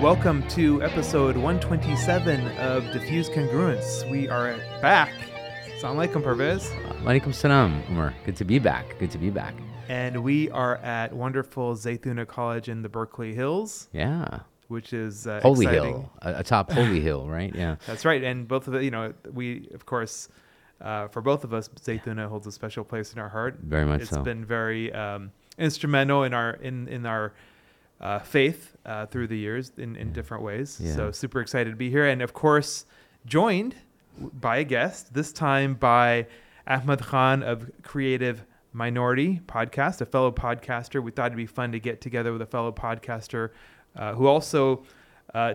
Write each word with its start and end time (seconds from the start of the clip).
Welcome 0.00 0.46
to 0.50 0.80
episode 0.82 1.36
127 1.36 2.56
of 2.58 2.84
Diffuse 2.92 3.28
Congruence. 3.28 4.08
We 4.08 4.28
are 4.28 4.56
back. 4.80 5.10
Assalamu 5.76 6.06
alaikum, 6.06 6.22
Pervez. 6.22 6.68
Walaikum 7.02 7.34
salam, 7.34 7.82
Umar. 7.90 8.14
Good 8.24 8.36
to 8.36 8.44
be 8.44 8.60
back. 8.60 8.96
Good 9.00 9.10
to 9.10 9.18
be 9.18 9.30
back. 9.30 9.54
And 9.88 10.22
we 10.22 10.50
are 10.50 10.76
at 10.76 11.12
wonderful 11.12 11.74
Zaytuna 11.74 12.26
College 12.28 12.68
in 12.68 12.82
the 12.82 12.88
Berkeley 12.88 13.34
Hills, 13.34 13.88
Yeah. 13.92 14.40
which 14.68 14.92
is 14.92 15.26
uh, 15.26 15.40
Holy 15.42 15.66
exciting. 15.66 15.94
Hill. 15.94 16.12
A- 16.22 16.34
Atop 16.40 16.70
Holy 16.72 17.00
Hill, 17.00 17.26
right? 17.28 17.52
Yeah. 17.54 17.76
That's 17.86 18.04
right. 18.04 18.22
And 18.22 18.46
both 18.46 18.68
of 18.68 18.74
it, 18.74 18.84
you 18.84 18.92
know, 18.92 19.12
we, 19.32 19.68
of 19.74 19.84
course, 19.86 20.28
uh, 20.80 21.08
for 21.08 21.22
both 21.22 21.42
of 21.42 21.52
us, 21.52 21.68
Zaytuna 21.68 22.28
holds 22.28 22.46
a 22.46 22.52
special 22.52 22.84
place 22.84 23.12
in 23.12 23.18
our 23.18 23.28
heart. 23.28 23.58
Very 23.62 23.84
much 23.86 24.02
It's 24.02 24.10
so. 24.10 24.22
been 24.22 24.44
very 24.44 24.92
um, 24.92 25.32
instrumental 25.58 26.22
in 26.22 26.34
our 26.34 26.50
in 26.52 26.86
in 26.86 27.04
our 27.04 27.32
uh, 28.00 28.20
faith 28.20 28.76
uh, 28.88 29.06
through 29.06 29.26
the 29.26 29.36
years 29.36 29.70
in, 29.76 29.94
in 29.96 30.12
different 30.12 30.42
ways. 30.42 30.80
Yeah. 30.82 30.94
So 30.94 31.12
super 31.12 31.40
excited 31.40 31.70
to 31.70 31.76
be 31.76 31.90
here, 31.90 32.06
and 32.06 32.22
of 32.22 32.32
course, 32.32 32.86
joined 33.26 33.76
by 34.18 34.56
a 34.58 34.64
guest 34.64 35.12
this 35.12 35.32
time 35.32 35.74
by 35.74 36.26
Ahmed 36.66 37.00
Khan 37.00 37.42
of 37.42 37.70
Creative 37.82 38.42
Minority 38.72 39.40
Podcast, 39.46 40.00
a 40.00 40.06
fellow 40.06 40.32
podcaster. 40.32 41.02
We 41.02 41.10
thought 41.10 41.26
it'd 41.26 41.36
be 41.36 41.46
fun 41.46 41.72
to 41.72 41.78
get 41.78 42.00
together 42.00 42.32
with 42.32 42.42
a 42.42 42.46
fellow 42.46 42.72
podcaster 42.72 43.50
uh, 43.94 44.14
who 44.14 44.26
also 44.26 44.84
uh, 45.34 45.54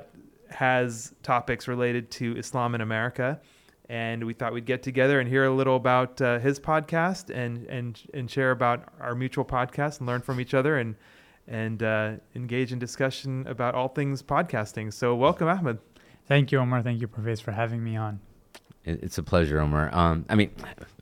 has 0.50 1.14
topics 1.24 1.68
related 1.68 2.12
to 2.12 2.38
Islam 2.38 2.76
in 2.76 2.82
America. 2.82 3.42
And 3.90 4.24
we 4.24 4.34
thought 4.34 4.54
we'd 4.54 4.66
get 4.66 4.82
together 4.82 5.20
and 5.20 5.28
hear 5.28 5.46
a 5.46 5.52
little 5.52 5.76
about 5.76 6.22
uh, 6.22 6.40
his 6.40 6.60
podcast 6.60 7.30
and, 7.36 7.66
and 7.68 8.00
and 8.14 8.32
share 8.32 8.52
about 8.52 8.88
our 9.00 9.14
mutual 9.14 9.44
podcast 9.44 10.00
and 10.00 10.08
learn 10.08 10.22
from 10.22 10.40
each 10.40 10.54
other 10.54 10.78
and 10.78 10.96
and 11.48 11.84
uh, 11.84 12.14
engage 12.36 12.72
in 12.72 12.80
discussion 12.80 13.46
about 13.48 13.76
all 13.76 13.90
things 13.90 14.22
podcasting. 14.24 14.92
So 14.94 15.16
welcome, 15.16 15.48
Ahmed. 15.48 15.80
Thank 16.28 16.52
you, 16.52 16.60
Omar. 16.60 16.82
Thank 16.82 17.02
you, 17.02 17.08
Pervez, 17.08 17.42
for 17.42 17.52
having 17.52 17.84
me 17.84 17.96
on. 17.96 18.20
It's 18.86 19.18
a 19.18 19.24
pleasure, 19.24 19.62
Omar. 19.62 19.94
Um, 19.94 20.26
I 20.30 20.36
mean, 20.36 20.52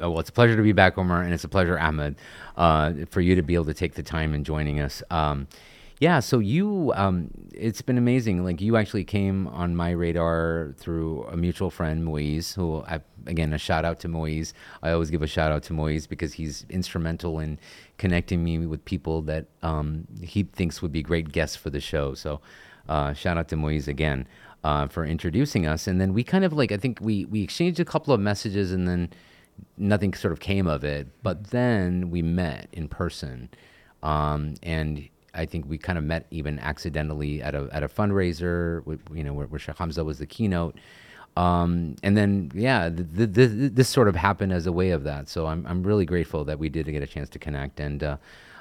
uh, 0.02 0.10
well, 0.10 0.20
it's 0.20 0.30
a 0.30 0.34
pleasure 0.34 0.56
to 0.56 0.62
be 0.62 0.72
back, 0.72 0.98
Omar, 0.98 1.24
and 1.24 1.34
it's 1.34 1.44
a 1.44 1.50
pleasure, 1.50 1.80
Ahmed, 1.80 2.16
uh, 2.56 2.94
for 3.10 3.22
you 3.22 3.36
to 3.36 3.42
be 3.42 3.56
able 3.56 3.66
to 3.66 3.74
take 3.74 3.96
the 3.96 4.04
time 4.04 4.34
and 4.34 4.46
joining 4.46 4.80
us. 4.80 5.02
Um, 5.10 5.48
yeah, 6.02 6.20
so 6.20 6.40
you, 6.40 6.92
um, 6.96 7.30
it's 7.54 7.84
been 7.84 8.00
amazing. 8.00 8.44
Like 8.44 8.60
you 8.60 8.76
actually 8.76 9.04
came 9.04 9.48
on 9.50 9.76
my 9.76 9.92
radar 9.92 10.74
through 10.78 11.26
a 11.26 11.38
mutual 11.38 11.70
friend, 11.70 12.04
Moise, 12.04 12.56
who 12.56 12.84
I, 12.88 13.02
again, 13.28 13.54
a 13.54 13.60
shout 13.60 13.86
out 13.86 14.00
to 14.00 14.08
Moise. 14.08 14.56
I 14.82 14.94
always 14.94 15.12
give 15.12 15.22
a 15.22 15.28
shout 15.28 15.52
out 15.52 15.62
to 15.64 15.74
Moise 15.74 16.08
because 16.08 16.34
he's 16.34 16.66
instrumental 16.72 17.38
in 17.38 17.60
connecting 18.00 18.44
me 18.44 18.66
with 18.66 18.84
people 18.84 19.22
that 19.22 19.46
um, 19.62 20.08
he 20.24 20.42
thinks 20.42 20.82
would 20.82 20.92
be 20.92 21.04
great 21.04 21.32
guests 21.32 21.56
for 21.56 21.70
the 21.70 21.80
show. 21.80 22.16
So 22.16 22.42
uh, 22.90 23.14
shout 23.14 23.38
out 23.38 23.48
to 23.50 23.56
Moise 23.56 23.88
again 23.88 24.28
uh, 24.64 24.88
for 24.88 25.06
introducing 25.06 25.68
us. 25.68 25.86
And 25.86 26.02
then 26.02 26.16
we 26.16 26.24
kind 26.24 26.44
of 26.44 26.52
like, 26.52 26.72
I 26.72 26.78
think 26.78 26.98
we, 27.00 27.26
we 27.26 27.44
exchanged 27.44 27.80
a 27.80 27.86
couple 27.86 28.12
of 28.12 28.20
messages 28.20 28.72
and 28.72 28.88
then 28.88 29.12
nothing 29.78 30.16
sort 30.16 30.32
of 30.32 30.40
came 30.40 30.66
of 30.66 30.84
it. 30.84 31.10
But 31.22 31.52
then 31.52 32.10
we 32.10 32.24
met 32.24 32.70
in 32.72 32.88
person. 32.88 33.50
Um, 34.02 34.56
and 34.64 35.08
I 35.34 35.46
think 35.46 35.66
we 35.68 35.78
kind 35.78 35.98
of 35.98 36.04
met 36.04 36.26
even 36.32 36.60
accidentally 36.60 37.42
at 37.42 37.56
a, 37.56 37.70
at 37.72 37.84
a 37.84 37.88
fundraiser, 37.88 38.86
with, 38.86 39.00
you 39.14 39.24
know, 39.24 39.34
where, 39.34 39.48
where 39.48 39.60
Sheikh 39.60 39.78
Hamza 39.78 40.04
was 40.04 40.20
the 40.20 40.26
keynote. 40.26 40.78
Um, 41.38 41.96
and 42.04 42.18
then, 42.18 42.52
yeah, 42.54 42.90
th- 42.90 43.08
th- 43.16 43.34
th- 43.34 43.72
this 43.74 43.88
sort 43.88 44.10
of 44.10 44.16
happened 44.18 44.52
as 44.52 44.68
a 44.68 44.72
way 44.72 44.92
of 44.92 45.06
that. 45.06 45.30
So 45.30 45.48
I'm, 45.48 45.66
I'm 45.66 45.84
really 45.84 46.06
grateful 46.06 46.44
that 46.44 46.60
we 46.60 46.68
did 46.68 46.86
get 46.88 47.02
a 47.02 47.08
chance 47.08 47.30
to 47.30 47.40
connect. 47.40 47.80
And 47.80 48.04
uh, 48.04 48.18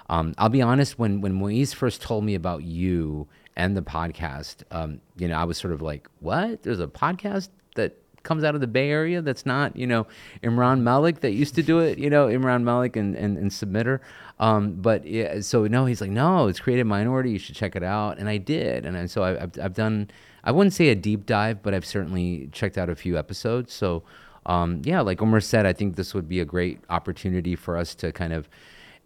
um, 0.08 0.34
I'll 0.38 0.48
be 0.48 0.62
honest, 0.62 0.96
when, 0.96 1.20
when 1.20 1.32
Moise 1.32 1.72
first 1.72 2.00
told 2.00 2.22
me 2.24 2.36
about 2.36 2.62
you 2.62 3.26
and 3.56 3.76
the 3.76 3.82
podcast, 3.82 4.62
um, 4.70 5.00
you 5.16 5.26
know, 5.26 5.36
I 5.36 5.42
was 5.42 5.58
sort 5.58 5.72
of 5.72 5.82
like, 5.82 6.08
what? 6.20 6.62
There's 6.62 6.78
a 6.78 6.86
podcast 6.86 7.48
that 7.74 7.96
comes 8.22 8.44
out 8.44 8.54
of 8.54 8.60
the 8.60 8.66
Bay 8.66 8.90
Area 8.90 9.22
that's 9.22 9.46
not, 9.46 9.74
you 9.74 9.86
know, 9.86 10.06
Imran 10.42 10.82
Malik 10.82 11.20
that 11.20 11.32
used 11.32 11.54
to 11.56 11.62
do 11.62 11.80
it, 11.80 11.98
you 11.98 12.10
know, 12.10 12.28
Imran 12.28 12.62
Malik 12.62 12.94
and, 12.94 13.16
and, 13.16 13.36
and 13.36 13.50
Submitter. 13.50 14.00
Um, 14.40 14.72
but 14.72 15.06
yeah, 15.06 15.40
so 15.40 15.66
no, 15.66 15.84
he's 15.84 16.00
like, 16.00 16.10
no, 16.10 16.48
it's 16.48 16.58
Creative 16.58 16.86
Minority. 16.86 17.30
You 17.30 17.38
should 17.38 17.54
check 17.54 17.76
it 17.76 17.84
out. 17.84 18.18
And 18.18 18.28
I 18.28 18.38
did. 18.38 18.84
And 18.84 18.96
I, 18.96 19.06
so 19.06 19.22
I, 19.22 19.42
I've, 19.42 19.52
I've 19.62 19.74
done, 19.74 20.10
I 20.42 20.50
wouldn't 20.50 20.72
say 20.72 20.88
a 20.88 20.94
deep 20.96 21.26
dive, 21.26 21.62
but 21.62 21.74
I've 21.74 21.86
certainly 21.86 22.48
checked 22.50 22.78
out 22.78 22.88
a 22.88 22.96
few 22.96 23.16
episodes. 23.16 23.72
So 23.72 24.02
um, 24.46 24.82
yeah, 24.84 25.00
like 25.00 25.20
Omar 25.20 25.40
said, 25.40 25.66
I 25.66 25.72
think 25.72 25.96
this 25.96 26.14
would 26.14 26.28
be 26.28 26.40
a 26.40 26.44
great 26.44 26.80
opportunity 26.88 27.54
for 27.54 27.76
us 27.76 27.94
to 27.96 28.12
kind 28.12 28.32
of 28.32 28.48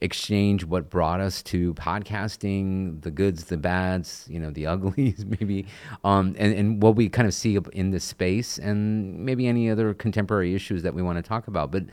exchange 0.00 0.64
what 0.64 0.90
brought 0.90 1.20
us 1.20 1.42
to 1.42 1.72
podcasting, 1.74 3.00
the 3.02 3.10
goods, 3.10 3.44
the 3.44 3.56
bads, 3.56 4.26
you 4.28 4.38
know, 4.38 4.50
the 4.50 4.66
uglies, 4.74 5.24
maybe, 5.24 5.66
um, 6.04 6.34
and, 6.38 6.54
and 6.54 6.82
what 6.82 6.94
we 6.96 7.08
kind 7.08 7.26
of 7.26 7.34
see 7.34 7.58
in 7.72 7.90
this 7.90 8.04
space, 8.04 8.58
and 8.58 9.24
maybe 9.24 9.46
any 9.46 9.70
other 9.70 9.94
contemporary 9.94 10.54
issues 10.54 10.82
that 10.82 10.94
we 10.94 11.02
want 11.02 11.16
to 11.16 11.22
talk 11.22 11.48
about. 11.48 11.70
But 11.70 11.84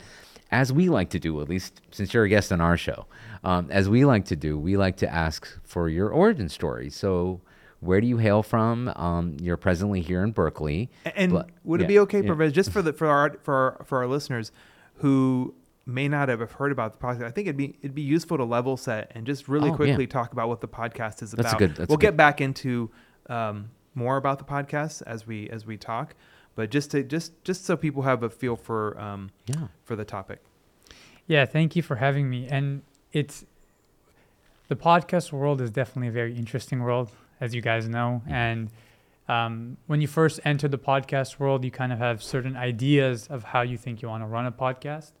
as 0.52 0.72
we 0.72 0.88
like 0.88 1.10
to 1.10 1.18
do, 1.18 1.40
at 1.40 1.48
least 1.48 1.80
since 1.90 2.12
you're 2.14 2.24
a 2.24 2.28
guest 2.28 2.52
on 2.52 2.60
our 2.60 2.76
show, 2.76 3.06
um, 3.42 3.68
as 3.70 3.88
we 3.88 4.04
like 4.04 4.26
to 4.26 4.36
do, 4.36 4.58
we 4.58 4.76
like 4.76 4.96
to 4.98 5.12
ask 5.12 5.48
for 5.64 5.88
your 5.88 6.10
origin 6.10 6.48
story. 6.48 6.90
So, 6.90 7.40
where 7.80 8.00
do 8.00 8.06
you 8.06 8.18
hail 8.18 8.42
from? 8.44 8.88
Um, 8.94 9.36
you're 9.40 9.56
presently 9.56 10.02
here 10.02 10.22
in 10.22 10.30
Berkeley. 10.30 10.88
And 11.16 11.32
But- 11.32 11.48
would 11.64 11.80
it 11.80 11.84
yeah, 11.84 11.88
be 11.88 11.98
okay, 12.00 12.22
yeah. 12.22 12.48
Just 12.48 12.70
for 12.70 12.82
the 12.82 12.92
for 12.92 13.08
our 13.08 13.36
for 13.42 13.54
our, 13.54 13.84
for 13.84 13.98
our 13.98 14.06
listeners 14.06 14.52
who 14.96 15.54
may 15.84 16.06
not 16.06 16.28
have 16.28 16.40
heard 16.52 16.70
about 16.70 16.92
the 17.00 17.04
podcast? 17.04 17.24
I 17.24 17.30
think 17.30 17.48
it'd 17.48 17.56
be 17.56 17.74
it'd 17.80 17.94
be 17.94 18.02
useful 18.02 18.36
to 18.36 18.44
level 18.44 18.76
set 18.76 19.10
and 19.14 19.26
just 19.26 19.48
really 19.48 19.70
Oh, 19.70 19.72
yeah. 19.72 19.76
quickly 19.76 20.06
talk 20.06 20.32
about 20.32 20.48
what 20.48 20.60
the 20.60 20.68
podcast 20.68 21.22
is 21.22 21.32
about. 21.32 21.42
That's 21.42 21.54
a 21.54 21.58
good- 21.58 21.74
that's 21.76 21.88
we'll 21.88 21.98
a 21.98 22.00
get 22.00 22.16
back 22.16 22.40
into 22.40 22.90
um, 23.28 23.70
more 23.94 24.16
about 24.16 24.38
the 24.38 24.44
podcast 24.44 25.02
as 25.06 25.26
we 25.26 25.48
as 25.50 25.66
we 25.66 25.76
talk, 25.76 26.14
but 26.54 26.70
just 26.70 26.90
to 26.92 27.02
just 27.02 27.42
just 27.44 27.64
so 27.64 27.76
people 27.76 28.02
have 28.02 28.22
a 28.22 28.30
feel 28.30 28.56
for 28.56 28.98
um, 29.00 29.30
Yeah. 29.46 29.68
for 29.84 29.96
the 29.96 30.04
topic. 30.04 30.40
Yeah, 31.26 31.44
thank 31.46 31.76
you 31.76 31.82
for 31.82 31.96
having 31.96 32.28
me. 32.28 32.48
And 32.48 32.82
it's 33.12 33.44
the 34.68 34.76
podcast 34.76 35.32
world 35.32 35.60
is 35.60 35.70
definitely 35.70 36.08
a 36.08 36.12
very 36.12 36.34
interesting 36.36 36.80
world, 36.82 37.10
as 37.40 37.54
you 37.54 37.60
guys 37.62 37.88
know. 37.88 38.22
And 38.26 38.70
um, 39.28 39.76
when 39.86 40.00
you 40.00 40.08
first 40.08 40.40
enter 40.44 40.68
the 40.68 40.78
podcast 40.78 41.38
world, 41.38 41.64
you 41.64 41.70
kind 41.70 41.92
of 41.92 41.98
have 41.98 42.22
certain 42.22 42.56
ideas 42.56 43.28
of 43.28 43.44
how 43.44 43.62
you 43.62 43.78
think 43.78 44.02
you 44.02 44.08
want 44.08 44.22
to 44.22 44.26
run 44.26 44.46
a 44.46 44.52
podcast. 44.52 45.12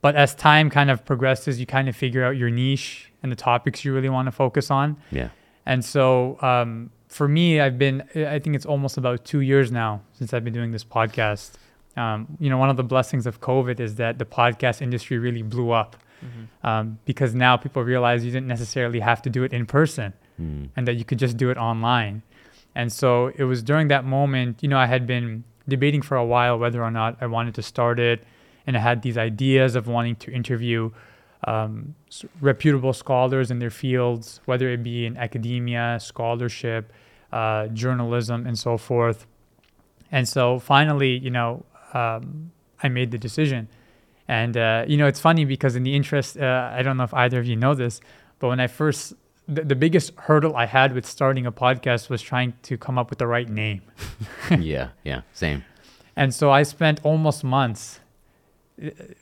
But 0.00 0.14
as 0.14 0.34
time 0.34 0.70
kind 0.70 0.90
of 0.90 1.04
progresses, 1.04 1.58
you 1.58 1.66
kind 1.66 1.88
of 1.88 1.96
figure 1.96 2.22
out 2.24 2.36
your 2.36 2.50
niche 2.50 3.10
and 3.22 3.32
the 3.32 3.36
topics 3.36 3.84
you 3.84 3.92
really 3.94 4.08
want 4.10 4.26
to 4.26 4.32
focus 4.32 4.70
on. 4.70 4.96
Yeah. 5.10 5.30
And 5.64 5.84
so 5.84 6.38
um, 6.42 6.90
for 7.08 7.28
me, 7.28 7.60
I've 7.60 7.78
been, 7.78 8.02
I 8.14 8.38
think 8.38 8.56
it's 8.56 8.66
almost 8.66 8.96
about 8.96 9.24
two 9.24 9.40
years 9.40 9.70
now 9.72 10.02
since 10.12 10.32
I've 10.34 10.44
been 10.44 10.52
doing 10.54 10.72
this 10.72 10.84
podcast. 10.84 11.52
Um, 11.96 12.36
you 12.38 12.50
know, 12.50 12.58
one 12.58 12.68
of 12.68 12.76
the 12.76 12.82
blessings 12.84 13.26
of 13.26 13.40
COVID 13.40 13.80
is 13.80 13.94
that 13.96 14.18
the 14.18 14.24
podcast 14.26 14.82
industry 14.82 15.18
really 15.18 15.42
blew 15.42 15.70
up 15.70 15.96
um, 16.64 16.98
because 17.04 17.34
now 17.34 17.56
people 17.56 17.82
realize 17.84 18.24
you 18.24 18.32
didn't 18.32 18.48
necessarily 18.48 19.00
have 19.00 19.22
to 19.22 19.30
do 19.30 19.44
it 19.44 19.52
in 19.52 19.66
person 19.66 20.12
Mm. 20.38 20.68
and 20.76 20.86
that 20.86 20.96
you 20.96 21.04
could 21.06 21.18
just 21.18 21.38
do 21.38 21.48
it 21.48 21.56
online. 21.56 22.20
And 22.74 22.92
so 22.92 23.32
it 23.36 23.44
was 23.44 23.62
during 23.62 23.88
that 23.88 24.04
moment, 24.04 24.62
you 24.62 24.68
know, 24.68 24.76
I 24.76 24.84
had 24.84 25.06
been 25.06 25.44
debating 25.66 26.02
for 26.02 26.14
a 26.18 26.26
while 26.26 26.58
whether 26.58 26.82
or 26.84 26.90
not 26.90 27.16
I 27.22 27.26
wanted 27.26 27.54
to 27.54 27.62
start 27.62 27.98
it. 27.98 28.22
And 28.66 28.76
I 28.76 28.80
had 28.80 29.00
these 29.00 29.16
ideas 29.16 29.76
of 29.76 29.86
wanting 29.86 30.16
to 30.16 30.30
interview 30.30 30.90
um, 31.44 31.94
reputable 32.40 32.92
scholars 32.92 33.50
in 33.50 33.58
their 33.58 33.70
fields, 33.70 34.40
whether 34.46 34.68
it 34.68 34.82
be 34.82 35.06
in 35.06 35.16
academia, 35.16 35.98
scholarship, 36.00 36.92
uh, 37.32 37.66
journalism, 37.68 38.46
and 38.46 38.58
so 38.58 38.76
forth. 38.76 39.26
And 40.10 40.28
so 40.28 40.58
finally, 40.58 41.18
you 41.18 41.30
know, 41.30 41.64
um, 41.92 42.50
I 42.82 42.88
made 42.88 43.10
the 43.10 43.18
decision. 43.18 43.68
And, 44.28 44.56
uh, 44.56 44.84
you 44.86 44.96
know, 44.96 45.06
it's 45.06 45.20
funny 45.20 45.44
because 45.44 45.76
in 45.76 45.82
the 45.82 45.94
interest, 45.94 46.36
uh, 46.36 46.70
I 46.72 46.82
don't 46.82 46.96
know 46.96 47.04
if 47.04 47.14
either 47.14 47.38
of 47.38 47.46
you 47.46 47.56
know 47.56 47.74
this, 47.74 48.00
but 48.38 48.48
when 48.48 48.60
I 48.60 48.66
first, 48.66 49.14
the, 49.46 49.62
the 49.62 49.76
biggest 49.76 50.12
hurdle 50.16 50.56
I 50.56 50.66
had 50.66 50.92
with 50.92 51.06
starting 51.06 51.46
a 51.46 51.52
podcast 51.52 52.08
was 52.08 52.22
trying 52.22 52.54
to 52.62 52.76
come 52.76 52.98
up 52.98 53.10
with 53.10 53.18
the 53.18 53.26
right 53.26 53.48
name. 53.48 53.82
yeah. 54.58 54.88
Yeah. 55.04 55.22
Same. 55.32 55.64
And 56.16 56.34
so 56.34 56.50
I 56.50 56.64
spent 56.64 57.00
almost 57.04 57.44
months 57.44 58.00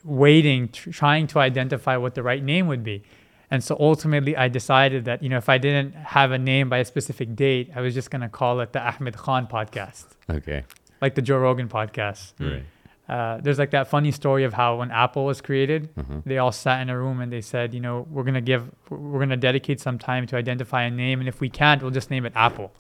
waiting, 0.05 0.69
tr- 0.69 0.91
trying 0.91 1.27
to 1.29 1.39
identify 1.39 1.97
what 1.97 2.15
the 2.15 2.23
right 2.23 2.43
name 2.43 2.67
would 2.67 2.85
be. 2.85 3.03
And 3.51 3.62
so 3.62 3.77
ultimately, 3.79 4.37
I 4.37 4.49
decided 4.49 5.05
that, 5.05 5.23
you 5.23 5.29
know, 5.29 5.37
if 5.37 5.49
I 5.49 5.59
didn't 5.59 5.95
have 5.95 6.33
a 6.33 6.39
name 6.39 6.69
by 6.69 6.79
a 6.79 6.85
specific 6.85 7.37
date, 7.37 7.71
I 7.75 7.81
was 7.81 7.95
just 7.95 8.11
going 8.11 8.23
to 8.23 8.29
call 8.29 8.61
it 8.61 8.73
the 8.73 8.81
Ahmed 8.85 9.17
Khan 9.17 9.47
podcast, 9.47 10.06
Okay. 10.29 10.65
like 11.01 11.15
the 11.15 11.23
Joe 11.23 11.39
Rogan 11.39 11.69
podcast. 11.69 12.33
Right. 12.41 12.65
Uh, 13.06 13.39
there's 13.43 13.59
like 13.59 13.71
that 13.73 13.87
funny 13.87 14.11
story 14.11 14.45
of 14.45 14.55
how 14.55 14.77
when 14.77 14.91
Apple 14.91 15.27
was 15.27 15.43
created, 15.43 15.95
Mhm. 15.95 16.25
they 16.25 16.39
all 16.39 16.53
sat 16.53 16.81
in 16.81 16.89
a 16.89 16.99
room 16.99 17.21
and 17.21 17.31
they 17.31 17.43
said, 17.43 17.75
you 17.75 17.81
know, 17.81 18.06
we're 18.11 18.23
gonna 18.25 18.41
give, 18.41 18.71
we're 18.89 19.19
gonna 19.21 19.37
dedicate 19.37 19.79
some 19.79 19.99
time 19.99 20.27
to 20.29 20.37
identify 20.37 20.83
a 20.85 20.91
name, 20.91 21.21
and 21.21 21.29
if 21.29 21.39
we 21.39 21.51
can't, 21.51 21.83
we'll 21.83 21.91
just 21.91 22.11
name 22.11 22.25
it 22.25 22.33
Apple, 22.35 22.73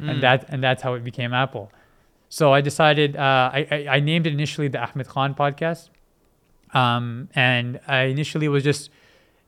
Mm. 0.00 0.10
and 0.10 0.22
that 0.22 0.46
and 0.48 0.62
that's 0.62 0.82
how 0.82 0.94
it 0.94 1.04
became 1.04 1.34
Apple. 1.34 1.70
So 2.38 2.52
I 2.52 2.62
decided, 2.62 3.14
uh, 3.14 3.50
I, 3.58 3.60
I 3.70 3.86
I 3.96 4.00
named 4.00 4.26
it 4.26 4.32
initially 4.32 4.66
the 4.66 4.80
Ahmed 4.84 5.06
Khan 5.06 5.36
podcast, 5.36 5.90
um, 6.82 7.28
and 7.32 7.78
I 7.86 8.00
initially 8.14 8.48
was 8.48 8.64
just, 8.64 8.90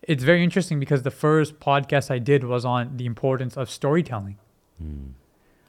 it's 0.02 0.22
very 0.22 0.44
interesting 0.44 0.78
because 0.78 1.02
the 1.02 1.16
first 1.26 1.58
podcast 1.58 2.12
I 2.12 2.20
did 2.20 2.44
was 2.44 2.64
on 2.64 2.96
the 2.96 3.06
importance 3.12 3.56
of 3.56 3.68
storytelling. 3.80 4.38
Mm. 4.80 5.14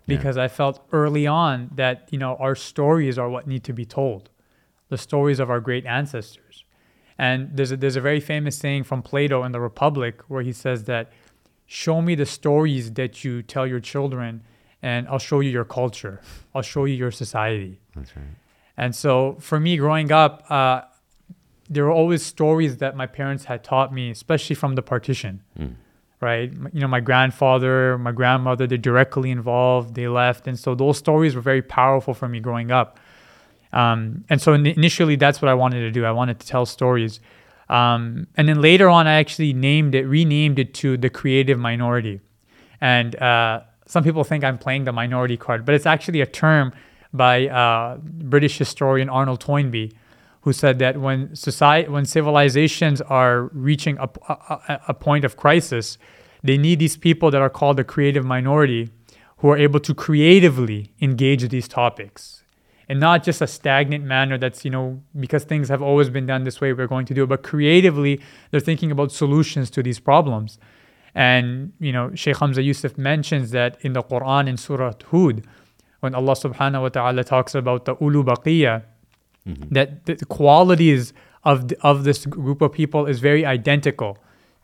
because 0.05 0.37
I 0.37 0.47
felt 0.47 0.75
early 0.91 1.25
on 1.25 1.71
that 1.81 1.95
you 2.11 2.19
know 2.23 2.35
our 2.45 2.55
stories 2.55 3.17
are 3.17 3.29
what 3.35 3.47
need 3.47 3.63
to 3.69 3.73
be 3.73 3.85
told, 3.99 4.29
the 4.89 4.97
stories 4.97 5.39
of 5.39 5.49
our 5.49 5.61
great 5.69 5.85
ancestors. 5.87 6.55
And 7.17 7.37
there's 7.55 7.71
a, 7.71 7.77
there's 7.77 7.95
a 7.95 8.05
very 8.09 8.19
famous 8.19 8.55
saying 8.63 8.83
from 8.83 9.01
Plato 9.01 9.37
in 9.43 9.51
the 9.53 9.63
Republic 9.71 10.13
where 10.27 10.43
he 10.49 10.53
says 10.53 10.79
that, 10.83 11.05
"Show 11.65 11.97
me 12.07 12.13
the 12.23 12.29
stories 12.39 12.85
that 12.99 13.23
you 13.23 13.41
tell 13.53 13.65
your 13.65 13.79
children, 13.93 14.43
and 14.81 15.07
I'll 15.07 15.19
show 15.19 15.39
you 15.39 15.49
your 15.49 15.65
culture. 15.65 16.21
I'll 16.53 16.61
show 16.61 16.85
you 16.85 16.95
your 16.95 17.11
society." 17.11 17.79
That's 17.95 18.15
right. 18.15 18.25
And 18.77 18.95
so 18.95 19.37
for 19.39 19.59
me, 19.59 19.77
growing 19.77 20.11
up, 20.11 20.45
uh, 20.49 20.81
there 21.69 21.83
were 21.83 21.91
always 21.91 22.23
stories 22.23 22.77
that 22.77 22.95
my 22.95 23.07
parents 23.07 23.45
had 23.45 23.63
taught 23.63 23.93
me, 23.93 24.11
especially 24.11 24.55
from 24.55 24.75
the 24.75 24.81
partition. 24.81 25.41
Mm. 25.59 25.75
Right, 26.19 26.51
you 26.73 26.79
know, 26.79 26.87
my 26.87 26.99
grandfather, 26.99 27.95
my 27.99 28.11
grandmother, 28.11 28.65
they're 28.65 28.79
directly 28.79 29.29
involved. 29.29 29.93
They 29.93 30.07
left, 30.07 30.47
and 30.47 30.57
so 30.57 30.73
those 30.73 30.97
stories 30.97 31.35
were 31.35 31.41
very 31.41 31.61
powerful 31.61 32.15
for 32.15 32.27
me 32.27 32.39
growing 32.39 32.71
up. 32.71 32.99
Um, 33.71 34.23
and 34.27 34.41
so 34.41 34.53
in- 34.53 34.65
initially, 34.65 35.15
that's 35.15 35.43
what 35.43 35.49
I 35.49 35.53
wanted 35.53 35.81
to 35.81 35.91
do. 35.91 36.05
I 36.05 36.11
wanted 36.11 36.39
to 36.39 36.47
tell 36.47 36.65
stories. 36.65 37.19
Um, 37.69 38.25
and 38.35 38.49
then 38.49 38.61
later 38.61 38.89
on, 38.89 39.05
I 39.05 39.13
actually 39.13 39.53
named 39.53 39.93
it, 39.93 40.05
renamed 40.07 40.57
it 40.57 40.73
to 40.75 40.97
the 40.97 41.11
creative 41.11 41.59
minority. 41.59 42.21
And 42.81 43.15
uh, 43.17 43.61
some 43.87 44.03
people 44.03 44.23
think 44.23 44.43
I'm 44.43 44.57
playing 44.57 44.83
the 44.83 44.91
minority 44.91 45.37
card, 45.37 45.65
but 45.65 45.73
it's 45.73 45.85
actually 45.85 46.21
a 46.21 46.25
term 46.25 46.73
by 47.13 47.47
uh, 47.47 47.97
British 47.97 48.57
historian 48.57 49.09
Arnold 49.09 49.39
Toynbee, 49.39 49.93
who 50.41 50.53
said 50.53 50.77
that 50.79 50.97
when 50.97 51.35
society, 51.35 51.89
when 51.89 52.05
civilizations 52.05 53.01
are 53.01 53.43
reaching 53.53 53.97
a, 53.97 54.09
a, 54.29 54.79
a 54.89 54.93
point 54.93 55.23
of 55.25 55.37
crisis, 55.37 55.97
they 56.43 56.57
need 56.57 56.79
these 56.79 56.97
people 56.97 57.31
that 57.31 57.41
are 57.41 57.49
called 57.49 57.77
the 57.77 57.83
creative 57.83 58.25
minority, 58.25 58.89
who 59.37 59.49
are 59.49 59.57
able 59.57 59.79
to 59.79 59.93
creatively 59.93 60.91
engage 61.01 61.47
these 61.49 61.67
topics. 61.67 62.43
And 62.89 62.99
not 62.99 63.23
just 63.23 63.41
a 63.41 63.47
stagnant 63.47 64.05
manner 64.05 64.37
that's 64.37 64.63
you 64.63 64.71
know 64.71 65.01
because 65.19 65.43
things 65.43 65.67
have 65.67 65.81
always 65.81 66.09
been 66.09 66.25
done 66.25 66.45
this 66.45 66.61
way 66.61 66.71
we're 66.71 66.87
going 66.87 67.05
to 67.07 67.13
do 67.13 67.23
it 67.23 67.27
but 67.27 67.43
creatively 67.43 68.21
they're 68.49 68.61
thinking 68.61 68.91
about 68.91 69.11
solutions 69.11 69.69
to 69.71 69.83
these 69.83 69.99
problems 69.99 70.57
and 71.17 71.73
you 71.79 71.91
know 71.91 72.13
Sheikh 72.15 72.37
Hamza 72.37 72.61
Yusuf 72.61 72.97
mentions 72.97 73.51
that 73.51 73.77
in 73.81 73.93
the 73.93 74.03
Quran 74.03 74.47
in 74.47 74.57
Surah 74.57 74.93
Hud 75.11 75.43
when 76.01 76.13
Allah 76.13 76.33
subhanahu 76.33 76.81
wa 76.83 76.89
ta'ala 76.89 77.23
talks 77.23 77.55
about 77.55 77.85
the 77.85 77.95
ulu 77.99 78.23
baqiyya 78.23 78.83
that 79.71 80.05
the 80.05 80.17
qualities 80.25 81.13
of 81.43 81.69
the, 81.69 81.77
of 81.81 82.03
this 82.03 82.25
group 82.25 82.61
of 82.61 82.73
people 82.73 83.05
is 83.05 83.19
very 83.19 83.45
identical 83.45 84.17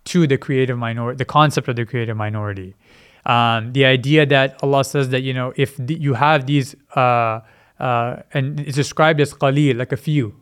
to 0.06 0.28
the 0.28 0.38
creative 0.38 0.78
minority 0.78 1.18
the 1.18 1.26
concept 1.40 1.68
of 1.68 1.76
the 1.76 1.86
creative 1.86 2.18
minority 2.18 2.76
um, 3.26 3.72
the 3.74 3.86
idea 3.86 4.26
that 4.26 4.62
Allah 4.62 4.84
says 4.84 5.10
that 5.10 5.22
you 5.22 5.34
know 5.34 5.54
if 5.56 5.78
the, 5.78 5.96
you 5.96 6.14
have 6.14 6.46
these 6.46 6.76
uh, 6.96 7.40
uh, 7.80 8.22
and 8.34 8.60
it's 8.62 8.76
described 8.76 9.20
as 9.20 9.34
qalil, 9.34 9.78
like 9.78 9.92
a 9.92 9.98
few, 9.98 10.36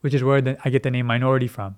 which 0.00 0.14
is 0.14 0.24
where 0.24 0.40
the, 0.40 0.58
I 0.64 0.70
get 0.70 0.82
the 0.82 0.90
name 0.90 1.06
minority 1.06 1.46
from. 1.46 1.76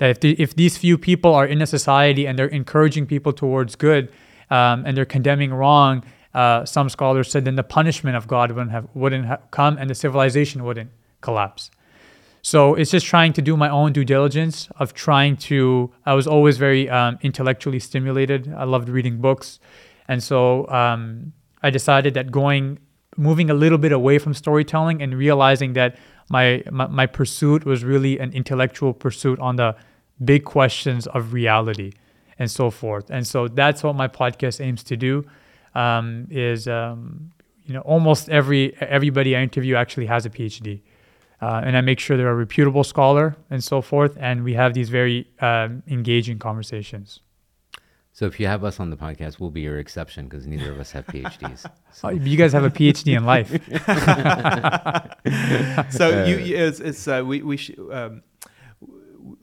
That 0.00 0.08
if, 0.08 0.20
the, 0.20 0.34
if 0.40 0.56
these 0.56 0.78
few 0.78 0.96
people 0.96 1.34
are 1.34 1.46
in 1.46 1.60
a 1.60 1.66
society 1.66 2.26
and 2.26 2.38
they're 2.38 2.46
encouraging 2.46 3.06
people 3.06 3.34
towards 3.34 3.76
good 3.76 4.10
um, 4.48 4.84
and 4.86 4.96
they're 4.96 5.04
condemning 5.04 5.52
wrong, 5.52 6.02
uh, 6.32 6.64
some 6.64 6.88
scholars 6.88 7.30
said 7.30 7.44
then 7.44 7.56
the 7.56 7.62
punishment 7.62 8.16
of 8.16 8.26
God 8.26 8.50
wouldn't 8.52 8.70
have 8.70 8.88
wouldn't 8.94 9.26
have 9.26 9.42
come 9.50 9.76
and 9.76 9.90
the 9.90 9.94
civilization 9.94 10.64
wouldn't 10.64 10.90
collapse. 11.20 11.70
So 12.40 12.74
it's 12.74 12.90
just 12.90 13.04
trying 13.04 13.34
to 13.34 13.42
do 13.42 13.58
my 13.58 13.68
own 13.68 13.92
due 13.92 14.04
diligence 14.06 14.70
of 14.78 14.94
trying 14.94 15.36
to. 15.48 15.92
I 16.06 16.14
was 16.14 16.26
always 16.26 16.56
very 16.56 16.88
um, 16.88 17.18
intellectually 17.20 17.78
stimulated. 17.78 18.50
I 18.56 18.64
loved 18.64 18.88
reading 18.88 19.18
books, 19.18 19.60
and 20.08 20.22
so 20.22 20.66
um, 20.68 21.34
I 21.62 21.68
decided 21.68 22.14
that 22.14 22.30
going, 22.30 22.78
moving 23.18 23.50
a 23.50 23.54
little 23.54 23.76
bit 23.76 23.92
away 23.92 24.18
from 24.18 24.32
storytelling 24.32 25.02
and 25.02 25.14
realizing 25.14 25.74
that 25.74 25.98
my, 26.30 26.62
my 26.70 26.86
my 26.86 27.06
pursuit 27.06 27.66
was 27.66 27.84
really 27.84 28.18
an 28.18 28.32
intellectual 28.32 28.94
pursuit 28.94 29.38
on 29.38 29.56
the 29.56 29.76
big 30.24 30.44
questions 30.44 31.06
of 31.08 31.32
reality 31.32 31.92
and 32.38 32.50
so 32.50 32.70
forth. 32.70 33.10
And 33.10 33.26
so 33.26 33.48
that's 33.48 33.82
what 33.82 33.96
my 33.96 34.08
podcast 34.08 34.60
aims 34.60 34.82
to 34.84 34.96
do. 34.96 35.24
Um, 35.74 36.26
is 36.30 36.66
um, 36.66 37.30
you 37.64 37.74
know 37.74 37.80
almost 37.82 38.28
every 38.28 38.74
everybody 38.80 39.36
I 39.36 39.42
interview 39.42 39.76
actually 39.76 40.06
has 40.06 40.26
a 40.26 40.30
PhD. 40.30 40.80
Uh, 41.42 41.62
and 41.64 41.74
I 41.76 41.80
make 41.80 42.00
sure 42.00 42.16
they're 42.18 42.28
a 42.28 42.34
reputable 42.34 42.84
scholar 42.84 43.34
and 43.48 43.64
so 43.64 43.80
forth. 43.80 44.14
And 44.20 44.44
we 44.44 44.52
have 44.54 44.74
these 44.74 44.90
very 44.90 45.26
um, 45.40 45.82
engaging 45.88 46.38
conversations. 46.38 47.20
So 48.12 48.26
if 48.26 48.38
you 48.40 48.46
have 48.46 48.62
us 48.64 48.78
on 48.80 48.90
the 48.90 48.96
podcast, 48.96 49.38
we'll 49.40 49.50
be 49.50 49.62
your 49.62 49.78
exception 49.78 50.26
because 50.28 50.46
neither 50.46 50.70
of 50.72 50.80
us 50.80 50.90
have 50.90 51.06
PhDs. 51.06 51.60
So- 51.92 52.08
Oh, 52.08 52.10
you 52.10 52.36
guys 52.36 52.52
have 52.52 52.64
a 52.64 52.70
PhD 52.70 53.16
in 53.16 53.24
life. 53.24 53.50
so 55.92 56.24
you, 56.24 56.36
you 56.38 56.56
it's, 56.56 56.80
it's 56.80 57.06
uh, 57.08 57.22
we 57.24 57.42
we 57.42 57.56
sh- 57.56 57.70
um, 57.90 57.92
w- 57.92 58.22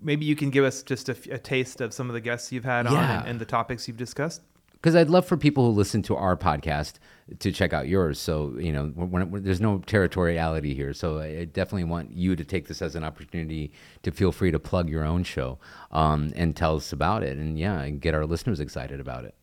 maybe 0.01 0.25
you 0.25 0.35
can 0.35 0.49
give 0.49 0.63
us 0.63 0.83
just 0.83 1.09
a 1.09 1.13
taste 1.37 1.81
of 1.81 1.93
some 1.93 2.09
of 2.09 2.13
the 2.13 2.21
guests 2.21 2.51
you've 2.51 2.65
had 2.65 2.87
on 2.87 2.95
and, 2.95 3.27
and 3.27 3.39
the 3.39 3.45
topics 3.45 3.87
you've 3.87 3.97
discussed. 3.97 4.41
because 4.73 4.95
I'd 4.95 5.09
love 5.09 5.25
for 5.25 5.37
people 5.37 5.65
who 5.65 5.71
listen 5.71 6.01
to 6.03 6.15
our 6.15 6.37
podcast 6.37 6.93
to 7.39 7.51
check 7.51 7.73
out 7.73 7.87
yours. 7.87 8.19
So 8.19 8.57
you 8.57 8.71
know, 8.71 8.87
when, 8.87 9.31
when, 9.31 9.43
there's 9.43 9.61
no 9.61 9.79
territoriality 9.79 10.75
here. 10.75 10.93
So 10.93 11.19
I, 11.19 11.25
I 11.25 11.45
definitely 11.45 11.85
want 11.85 12.11
you 12.11 12.35
to 12.35 12.43
take 12.43 12.67
this 12.67 12.81
as 12.81 12.95
an 12.95 13.03
opportunity 13.03 13.71
to 14.03 14.11
feel 14.11 14.31
free 14.31 14.51
to 14.51 14.59
plug 14.59 14.89
your 14.89 15.03
own 15.03 15.23
show 15.23 15.59
um, 15.91 16.31
and 16.35 16.55
tell 16.55 16.75
us 16.75 16.93
about 16.93 17.23
it, 17.23 17.37
and 17.37 17.57
yeah, 17.57 17.81
and 17.81 17.99
get 17.99 18.13
our 18.13 18.25
listeners 18.25 18.59
excited 18.59 18.99
about 18.99 19.25
it. 19.25 19.35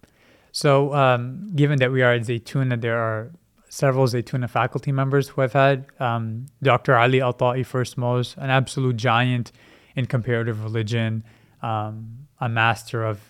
So, 0.52 0.94
um, 0.94 1.48
given 1.54 1.80
that 1.80 1.90
we 1.90 2.02
are 2.02 2.12
at 2.12 2.22
Zaytuna, 2.22 2.80
there 2.80 2.96
are 2.96 3.32
several 3.68 4.06
Zaytuna 4.06 4.48
faculty 4.48 4.92
members 4.92 5.28
who 5.28 5.42
I've 5.42 5.52
had. 5.52 5.86
Um, 5.98 6.46
Dr. 6.62 6.96
Ali 6.96 7.18
Ataie, 7.18 7.66
first 7.66 7.98
most, 7.98 8.36
an 8.36 8.50
absolute 8.50 8.96
giant 8.96 9.50
in 9.96 10.06
comparative 10.06 10.62
religion, 10.64 11.24
um, 11.62 12.26
a 12.40 12.48
master 12.48 13.04
of, 13.04 13.20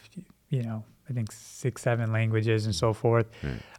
you 0.48 0.62
know, 0.62 0.84
I 1.08 1.12
think 1.12 1.30
six, 1.32 1.82
seven 1.82 2.12
languages 2.12 2.64
and 2.64 2.74
so 2.74 2.92
forth. 2.92 3.26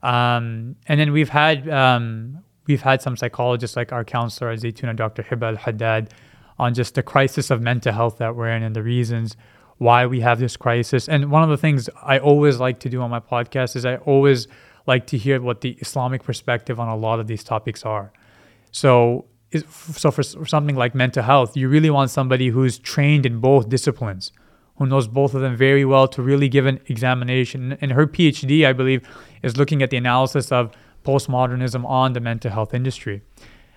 Um, 0.04 0.76
and 0.88 1.00
then 1.00 1.12
we've 1.12 1.30
had 1.30 1.68
um, 1.70 2.40
we've 2.68 2.82
had 2.82 3.02
some 3.02 3.18
psychologists 3.18 3.76
like 3.76 3.92
our 3.92 4.04
counselor 4.04 4.52
at 4.52 4.60
Zaytuna, 4.60 4.96
Dr. 4.96 5.24
Hiba 5.24 5.48
Al 5.48 5.56
Haddad, 5.56 6.14
on 6.60 6.74
just 6.74 6.96
the 6.96 7.04
crisis 7.04 7.50
of 7.50 7.62
mental 7.62 7.94
health 7.94 8.18
that 8.20 8.36
we're 8.36 8.50
in 8.50 8.64
and 8.64 8.76
the 8.76 8.84
reasons 8.84 9.36
why 9.78 10.06
we 10.06 10.22
have 10.22 10.40
this 10.40 10.56
crisis. 10.56 11.10
And 11.10 11.32
one 11.32 11.44
of 11.44 11.50
the 11.50 11.58
things 11.58 11.90
I 12.02 12.20
always 12.20 12.60
like 12.60 12.80
to 12.82 12.90
do 12.90 13.02
on 13.02 13.10
my 13.10 13.20
podcast 13.20 13.76
is 13.76 13.86
I 13.86 13.98
always 13.98 14.48
like 14.88 15.08
to 15.08 15.18
hear 15.18 15.42
what 15.42 15.62
the 15.62 15.72
Islamic 15.82 16.24
perspective 16.24 16.80
on 16.80 16.88
a 16.88 16.96
lot 16.96 17.20
of 17.20 17.28
these 17.28 17.44
topics 17.44 17.84
are. 17.84 18.14
So, 18.72 19.26
so 19.62 20.12
for 20.12 20.24
something 20.24 20.76
like 20.76 20.96
mental 20.96 21.24
health, 21.24 21.56
you 21.56 21.70
really 21.70 21.90
want 21.90 22.10
somebody 22.10 22.50
who's 22.50 22.78
trained 22.80 23.26
in 23.26 23.40
both 23.40 23.70
disciplines, 23.70 24.32
who 24.78 24.86
knows 24.86 25.08
both 25.08 25.34
of 25.34 25.42
them 25.42 25.56
very 25.56 25.86
well 25.86 26.08
to 26.10 26.22
really 26.22 26.50
give 26.50 26.66
an 26.66 26.80
examination. 26.88 27.78
And 27.82 27.92
her 27.92 28.06
PhD, 28.08 28.66
I 28.66 28.74
believe, 28.74 29.08
is 29.44 29.58
looking 29.58 29.82
at 29.82 29.90
the 29.90 29.98
analysis 29.98 30.52
of 30.52 30.72
postmodernism 31.04 31.86
on 31.86 32.14
the 32.14 32.20
mental 32.20 32.52
health 32.52 32.74
industry. 32.74 33.22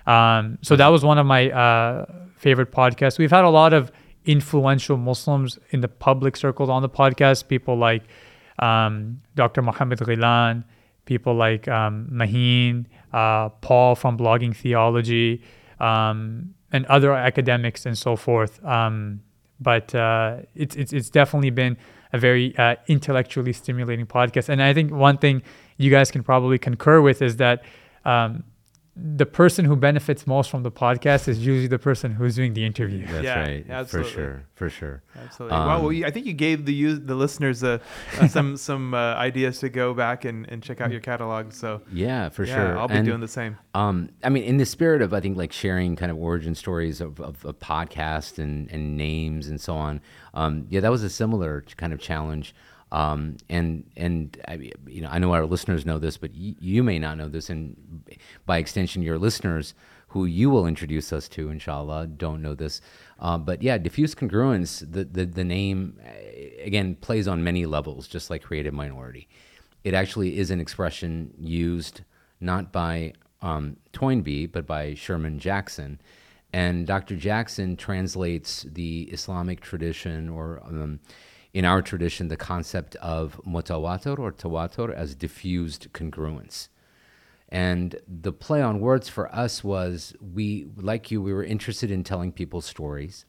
Um, 0.07 0.59
so 0.63 0.75
that 0.77 0.89
was 0.89 1.05
one 1.05 1.19
of 1.19 1.27
my 1.27 1.51
uh, 1.51 2.07
favorite 2.37 2.73
podcasts. 2.73 3.19
We've 3.19 3.31
had 3.31 3.45
a 3.45 3.51
lot 3.51 3.73
of 3.73 3.93
influential 4.25 4.97
Muslims 4.97 5.59
in 5.71 5.81
the 5.81 5.89
public 5.89 6.37
circles 6.37 6.69
on 6.69 6.83
the 6.83 6.89
podcast. 6.89 7.49
People 7.49 7.77
like 7.77 8.03
um, 8.59 9.21
Dr. 9.35 9.63
Mohammed 9.63 9.99
Ghilan, 9.99 10.65
people 11.05 11.35
like 11.35 11.69
um, 11.69 12.09
Maheen, 12.11 12.87
uh, 13.13 13.49
Paul 13.49 13.95
from 13.95 14.17
Blogging 14.19 14.57
Theology, 14.57 15.43
um, 15.81 16.55
and 16.73 16.87
other 16.87 17.13
academics 17.13 17.87
and 17.87 17.97
so 17.97 18.17
forth. 18.17 18.65
Um, 18.65 19.21
but 19.61 19.95
uh, 19.95 20.39
it's, 20.55 20.77
it's 20.77 20.93
it's 20.93 21.11
definitely 21.11 21.51
been 21.51 21.77
a 22.13 22.19
very 22.19 22.57
uh, 22.57 22.77
intellectually 22.87 23.53
stimulating 23.53 24.07
podcast. 24.07 24.49
And 24.49 24.63
I 24.63 24.73
think 24.73 24.93
one 24.93 25.19
thing 25.19 25.43
you 25.77 25.91
guys 25.91 26.11
can 26.11 26.23
probably 26.23 26.59
concur 26.59 27.01
with 27.01 27.23
is 27.23 27.37
that 27.37 27.65
um, 28.05 28.45
the 29.01 29.27
person 29.27 29.65
who 29.65 29.77
benefits 29.77 30.27
most 30.27 30.51
from 30.51 30.65
the 30.65 30.71
podcast 30.73 31.29
is 31.29 31.39
usually 31.47 31.69
the 31.69 31.79
person 31.79 32.11
who's 32.13 32.35
doing 32.35 32.55
the 32.55 32.65
interview. 32.65 33.07
That's 33.07 33.25
Yeah, 33.25 33.41
right, 33.41 33.67
absolutely. 33.71 34.11
for 34.11 34.17
sure, 34.17 34.43
for 34.55 34.71
sure. 34.71 35.03
Absolutely. 35.17 35.57
well, 35.57 35.83
well, 35.83 35.89
Um, 35.97 36.05
I 36.05 36.11
think 36.11 36.27
you 36.27 36.33
gave 36.33 36.65
the 36.65 36.95
the 36.95 37.15
listeners 37.15 37.63
uh, 37.63 37.79
uh, 38.21 38.27
some 38.37 38.57
some 38.57 38.95
uh, 38.95 39.15
ideas 39.15 39.61
to 39.61 39.69
go 39.69 39.95
back 39.95 40.25
and, 40.25 40.49
and 40.51 40.63
check 40.63 40.81
out 40.81 40.91
your 40.91 41.01
catalog. 41.01 41.53
So 41.53 41.83
Yeah, 41.93 42.29
for 42.29 42.45
yeah, 42.45 42.55
sure. 42.55 42.79
I'll 42.79 42.89
be 42.89 42.95
And- 42.95 43.07
doing 43.07 43.21
the 43.21 43.29
same. 43.29 43.57
Um, 43.75 44.09
I 44.25 44.29
mean, 44.31 44.43
in 44.45 44.57
the 44.57 44.67
spirit 44.67 45.01
of 45.03 45.15
I 45.15 45.21
think 45.21 45.37
like 45.37 45.53
sharing 45.53 45.95
kind 45.95 46.11
of 46.11 46.19
origin 46.19 46.55
stories 46.57 47.01
of, 47.01 47.21
of, 47.21 47.45
of 47.45 47.59
podcasts 47.61 48.39
and, 48.39 48.69
and 48.73 48.97
names 48.97 49.47
and 49.49 49.61
so 49.61 49.75
on. 49.77 50.01
Um, 50.35 50.67
yeah, 50.71 50.81
that 50.81 50.91
was 50.91 51.03
a 51.05 51.11
similar 51.11 51.65
kind 51.77 51.93
of 51.93 52.01
challenge. 52.01 52.55
Um, 52.91 53.37
and 53.49 53.85
and 53.97 54.37
I, 54.49 54.71
you 54.87 55.03
know, 55.03 55.09
I 55.11 55.19
know 55.19 55.33
our 55.33 55.47
listeners 55.47 55.85
know 55.85 55.99
this, 55.99 56.17
but 56.17 56.31
y- 56.31 56.57
you 56.59 56.83
may 56.83 56.99
not 56.99 57.19
know 57.19 57.29
this, 57.29 57.51
and 57.51 57.77
by 58.47 58.59
extension, 58.59 59.03
your 59.03 59.19
listeners, 59.19 59.75
who 60.09 60.25
you 60.25 60.49
will 60.49 60.67
introduce 60.67 61.13
us 61.13 61.29
to, 61.29 61.51
inshallah, 61.51 62.07
don't 62.07 62.41
know 62.41 62.55
this. 62.55 62.81
Uh, 63.19 63.37
but 63.37 63.63
yeah, 63.63 63.77
diffuse 63.77 64.15
congruence, 64.15 64.81
the 64.91 65.05
the, 65.05 65.27
the 65.27 65.45
name 65.45 65.99
uh, 66.03 66.65
again 66.65 66.95
plays 66.95 67.29
on 67.29 67.45
many 67.45 67.67
levels, 67.67 68.09
just 68.09 68.31
like 68.31 68.43
creative 68.43 68.73
minority. 68.73 69.29
It 69.85 69.95
actually 69.95 70.39
is 70.39 70.51
an 70.51 70.61
expression 70.61 71.33
used 71.39 72.03
not 72.41 72.73
by 72.73 73.13
um, 73.43 73.77
Toynbee, 73.93 74.47
but 74.47 74.67
by 74.67 74.95
Sherman 74.95 75.39
Jackson. 75.39 76.01
And 76.53 76.87
Dr. 76.87 77.17
Jackson 77.17 77.77
translates 77.77 78.63
the 78.63 79.03
Islamic 79.13 79.61
tradition, 79.61 80.29
or 80.31 80.63
um, 80.65 81.01
in 81.59 81.65
our 81.65 81.83
tradition, 81.83 82.29
the 82.29 82.37
concept 82.37 82.95
of 83.17 83.41
mutawatir 83.45 84.17
or 84.17 84.31
tawatur 84.31 84.95
as 84.95 85.17
diffused 85.17 85.93
congruence. 85.93 86.69
And 87.49 87.97
the 88.07 88.33
play 88.33 88.63
on 88.63 88.79
words 88.79 89.09
for 89.09 89.27
us 89.35 89.65
was 89.65 90.15
we, 90.21 90.69
like 90.77 91.11
you, 91.11 91.21
we 91.21 91.33
were 91.33 91.43
interested 91.43 91.91
in 91.91 92.05
telling 92.05 92.31
people 92.31 92.61
stories. 92.61 93.25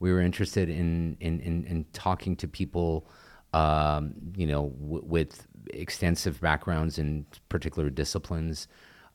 We 0.00 0.10
were 0.10 0.22
interested 0.22 0.70
in 0.70 1.18
in 1.20 1.40
in, 1.40 1.64
in 1.64 1.84
talking 1.92 2.36
to 2.36 2.48
people, 2.48 3.06
um, 3.52 4.14
you 4.34 4.46
know, 4.46 4.70
w- 4.80 5.04
with 5.04 5.46
extensive 5.68 6.40
backgrounds 6.40 6.98
in 6.98 7.26
particular 7.50 7.90
disciplines. 7.90 8.66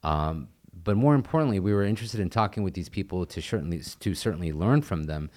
Um, 0.04 0.46
but 0.84 0.96
more 0.96 1.16
importantly, 1.16 1.58
we 1.58 1.72
were 1.72 1.82
interested 1.82 2.20
in 2.20 2.30
talking 2.30 2.62
with 2.62 2.74
these 2.74 2.88
people 2.88 3.26
to 3.26 3.42
certainly 3.42 3.80
to 3.98 4.14
certainly 4.14 4.52
learn 4.52 4.80
from 4.82 5.04
them, 5.04 5.28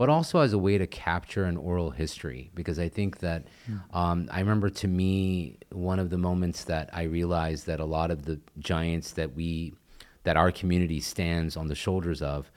but 0.00 0.08
also 0.08 0.38
as 0.38 0.54
a 0.54 0.58
way 0.58 0.78
to 0.78 0.86
capture 0.86 1.44
an 1.44 1.58
oral 1.58 1.90
history. 1.90 2.50
Because 2.54 2.78
I 2.78 2.88
think 2.88 3.18
that 3.18 3.44
um, 3.92 4.30
I 4.32 4.40
remember 4.40 4.70
to 4.70 4.88
me 4.88 5.58
one 5.72 5.98
of 5.98 6.08
the 6.08 6.16
moments 6.16 6.64
that 6.64 6.88
I 6.94 7.02
realized 7.02 7.66
that 7.66 7.80
a 7.80 7.84
lot 7.84 8.10
of 8.10 8.24
the 8.24 8.40
giants 8.58 9.12
that 9.12 9.36
we 9.36 9.74
that 10.22 10.38
our 10.38 10.50
community 10.52 11.00
stands 11.00 11.54
on 11.54 11.66
the 11.68 11.74
shoulders 11.74 12.22
of, 12.22 12.50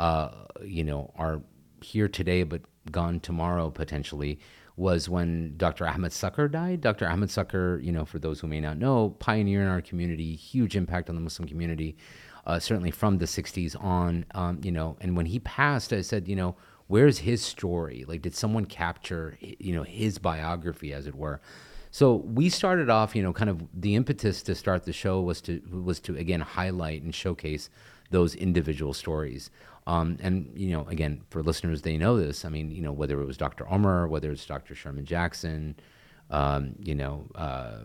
uh, 0.00 0.30
you 0.64 0.82
know, 0.82 1.12
are 1.14 1.40
here 1.80 2.08
today 2.08 2.42
but 2.42 2.62
gone 2.90 3.20
tomorrow 3.20 3.70
potentially 3.70 4.40
was 4.76 5.08
when 5.08 5.56
Dr. 5.56 5.86
Ahmed 5.86 6.12
Sakr 6.12 6.48
died. 6.48 6.80
Dr. 6.80 7.08
Ahmed 7.08 7.30
Sakr, 7.30 7.78
you 7.80 7.92
know, 7.92 8.04
for 8.04 8.18
those 8.18 8.40
who 8.40 8.48
may 8.48 8.60
not 8.60 8.78
know, 8.78 9.10
pioneer 9.20 9.62
in 9.62 9.68
our 9.68 9.80
community, 9.80 10.34
huge 10.34 10.74
impact 10.74 11.08
on 11.08 11.14
the 11.14 11.20
Muslim 11.20 11.46
community, 11.46 11.96
uh, 12.46 12.58
certainly 12.58 12.90
from 12.90 13.18
the 13.18 13.26
60s 13.26 13.80
on, 13.80 14.26
um, 14.34 14.58
you 14.64 14.72
know, 14.72 14.96
and 15.00 15.16
when 15.16 15.26
he 15.26 15.38
passed, 15.38 15.92
I 15.92 16.00
said, 16.00 16.26
you 16.26 16.34
know, 16.34 16.56
where's 16.90 17.20
his 17.20 17.40
story? 17.40 18.04
Like, 18.06 18.20
did 18.20 18.34
someone 18.34 18.64
capture, 18.64 19.38
you 19.40 19.72
know, 19.72 19.84
his 19.84 20.18
biography, 20.18 20.92
as 20.92 21.06
it 21.06 21.14
were? 21.14 21.40
So 21.92 22.16
we 22.16 22.48
started 22.48 22.90
off, 22.90 23.14
you 23.14 23.22
know, 23.22 23.32
kind 23.32 23.48
of 23.48 23.62
the 23.72 23.94
impetus 23.94 24.42
to 24.42 24.56
start 24.56 24.84
the 24.84 24.92
show 24.92 25.20
was 25.20 25.40
to 25.42 25.62
was 25.70 26.00
to 26.00 26.16
again 26.16 26.40
highlight 26.40 27.02
and 27.02 27.14
showcase 27.14 27.70
those 28.10 28.34
individual 28.34 28.92
stories. 28.92 29.50
Um, 29.86 30.18
and 30.20 30.52
you 30.54 30.72
know, 30.72 30.84
again, 30.88 31.22
for 31.30 31.42
listeners, 31.42 31.82
they 31.82 31.96
know 31.96 32.16
this. 32.16 32.44
I 32.44 32.48
mean, 32.48 32.70
you 32.72 32.82
know, 32.82 32.92
whether 32.92 33.20
it 33.20 33.26
was 33.26 33.36
Dr. 33.36 33.68
Omar, 33.68 34.08
whether 34.08 34.30
it's 34.30 34.44
Dr. 34.44 34.74
Sherman 34.74 35.04
Jackson, 35.04 35.76
um, 36.28 36.74
you 36.80 36.96
know, 36.96 37.26
uh, 37.36 37.78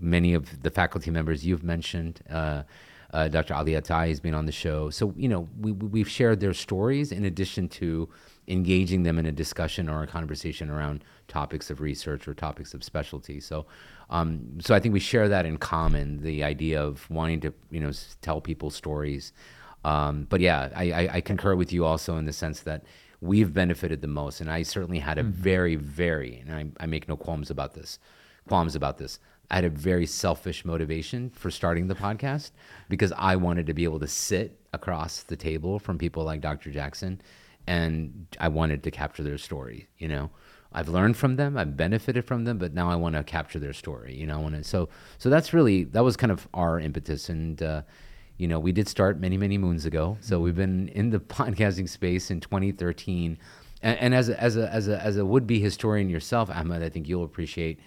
many 0.00 0.34
of 0.34 0.62
the 0.62 0.70
faculty 0.70 1.10
members 1.10 1.44
you've 1.44 1.64
mentioned. 1.64 2.20
Uh, 2.30 2.62
uh, 3.12 3.28
Dr. 3.28 3.54
Ali 3.54 3.72
Ataie 3.72 4.08
has 4.08 4.20
been 4.20 4.34
on 4.34 4.46
the 4.46 4.52
show. 4.52 4.90
So, 4.90 5.12
you 5.16 5.28
know, 5.28 5.48
we, 5.58 5.72
we've 5.72 6.08
shared 6.08 6.40
their 6.40 6.54
stories 6.54 7.12
in 7.12 7.24
addition 7.24 7.68
to 7.70 8.08
engaging 8.48 9.02
them 9.02 9.18
in 9.18 9.26
a 9.26 9.32
discussion 9.32 9.88
or 9.88 10.02
a 10.02 10.06
conversation 10.06 10.70
around 10.70 11.04
topics 11.28 11.70
of 11.70 11.80
research 11.80 12.26
or 12.26 12.34
topics 12.34 12.74
of 12.74 12.82
specialty. 12.82 13.40
So, 13.40 13.66
um, 14.10 14.58
so 14.60 14.74
I 14.74 14.80
think 14.80 14.92
we 14.92 15.00
share 15.00 15.28
that 15.28 15.46
in 15.46 15.56
common, 15.56 16.22
the 16.22 16.42
idea 16.44 16.82
of 16.82 17.08
wanting 17.10 17.40
to, 17.40 17.54
you 17.70 17.80
know, 17.80 17.92
tell 18.22 18.40
people 18.40 18.70
stories. 18.70 19.32
Um, 19.84 20.26
but 20.28 20.40
yeah, 20.40 20.68
I, 20.74 20.92
I, 20.92 21.08
I 21.14 21.20
concur 21.20 21.54
with 21.54 21.72
you 21.72 21.84
also 21.84 22.16
in 22.16 22.26
the 22.26 22.32
sense 22.32 22.60
that 22.60 22.84
we've 23.20 23.52
benefited 23.52 24.00
the 24.00 24.08
most. 24.08 24.40
And 24.40 24.50
I 24.50 24.62
certainly 24.62 24.98
had 24.98 25.18
a 25.18 25.22
very, 25.22 25.76
very, 25.76 26.42
and 26.46 26.54
I, 26.54 26.84
I 26.84 26.86
make 26.86 27.08
no 27.08 27.16
qualms 27.16 27.50
about 27.50 27.74
this, 27.74 27.98
qualms 28.48 28.74
about 28.74 28.98
this. 28.98 29.18
I 29.50 29.56
had 29.56 29.64
a 29.64 29.70
very 29.70 30.06
selfish 30.06 30.64
motivation 30.64 31.30
for 31.30 31.50
starting 31.50 31.88
the 31.88 31.94
podcast 31.94 32.52
because 32.88 33.12
I 33.16 33.36
wanted 33.36 33.66
to 33.66 33.74
be 33.74 33.84
able 33.84 34.00
to 34.00 34.06
sit 34.06 34.58
across 34.72 35.22
the 35.22 35.36
table 35.36 35.78
from 35.78 35.98
people 35.98 36.24
like 36.24 36.40
Dr. 36.40 36.70
Jackson 36.70 37.20
and 37.66 38.26
I 38.38 38.48
wanted 38.48 38.82
to 38.84 38.90
capture 38.90 39.22
their 39.22 39.38
story, 39.38 39.88
you 39.98 40.08
know. 40.08 40.30
I've 40.72 40.88
learned 40.88 41.16
from 41.16 41.34
them, 41.34 41.56
I've 41.56 41.76
benefited 41.76 42.24
from 42.24 42.44
them, 42.44 42.58
but 42.58 42.74
now 42.74 42.88
I 42.88 42.94
want 42.94 43.16
to 43.16 43.24
capture 43.24 43.58
their 43.58 43.72
story, 43.72 44.14
you 44.14 44.24
know. 44.24 44.38
I 44.38 44.40
want 44.40 44.54
to 44.54 44.62
so 44.62 44.88
so 45.18 45.28
that's 45.28 45.52
really 45.52 45.84
that 45.84 46.04
was 46.04 46.16
kind 46.16 46.30
of 46.30 46.46
our 46.54 46.78
impetus 46.78 47.28
and 47.28 47.60
uh 47.62 47.82
you 48.40 48.48
know, 48.48 48.58
we 48.58 48.72
did 48.72 48.88
start 48.88 49.20
many, 49.20 49.36
many 49.36 49.58
moons 49.58 49.84
ago. 49.84 50.16
So 50.22 50.40
we've 50.40 50.56
been 50.56 50.88
in 50.88 51.10
the 51.10 51.20
podcasting 51.38 51.86
space 51.86 52.30
in 52.30 52.40
2013. 52.40 53.36
And, 53.82 53.98
and 53.98 54.14
as 54.14 54.30
a, 54.30 54.42
as 54.42 54.56
a, 54.56 54.72
as 54.72 54.88
a, 54.88 54.98
as 55.02 55.18
a 55.18 55.26
would-be 55.26 55.60
historian 55.60 56.08
yourself, 56.08 56.48
Ahmed, 56.48 56.82
I 56.82 56.88
think 56.88 57.06
you'll 57.06 57.24
appreciate 57.24 57.80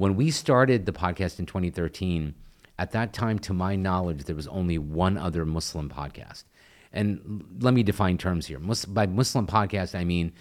when 0.00 0.16
we 0.16 0.30
started 0.30 0.86
the 0.86 0.92
podcast 0.92 1.38
in 1.38 1.44
2013, 1.44 2.34
at 2.78 2.92
that 2.92 3.12
time, 3.12 3.38
to 3.40 3.52
my 3.52 3.76
knowledge, 3.76 4.24
there 4.24 4.34
was 4.34 4.48
only 4.48 4.78
one 4.78 5.18
other 5.18 5.44
Muslim 5.44 5.90
podcast. 5.90 6.44
And 6.90 7.44
let 7.60 7.74
me 7.74 7.82
define 7.82 8.16
terms 8.16 8.46
here. 8.46 8.58
Mus- 8.58 8.86
by 8.86 9.06
Muslim 9.06 9.46
podcast, 9.46 9.94
I 9.94 10.04
mean, 10.04 10.32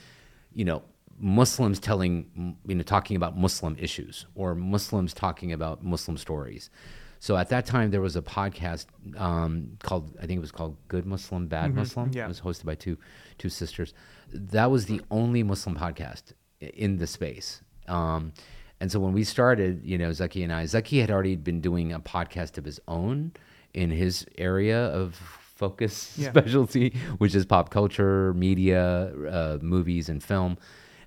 you 0.53 0.63
know, 0.63 0.83
Muslims 1.19 1.77
telling, 1.77 2.55
you 2.65 2.73
know, 2.73 2.83
talking 2.83 3.17
about 3.17 3.37
Muslim 3.37 3.75
issues 3.77 4.25
or 4.33 4.55
Muslims 4.55 5.13
talking 5.13 5.51
about 5.51 5.83
Muslim 5.83 6.15
stories. 6.15 6.69
So 7.19 7.35
at 7.35 7.49
that 7.49 7.65
time, 7.65 7.91
there 7.91 7.99
was 7.99 8.15
a 8.15 8.21
podcast 8.21 8.85
um, 9.17 9.77
called, 9.83 10.15
I 10.19 10.25
think 10.25 10.37
it 10.37 10.39
was 10.39 10.53
called 10.53 10.77
Good 10.87 11.05
Muslim, 11.05 11.47
Bad 11.47 11.75
Muslim. 11.75 12.11
yeah. 12.13 12.23
It 12.23 12.29
was 12.29 12.39
hosted 12.39 12.63
by 12.63 12.75
two, 12.75 12.97
two 13.37 13.49
sisters. 13.49 13.93
That 14.31 14.71
was 14.71 14.85
the 14.85 15.01
only 15.11 15.43
Muslim 15.43 15.75
podcast 15.75 16.31
in 16.61 16.95
the 16.95 17.07
space. 17.07 17.61
Um, 17.89 18.31
and 18.79 18.91
so 18.91 18.99
when 18.99 19.13
we 19.13 19.23
started, 19.23 19.81
you 19.83 19.97
know, 19.97 20.11
Zaki 20.13 20.43
and 20.43 20.53
I, 20.53 20.65
Zaki 20.65 20.99
had 20.99 21.11
already 21.11 21.35
been 21.35 21.61
doing 21.61 21.91
a 21.93 21.99
podcast 21.99 22.57
of 22.57 22.65
his 22.65 22.79
own 22.87 23.31
in 23.73 23.91
his 23.91 24.25
area 24.37 24.85
of 24.87 25.15
focus 25.15 26.13
Yeah. 26.17 26.29
specialty, 26.29 26.93
which 27.17 27.35
is 27.35 27.45
pop 27.45 27.69
culture, 27.69 28.33
media, 28.33 29.11
uh, 29.29 29.57
movies, 29.61 30.09
and 30.09 30.23
film. 30.23 30.57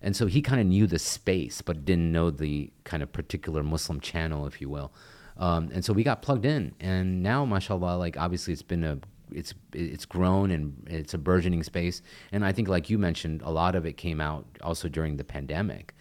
And 0.02 0.14
so 0.16 0.26
he 0.26 0.42
kind 0.42 0.60
of 0.60 0.66
knew 0.66 0.86
the 0.86 0.98
space, 0.98 1.62
but 1.62 1.84
didn't 1.84 2.10
know 2.12 2.30
the 2.30 2.70
kind 2.84 3.02
of 3.02 3.12
particular 3.12 3.62
Muslim 3.62 4.00
channel, 4.00 4.46
if 4.46 4.60
you 4.60 4.68
will. 4.68 4.92
Um, 5.38 5.70
and 5.72 5.84
so 5.84 5.92
we 5.92 6.02
got 6.02 6.20
plugged 6.22 6.44
in, 6.44 6.74
and 6.80 7.22
now, 7.22 7.44
mashallah, 7.46 7.96
like 7.96 8.16
obviously 8.18 8.52
it's 8.52 8.62
been 8.62 8.84
a 8.84 8.98
it's 9.34 9.54
it's 9.72 10.04
grown 10.04 10.50
and 10.50 10.86
it's 10.90 11.14
a 11.14 11.18
burgeoning 11.18 11.62
space. 11.62 12.02
And 12.32 12.44
I 12.44 12.52
think, 12.52 12.68
like 12.68 12.90
you 12.90 12.98
mentioned, 12.98 13.40
a 13.42 13.50
lot 13.50 13.74
of 13.74 13.86
it 13.86 13.96
came 13.96 14.20
out 14.20 14.44
also 14.62 14.88
during 14.90 15.16
the 15.16 15.24
pandemic, 15.24 15.94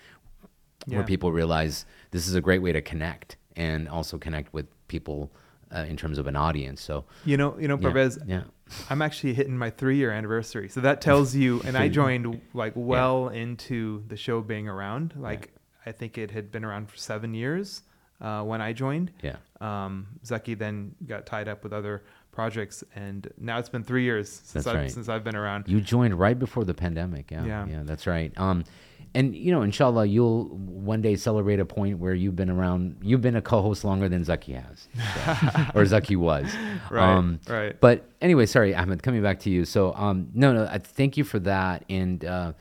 Yeah. 0.88 0.98
where 0.98 1.06
people 1.06 1.32
realize 1.32 1.86
this 2.12 2.28
is 2.28 2.36
a 2.36 2.42
great 2.42 2.62
way 2.62 2.72
to 2.72 2.82
connect 2.82 3.38
and 3.56 3.88
also 3.88 4.18
connect 4.18 4.54
with 4.54 4.66
people 4.88 5.32
uh, 5.76 5.86
in 5.88 5.96
terms 5.98 6.18
of 6.18 6.28
an 6.28 6.36
audience. 6.36 6.82
So 6.82 7.06
You 7.26 7.38
know, 7.38 7.58
you 7.60 7.68
know, 7.68 7.78
yeah, 7.80 7.90
Parvez, 7.90 8.18
yeah. 8.28 8.44
I'm 8.90 9.02
actually 9.02 9.34
hitting 9.34 9.58
my 9.58 9.70
three 9.70 9.98
year 9.98 10.12
anniversary. 10.12 10.70
So 10.70 10.82
that 10.82 11.02
tells 11.02 11.36
you, 11.36 11.62
and 11.66 11.78
I 11.78 11.88
joined 11.88 12.42
like 12.54 12.74
well 12.76 13.30
into 13.30 14.04
the 14.08 14.18
show 14.18 14.42
being 14.42 14.68
around. 14.68 15.14
Like, 15.18 15.52
I 15.86 15.92
think 15.92 16.18
it 16.18 16.32
had 16.32 16.52
been 16.52 16.64
around 16.64 16.90
for 16.90 16.98
seven 16.98 17.34
years 17.34 17.84
uh, 18.20 18.44
when 18.44 18.62
I 18.62 18.74
joined. 18.74 19.12
Yeah. 19.22 19.38
Um, 19.60 20.08
Zaki 20.26 20.54
then 20.54 20.96
got 21.06 21.26
tied 21.26 21.48
up 21.48 21.64
with 21.64 21.74
other 21.74 22.04
projects, 22.32 22.84
and 22.96 23.32
now 23.38 23.60
it's 23.60 23.70
been 23.70 23.84
three 23.84 24.04
years 24.04 24.42
since 24.44 24.66
I've, 24.66 24.76
right. 24.76 24.92
since 24.92 25.10
I've 25.10 25.24
been 25.24 25.36
around. 25.36 25.66
You 25.68 25.82
joined 25.82 26.18
right 26.18 26.38
before 26.38 26.64
the 26.64 26.74
pandemic. 26.74 27.32
Yeah, 27.32 27.46
Yeah. 27.46 27.68
yeah, 27.68 27.82
that's 27.84 28.08
right. 28.08 28.32
Um, 28.38 28.64
and 29.14 29.36
you 29.36 29.52
know, 29.52 29.62
inshallah, 29.62 30.06
you'll 30.06 30.46
one 30.50 31.02
day 31.02 31.16
celebrate 31.16 31.60
a 31.60 31.66
point 31.66 32.00
where 32.00 32.14
you've 32.14 32.36
been 32.36 32.50
around. 32.50 32.98
You've 33.02 33.22
been 33.22 33.36
a 33.36 33.42
co-host 33.42 33.84
longer 33.84 34.08
than 34.10 34.24
Zaki 34.24 34.54
has, 34.54 34.88
so- 35.16 35.66
or 35.76 35.86
Zaki 35.86 36.16
was. 36.16 36.52
Right, 36.90 37.16
right. 37.48 37.80
But 37.80 38.10
anyway, 38.22 38.46
sorry, 38.46 38.76
Ahmed. 38.76 39.02
Coming 39.04 39.22
back 39.22 39.40
to 39.42 39.50
you. 39.50 39.64
So, 39.66 39.94
um, 39.96 40.30
no, 40.34 40.52
no. 40.54 40.66
I 40.66 40.78
thank 40.80 41.16
you 41.18 41.24
for 41.24 41.40
that. 41.40 41.86
And 41.90 42.24
uh, 42.26 42.54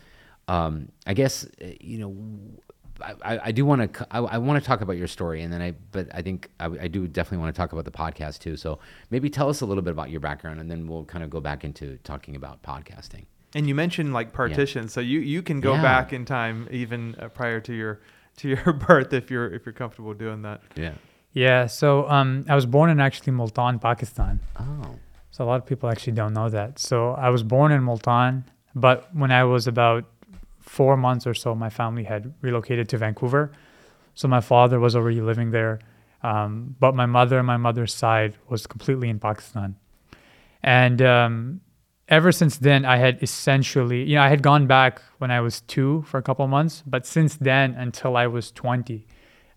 um, 0.49 0.91
I 1.07 1.15
guess 1.15 1.47
you 1.81 1.99
know. 1.99 2.17
I, 3.03 3.15
I- 3.35 3.41
I 3.47 3.53
do 3.53 3.65
want 3.65 3.95
to 3.95 4.07
I, 4.11 4.19
I 4.19 4.37
want 4.39 4.63
to 4.63 4.67
talk 4.67 4.83
about 4.83 4.99
your 4.99 5.07
story 5.07 5.41
and 5.41 5.51
then 5.51 5.63
I 5.63 5.73
but 5.91 6.09
I 6.15 6.21
think 6.21 6.51
I, 6.61 6.67
I 6.67 6.87
do 6.89 7.09
definitely 7.09 7.39
want 7.39 7.55
to 7.55 7.59
talk 7.59 7.73
about 7.73 7.87
the 7.87 7.91
podcast 7.91 8.41
too 8.41 8.59
so 8.59 8.79
maybe 9.09 9.31
tell 9.31 9.49
us 9.49 9.63
a 9.63 9.67
little 9.67 9.83
bit 9.83 9.93
about 9.93 10.11
your 10.11 10.21
background 10.21 10.61
and 10.61 10.71
then 10.71 10.87
we'll 10.87 11.07
kind 11.07 11.25
of 11.25 11.31
go 11.31 11.41
back 11.41 11.65
into 11.65 11.97
talking 12.05 12.37
about 12.37 12.63
podcasting 12.63 13.25
And 13.55 13.67
you 13.69 13.75
mentioned 13.75 14.13
like 14.13 14.33
partitions, 14.33 14.93
so 14.93 15.01
you 15.01 15.21
you 15.21 15.43
can 15.43 15.61
go 15.61 15.75
Yeah. 15.75 15.83
back 15.83 16.13
in 16.13 16.25
time 16.25 16.69
even 16.71 17.17
uh, 17.19 17.29
prior 17.29 17.61
to 17.61 17.73
your 17.75 18.01
to 18.39 18.49
your 18.49 18.73
birth 18.89 19.13
if 19.13 19.31
you're 19.31 19.49
if 19.53 19.67
you're 19.67 19.73
comfortable 19.83 20.15
doing 20.15 20.43
that. 20.43 20.61
yeah 20.77 20.95
Yeah, 21.33 21.67
so 21.67 22.09
um, 22.09 22.45
I 22.49 22.55
was 22.55 22.67
born 22.67 22.91
in 22.91 23.01
actually 23.01 23.33
Multan, 23.33 23.79
Pakistan. 23.79 24.41
oh 24.59 24.99
So 25.31 25.45
a 25.45 25.47
lot 25.51 25.59
of 25.63 25.67
people 25.67 25.89
actually 25.89 26.15
don't 26.21 26.33
know 26.35 26.49
that. 26.51 26.79
So 26.79 26.97
I 27.27 27.29
was 27.31 27.43
born 27.43 27.71
in 27.73 27.83
Multan, 27.83 28.45
but 28.75 28.97
when 29.15 29.31
I 29.41 29.45
was 29.45 29.67
about 29.67 30.05
four 30.61 30.97
months 30.97 31.27
or 31.27 31.35
so, 31.35 31.55
my 31.55 31.71
family 31.71 32.05
had 32.05 32.23
relocated 32.43 32.89
to 32.89 32.97
Vancouver. 32.99 33.51
So 34.15 34.29
my 34.29 34.41
father 34.41 34.79
was 34.81 34.95
already 34.97 35.21
living 35.21 35.51
there, 35.53 35.79
um, 36.23 36.77
but 36.81 36.93
my 36.95 37.07
mother, 37.07 37.43
my 37.43 37.57
mother's 37.67 37.95
side, 37.95 38.33
was 38.49 38.67
completely 38.67 39.09
in 39.09 39.19
Pakistan. 39.19 39.75
And 40.63 41.01
um, 41.03 41.61
ever 42.11 42.33
since 42.33 42.59
then, 42.59 42.85
I 42.85 42.97
had 42.97 43.23
essentially, 43.23 44.03
you 44.03 44.17
know, 44.17 44.23
I 44.23 44.29
had 44.29 44.43
gone 44.43 44.67
back 44.67 45.01
when 45.19 45.31
I 45.31 45.41
was 45.41 45.61
two 45.63 46.03
for 46.03 46.19
a 46.19 46.23
couple 46.23 46.47
months, 46.49 46.83
but 46.87 47.07
since 47.07 47.37
then 47.37 47.75
until 47.75 48.17
I 48.17 48.27
was 48.27 48.51
20, 48.51 49.07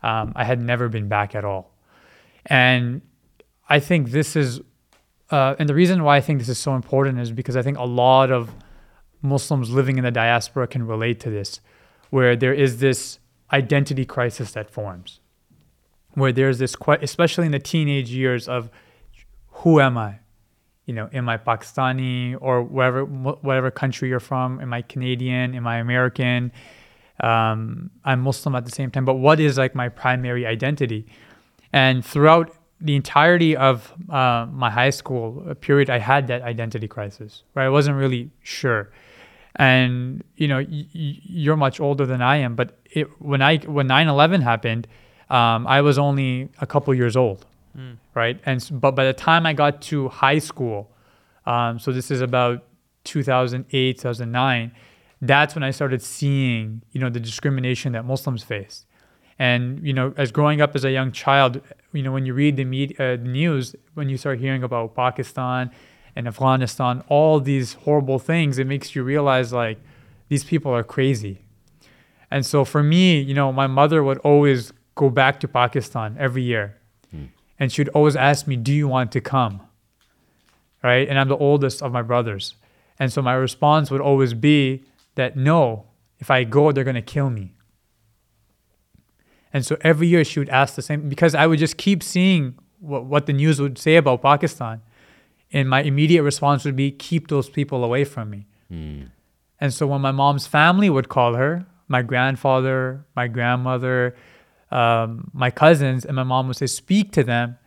um, 0.03 0.33
I 0.35 0.43
had 0.43 0.61
never 0.61 0.87
been 0.87 1.07
back 1.07 1.33
at 1.33 1.43
all. 1.43 1.73
And 2.45 3.01
I 3.67 3.79
think 3.79 4.11
this 4.11 4.35
is, 4.35 4.61
uh, 5.31 5.55
and 5.57 5.67
the 5.67 5.73
reason 5.73 6.03
why 6.03 6.17
I 6.17 6.21
think 6.21 6.39
this 6.39 6.49
is 6.49 6.59
so 6.59 6.75
important 6.75 7.19
is 7.19 7.31
because 7.31 7.57
I 7.57 7.63
think 7.63 7.77
a 7.77 7.85
lot 7.85 8.31
of 8.31 8.51
Muslims 9.21 9.71
living 9.71 9.97
in 9.97 10.03
the 10.03 10.11
diaspora 10.11 10.67
can 10.67 10.85
relate 10.85 11.19
to 11.21 11.29
this, 11.29 11.59
where 12.11 12.35
there 12.35 12.53
is 12.53 12.79
this 12.79 13.19
identity 13.51 14.05
crisis 14.05 14.51
that 14.51 14.69
forms, 14.69 15.21
where 16.13 16.31
there's 16.31 16.59
this, 16.59 16.75
especially 17.01 17.45
in 17.45 17.51
the 17.51 17.59
teenage 17.59 18.11
years, 18.11 18.47
of 18.47 18.69
who 19.47 19.79
am 19.79 19.97
I? 19.97 20.19
You 20.85 20.93
know, 20.93 21.09
am 21.13 21.29
I 21.29 21.37
Pakistani 21.37 22.35
or 22.41 22.61
whatever 22.61 23.05
whatever 23.05 23.71
country 23.71 24.09
you're 24.09 24.19
from? 24.19 24.59
Am 24.59 24.73
I 24.73 24.81
Canadian? 24.81 25.55
Am 25.55 25.65
I 25.65 25.77
American? 25.77 26.51
Um, 27.19 27.89
I'm 28.03 28.21
Muslim 28.21 28.55
at 28.55 28.65
the 28.65 28.71
same 28.71 28.91
time, 28.91 29.05
but 29.05 29.15
what 29.15 29.39
is 29.39 29.57
like 29.57 29.75
my 29.75 29.87
primary 29.87 30.45
identity? 30.45 31.05
And 31.71 32.03
throughout 32.03 32.53
the 32.81 32.95
entirety 32.95 33.55
of 33.55 33.93
uh, 34.09 34.45
my 34.51 34.69
high 34.69 34.89
school 34.89 35.55
period, 35.61 35.89
I 35.89 35.99
had 35.99 36.27
that 36.27 36.41
identity 36.41 36.87
crisis, 36.87 37.43
right? 37.55 37.65
I 37.65 37.69
wasn't 37.69 37.97
really 37.97 38.29
sure. 38.41 38.91
And 39.55 40.23
you 40.35 40.47
know, 40.47 40.57
y- 40.57 40.87
you're 40.93 41.55
much 41.55 41.79
older 41.79 42.05
than 42.05 42.21
I 42.21 42.37
am, 42.37 42.55
but 42.55 42.77
it, 42.91 43.07
when 43.21 43.41
I 43.41 43.57
when 43.57 43.87
9/11 43.87 44.41
happened, 44.41 44.87
um, 45.29 45.65
I 45.67 45.81
was 45.81 45.97
only 45.97 46.49
a 46.59 46.65
couple 46.65 46.93
years 46.93 47.15
old, 47.15 47.45
right? 48.13 48.39
And 48.45 48.67
but 48.71 48.91
by 48.91 49.05
the 49.05 49.13
time 49.13 49.45
I 49.45 49.53
got 49.53 49.81
to 49.83 50.09
high 50.09 50.39
school, 50.39 50.91
um, 51.45 51.79
so 51.79 51.91
this 51.91 52.11
is 52.11 52.21
about 52.21 52.63
2008, 53.03 53.97
2009. 53.97 54.71
That's 55.21 55.55
when 55.55 55.63
I 55.63 55.71
started 55.71 56.01
seeing, 56.01 56.81
you 56.91 56.99
know, 56.99 57.09
the 57.09 57.19
discrimination 57.19 57.93
that 57.93 58.05
Muslims 58.05 58.43
face. 58.43 58.85
And 59.39 59.85
you 59.85 59.93
know, 59.93 60.13
as 60.17 60.31
growing 60.31 60.61
up 60.61 60.75
as 60.75 60.83
a 60.85 60.91
young 60.91 61.11
child, 61.11 61.61
you 61.91 62.03
know, 62.03 62.11
when 62.11 62.25
you 62.25 62.33
read 62.33 62.57
the 62.57 62.65
media, 62.65 63.13
uh, 63.13 63.15
news, 63.17 63.75
when 63.93 64.09
you 64.09 64.17
start 64.17 64.39
hearing 64.39 64.63
about 64.63 64.95
Pakistan 64.95 65.71
and 66.15 66.27
Afghanistan, 66.27 67.03
all 67.07 67.39
these 67.39 67.73
horrible 67.73 68.19
things, 68.19 68.59
it 68.59 68.67
makes 68.67 68.95
you 68.95 69.03
realize 69.03 69.51
like 69.51 69.79
these 70.29 70.43
people 70.43 70.71
are 70.71 70.83
crazy. 70.83 71.41
And 72.29 72.45
so 72.45 72.65
for 72.65 72.83
me, 72.83 73.19
you 73.19 73.33
know, 73.33 73.51
my 73.51 73.67
mother 73.67 74.03
would 74.03 74.19
always 74.19 74.73
go 74.95 75.09
back 75.09 75.39
to 75.41 75.47
Pakistan 75.47 76.15
every 76.19 76.43
year, 76.43 76.77
and 77.63 77.71
she'd 77.71 77.89
always 77.89 78.17
ask 78.17 78.45
me, 78.45 78.55
"Do 78.57 78.73
you 78.73 78.87
want 78.89 79.11
to 79.13 79.21
come?" 79.21 79.61
Right? 80.83 81.07
And 81.07 81.17
I'm 81.17 81.29
the 81.29 81.37
oldest 81.37 81.81
of 81.81 81.93
my 81.93 82.01
brothers, 82.01 82.55
and 82.99 83.11
so 83.11 83.21
my 83.21 83.33
response 83.33 83.89
would 83.89 84.01
always 84.01 84.33
be 84.33 84.83
that 85.15 85.37
no, 85.37 85.85
if 86.19 86.29
I 86.29 86.43
go, 86.43 86.71
they're 86.71 86.83
gonna 86.83 87.01
kill 87.01 87.29
me. 87.29 87.53
And 89.53 89.65
so 89.65 89.77
every 89.81 90.07
year 90.07 90.25
she 90.25 90.39
would 90.39 90.49
ask 90.49 90.75
the 90.75 90.81
same 90.81 91.07
because 91.07 91.35
I 91.35 91.47
would 91.47 91.59
just 91.59 91.77
keep 91.77 92.03
seeing 92.03 92.55
what, 92.79 93.05
what 93.05 93.27
the 93.27 93.33
news 93.33 93.61
would 93.61 93.77
say 93.77 93.95
about 93.95 94.21
Pakistan. 94.21 94.81
And 95.53 95.69
my 95.69 95.83
immediate 95.83 96.23
response 96.23 96.65
would 96.65 96.75
be, 96.75 96.91
keep 96.91 97.27
those 97.27 97.47
people 97.47 97.83
away 97.83 98.03
from 98.03 98.31
me. 98.31 98.47
Hmm. 98.69 99.03
And 99.61 99.71
so 99.71 99.85
when 99.85 100.01
my 100.01 100.11
mom's 100.11 100.47
family 100.47 100.89
would 100.89 101.07
call 101.07 101.35
her, 101.35 101.65
my 101.87 102.01
grandfather, 102.01 103.05
my 103.15 103.27
grandmother, 103.27 104.15
um, 104.73 105.29
my 105.33 105.51
cousins, 105.51 106.05
and 106.05 106.15
my 106.15 106.23
mom 106.23 106.47
would 106.47 106.57
say, 106.57 106.67
speak 106.67 107.11
to 107.13 107.23
them, 107.23 107.57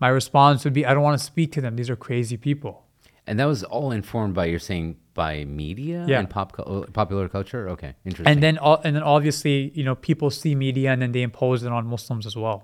my 0.00 0.08
response 0.08 0.64
would 0.64 0.72
be, 0.72 0.86
I 0.86 0.94
don't 0.94 1.02
want 1.02 1.18
to 1.18 1.24
speak 1.24 1.52
to 1.52 1.60
them. 1.60 1.76
These 1.76 1.90
are 1.90 1.96
crazy 1.96 2.36
people. 2.36 2.84
And 3.26 3.38
that 3.40 3.44
was 3.46 3.62
all 3.64 3.90
informed 3.92 4.34
by 4.34 4.46
you're 4.46 4.58
saying 4.58 4.96
by 5.12 5.44
media 5.44 6.04
Yeah. 6.08 6.20
and 6.20 6.30
pop 6.30 6.48
popular 6.94 7.28
culture. 7.28 7.68
Okay, 7.74 7.92
interesting. 8.06 8.32
and 8.32 8.42
then 8.42 8.56
and 8.84 8.92
then 8.96 9.02
obviously 9.02 9.70
you 9.74 9.84
know 9.84 9.94
people 9.96 10.30
see 10.30 10.54
media 10.54 10.92
and 10.92 11.02
then 11.02 11.12
they 11.12 11.22
impose 11.30 11.62
it 11.66 11.70
on 11.78 11.86
Muslims 11.88 12.24
as 12.24 12.36
well. 12.36 12.58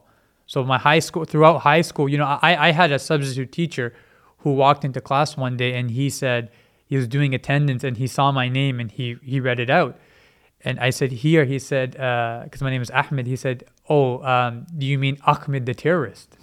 So 0.46 0.64
my 0.64 0.78
high 0.78 1.00
school 1.00 1.24
throughout 1.26 1.58
high 1.72 1.82
school, 1.82 2.08
you 2.08 2.16
know, 2.16 2.38
I, 2.48 2.68
I 2.68 2.70
had 2.72 2.90
a 2.92 2.98
substitute 2.98 3.50
teacher 3.52 3.92
who 4.38 4.50
walked 4.54 4.84
into 4.86 5.00
class 5.02 5.36
one 5.36 5.56
day 5.58 5.74
and 5.78 5.90
he 5.90 6.08
said 6.08 6.50
he 6.86 6.96
was 6.96 7.06
doing 7.08 7.34
attendance 7.34 7.82
and 7.84 7.96
he 7.98 8.06
saw 8.06 8.32
my 8.32 8.48
name 8.48 8.80
and 8.80 8.90
he 8.90 9.16
he 9.22 9.40
read 9.40 9.58
it 9.60 9.68
out, 9.68 9.92
and 10.64 10.78
I 10.80 10.90
said 10.90 11.12
here 11.12 11.44
he 11.44 11.58
said 11.58 11.92
because 11.92 12.62
my 12.62 12.70
name 12.70 12.82
is 12.82 12.90
Ahmed 12.90 13.26
he 13.26 13.36
said 13.36 13.64
oh 13.88 14.22
um, 14.22 14.66
do 14.76 14.86
you 14.86 14.98
mean 14.98 15.18
Ahmed 15.26 15.66
the 15.66 15.74
terrorist? 15.74 16.36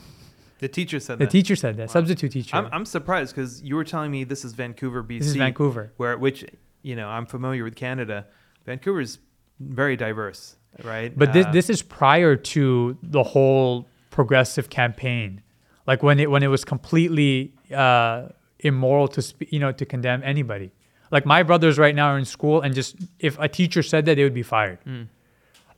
The 0.59 0.67
teacher 0.67 0.99
said 0.99 1.15
The 1.17 1.25
that. 1.25 1.31
The 1.31 1.37
teacher 1.39 1.55
said 1.55 1.77
that 1.77 1.89
substitute 1.89 2.31
teacher. 2.31 2.55
I'm, 2.55 2.67
I'm 2.71 2.85
surprised 2.85 3.35
because 3.35 3.63
you 3.63 3.75
were 3.75 3.83
telling 3.83 4.11
me 4.11 4.23
this 4.23 4.45
is 4.45 4.53
Vancouver, 4.53 5.03
BC. 5.03 5.19
this 5.19 5.27
is 5.29 5.35
Vancouver. 5.35 5.91
where 5.97 6.15
which 6.17 6.45
you 6.83 6.95
know 6.95 7.07
I'm 7.09 7.25
familiar 7.25 7.63
with 7.63 7.75
Canada. 7.75 8.27
Vancouver 8.65 9.01
is 9.01 9.17
very 9.59 9.95
diverse, 9.97 10.55
right? 10.83 11.17
But 11.17 11.33
this 11.33 11.45
Uh, 11.47 11.51
this 11.51 11.69
is 11.69 11.81
prior 11.81 12.35
to 12.35 12.97
the 13.01 13.23
whole 13.23 13.87
progressive 14.11 14.69
campaign, 14.69 15.41
like 15.87 16.03
when 16.03 16.19
it 16.19 16.29
when 16.29 16.43
it 16.43 16.47
was 16.47 16.63
completely 16.63 17.53
uh, 17.75 18.27
immoral 18.59 19.07
to 19.07 19.21
spe- 19.21 19.49
you 19.49 19.59
know 19.59 19.71
to 19.71 19.85
condemn 19.85 20.21
anybody. 20.23 20.71
Like 21.11 21.25
my 21.25 21.43
brothers 21.43 21.77
right 21.77 21.93
now 21.93 22.07
are 22.13 22.17
in 22.17 22.25
school, 22.25 22.61
and 22.61 22.73
just 22.73 22.95
if 23.19 23.37
a 23.39 23.47
teacher 23.47 23.83
said 23.83 24.05
that, 24.05 24.15
they 24.15 24.23
would 24.23 24.33
be 24.33 24.43
fired. 24.43 24.79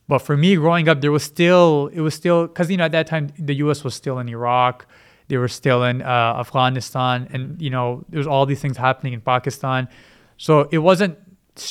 But 0.06 0.18
for 0.18 0.36
me, 0.36 0.54
growing 0.56 0.88
up, 0.88 1.00
there 1.00 1.12
was 1.12 1.22
still 1.24 1.90
it 1.92 2.00
was 2.00 2.14
still 2.14 2.46
because 2.46 2.70
you 2.70 2.76
know 2.76 2.84
at 2.84 2.92
that 2.92 3.06
time 3.06 3.32
the 3.38 3.54
U.S. 3.64 3.82
was 3.82 3.94
still 3.94 4.18
in 4.18 4.28
Iraq, 4.28 4.86
they 5.28 5.36
were 5.38 5.48
still 5.48 5.82
in 5.84 6.02
uh, 6.02 6.36
Afghanistan, 6.44 7.28
and 7.32 7.60
you 7.60 7.70
know 7.70 8.04
there 8.10 8.18
was 8.18 8.26
all 8.26 8.46
these 8.46 8.60
things 8.60 8.76
happening 8.76 9.12
in 9.12 9.20
Pakistan. 9.20 9.88
So 10.36 10.68
it 10.70 10.78
wasn't 10.78 11.18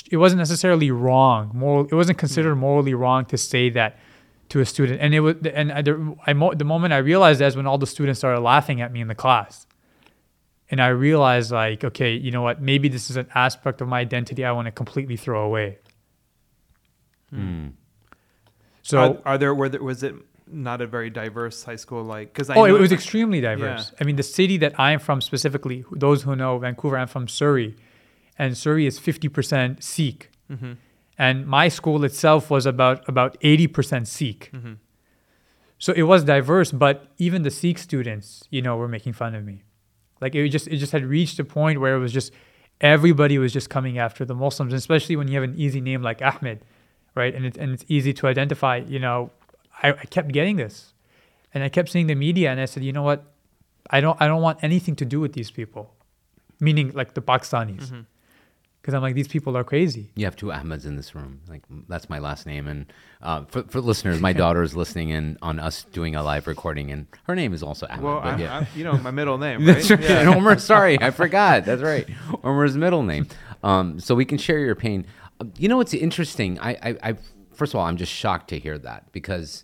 it 0.09 0.17
wasn't 0.17 0.39
necessarily 0.39 0.91
wrong. 0.91 1.51
Moral, 1.53 1.85
it 1.85 1.93
wasn't 1.93 2.17
considered 2.17 2.55
morally 2.55 2.93
wrong 2.93 3.25
to 3.25 3.37
say 3.37 3.69
that 3.71 3.99
to 4.49 4.59
a 4.59 4.65
student. 4.65 4.99
And 5.01 5.13
it 5.13 5.19
was 5.19 5.35
and 5.53 5.71
I, 5.71 5.81
the, 5.81 6.15
I, 6.25 6.33
mo- 6.33 6.53
the 6.53 6.65
moment 6.65 6.93
I 6.93 6.97
realized 6.97 7.39
that 7.41 7.47
is 7.47 7.55
when 7.55 7.67
all 7.67 7.77
the 7.77 7.87
students 7.87 8.19
started 8.19 8.41
laughing 8.41 8.81
at 8.81 8.91
me 8.91 9.01
in 9.01 9.07
the 9.07 9.15
class. 9.15 9.67
And 10.73 10.81
I 10.81 10.87
realized 10.87 11.51
like, 11.51 11.83
okay, 11.83 12.15
you 12.15 12.31
know 12.31 12.41
what? 12.41 12.59
Maybe 12.59 12.87
this 12.89 13.11
is 13.11 13.15
an 13.15 13.27
aspect 13.35 13.79
of 13.79 13.87
my 13.87 13.99
identity 13.99 14.43
I 14.43 14.51
want 14.53 14.65
to 14.65 14.71
completely 14.71 15.17
throw 15.17 15.45
away. 15.45 15.77
Hmm. 17.29 17.67
So 18.81 18.97
are, 18.97 19.17
are 19.33 19.37
there, 19.37 19.53
were 19.53 19.69
there 19.69 19.83
was 19.83 20.01
it 20.01 20.15
not 20.47 20.81
a 20.81 20.87
very 20.87 21.11
diverse 21.11 21.63
high 21.63 21.75
school 21.75 22.03
like 22.03 22.33
because 22.33 22.49
oh, 22.49 22.65
it 22.65 22.71
was 22.71 22.91
extremely 22.91 23.39
diverse. 23.39 23.91
I 24.01 24.03
mean, 24.03 24.15
the 24.15 24.23
city 24.23 24.57
that 24.57 24.73
I 24.79 24.93
am 24.93 24.99
from 24.99 25.21
specifically, 25.21 25.85
those 25.91 26.23
who 26.23 26.35
know 26.35 26.57
Vancouver, 26.57 26.97
I'm 26.97 27.07
from 27.07 27.27
Surrey, 27.27 27.75
and 28.39 28.57
Surrey 28.57 28.87
is 28.87 28.99
50% 28.99 29.83
Sikh, 29.83 30.31
Mhm. 30.51 30.77
and 31.19 31.45
my 31.45 31.67
school 31.67 32.03
itself 32.03 32.49
was 32.49 32.65
about 32.65 33.07
about 33.07 33.37
80% 33.41 34.07
Sikh. 34.07 34.49
Mhm. 34.51 34.77
So 35.77 35.93
it 35.93 36.03
was 36.03 36.23
diverse, 36.23 36.71
but 36.71 37.11
even 37.19 37.43
the 37.43 37.51
Sikh 37.51 37.77
students, 37.77 38.43
you 38.49 38.63
know, 38.63 38.75
were 38.75 38.87
making 38.87 39.13
fun 39.13 39.35
of 39.35 39.45
me. 39.45 39.62
Like 40.23 40.33
it 40.33 40.49
just 40.49 40.67
it 40.67 40.77
just 40.77 40.93
had 40.93 41.05
reached 41.05 41.37
a 41.39 41.43
point 41.43 41.79
where 41.81 41.95
it 41.95 41.99
was 41.99 42.13
just 42.13 42.31
everybody 42.81 43.37
was 43.37 43.51
just 43.53 43.69
coming 43.69 43.97
after 43.99 44.25
the 44.25 44.33
Muslims, 44.33 44.73
especially 44.73 45.15
when 45.15 45.27
you 45.27 45.35
have 45.35 45.43
an 45.43 45.55
easy 45.55 45.81
name 45.81 46.01
like 46.01 46.21
Ahmed, 46.21 46.59
right? 47.13 47.33
And 47.35 47.45
it's 47.45 47.57
and 47.57 47.73
it's 47.73 47.85
easy 47.87 48.13
to 48.13 48.27
identify. 48.27 48.77
You 48.77 48.99
know, 48.99 49.31
I, 49.83 49.89
I 49.89 50.05
kept 50.15 50.29
getting 50.31 50.55
this, 50.55 50.93
and 51.53 51.63
I 51.63 51.69
kept 51.69 51.89
seeing 51.89 52.07
the 52.07 52.15
media, 52.15 52.49
and 52.51 52.59
I 52.59 52.65
said, 52.65 52.83
you 52.83 52.93
know 52.93 53.03
what, 53.03 53.19
I 53.89 54.01
don't 54.01 54.17
I 54.21 54.27
don't 54.27 54.41
want 54.41 54.63
anything 54.63 54.95
to 54.97 55.05
do 55.05 55.19
with 55.19 55.33
these 55.33 55.51
people, 55.51 55.93
meaning 56.59 56.91
like 56.93 57.13
the 57.13 57.21
Pakistanis, 57.21 57.91
Mm-hmm. 57.91 58.01
Because 58.83 58.93
I'm 58.93 59.01
like 59.01 59.15
these 59.15 59.29
people 59.29 59.55
are 59.55 59.63
crazy. 59.63 60.11
You 60.15 60.25
have 60.25 60.35
two 60.35 60.47
Ahmeds 60.47 60.85
in 60.85 60.97
this 60.97 61.15
room. 61.15 61.39
Like 61.47 61.63
that's 61.87 62.09
my 62.09 62.19
last 62.19 62.45
name. 62.45 62.67
And 62.67 62.91
uh, 63.21 63.45
for, 63.45 63.63
for 63.63 63.79
listeners, 63.79 64.19
my 64.19 64.33
daughter 64.33 64.61
is 64.61 64.75
listening 64.75 65.07
in 65.09 65.37
on 65.41 65.57
us 65.57 65.85
doing 65.93 66.15
a 66.17 66.21
live 66.21 66.47
recording, 66.47 66.91
and 66.91 67.07
her 67.23 67.33
name 67.33 67.53
is 67.53 67.63
also 67.63 67.87
Ahmed. 67.89 68.03
well, 68.03 68.19
but 68.19 68.33
I, 68.33 68.37
yeah. 68.37 68.59
I, 68.59 68.67
you 68.77 68.83
know 68.83 68.97
my 68.97 69.11
middle 69.11 69.37
name. 69.37 69.63
That's 69.65 69.89
right? 69.89 69.99
right. 70.01 70.09
And 70.11 70.27
Omer, 70.29 70.59
sorry, 70.59 70.99
I 71.01 71.11
forgot. 71.23 71.63
That's 71.63 71.81
right. 71.81 72.05
Omer's 72.43 72.75
middle 72.75 73.03
name. 73.03 73.27
Um, 73.63 74.01
so 74.01 74.15
we 74.15 74.25
can 74.25 74.37
share 74.37 74.59
your 74.59 74.75
pain. 74.75 75.05
Uh, 75.39 75.45
You 75.57 75.69
know 75.69 75.77
what's 75.77 75.93
interesting? 75.93 76.59
I, 76.59 76.71
I, 76.71 76.97
I, 77.03 77.13
first 77.53 77.73
of 77.73 77.79
all, 77.79 77.85
I'm 77.85 77.95
just 77.95 78.11
shocked 78.11 78.49
to 78.49 78.59
hear 78.59 78.77
that 78.79 79.09
because 79.13 79.63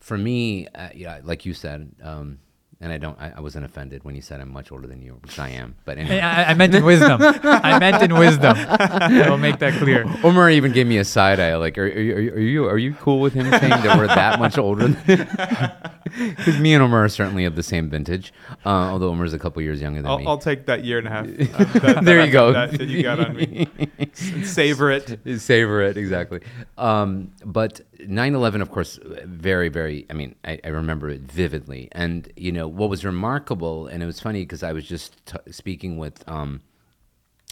for 0.00 0.16
me, 0.16 0.66
uh, 0.68 0.88
yeah, 0.94 1.20
like 1.22 1.44
you 1.44 1.52
said, 1.52 1.92
um, 2.02 2.38
and 2.80 2.92
I 2.92 2.98
don't, 2.98 3.18
I, 3.20 3.32
I 3.36 3.40
wasn't 3.40 3.64
offended 3.64 4.04
when 4.04 4.14
you 4.14 4.22
said 4.22 4.40
I'm 4.40 4.52
much 4.52 4.70
older 4.70 4.86
than 4.86 5.02
you, 5.02 5.18
which 5.22 5.38
I 5.38 5.48
am. 5.50 5.74
But 5.84 5.98
anyway. 5.98 6.20
I, 6.20 6.50
I 6.50 6.54
meant 6.54 6.74
in 6.74 6.84
wisdom. 6.84 7.20
I 7.20 7.78
meant 7.80 8.00
in 8.02 8.14
wisdom. 8.16 8.54
I 8.56 9.28
will 9.28 9.36
make 9.38 9.58
that 9.58 9.74
clear. 9.74 10.04
Omar 10.22 10.48
even 10.50 10.70
gave 10.72 10.86
me 10.86 10.98
a 10.98 11.04
side 11.04 11.40
eye, 11.40 11.56
like, 11.56 11.76
are, 11.76 11.82
are, 11.86 11.88
you- 11.88 12.14
are 12.32 12.38
you 12.38 12.64
are 12.68 12.78
you 12.78 12.94
cool 12.94 13.18
with 13.20 13.32
him 13.32 13.50
saying 13.50 13.70
that 13.70 13.98
we're 13.98 14.06
that 14.06 14.38
much 14.38 14.58
older? 14.58 14.88
Because 14.88 16.58
me 16.60 16.72
and 16.74 16.82
Omar 16.82 17.04
are 17.04 17.08
certainly 17.08 17.44
of 17.44 17.56
the 17.56 17.62
same 17.62 17.90
vintage, 17.90 18.32
uh, 18.64 18.68
although 18.68 19.08
Omar's 19.08 19.32
a 19.32 19.38
couple 19.38 19.60
years 19.62 19.80
younger 19.80 20.00
than 20.02 20.16
me. 20.18 20.24
I'll, 20.24 20.30
I'll 20.32 20.38
take 20.38 20.66
that 20.66 20.84
year 20.84 20.98
and 20.98 21.06
a 21.08 21.10
half. 21.10 21.26
uh, 21.28 21.64
that- 21.80 22.04
There 22.04 22.18
that- 22.18 22.26
you 22.26 22.32
go. 22.32 22.52
That, 22.52 22.72
that 22.78 22.88
you 22.88 23.02
got 23.02 23.18
on 23.20 23.34
me. 23.36 23.68
savor 24.14 24.90
it. 24.92 25.18
savor 25.40 25.82
it 25.82 25.96
exactly 25.96 26.40
um, 26.76 27.32
but 27.44 27.80
9-11 28.00 28.62
of 28.62 28.70
course 28.70 28.98
very 29.24 29.68
very 29.68 30.06
i 30.08 30.12
mean 30.12 30.34
I, 30.44 30.60
I 30.64 30.68
remember 30.68 31.08
it 31.10 31.20
vividly. 31.22 31.88
And 31.92 32.32
you 32.36 32.52
know 32.52 32.68
what 32.68 32.90
was 32.90 33.04
remarkable 33.04 33.86
and 33.88 34.02
it 34.02 34.06
was 34.06 34.20
funny 34.20 34.42
because 34.42 34.62
i 34.62 34.72
was 34.72 34.86
just 34.86 35.24
t- 35.26 35.52
speaking 35.52 35.98
with 35.98 36.26
um, 36.28 36.60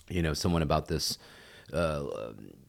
you 0.09 0.23
know 0.23 0.35
someone 0.35 0.63
about 0.63 0.87
this 0.87 1.19
uh, 1.73 2.05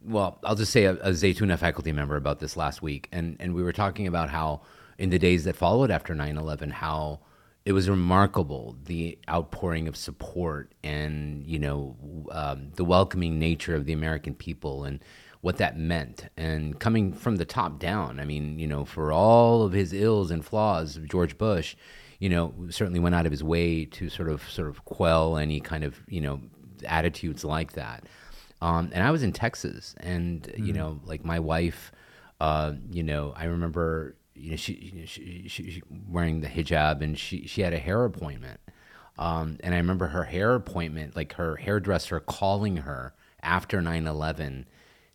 well 0.04 0.40
i'll 0.44 0.56
just 0.56 0.72
say 0.72 0.86
a, 0.86 0.94
a 0.94 1.12
zaytuna 1.12 1.58
faculty 1.58 1.92
member 1.92 2.16
about 2.16 2.40
this 2.40 2.58
last 2.58 2.82
week. 2.82 3.08
And 3.12 3.38
and 3.40 3.54
we 3.54 3.64
were 3.64 3.74
talking 3.74 4.08
about 4.08 4.30
how 4.30 4.62
in 4.98 5.10
the 5.12 5.20
days 5.20 5.44
that 5.44 5.56
followed 5.56 5.92
after 5.92 6.16
9-11 6.16 6.72
how 6.72 7.20
it 7.68 7.74
was 7.74 7.90
remarkable 7.90 8.78
the 8.86 9.18
outpouring 9.30 9.90
of 9.90 9.98
support 9.98 10.72
and 10.84 11.46
you 11.46 11.60
know 11.60 11.98
um, 12.32 12.72
the 12.76 12.86
welcoming 12.86 13.38
nature 13.40 13.76
of 13.76 13.86
the 13.86 13.94
American 13.94 14.34
people. 14.34 14.86
And 14.86 15.04
what 15.48 15.56
that 15.56 15.80
meant 15.80 16.28
and 16.36 16.78
coming 16.78 17.14
from 17.14 17.38
the 17.38 17.46
top 17.46 17.80
down. 17.80 18.20
I 18.20 18.26
mean, 18.26 18.60
you 18.60 18.68
know, 18.68 18.84
for 18.84 19.14
all 19.14 19.64
of 19.64 19.72
his 19.72 19.94
ills 19.94 20.30
and 20.30 20.44
flaws, 20.44 21.00
George 21.06 21.38
Bush, 21.38 21.78
you 22.20 22.28
know, 22.28 22.54
certainly 22.70 23.00
went 23.00 23.16
out 23.16 23.26
of 23.26 23.32
his 23.32 23.46
way 23.46 23.86
to 23.86 24.10
sort 24.10 24.28
of 24.28 24.44
sort 24.50 24.68
of 24.68 24.84
quell 24.84 25.38
any 25.38 25.62
kind 25.62 25.86
of 25.86 26.02
you 26.10 26.20
know 26.20 26.42
attitudes 26.86 27.46
like 27.46 27.72
that. 27.74 28.04
Um, 28.62 28.90
and 28.92 29.02
I 29.02 29.12
was 29.12 29.24
in 29.24 29.32
Texas, 29.32 29.96
and 30.02 30.42
mm-hmm. 30.42 30.66
you 30.66 30.74
know, 30.74 31.00
like 31.06 31.24
my 31.24 31.40
wife, 31.40 31.94
uh, 32.42 32.74
you 32.92 33.04
know, 33.04 33.34
I 33.34 33.46
remember 33.46 34.18
you 34.36 34.50
know, 34.50 34.58
she, 34.58 35.06
she, 35.06 35.48
she, 35.48 35.72
she, 35.72 35.82
wearing 36.10 36.42
the 36.42 36.48
hijab 36.50 37.02
and 37.02 37.18
she, 37.18 37.48
she 37.48 37.62
had 37.62 37.74
a 37.74 37.80
hair 37.80 38.04
appointment. 38.04 38.60
Um, 39.18 39.60
and 39.62 39.74
I 39.74 39.78
remember 39.78 40.08
her 40.08 40.26
hair 40.26 40.56
appointment, 40.56 41.16
like 41.16 41.36
her 41.36 41.56
hairdresser 41.56 42.20
calling 42.20 42.78
her 42.78 43.14
after 43.42 43.82
9 43.82 44.06
11 44.06 44.68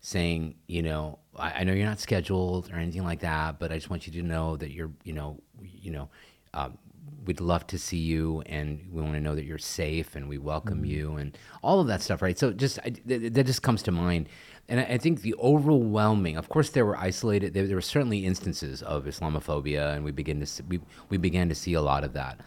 saying, 0.03 0.55
you 0.67 0.83
know, 0.83 1.17
I, 1.35 1.61
I, 1.61 1.63
know 1.63 1.73
you're 1.73 1.87
not 1.87 1.99
scheduled 1.99 2.69
or 2.71 2.75
anything 2.75 3.05
like 3.05 3.21
that, 3.21 3.57
but 3.57 3.71
I 3.71 3.75
just 3.75 3.89
want 3.89 4.05
you 4.05 4.13
to 4.21 4.21
know 4.21 4.57
that 4.57 4.71
you're, 4.71 4.91
you 5.05 5.13
know, 5.13 5.39
you 5.61 5.91
know, 5.91 6.09
um, 6.53 6.77
we'd 7.25 7.39
love 7.39 7.65
to 7.67 7.79
see 7.79 7.97
you 7.97 8.43
and 8.45 8.85
we 8.91 9.01
want 9.01 9.13
to 9.15 9.21
know 9.21 9.33
that 9.33 9.45
you're 9.45 9.57
safe 9.57 10.15
and 10.15 10.27
we 10.27 10.37
welcome 10.37 10.79
mm-hmm. 10.79 10.85
you 10.85 11.15
and 11.15 11.37
all 11.61 11.79
of 11.79 11.87
that 11.87 12.01
stuff, 12.01 12.21
right? 12.21 12.37
So 12.37 12.51
just, 12.51 12.79
I, 12.79 12.89
th- 12.89 13.31
that 13.31 13.45
just 13.45 13.63
comes 13.63 13.81
to 13.83 13.91
mind 13.91 14.27
and 14.69 14.79
I, 14.79 14.97
think 14.97 15.21
the 15.21 15.35
overwhelming, 15.35 16.37
of 16.37 16.47
course, 16.47 16.69
there 16.69 16.85
were 16.85 16.97
isolated. 16.97 17.53
There, 17.53 17.67
there, 17.67 17.75
were 17.75 17.81
certainly 17.81 18.25
instances 18.25 18.81
of 18.81 19.03
Islamophobia, 19.03 19.93
and 19.93 20.05
we 20.05 20.11
begin 20.11 20.39
to 20.39 20.45
see, 20.45 20.63
we 20.67 20.79
we 21.09 21.17
began 21.17 21.49
to 21.49 21.55
see 21.55 21.73
a 21.73 21.81
lot 21.81 22.05
of 22.05 22.13
that. 22.13 22.39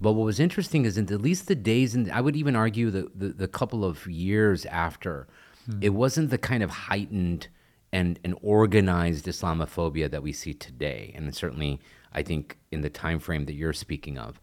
But 0.00 0.12
what 0.14 0.24
was 0.24 0.40
interesting 0.40 0.84
is, 0.84 0.98
in 0.98 1.12
at 1.12 1.20
least 1.20 1.46
the 1.46 1.54
days, 1.54 1.94
and 1.94 2.10
I 2.10 2.20
would 2.22 2.34
even 2.34 2.56
argue 2.56 2.90
the, 2.90 3.08
the, 3.14 3.28
the 3.28 3.48
couple 3.48 3.84
of 3.84 4.04
years 4.08 4.66
after, 4.66 5.28
hmm. 5.70 5.78
it 5.82 5.90
wasn't 5.90 6.30
the 6.30 6.38
kind 6.38 6.62
of 6.62 6.70
heightened 6.70 7.48
and, 7.92 8.18
and 8.24 8.36
organized 8.42 9.26
Islamophobia 9.26 10.10
that 10.10 10.22
we 10.22 10.32
see 10.32 10.54
today, 10.54 11.12
and 11.14 11.34
certainly 11.34 11.80
I 12.12 12.22
think 12.22 12.58
in 12.70 12.80
the 12.82 12.90
time 12.90 13.18
frame 13.18 13.46
that 13.46 13.54
you're 13.54 13.72
speaking 13.72 14.18
of 14.18 14.40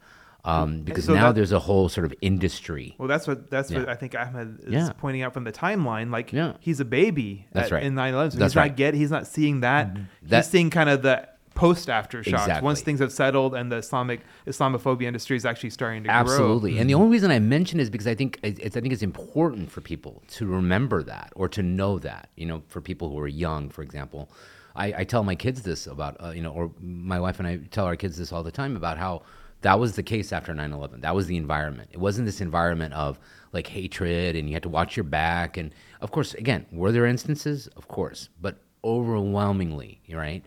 um, 0.47 0.81
because 0.83 1.05
so 1.05 1.13
now 1.13 1.27
that, 1.27 1.35
there's 1.35 1.51
a 1.51 1.59
whole 1.59 1.89
sort 1.89 2.05
of 2.05 2.13
industry. 2.21 2.95
Well, 2.97 3.09
that's 3.09 3.27
what 3.27 3.49
that's 3.49 3.69
yeah. 3.69 3.79
what 3.79 3.89
I 3.89 3.95
think 3.95 4.15
Ahmed 4.15 4.61
is 4.61 4.73
yeah. 4.73 4.91
pointing 4.97 5.21
out 5.21 5.33
from 5.33 5.43
the 5.43 5.51
timeline. 5.51 6.09
Like, 6.09 6.31
yeah. 6.31 6.53
he's 6.61 6.79
a 6.79 6.85
baby. 6.85 7.47
That's 7.51 7.67
at, 7.67 7.75
right. 7.75 7.83
In 7.83 7.95
9/11, 7.95 8.31
so 8.31 8.39
that's 8.39 8.53
he's 8.53 8.55
right. 8.55 8.69
not 8.69 8.77
get 8.77 8.93
he's 8.93 9.11
not 9.11 9.27
seeing 9.27 9.59
that. 9.59 9.89
Mm-hmm. 9.89 10.03
That, 10.23 10.37
he's 10.37 10.47
seeing 10.47 10.69
kind 10.69 10.89
of 10.89 11.01
the 11.01 11.27
post 11.57 11.87
aftershocks 11.87 12.27
exactly. 12.27 12.63
once 12.63 12.81
things 12.81 12.99
have 12.99 13.11
settled 13.11 13.55
and 13.55 13.71
the 13.71 13.77
Islamic 13.77 14.21
Islamophobia 14.45 15.03
industry 15.03 15.35
is 15.35 15.45
actually 15.45 15.71
starting 15.71 16.03
to 16.03 16.09
Absolutely. 16.09 16.37
grow. 16.37 16.45
Absolutely. 16.45 16.79
And 16.79 16.89
the 16.89 16.93
only 16.93 17.09
reason 17.09 17.31
I 17.31 17.39
mention 17.39 17.79
is 17.79 17.89
because 17.89 18.07
I 18.07 18.13
think 18.13 18.39
it's 18.43 18.77
I 18.77 18.81
think 18.81 18.93
it's 18.93 19.01
important 19.01 19.71
for 19.71 19.81
people 19.81 20.21
to 20.29 20.45
remember 20.45 21.01
that 21.03 21.33
or 21.35 21.49
to 21.49 21.63
know 21.63 21.97
that. 21.99 22.29
You 22.35 22.45
know, 22.45 22.61
for 22.67 22.79
people 22.79 23.09
who 23.09 23.19
are 23.19 23.27
young, 23.27 23.69
for 23.69 23.81
example. 23.81 24.29
I, 24.75 24.93
I 24.97 25.03
tell 25.05 25.23
my 25.23 25.33
kids 25.33 25.63
this 25.63 25.87
about, 25.87 26.17
uh, 26.23 26.29
you 26.29 26.43
know, 26.43 26.51
or 26.51 26.71
my 26.79 27.19
wife 27.19 27.39
and 27.39 27.47
I 27.47 27.57
tell 27.71 27.85
our 27.85 27.95
kids 27.95 28.15
this 28.15 28.31
all 28.31 28.43
the 28.43 28.51
time 28.51 28.75
about 28.75 28.99
how 28.99 29.23
that 29.61 29.79
was 29.79 29.95
the 29.95 30.03
case 30.03 30.31
after 30.31 30.53
9-11 30.53 31.01
that 31.01 31.15
was 31.15 31.25
the 31.25 31.35
environment 31.35 31.89
it 31.91 31.97
wasn't 31.97 32.25
this 32.25 32.41
environment 32.41 32.93
of 32.93 33.19
like 33.53 33.65
hatred 33.65 34.35
and 34.35 34.47
you 34.47 34.53
had 34.53 34.63
to 34.63 34.69
watch 34.69 34.95
your 34.95 35.03
back 35.03 35.57
and 35.57 35.73
of 35.99 36.11
course 36.11 36.35
again 36.35 36.65
were 36.71 36.91
there 36.91 37.07
instances 37.07 37.65
of 37.75 37.87
course 37.87 38.29
but 38.39 38.59
overwhelmingly 38.83 39.99
right 40.11 40.45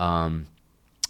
um, 0.00 0.46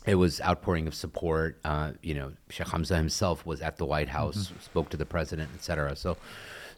it 0.07 0.14
was 0.14 0.40
outpouring 0.40 0.87
of 0.87 0.94
support 0.94 1.59
uh, 1.64 1.92
you 2.03 2.14
know 2.14 2.33
sheikh 2.48 2.68
hamza 2.68 2.96
himself 2.96 3.46
was 3.46 3.61
at 3.61 3.76
the 3.76 3.87
white 3.87 4.09
house 4.09 4.48
mm-hmm. 4.48 4.61
spoke 4.61 4.88
to 4.90 4.96
the 4.96 5.07
president 5.07 5.48
etc 5.55 5.94
so 5.96 6.16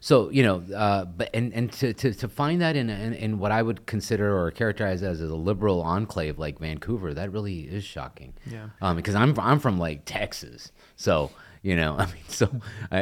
so 0.03 0.29
you 0.31 0.43
know, 0.43 0.61
uh, 0.75 1.05
but 1.05 1.29
and 1.33 1.53
and 1.53 1.71
to, 1.71 1.93
to, 1.93 2.13
to 2.13 2.27
find 2.27 2.59
that 2.59 2.75
in, 2.75 2.89
in, 2.89 3.13
in 3.13 3.39
what 3.39 3.53
I 3.53 3.61
would 3.61 3.85
consider 3.85 4.37
or 4.37 4.51
characterize 4.51 5.01
as 5.01 5.21
a 5.21 5.33
liberal 5.33 5.81
enclave 5.81 6.37
like 6.37 6.59
Vancouver, 6.59 7.13
that 7.13 7.31
really 7.31 7.61
is 7.61 7.85
shocking. 7.85 8.33
Yeah. 8.45 8.67
Um, 8.81 8.97
because 8.97 9.15
I'm 9.15 9.39
I'm 9.39 9.59
from 9.59 9.79
like 9.79 10.01
Texas, 10.03 10.73
so 10.97 11.31
you 11.61 11.77
know, 11.77 11.95
I 11.97 12.07
mean, 12.07 12.15
so 12.27 12.49
I, 12.91 12.97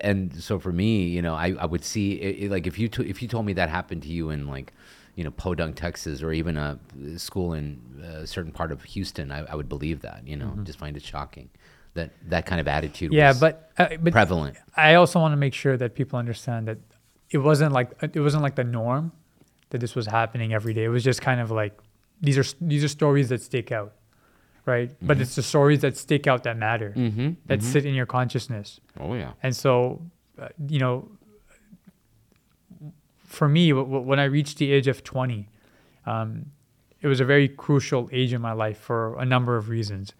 and 0.00 0.42
so 0.42 0.58
for 0.58 0.72
me, 0.72 1.08
you 1.08 1.20
know, 1.20 1.34
I, 1.34 1.54
I 1.60 1.66
would 1.66 1.84
see 1.84 2.12
it, 2.12 2.50
like 2.50 2.66
if 2.66 2.78
you 2.78 2.88
if 2.96 3.20
you 3.20 3.28
told 3.28 3.44
me 3.44 3.52
that 3.52 3.68
happened 3.68 4.04
to 4.04 4.08
you 4.08 4.30
in 4.30 4.48
like 4.48 4.72
you 5.18 5.24
know 5.24 5.32
Podunk, 5.32 5.74
Texas, 5.74 6.22
or 6.22 6.32
even 6.32 6.56
a 6.56 6.78
school 7.16 7.52
in 7.52 7.80
a 8.02 8.24
certain 8.24 8.52
part 8.52 8.70
of 8.70 8.84
Houston, 8.84 9.32
I, 9.32 9.40
I 9.40 9.56
would 9.56 9.68
believe 9.68 10.02
that. 10.02 10.22
You 10.24 10.36
know, 10.36 10.46
mm-hmm. 10.46 10.62
just 10.64 10.78
find 10.78 10.96
it 10.96 11.02
shocking 11.02 11.50
that 11.94 12.10
that 12.28 12.46
kind 12.46 12.60
of 12.60 12.68
attitude 12.68 13.12
yeah 13.12 13.32
but, 13.32 13.72
uh, 13.78 13.88
but 14.00 14.12
prevalent 14.12 14.56
i 14.76 14.94
also 14.94 15.18
want 15.18 15.32
to 15.32 15.36
make 15.36 15.54
sure 15.54 15.76
that 15.76 15.94
people 15.94 16.18
understand 16.18 16.68
that 16.68 16.78
it 17.30 17.38
wasn't 17.38 17.72
like 17.72 17.90
it 18.02 18.20
wasn't 18.20 18.42
like 18.42 18.54
the 18.54 18.62
norm 18.62 19.10
that 19.70 19.78
this 19.78 19.94
was 19.94 20.06
happening 20.06 20.52
every 20.52 20.72
day 20.72 20.84
it 20.84 20.88
was 20.88 21.02
just 21.02 21.20
kind 21.20 21.40
of 21.40 21.50
like 21.50 21.76
these 22.20 22.38
are 22.38 22.44
these 22.60 22.84
are 22.84 22.88
stories 22.88 23.30
that 23.30 23.42
stick 23.42 23.72
out 23.72 23.94
right 24.64 24.90
mm-hmm. 24.90 25.06
but 25.06 25.20
it's 25.20 25.34
the 25.34 25.42
stories 25.42 25.80
that 25.80 25.96
stick 25.96 26.26
out 26.26 26.44
that 26.44 26.56
matter 26.56 26.92
mm-hmm. 26.96 27.30
that 27.46 27.58
mm-hmm. 27.58 27.68
sit 27.68 27.84
in 27.84 27.94
your 27.94 28.06
consciousness 28.06 28.80
oh 29.00 29.14
yeah 29.14 29.32
and 29.42 29.56
so 29.56 30.00
uh, 30.38 30.48
you 30.68 30.78
know 30.78 31.08
for 33.28 33.48
me 33.48 33.70
w- 33.70 33.86
w- 33.86 34.04
when 34.04 34.18
i 34.18 34.24
reached 34.24 34.58
the 34.58 34.72
age 34.72 34.88
of 34.88 35.04
20 35.04 35.48
um, 36.06 36.46
it 37.00 37.06
was 37.06 37.20
a 37.20 37.24
very 37.24 37.48
crucial 37.48 38.08
age 38.12 38.32
in 38.32 38.40
my 38.40 38.52
life 38.52 38.78
for 38.78 39.16
a 39.20 39.24
number 39.24 39.56
of 39.56 39.68
reasons 39.68 40.14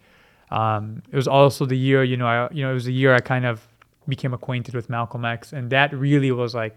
um, 0.51 1.03
it 1.11 1.16
was 1.16 1.29
also 1.29 1.66
the 1.66 1.77
year, 1.77 2.03
you 2.03 2.16
know, 2.16 2.27
I, 2.27 2.49
you 2.53 2.62
know, 2.62 2.71
it 2.71 2.75
was 2.75 2.87
the 2.87 2.92
year 2.92 3.14
I 3.14 3.21
kind 3.21 3.44
of 3.44 3.66
became 4.09 4.33
acquainted 4.33 4.75
with 4.75 4.88
Malcolm 4.88 5.25
X, 5.25 5.53
and 5.53 5.71
that 5.71 5.92
really 5.92 6.33
was 6.33 6.55
like 6.55 6.77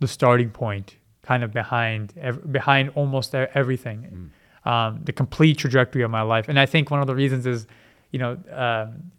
the 0.00 0.08
starting 0.08 0.50
point, 0.50 0.96
kind 1.22 1.44
of 1.44 1.52
behind 1.52 2.14
ev- 2.20 2.50
behind 2.52 2.90
almost 2.94 3.34
everything, 3.34 4.32
mm. 4.66 4.70
um, 4.70 5.00
the 5.04 5.12
complete 5.12 5.58
trajectory 5.58 6.02
of 6.02 6.10
my 6.10 6.22
life. 6.22 6.48
And 6.48 6.58
I 6.58 6.66
think 6.66 6.90
one 6.90 7.00
of 7.00 7.06
the 7.06 7.14
reasons 7.14 7.46
is, 7.46 7.66
you 8.10 8.18
know, 8.18 8.36
um, 8.50 9.12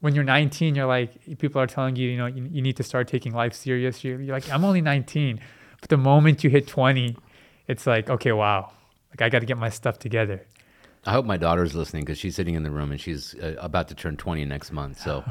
when 0.00 0.14
you're 0.14 0.24
19, 0.24 0.74
you're 0.74 0.86
like 0.86 1.38
people 1.38 1.60
are 1.60 1.66
telling 1.66 1.96
you, 1.96 2.08
you 2.08 2.16
know, 2.16 2.26
you, 2.26 2.48
you 2.50 2.62
need 2.62 2.76
to 2.78 2.82
start 2.82 3.08
taking 3.08 3.34
life 3.34 3.52
serious. 3.52 4.02
You're, 4.02 4.22
you're 4.22 4.34
like, 4.34 4.50
I'm 4.50 4.64
only 4.64 4.80
19, 4.80 5.38
but 5.80 5.90
the 5.90 5.96
moment 5.96 6.44
you 6.44 6.50
hit 6.50 6.66
20, 6.66 7.16
it's 7.68 7.86
like, 7.86 8.10
okay, 8.10 8.32
wow, 8.32 8.72
like 9.10 9.22
I 9.22 9.28
got 9.28 9.40
to 9.40 9.46
get 9.46 9.58
my 9.58 9.70
stuff 9.70 9.98
together. 9.98 10.46
I 11.06 11.12
hope 11.12 11.24
my 11.24 11.38
daughter's 11.38 11.74
listening 11.74 12.04
because 12.04 12.18
she's 12.18 12.36
sitting 12.36 12.54
in 12.54 12.62
the 12.62 12.70
room 12.70 12.90
and 12.90 13.00
she's 13.00 13.34
uh, 13.36 13.54
about 13.58 13.88
to 13.88 13.94
turn 13.94 14.18
20 14.18 14.44
next 14.44 14.70
month. 14.70 15.00
So 15.00 15.24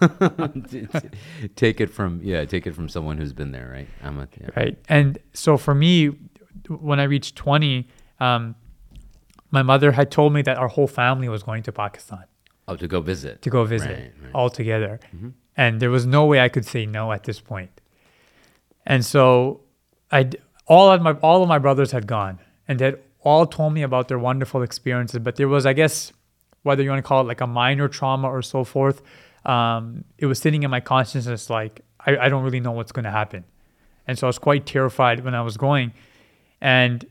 take 1.56 1.80
it 1.80 1.90
from 1.90 2.20
yeah, 2.24 2.44
take 2.44 2.66
it 2.66 2.74
from 2.74 2.88
someone 2.88 3.16
who's 3.16 3.32
been 3.32 3.52
there, 3.52 3.70
right? 3.72 3.88
I'm 4.02 4.18
a, 4.18 4.28
yeah. 4.40 4.48
right. 4.56 4.78
And 4.88 5.18
so 5.32 5.56
for 5.56 5.76
me, 5.76 6.08
when 6.68 6.98
I 6.98 7.04
reached 7.04 7.36
20, 7.36 7.86
um, 8.18 8.56
my 9.52 9.62
mother 9.62 9.92
had 9.92 10.10
told 10.10 10.32
me 10.32 10.42
that 10.42 10.58
our 10.58 10.68
whole 10.68 10.88
family 10.88 11.28
was 11.28 11.44
going 11.44 11.62
to 11.64 11.72
Pakistan. 11.72 12.24
Oh, 12.66 12.74
to 12.74 12.88
go 12.88 13.00
visit. 13.00 13.42
To 13.42 13.50
go 13.50 13.64
visit 13.64 13.90
right, 13.90 14.12
right. 14.20 14.32
all 14.34 14.50
together, 14.50 14.98
mm-hmm. 15.14 15.28
and 15.56 15.80
there 15.80 15.90
was 15.90 16.04
no 16.04 16.26
way 16.26 16.40
I 16.40 16.48
could 16.48 16.66
say 16.66 16.84
no 16.84 17.12
at 17.12 17.22
this 17.22 17.38
point. 17.38 17.80
And 18.84 19.04
so, 19.04 19.60
I 20.16 20.30
all 20.66 20.90
of 20.90 21.02
my 21.02 21.12
all 21.12 21.42
of 21.42 21.48
my 21.48 21.58
brothers 21.58 21.92
had 21.92 22.06
gone, 22.06 22.38
and 22.66 22.78
they 22.78 22.86
had 22.86 22.98
all 23.26 23.44
told 23.44 23.72
me 23.72 23.82
about 23.82 24.06
their 24.06 24.18
wonderful 24.20 24.62
experiences, 24.62 25.18
but 25.18 25.34
there 25.34 25.48
was, 25.48 25.66
I 25.66 25.72
guess, 25.72 26.12
whether 26.62 26.82
you 26.82 26.90
want 26.90 27.04
to 27.04 27.08
call 27.08 27.22
it 27.22 27.26
like 27.26 27.40
a 27.40 27.46
minor 27.46 27.88
trauma 27.88 28.28
or 28.28 28.40
so 28.40 28.62
forth, 28.62 29.02
um, 29.44 30.04
it 30.16 30.26
was 30.26 30.38
sitting 30.38 30.62
in 30.62 30.70
my 30.70 30.78
consciousness 30.78 31.50
like, 31.50 31.80
I, 31.98 32.16
I 32.16 32.28
don't 32.28 32.44
really 32.44 32.60
know 32.60 32.70
what's 32.70 32.92
going 32.92 33.04
to 33.04 33.10
happen. 33.10 33.44
And 34.06 34.16
so 34.16 34.28
I 34.28 34.28
was 34.28 34.38
quite 34.38 34.64
terrified 34.64 35.24
when 35.24 35.34
I 35.34 35.42
was 35.42 35.56
going. 35.56 35.92
And 36.60 37.04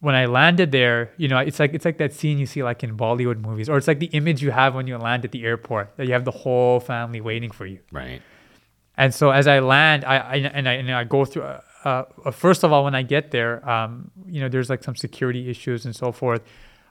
when 0.00 0.16
I 0.16 0.26
landed 0.26 0.72
there, 0.72 1.12
you 1.16 1.28
know, 1.28 1.38
it's 1.38 1.60
like 1.60 1.72
it's 1.72 1.84
like 1.84 1.98
that 1.98 2.12
scene 2.12 2.38
you 2.38 2.46
see 2.46 2.64
like 2.64 2.82
in 2.82 2.96
Bollywood 2.96 3.40
movies, 3.40 3.68
or 3.68 3.76
it's 3.76 3.86
like 3.86 4.00
the 4.00 4.06
image 4.06 4.42
you 4.42 4.50
have 4.50 4.74
when 4.74 4.88
you 4.88 4.98
land 4.98 5.24
at 5.24 5.30
the 5.30 5.44
airport 5.44 5.96
that 5.96 6.06
you 6.06 6.14
have 6.14 6.24
the 6.24 6.32
whole 6.32 6.80
family 6.80 7.20
waiting 7.20 7.52
for 7.52 7.64
you. 7.64 7.78
Right. 7.92 8.20
And 8.96 9.14
so 9.14 9.30
as 9.30 9.46
I 9.46 9.60
land, 9.60 10.04
I, 10.04 10.16
I 10.16 10.36
and 10.36 10.68
I 10.68 10.72
and 10.72 10.90
I 10.90 11.04
go 11.04 11.24
through. 11.24 11.42
Uh, 11.42 11.60
uh, 11.86 12.30
first 12.32 12.64
of 12.64 12.72
all, 12.72 12.82
when 12.86 12.96
I 12.96 13.02
get 13.14 13.30
there, 13.30 13.52
um, 13.68 14.10
you 14.26 14.40
know, 14.40 14.48
there's 14.48 14.68
like 14.68 14.82
some 14.82 14.96
security 14.96 15.48
issues 15.48 15.84
and 15.86 15.94
so 15.94 16.10
forth. 16.10 16.42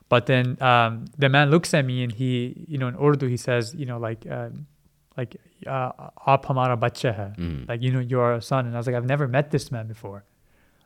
But 0.08 0.26
then 0.26 0.56
um, 0.62 1.04
the 1.18 1.28
man 1.28 1.50
looks 1.50 1.74
at 1.74 1.84
me 1.84 2.02
and 2.04 2.12
he, 2.20 2.64
you 2.66 2.78
know, 2.78 2.88
in 2.88 2.96
Urdu, 2.96 3.26
he 3.26 3.36
says, 3.36 3.74
you 3.74 3.86
know, 3.90 3.98
like, 3.98 4.24
uh, 4.36 4.50
like, 5.16 5.36
uh, 5.66 5.90
aap 6.26 6.44
hamara 6.44 6.76
bacha 6.78 7.12
hai. 7.12 7.32
Mm. 7.36 7.68
Like, 7.68 7.82
you 7.82 7.90
know, 7.90 7.98
you're 7.98 8.34
a 8.34 8.40
son. 8.40 8.66
And 8.66 8.74
I 8.74 8.78
was 8.78 8.86
like, 8.86 8.96
I've 8.96 9.10
never 9.14 9.26
met 9.28 9.50
this 9.50 9.70
man 9.70 9.86
before. 9.86 10.24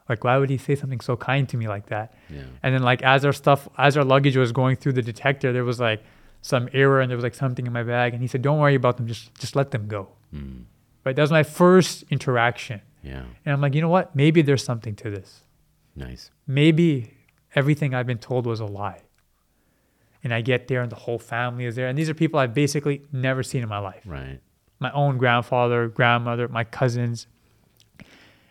Like, 0.08 0.24
why 0.24 0.38
would 0.38 0.50
he 0.50 0.58
say 0.58 0.74
something 0.74 1.00
so 1.00 1.16
kind 1.16 1.48
to 1.50 1.56
me 1.56 1.68
like 1.68 1.86
that? 1.86 2.14
Yeah. 2.28 2.42
And 2.62 2.74
then, 2.74 2.82
like, 2.82 3.02
as 3.02 3.24
our 3.24 3.32
stuff, 3.32 3.68
as 3.78 3.96
our 3.96 4.04
luggage 4.04 4.36
was 4.36 4.50
going 4.50 4.76
through 4.76 4.94
the 4.94 5.02
detector, 5.02 5.52
there 5.52 5.64
was 5.64 5.78
like 5.78 6.02
some 6.42 6.68
error 6.72 7.00
and 7.00 7.08
there 7.10 7.16
was 7.16 7.22
like 7.22 7.34
something 7.34 7.66
in 7.66 7.72
my 7.72 7.84
bag. 7.84 8.12
And 8.14 8.22
he 8.22 8.26
said, 8.26 8.42
don't 8.42 8.58
worry 8.58 8.74
about 8.74 8.96
them. 8.96 9.06
Just, 9.06 9.32
just 9.38 9.54
let 9.54 9.70
them 9.70 9.86
go. 9.86 10.08
Mm. 10.34 10.64
Right. 11.04 11.14
That 11.14 11.22
was 11.22 11.30
my 11.30 11.44
first 11.44 12.04
interaction. 12.10 12.80
Yeah. 13.02 13.24
And 13.44 13.52
I'm 13.52 13.60
like, 13.60 13.74
you 13.74 13.80
know 13.80 13.88
what? 13.88 14.14
Maybe 14.14 14.42
there's 14.42 14.62
something 14.64 14.94
to 14.96 15.10
this. 15.10 15.40
Nice. 15.96 16.30
Maybe 16.46 17.14
everything 17.54 17.94
I've 17.94 18.06
been 18.06 18.18
told 18.18 18.46
was 18.46 18.60
a 18.60 18.66
lie. 18.66 19.02
and 20.22 20.34
I 20.34 20.42
get 20.42 20.68
there 20.68 20.82
and 20.82 20.92
the 20.92 20.96
whole 20.96 21.18
family 21.18 21.64
is 21.64 21.76
there. 21.76 21.88
And 21.88 21.96
these 21.98 22.10
are 22.10 22.14
people 22.14 22.38
I've 22.38 22.52
basically 22.54 23.02
never 23.10 23.42
seen 23.42 23.62
in 23.62 23.68
my 23.70 23.78
life. 23.78 24.02
Right. 24.04 24.38
My 24.78 24.92
own 24.92 25.16
grandfather, 25.18 25.88
grandmother, 25.88 26.46
my 26.48 26.62
cousins. 26.64 27.26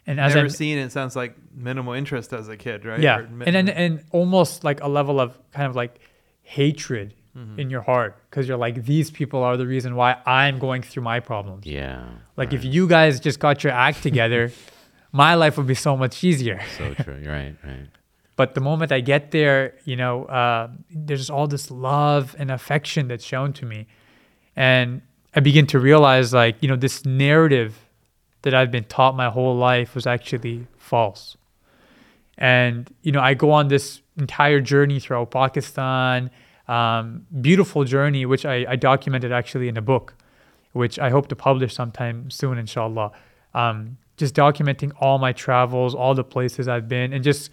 And 0.07 0.19
as 0.19 0.33
Never 0.33 0.45
I'm, 0.45 0.49
seen 0.49 0.77
it. 0.79 0.91
Sounds 0.91 1.15
like 1.15 1.35
minimal 1.53 1.93
interest 1.93 2.33
as 2.33 2.49
a 2.49 2.57
kid, 2.57 2.85
right? 2.85 2.99
yeah, 2.99 3.19
Or 3.19 3.27
mi- 3.27 3.45
and 3.45 3.69
and 3.69 4.03
almost 4.11 4.63
like 4.63 4.81
a 4.81 4.87
level 4.87 5.19
of 5.19 5.37
kind 5.51 5.67
of 5.67 5.75
like 5.75 5.99
hatred 6.41 7.13
Mm-hmm. 7.37 7.59
in 7.59 7.69
your 7.69 7.81
heart 7.81 8.17
because 8.29 8.47
you're 8.47 8.57
like 8.57 8.85
these 8.85 9.11
people 9.11 9.43
are 9.43 9.55
the 9.55 9.67
reason 9.67 9.95
why 9.95 10.17
I'm 10.25 10.57
going 10.57 10.81
through 10.81 11.03
my 11.03 11.19
problems. 11.19 11.67
Yeah. 11.67 12.03
Like 12.35 12.53
if 12.53 12.65
you 12.65 12.87
guys 12.87 13.19
just 13.19 13.39
got 13.39 13.63
your 13.63 13.71
act 13.71 14.01
together, 14.09 14.51
my 15.11 15.35
life 15.35 15.55
would 15.57 15.67
be 15.67 15.75
so 15.75 15.95
much 15.95 16.23
easier. 16.23 16.59
So 16.77 16.95
true. 16.95 17.21
Right. 17.25 17.55
Right. 17.63 17.87
But 18.35 18.55
the 18.55 18.61
moment 18.61 18.93
I 18.93 19.01
get 19.01 19.31
there, 19.31 19.75
you 19.83 19.97
know, 19.97 20.23
uh, 20.23 20.69
there's 20.89 21.29
all 21.29 21.45
this 21.45 21.69
love 21.69 22.35
and 22.39 22.49
affection 22.49 23.09
that's 23.09 23.25
shown 23.25 23.51
to 23.53 23.65
me, 23.65 23.85
and 24.55 25.01
I 25.35 25.41
begin 25.41 25.67
to 25.67 25.77
realize 25.79 26.33
like 26.33 26.55
you 26.61 26.69
know 26.69 26.77
this 26.77 27.05
narrative 27.05 27.77
that 28.43 28.53
I've 28.53 28.71
been 28.71 28.85
taught 28.85 29.15
my 29.17 29.29
whole 29.29 29.57
life 29.57 29.93
was 29.93 30.07
actually 30.07 30.67
false. 30.77 31.35
And 32.37 32.89
you 33.01 33.11
know, 33.11 33.19
I 33.19 33.33
go 33.33 33.51
on 33.51 33.67
this 33.67 34.01
entire 34.17 34.61
journey 34.61 35.01
throughout 35.01 35.31
Pakistan, 35.31 36.31
um, 36.69 37.25
beautiful 37.41 37.83
journey, 37.83 38.25
which 38.25 38.45
I, 38.45 38.65
I 38.69 38.75
documented 38.75 39.31
actually 39.31 39.67
in 39.67 39.77
a 39.77 39.81
book, 39.81 40.13
which 40.73 40.99
I 40.99 41.09
hope 41.09 41.27
to 41.29 41.35
publish 41.35 41.73
sometime 41.73 42.29
soon, 42.29 42.57
inshallah. 42.57 43.11
Um, 43.55 43.97
just 44.17 44.35
documenting 44.35 44.91
all 44.99 45.17
my 45.17 45.33
travels, 45.33 45.95
all 45.95 46.13
the 46.13 46.23
places 46.23 46.67
I've 46.67 46.87
been, 46.87 47.11
and 47.11 47.23
just 47.23 47.49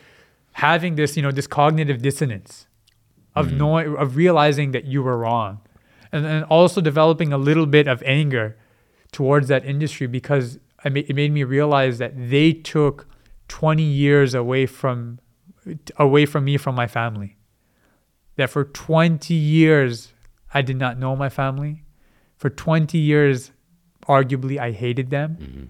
having 0.53 0.97
this, 0.97 1.17
you 1.17 1.23
know, 1.23 1.31
this 1.31 1.47
cognitive 1.47 2.03
dissonance 2.03 2.67
of 3.35 3.53
knowing, 3.53 3.97
of 3.97 4.17
realizing 4.17 4.73
that 4.73 4.85
you 4.85 5.03
were 5.03 5.17
wrong, 5.17 5.61
and 6.13 6.25
then 6.25 6.43
also 6.45 6.81
developing 6.81 7.33
a 7.33 7.39
little 7.39 7.67
bit 7.67 7.87
of 7.87 8.03
anger 8.03 8.57
towards 9.13 9.49
that 9.49 9.65
industry 9.65 10.07
because 10.07 10.59
I 10.85 10.89
ma- 10.89 11.01
it 11.07 11.15
made 11.15 11.33
me 11.33 11.45
realize 11.45 11.99
that 11.99 12.13
they 12.17 12.53
took 12.53 13.07
20 13.49 13.83
years 13.83 14.35
away 14.35 14.67
from 14.67 15.21
away 15.97 16.27
from 16.27 16.45
me 16.45 16.57
from 16.57 16.75
my 16.75 16.87
family. 16.87 17.36
That 18.37 18.51
for 18.51 18.65
20 18.65 19.35
years 19.35 20.13
I 20.53 20.63
did 20.63 20.77
not 20.77 20.99
know 20.99 21.17
my 21.17 21.29
family. 21.29 21.83
For 22.37 22.51
20 22.51 22.99
years, 22.99 23.51
arguably 24.09 24.59
I 24.59 24.73
hated 24.73 25.11
them. 25.11 25.37
Mm-hmm. 25.41 25.65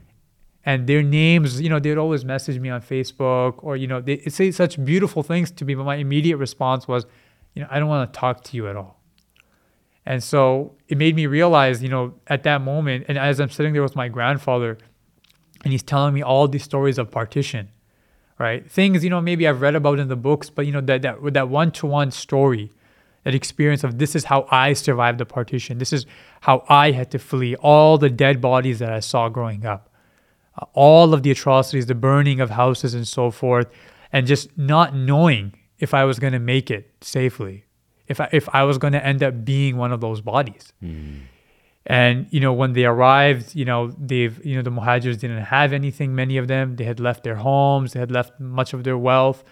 And 0.64 0.88
their 0.88 1.02
names, 1.02 1.60
you 1.60 1.68
know, 1.68 1.78
they'd 1.78 1.96
always 1.96 2.24
message 2.24 2.58
me 2.58 2.70
on 2.70 2.82
Facebook 2.82 3.54
or, 3.58 3.76
you 3.76 3.86
know, 3.86 4.00
they 4.00 4.18
say 4.26 4.50
such 4.50 4.84
beautiful 4.84 5.22
things 5.22 5.52
to 5.52 5.64
me. 5.64 5.76
But 5.76 5.84
my 5.84 5.94
immediate 5.94 6.38
response 6.38 6.88
was, 6.88 7.06
you 7.54 7.62
know, 7.62 7.68
I 7.70 7.78
don't 7.78 7.88
want 7.88 8.12
to 8.12 8.18
talk 8.18 8.42
to 8.44 8.56
you 8.56 8.68
at 8.68 8.76
all. 8.76 9.00
And 10.04 10.22
so 10.22 10.74
it 10.88 10.98
made 10.98 11.14
me 11.14 11.26
realize, 11.26 11.82
you 11.82 11.88
know, 11.88 12.14
at 12.26 12.42
that 12.44 12.62
moment, 12.62 13.06
and 13.08 13.16
as 13.16 13.40
I'm 13.40 13.50
sitting 13.50 13.72
there 13.72 13.82
with 13.82 13.96
my 13.96 14.08
grandfather, 14.08 14.78
and 15.64 15.72
he's 15.72 15.82
telling 15.82 16.14
me 16.14 16.22
all 16.22 16.46
these 16.46 16.62
stories 16.62 16.98
of 16.98 17.10
partition, 17.10 17.70
right? 18.38 18.70
Things, 18.70 19.02
you 19.04 19.10
know, 19.10 19.20
maybe 19.20 19.46
I've 19.48 19.60
read 19.60 19.74
about 19.74 19.98
in 19.98 20.08
the 20.08 20.16
books, 20.16 20.50
but 20.50 20.66
you 20.66 20.72
know, 20.72 20.80
that 20.82 21.02
that 21.02 21.18
that 21.32 21.48
one-to-one 21.48 22.10
story, 22.10 22.72
that 23.24 23.34
experience 23.34 23.84
of 23.84 23.98
this 23.98 24.14
is 24.14 24.24
how 24.24 24.46
I 24.50 24.72
survived 24.72 25.18
the 25.18 25.26
partition. 25.26 25.78
This 25.78 25.92
is 25.92 26.06
how 26.42 26.64
I 26.68 26.92
had 26.92 27.10
to 27.12 27.18
flee 27.18 27.56
all 27.56 27.98
the 27.98 28.10
dead 28.10 28.40
bodies 28.40 28.78
that 28.78 28.92
I 28.92 29.00
saw 29.00 29.28
growing 29.28 29.66
up, 29.66 29.90
uh, 30.60 30.66
all 30.74 31.14
of 31.14 31.22
the 31.22 31.30
atrocities, 31.30 31.86
the 31.86 31.94
burning 31.94 32.40
of 32.40 32.50
houses 32.50 32.94
and 32.94 33.06
so 33.08 33.30
forth, 33.30 33.68
and 34.12 34.26
just 34.26 34.56
not 34.56 34.94
knowing 34.94 35.54
if 35.78 35.92
I 35.92 36.04
was 36.04 36.18
going 36.18 36.32
to 36.32 36.38
make 36.38 36.70
it 36.70 36.90
safely, 37.00 37.64
if 38.06 38.20
I, 38.20 38.28
if 38.32 38.48
I 38.54 38.62
was 38.64 38.78
going 38.78 38.92
to 38.92 39.04
end 39.04 39.22
up 39.22 39.44
being 39.44 39.76
one 39.76 39.92
of 39.92 40.00
those 40.00 40.20
bodies. 40.20 40.72
And 41.88 42.26
you 42.30 42.40
know, 42.40 42.52
when 42.52 42.72
they 42.72 42.84
arrived, 42.84 43.54
you 43.54 43.64
know, 43.64 43.92
they've 43.96 44.44
you 44.44 44.56
know 44.56 44.62
the 44.62 44.70
muhajirs 44.70 45.20
didn't 45.20 45.44
have 45.44 45.72
anything. 45.72 46.14
Many 46.14 46.36
of 46.36 46.48
them 46.48 46.76
they 46.76 46.84
had 46.84 46.98
left 46.98 47.22
their 47.22 47.36
homes, 47.36 47.92
they 47.92 48.00
had 48.00 48.10
left 48.10 48.40
much 48.40 48.74
of 48.74 48.82
their 48.82 48.98
wealth, 48.98 49.44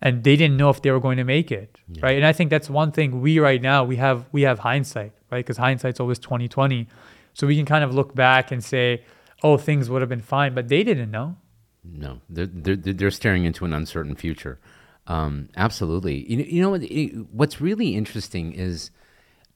and 0.00 0.24
they 0.24 0.34
didn't 0.34 0.56
know 0.56 0.70
if 0.70 0.80
they 0.80 0.90
were 0.90 1.00
going 1.00 1.18
to 1.18 1.24
make 1.24 1.52
it, 1.52 1.78
right? 2.00 2.16
And 2.16 2.24
I 2.24 2.32
think 2.32 2.48
that's 2.48 2.70
one 2.70 2.90
thing 2.90 3.20
we 3.20 3.38
right 3.38 3.60
now 3.60 3.84
we 3.84 3.96
have 3.96 4.24
we 4.32 4.42
have 4.42 4.60
hindsight, 4.60 5.12
right? 5.30 5.44
Because 5.44 5.58
hindsight's 5.58 6.00
always 6.00 6.18
twenty 6.18 6.48
twenty, 6.48 6.88
so 7.34 7.46
we 7.46 7.54
can 7.54 7.66
kind 7.66 7.84
of 7.84 7.94
look 7.94 8.14
back 8.14 8.50
and 8.50 8.64
say, 8.64 9.04
oh, 9.42 9.58
things 9.58 9.90
would 9.90 10.00
have 10.00 10.08
been 10.08 10.22
fine, 10.22 10.54
but 10.54 10.68
they 10.68 10.84
didn't 10.84 11.10
know. 11.10 11.36
No, 11.84 12.20
they're, 12.30 12.46
they're, 12.46 12.76
they're 12.76 13.10
staring 13.10 13.44
into 13.44 13.66
an 13.66 13.74
uncertain 13.74 14.14
future. 14.14 14.58
Um, 15.06 15.50
absolutely. 15.54 16.24
You 16.32 16.38
you 16.38 16.62
know 16.62 16.70
what, 16.70 16.82
what's 17.30 17.60
really 17.60 17.94
interesting 17.94 18.52
is 18.54 18.90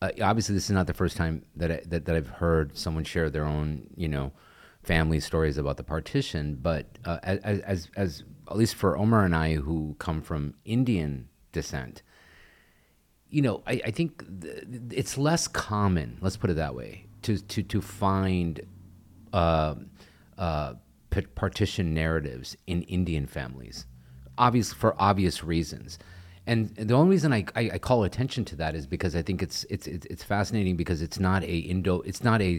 uh, 0.01 0.11
obviously 0.23 0.55
this 0.55 0.65
is 0.65 0.71
not 0.71 0.87
the 0.87 0.95
first 0.95 1.17
time 1.17 1.45
that, 1.57 1.71
I, 1.71 1.83
that 1.87 2.05
that 2.05 2.15
I've 2.15 2.29
heard 2.29 2.77
someone 2.77 3.05
share 3.05 3.31
their 3.31 3.45
own, 3.45 3.89
you 3.97 4.09
know, 4.09 4.33
family 4.83 5.21
stories 5.21 5.59
about 5.59 5.77
the 5.77 5.85
partition. 5.85 6.57
But 6.61 6.87
uh, 7.05 7.19
as, 7.23 7.61
as 7.61 7.89
as 7.97 8.25
at 8.49 8.57
least 8.57 8.75
for 8.75 8.97
Omar 8.97 9.25
and 9.25 9.35
I, 9.35 9.55
who 9.55 9.97
come 9.99 10.23
from 10.23 10.55
Indian 10.65 11.29
descent, 11.53 12.03
you 13.29 13.43
know, 13.43 13.63
I, 13.67 13.81
I 13.87 13.91
think 13.91 14.25
th- 14.41 14.65
it's 14.91 15.19
less 15.19 15.49
common. 15.49 16.19
Let's 16.21 16.37
put 16.37 16.51
it 16.51 16.57
that 16.57 16.75
way 16.75 17.07
to 17.23 17.39
to 17.39 17.63
to 17.63 17.81
find 17.81 18.61
uh, 19.33 19.75
uh, 20.37 20.75
partition 21.35 21.93
narratives 21.93 22.57
in 22.67 22.83
Indian 22.83 23.27
families, 23.27 23.87
obvious 24.37 24.73
for 24.73 24.95
obvious 24.99 25.43
reasons. 25.43 25.99
And 26.49 26.75
the 26.91 26.95
only 26.95 27.11
reason 27.17 27.31
I, 27.39 27.45
I, 27.55 27.63
I 27.75 27.79
call 27.79 28.01
attention 28.05 28.43
to 28.47 28.57
that 28.57 28.75
is 28.75 28.87
because 28.87 29.15
I 29.15 29.23
think 29.23 29.39
it's 29.47 29.59
it's 29.75 29.87
it's, 29.87 30.07
it's 30.13 30.25
fascinating 30.35 30.75
because 30.83 31.01
it's 31.07 31.21
not 31.29 31.41
a 31.45 31.57
Indo 31.73 32.01
it's 32.11 32.23
not 32.31 32.41
a 32.51 32.53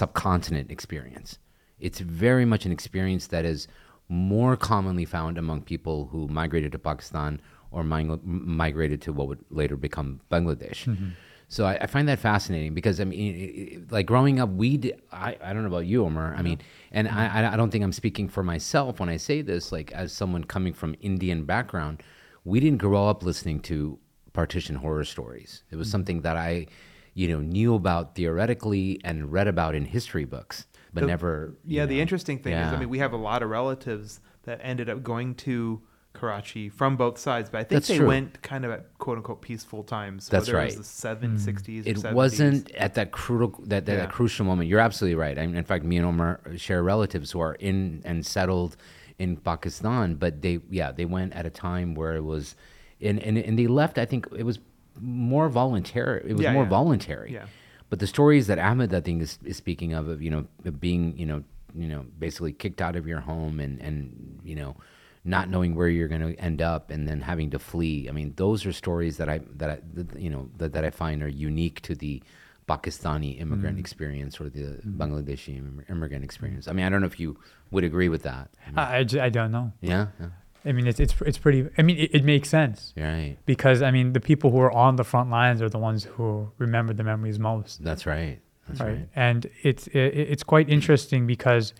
subcontinent 0.00 0.70
experience. 0.76 1.38
It's 1.78 2.00
very 2.00 2.44
much 2.52 2.66
an 2.66 2.72
experience 2.72 3.24
that 3.28 3.44
is 3.44 3.68
more 4.08 4.56
commonly 4.56 5.04
found 5.04 5.38
among 5.38 5.62
people 5.62 6.06
who 6.12 6.26
migrated 6.28 6.72
to 6.72 6.78
Pakistan 6.78 7.40
or 7.70 7.82
mig- 7.84 8.24
migrated 8.24 9.00
to 9.02 9.12
what 9.12 9.26
would 9.28 9.44
later 9.50 9.76
become 9.76 10.20
Bangladesh. 10.30 10.80
Mm-hmm. 10.86 11.10
So 11.48 11.64
I, 11.66 11.74
I 11.84 11.86
find 11.86 12.08
that 12.08 12.18
fascinating 12.18 12.74
because 12.74 12.98
I 13.00 13.04
mean, 13.04 13.34
it- 13.36 13.38
it- 13.74 13.92
like 13.92 14.06
growing 14.06 14.40
up, 14.40 14.50
we 14.50 14.76
did, 14.76 15.00
I, 15.12 15.36
I 15.42 15.52
don't 15.52 15.62
know 15.62 15.68
about 15.76 15.86
you, 15.86 16.04
Omar. 16.04 16.34
I 16.36 16.42
mean, 16.42 16.58
and 16.90 17.06
I, 17.08 17.22
I- 17.42 17.52
I 17.52 17.56
don't 17.56 17.70
think 17.70 17.84
I'm 17.84 17.92
speaking 17.92 18.28
for 18.28 18.42
myself 18.42 18.98
when 19.00 19.08
I 19.08 19.18
say 19.18 19.42
this. 19.42 19.70
Like 19.70 19.92
as 19.92 20.12
someone 20.12 20.42
coming 20.44 20.72
from 20.72 20.96
Indian 21.00 21.44
background, 21.44 22.02
we 22.46 22.60
didn't 22.60 22.78
grow 22.78 23.08
up 23.08 23.24
listening 23.24 23.58
to 23.60 23.98
partition 24.32 24.76
horror 24.76 25.04
stories. 25.04 25.64
It 25.70 25.76
was 25.76 25.88
mm. 25.88 25.92
something 25.92 26.20
that 26.22 26.36
I, 26.36 26.66
you 27.12 27.26
know, 27.28 27.40
knew 27.40 27.74
about 27.74 28.14
theoretically 28.14 29.00
and 29.02 29.32
read 29.32 29.48
about 29.48 29.74
in 29.74 29.84
history 29.84 30.24
books, 30.24 30.66
but 30.94 31.00
The- 31.00 31.06
never. 31.08 31.56
Yeah, 31.64 31.86
the 31.86 32.00
interesting 32.00 32.38
thing 32.38 32.54
is, 32.54 32.72
I 32.72 32.78
mean, 32.78 32.88
we 32.88 33.00
have 33.00 33.12
a 33.12 33.16
lot 33.16 33.42
of 33.42 33.50
relatives 33.50 34.20
that 34.44 34.60
ended 34.62 34.88
up 34.88 35.02
going 35.02 35.34
to 35.46 35.82
Karachi 36.12 36.68
from 36.68 36.96
both 36.96 37.18
sides, 37.18 37.50
but 37.50 37.58
I 37.58 37.64
think 37.64 37.70
That's 37.70 37.88
they 37.88 37.98
true. 37.98 38.06
went 38.06 38.40
kind 38.42 38.64
of 38.64 38.70
at 38.70 38.96
quote 38.98 39.18
unquote 39.18 39.42
peaceful 39.42 39.82
times. 39.82 40.28
That's 40.28 40.48
right. 40.48 40.72
It 40.72 40.78
was 40.78 40.88
the 40.88 40.94
seven 40.94 41.36
mm. 41.36 41.40
sixties. 41.40 41.84
it 41.84 42.12
wasn't 42.12 42.70
at 42.76 42.94
that 42.94 43.10
crucial 43.10 43.60
that, 43.64 43.86
that, 43.86 43.92
Yeah. 43.92 43.98
that 43.98 44.12
crucial 44.12 44.46
moment. 44.46 44.68
You're 44.68 44.80
absolutely 44.80 45.16
right. 45.16 45.38
I 45.38 45.46
mean, 45.46 45.56
in 45.56 45.64
fact, 45.64 45.84
me 45.84 45.96
and 45.98 46.06
Omar 46.06 46.40
share 46.56 46.82
relatives 46.82 47.32
who 47.32 47.40
are 47.40 47.54
in 47.54 48.02
and 48.04 48.24
settled 48.24 48.76
in 49.18 49.36
Pakistan, 49.36 50.14
but 50.16 50.42
they 50.42 50.60
yeah 50.70 50.92
they 50.92 51.04
went 51.04 51.32
at 51.34 51.46
a 51.46 51.50
time 51.50 51.94
where 51.94 52.16
it 52.16 52.24
was, 52.24 52.54
and 53.00 53.18
and, 53.20 53.38
and 53.38 53.58
they 53.58 53.66
left. 53.66 53.98
I 53.98 54.04
think 54.04 54.26
it 54.36 54.44
was 54.44 54.58
more 55.00 55.48
voluntary. 55.48 56.30
It 56.30 56.34
was 56.34 56.42
Yeah, 56.42 56.52
more 56.52 56.64
yeah. 56.64 56.68
voluntary. 56.68 57.32
Yeah. 57.32 57.46
But 57.88 58.00
the 58.00 58.06
stories 58.06 58.46
that 58.48 58.58
Ahmed 58.58 58.92
I 58.94 59.00
think 59.00 59.22
is, 59.22 59.38
is 59.44 59.56
speaking 59.56 59.92
of, 59.92 60.08
of 60.08 60.20
you 60.22 60.30
know 60.30 60.46
of 60.64 60.80
being 60.80 61.16
you 61.16 61.26
know 61.26 61.44
you 61.74 61.88
know 61.88 62.04
basically 62.18 62.52
kicked 62.52 62.80
out 62.80 62.96
of 62.96 63.06
your 63.06 63.20
home 63.20 63.60
and 63.60 63.80
and 63.80 64.40
you 64.44 64.54
know 64.54 64.76
not 65.24 65.48
knowing 65.50 65.74
where 65.74 65.88
you're 65.88 66.06
going 66.08 66.20
to 66.20 66.40
end 66.40 66.62
up 66.62 66.90
and 66.90 67.08
then 67.08 67.20
having 67.20 67.50
to 67.50 67.58
flee. 67.58 68.08
I 68.08 68.12
mean, 68.12 68.32
those 68.36 68.64
are 68.64 68.72
stories 68.72 69.16
that 69.16 69.28
I 69.28 69.40
that 69.56 69.70
I 69.70 69.78
you 70.18 70.30
know 70.30 70.48
that, 70.58 70.72
that 70.72 70.84
I 70.84 70.90
find 70.90 71.22
are 71.22 71.28
unique 71.28 71.80
to 71.82 71.94
the 71.94 72.22
Pakistani 72.68 73.40
immigrant 73.40 73.78
experience 73.78 74.40
or 74.40 74.48
the 74.48 74.80
Bangladeshi 74.84 75.56
immigrant 75.88 76.24
experience. 76.24 76.66
I 76.68 76.72
mean, 76.72 76.84
I 76.84 76.88
don't 76.88 77.00
know 77.00 77.06
if 77.06 77.20
you 77.20 77.38
would 77.70 77.84
agree 77.84 78.08
with 78.08 78.22
that. 78.24 78.50
I, 78.74 78.98
I, 78.98 79.04
ju- 79.04 79.20
I 79.20 79.28
don't 79.28 79.52
know. 79.52 79.72
Yeah, 79.80 80.08
yeah. 80.20 80.28
I 80.64 80.72
mean, 80.72 80.86
it's 80.88 80.98
it's 80.98 81.14
it's 81.24 81.38
pretty. 81.38 81.68
I 81.78 81.82
mean, 81.82 81.96
it, 81.96 82.10
it 82.12 82.24
makes 82.24 82.48
sense 82.48 82.92
right. 82.96 83.36
because 83.46 83.82
I 83.82 83.92
mean, 83.92 84.12
the 84.14 84.20
people 84.20 84.50
who 84.50 84.58
are 84.58 84.72
on 84.72 84.96
the 84.96 85.04
front 85.04 85.30
lines 85.30 85.62
are 85.62 85.68
the 85.68 85.78
ones 85.78 86.04
who 86.04 86.50
remember 86.58 86.92
the 86.92 87.04
memories 87.04 87.38
most. 87.38 87.84
That's 87.84 88.04
right. 88.04 88.40
That's 88.68 88.80
right. 88.80 89.08
And 89.14 89.48
it's 89.62 89.86
it, 89.88 89.98
it's 89.98 90.42
quite 90.42 90.68
interesting 90.68 91.24
because, 91.26 91.72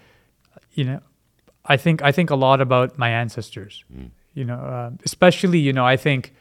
you 0.75 0.85
know, 0.85 1.01
I 1.64 1.77
think 1.77 2.01
I 2.03 2.12
think 2.12 2.31
a 2.31 2.37
lot 2.37 2.61
about 2.61 2.96
my 2.96 3.11
ancestors. 3.11 3.83
Mm. 3.92 4.11
You 4.35 4.44
know, 4.44 4.55
uh, 4.59 4.90
especially 5.05 5.59
you 5.59 5.72
know 5.72 5.85
I 5.85 5.96
think, 5.96 6.33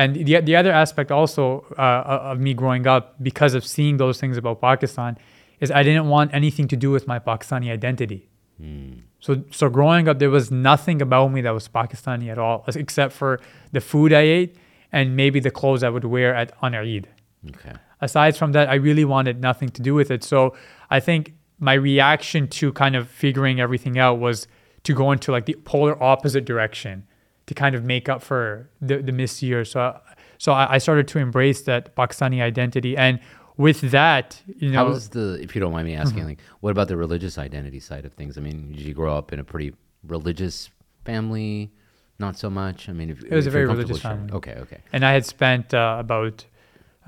and 0.00 0.14
the 0.26 0.40
the 0.40 0.56
other 0.60 0.72
aspect 0.72 1.10
also 1.10 1.66
uh, 1.76 2.30
of 2.32 2.38
me 2.46 2.52
growing 2.54 2.86
up 2.86 3.04
because 3.22 3.52
of 3.58 3.62
seeing 3.74 3.98
those 3.98 4.16
things 4.20 4.36
about 4.42 4.60
Pakistan 4.60 5.18
is 5.60 5.70
I 5.70 5.82
didn't 5.82 6.08
want 6.08 6.32
anything 6.40 6.68
to 6.68 6.76
do 6.84 6.90
with 6.90 7.06
my 7.06 7.18
Pakistani 7.18 7.68
identity. 7.78 8.20
Mm. 8.62 9.02
So 9.20 9.44
so 9.50 9.68
growing 9.68 10.08
up, 10.08 10.18
there 10.18 10.30
was 10.30 10.50
nothing 10.50 11.02
about 11.02 11.28
me 11.34 11.40
that 11.42 11.54
was 11.60 11.68
Pakistani 11.68 12.30
at 12.34 12.38
all, 12.38 12.64
except 12.84 13.12
for 13.12 13.40
the 13.72 13.82
food 13.90 14.12
I 14.12 14.24
ate 14.38 14.56
and 14.90 15.16
maybe 15.22 15.38
the 15.48 15.50
clothes 15.50 15.82
I 15.82 15.90
would 15.94 16.04
wear 16.04 16.34
at 16.34 16.52
on 16.62 16.74
Eid. 16.74 17.06
Okay. 17.50 17.74
Aside 18.00 18.36
from 18.36 18.52
that, 18.52 18.66
I 18.70 18.76
really 18.76 19.04
wanted 19.04 19.42
nothing 19.48 19.68
to 19.76 19.82
do 19.82 19.92
with 19.94 20.10
it. 20.10 20.24
So 20.24 20.54
I 20.88 21.00
think 21.00 21.34
my 21.58 21.74
reaction 21.74 22.48
to 22.48 22.72
kind 22.72 22.96
of 22.96 23.08
figuring 23.08 23.60
everything 23.60 23.98
out 23.98 24.18
was 24.18 24.48
to 24.84 24.94
go 24.94 25.12
into 25.12 25.30
like 25.30 25.44
the 25.44 25.56
polar 25.64 26.02
opposite 26.02 26.46
direction 26.46 27.06
to 27.50 27.54
kind 27.54 27.74
of 27.74 27.82
make 27.82 28.08
up 28.08 28.22
for 28.22 28.70
the, 28.80 28.98
the 28.98 29.10
missed 29.10 29.42
years. 29.42 29.72
So, 29.72 29.98
so 30.38 30.52
I, 30.52 30.74
I 30.74 30.78
started 30.78 31.08
to 31.08 31.18
embrace 31.18 31.62
that 31.62 31.96
Pakistani 31.96 32.40
identity. 32.40 32.96
And 32.96 33.18
with 33.56 33.80
that, 33.90 34.40
you 34.46 34.70
know, 34.70 34.84
How 34.84 34.86
was 34.86 35.08
the, 35.08 35.36
if 35.42 35.56
you 35.56 35.60
don't 35.60 35.72
mind 35.72 35.88
me 35.88 35.96
asking, 35.96 36.26
like, 36.26 36.38
what 36.60 36.70
about 36.70 36.86
the 36.86 36.96
religious 36.96 37.38
identity 37.38 37.80
side 37.80 38.04
of 38.04 38.12
things? 38.12 38.38
I 38.38 38.40
mean, 38.40 38.70
did 38.70 38.82
you 38.82 38.94
grow 38.94 39.18
up 39.18 39.32
in 39.32 39.40
a 39.40 39.44
pretty 39.44 39.74
religious 40.06 40.70
family? 41.04 41.72
Not 42.20 42.38
so 42.38 42.48
much. 42.48 42.88
I 42.88 42.92
mean, 42.92 43.10
if, 43.10 43.24
It 43.24 43.32
was 43.32 43.46
a 43.46 43.48
if 43.48 43.54
you're 43.54 43.66
very 43.66 43.66
religious 43.66 43.98
sharing. 43.98 44.28
family. 44.28 44.34
Okay, 44.34 44.54
okay. 44.60 44.78
and 44.92 45.04
I 45.04 45.10
had 45.10 45.26
spent 45.26 45.74
uh, 45.74 45.96
about 45.98 46.44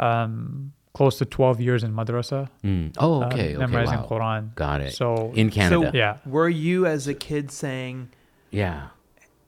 um, 0.00 0.72
close 0.92 1.18
to 1.18 1.24
12 1.24 1.60
years 1.60 1.84
in 1.84 1.94
madrasa. 1.94 2.48
Mm. 2.64 2.96
Oh, 2.98 3.22
uh, 3.22 3.26
okay, 3.26 3.50
okay. 3.50 3.58
memorizing 3.58 4.00
Wow. 4.00 4.08
Quran. 4.10 4.54
Got 4.56 4.80
it. 4.80 4.94
So 4.94 5.30
in 5.36 5.50
Canada. 5.50 5.90
So 5.92 5.96
yeah. 5.96 6.16
were 6.26 6.48
you 6.48 6.84
as 6.84 7.06
a 7.06 7.14
kid 7.14 7.52
saying, 7.52 8.08
yeah. 8.50 8.88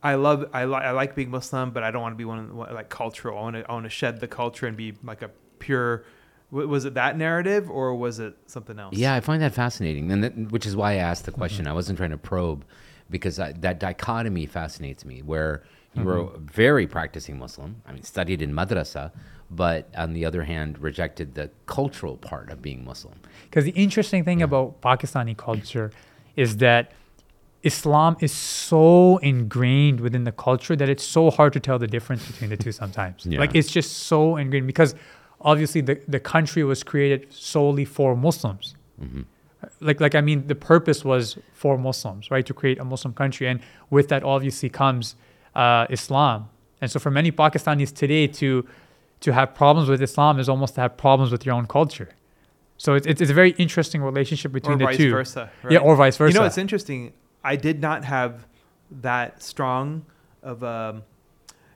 I 0.05 0.15
love, 0.17 0.49
I, 0.53 0.67
li- 0.67 0.75
I 0.75 0.91
like 0.91 1.15
being 1.15 1.31
Muslim, 1.31 1.71
but 1.71 1.83
I 1.83 1.91
don't 1.91 2.03
want 2.03 2.13
to 2.13 2.17
be 2.19 2.27
one 2.27 2.39
of 2.39 2.49
the, 2.49 2.55
like 2.55 2.91
cultural. 2.91 3.39
I 3.39 3.43
want 3.43 3.57
to, 3.57 3.71
I 3.71 3.73
want 3.73 3.85
to 3.85 3.91
shed 3.91 4.21
the 4.21 4.29
culture 4.29 4.67
and 4.67 4.77
be 4.77 4.93
like 5.03 5.23
a 5.23 5.31
pure. 5.59 6.05
w- 6.53 6.69
Was 6.69 6.85
it 6.85 6.95
that 6.95 7.17
narrative 7.17 7.71
or 7.71 7.95
was 7.95 8.19
it 8.21 8.37
something 8.47 8.79
else? 8.79 8.95
Yeah, 8.97 9.15
I 9.15 9.21
find 9.21 9.41
that 9.43 9.55
fascinating, 9.55 10.13
and 10.13 10.23
that, 10.23 10.37
which 10.53 10.67
is 10.67 10.77
why 10.77 10.93
I 10.93 10.97
asked 10.97 11.25
the 11.25 11.33
Mm-hmm. 11.33 11.41
question. 11.41 11.67
I 11.67 11.73
wasn't 11.73 11.97
trying 11.97 12.11
to 12.11 12.19
probe, 12.19 12.65
because 13.11 13.39
I, 13.41 13.53
that 13.53 13.81
dichotomy 13.81 14.47
fascinates 14.47 15.05
me, 15.07 15.23
where 15.23 15.63
you 15.95 16.05
were 16.05 16.19
Mm-hmm. 16.25 16.37
a 16.37 16.39
very 16.53 16.87
practicing 16.87 17.39
Muslim. 17.39 17.81
I 17.87 17.93
mean, 17.95 18.03
studied 18.03 18.43
in 18.43 18.53
madrasa, 18.53 19.11
but 19.51 19.89
on 19.97 20.13
the 20.13 20.25
other 20.27 20.43
hand, 20.43 20.79
rejected 20.81 21.35
the 21.35 21.51
cultural 21.67 22.17
part 22.19 22.51
of 22.51 22.61
being 22.61 22.85
Muslim. 22.85 23.15
Because 23.45 23.65
the 23.65 23.71
interesting 23.73 24.23
thing 24.25 24.43
about 24.43 24.81
Pakistani 24.83 25.35
culture 25.37 25.93
is 26.37 26.59
that 26.59 26.93
Islam 27.65 28.17
is 28.21 28.33
so 28.33 29.17
ingrained 29.19 29.99
within 30.01 30.25
the 30.25 30.33
culture 30.33 30.77
that 30.77 30.89
it's 30.89 31.03
so 31.03 31.31
hard 31.31 31.53
to 31.55 31.61
tell 31.61 31.79
the 31.79 31.87
difference 31.87 32.27
between 32.31 32.51
the 32.51 32.57
two 32.57 32.73
sometimes. 32.73 33.25
Yeah. 33.25 33.41
Like 33.41 33.55
it's 33.55 33.71
just 33.71 33.91
so 34.11 34.37
ingrained 34.37 34.67
because 34.67 34.95
obviously 35.41 35.81
the, 35.81 36.01
the 36.07 36.21
country 36.21 36.63
was 36.63 36.83
created 36.83 37.33
solely 37.33 37.87
for 37.87 38.15
Muslims. 38.15 38.75
Like 39.81 39.99
like 40.01 40.15
I 40.15 40.21
mean 40.21 40.47
the 40.47 40.55
purpose 40.55 41.05
was 41.05 41.39
for 41.55 41.79
Muslims, 41.79 42.31
right? 42.31 42.45
To 42.45 42.55
create 42.55 42.79
a 42.79 42.85
Muslim 42.85 43.15
country. 43.15 43.49
And 43.49 43.61
with 43.89 44.09
that 44.09 44.23
obviously 44.23 44.69
comes 44.69 45.17
uh, 45.55 45.87
Islam. 45.89 46.51
And 46.81 46.91
so 46.91 47.01
for 47.01 47.11
many 47.11 47.33
Pakistanis 47.33 47.95
today 47.95 48.27
to 48.41 48.67
to 49.21 49.33
have 49.33 49.55
problems 49.55 49.89
with 49.89 50.03
Islam 50.03 50.39
is 50.39 50.49
almost 50.51 50.75
to 50.75 50.83
have 50.83 50.99
problems 50.99 51.33
with 51.33 51.47
your 51.47 51.55
own 51.55 51.67
culture. 51.67 52.11
So 52.77 52.95
it's, 52.95 53.07
it's, 53.07 53.21
it's 53.23 53.31
a 53.31 53.35
very 53.35 53.53
interesting 53.53 54.03
relationship 54.03 54.53
between 54.53 54.75
or 54.75 54.79
the 54.79 54.85
vice 54.85 54.97
two. 54.99 55.11
versa. 55.11 55.51
Yeah, 55.71 55.79
or 55.79 55.97
vice 55.97 56.17
versa. 56.19 56.35
You 56.35 56.41
know, 56.41 56.47
it's 56.47 56.59
interesting. 56.59 57.15
I 57.45 57.57
did 57.57 57.81
not 57.81 58.05
have 58.05 58.47
that 58.91 59.43
strong 59.43 60.07
of 60.43 60.63
a 60.63 61.03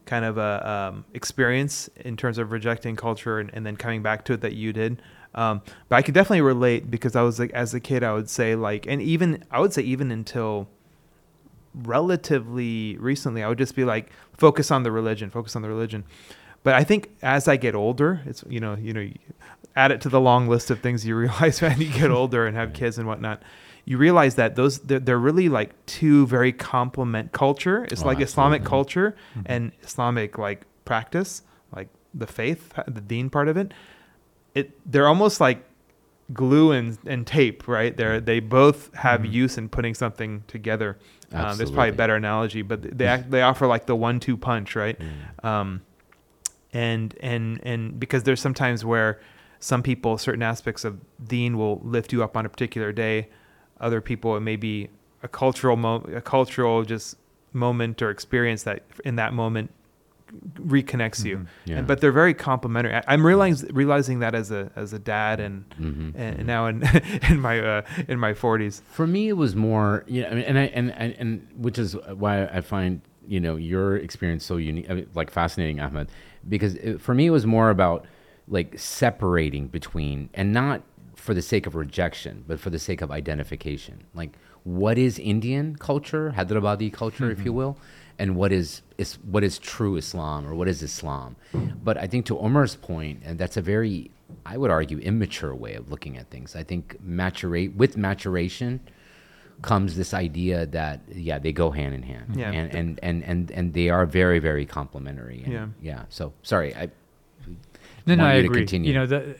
kind 0.06 0.24
of 0.24 0.38
a 0.38 0.68
um, 0.68 1.04
experience 1.12 1.90
in 1.96 2.16
terms 2.16 2.38
of 2.38 2.50
rejecting 2.50 2.96
culture 2.96 3.38
and, 3.38 3.50
and 3.52 3.66
then 3.66 3.76
coming 3.76 4.02
back 4.02 4.24
to 4.24 4.32
it 4.32 4.40
that 4.40 4.54
you 4.54 4.72
did. 4.72 5.02
Um, 5.34 5.60
but 5.88 5.96
I 5.96 6.02
could 6.02 6.14
definitely 6.14 6.40
relate 6.40 6.90
because 6.90 7.14
I 7.14 7.22
was 7.22 7.38
like, 7.38 7.50
as 7.52 7.74
a 7.74 7.80
kid, 7.80 8.02
I 8.02 8.14
would 8.14 8.30
say 8.30 8.54
like, 8.54 8.86
and 8.86 9.02
even 9.02 9.44
I 9.50 9.60
would 9.60 9.74
say 9.74 9.82
even 9.82 10.10
until 10.10 10.68
relatively 11.74 12.96
recently, 12.96 13.42
I 13.42 13.48
would 13.48 13.58
just 13.58 13.76
be 13.76 13.84
like, 13.84 14.10
focus 14.32 14.70
on 14.70 14.82
the 14.82 14.90
religion, 14.90 15.28
focus 15.28 15.54
on 15.54 15.62
the 15.62 15.68
religion. 15.68 16.04
But 16.62 16.74
I 16.74 16.84
think 16.84 17.10
as 17.22 17.46
I 17.46 17.56
get 17.56 17.74
older, 17.74 18.22
it's 18.24 18.42
you 18.48 18.60
know, 18.60 18.74
you 18.74 18.92
know, 18.92 19.00
you 19.00 19.14
add 19.76 19.92
it 19.92 20.00
to 20.00 20.08
the 20.08 20.20
long 20.20 20.48
list 20.48 20.70
of 20.70 20.80
things 20.80 21.06
you 21.06 21.14
realize 21.18 21.60
when 21.60 21.80
you 21.80 21.92
get 21.92 22.10
older 22.10 22.46
and 22.46 22.56
have 22.56 22.72
kids 22.72 22.98
and 22.98 23.06
whatnot. 23.06 23.42
You 23.90 23.96
realize 23.96 24.34
that 24.34 24.54
those 24.54 24.74
they're, 24.80 24.98
they're 25.06 25.18
really 25.30 25.48
like 25.48 25.70
two 25.86 26.26
very 26.26 26.52
complement 26.52 27.32
culture. 27.32 27.84
It's 27.90 28.02
Oh, 28.02 28.06
like 28.10 28.20
Islamic 28.20 28.60
absolutely. 28.62 28.68
culture 28.68 29.16
and 29.46 29.72
Islamic 29.82 30.36
like 30.36 30.60
practice, 30.84 31.42
like 31.74 31.88
the 32.12 32.26
faith, 32.26 32.62
the 32.86 33.00
deen 33.00 33.30
part 33.30 33.48
of 33.48 33.56
it. 33.56 33.72
It 34.54 34.66
they're 34.92 35.08
almost 35.08 35.40
like 35.40 35.64
glue 36.34 36.72
and, 36.72 36.98
and 37.06 37.26
tape, 37.26 37.66
right? 37.66 37.96
They're 37.96 38.20
they 38.20 38.40
both 38.40 38.92
have 38.94 39.22
Mhm. 39.22 39.32
use 39.32 39.56
in 39.56 39.68
putting 39.70 39.94
something 39.94 40.42
together. 40.48 40.98
Um, 41.32 41.56
there's 41.56 41.70
probably 41.70 41.90
a 41.90 42.00
better 42.02 42.16
analogy, 42.16 42.60
but 42.62 42.82
they 42.98 43.06
act, 43.14 43.30
they 43.30 43.40
offer 43.40 43.66
like 43.66 43.86
the 43.86 43.96
one-two 43.96 44.36
punch, 44.36 44.76
right? 44.76 44.98
Mm. 44.98 45.44
um, 45.50 45.68
and 46.74 47.14
and 47.20 47.60
and 47.62 47.98
because 47.98 48.24
there's 48.24 48.40
sometimes 48.42 48.84
where 48.84 49.20
some 49.60 49.82
people 49.82 50.18
certain 50.18 50.42
aspects 50.42 50.84
of 50.84 51.00
deen 51.24 51.56
will 51.56 51.80
lift 51.82 52.12
you 52.12 52.22
up 52.22 52.36
on 52.36 52.44
a 52.44 52.48
particular 52.50 52.92
day 52.92 53.28
other 53.80 54.00
people 54.00 54.36
it 54.36 54.40
may 54.40 54.56
be 54.56 54.88
a 55.22 55.28
cultural 55.28 55.76
mo- 55.76 56.04
a 56.14 56.20
cultural 56.20 56.84
just 56.84 57.16
moment 57.52 58.00
or 58.02 58.10
experience 58.10 58.62
that 58.64 58.82
in 59.04 59.16
that 59.16 59.32
moment 59.32 59.70
reconnects 60.56 61.24
you 61.24 61.36
Mhm. 61.38 61.40
Mm-hmm. 61.40 61.70
Yeah. 61.70 61.78
and, 61.78 61.86
but 61.86 62.00
they're 62.00 62.12
very 62.12 62.34
complementary 62.34 62.94
I, 62.94 63.02
i'm 63.08 63.24
realizing 63.24 63.74
realizing 63.74 64.18
that 64.20 64.34
as 64.34 64.50
a 64.50 64.70
as 64.76 64.92
a 64.92 64.98
dad 64.98 65.40
and 65.40 65.64
Mhm, 65.80 66.12
and 66.14 66.38
mhm. 66.40 66.44
now 66.44 66.66
in 66.66 66.82
in 67.30 67.40
my 67.40 67.58
uh, 67.60 67.82
in 68.08 68.18
my 68.18 68.32
40s 68.34 68.82
For 68.92 69.06
me, 69.06 69.28
it 69.28 69.34
was 69.36 69.54
more, 69.56 70.04
you 70.06 70.22
know, 70.22 70.28
and 70.28 70.58
I 70.58 70.64
and 70.64 70.92
and, 70.92 71.14
and 71.18 71.48
which 71.56 71.78
is 71.78 71.96
why 72.14 72.44
I 72.46 72.60
find 72.60 73.00
you 73.26 73.40
know 73.40 73.56
your 73.56 73.96
experience 73.96 74.44
so 74.44 74.56
unique, 74.56 74.90
I 74.90 74.94
mean, 74.94 75.06
like 75.14 75.30
fascinating, 75.30 75.80
Ahmed, 75.80 76.08
because 76.48 76.74
it, 76.76 77.00
for 77.00 77.14
me 77.14 77.26
it 77.26 77.30
was 77.30 77.46
more 77.46 77.70
about 77.70 78.04
like 78.48 78.78
separating 78.78 79.68
between 79.68 80.28
and 80.34 80.52
not 80.52 80.82
for 81.28 81.34
the 81.34 81.42
sake 81.42 81.66
of 81.66 81.74
rejection, 81.74 82.42
but 82.48 82.58
for 82.58 82.70
the 82.70 82.78
sake 82.78 83.02
of 83.02 83.10
identification. 83.10 84.02
Like, 84.14 84.32
what 84.64 84.96
is 84.96 85.18
Indian 85.18 85.76
culture, 85.76 86.32
Hyderabadi 86.34 86.90
culture, 86.90 87.30
if 87.30 87.44
you 87.44 87.52
hmm. 87.52 87.58
will, 87.58 87.78
and 88.18 88.34
what 88.34 88.50
is 88.50 88.80
is 88.96 89.18
what 89.34 89.44
is 89.44 89.58
true 89.58 89.96
Islam 89.96 90.46
or 90.48 90.54
what 90.54 90.68
is 90.68 90.82
Islam? 90.82 91.36
But 91.84 91.98
I 91.98 92.06
think 92.06 92.24
to 92.30 92.38
Omar's 92.38 92.76
point, 92.76 93.20
and 93.26 93.38
that's 93.38 93.58
a 93.58 93.60
very, 93.74 94.10
I 94.46 94.56
would 94.56 94.70
argue, 94.70 94.98
immature 95.00 95.54
way 95.54 95.74
of 95.74 95.90
looking 95.92 96.16
at 96.16 96.30
things. 96.30 96.56
I 96.56 96.64
think 96.70 96.96
maturate 97.06 97.76
with 97.76 97.98
maturation 97.98 98.80
comes 99.60 99.96
this 99.96 100.14
idea 100.14 100.64
that 100.78 100.96
yeah 101.12 101.38
they 101.44 101.52
go 101.52 101.70
hand 101.78 101.92
in 101.98 102.04
hand 102.12 102.26
Yeah. 102.34 102.52
and, 102.58 102.74
and 102.78 103.00
and 103.02 103.16
and 103.30 103.50
and 103.50 103.74
they 103.74 103.88
are 103.90 104.06
very 104.06 104.38
very 104.38 104.64
complementary 104.78 105.42
and 105.44 105.52
Yeah. 105.52 105.66
yeah 105.90 106.02
so 106.08 106.32
sorry 106.42 106.70
i 106.82 106.84
No, 108.08 108.14
no, 108.14 108.24
I 108.24 108.34
agree. 108.34 108.60
continue. 108.60 108.88
You 108.92 108.98
know, 108.98 109.06
the, 109.06 109.36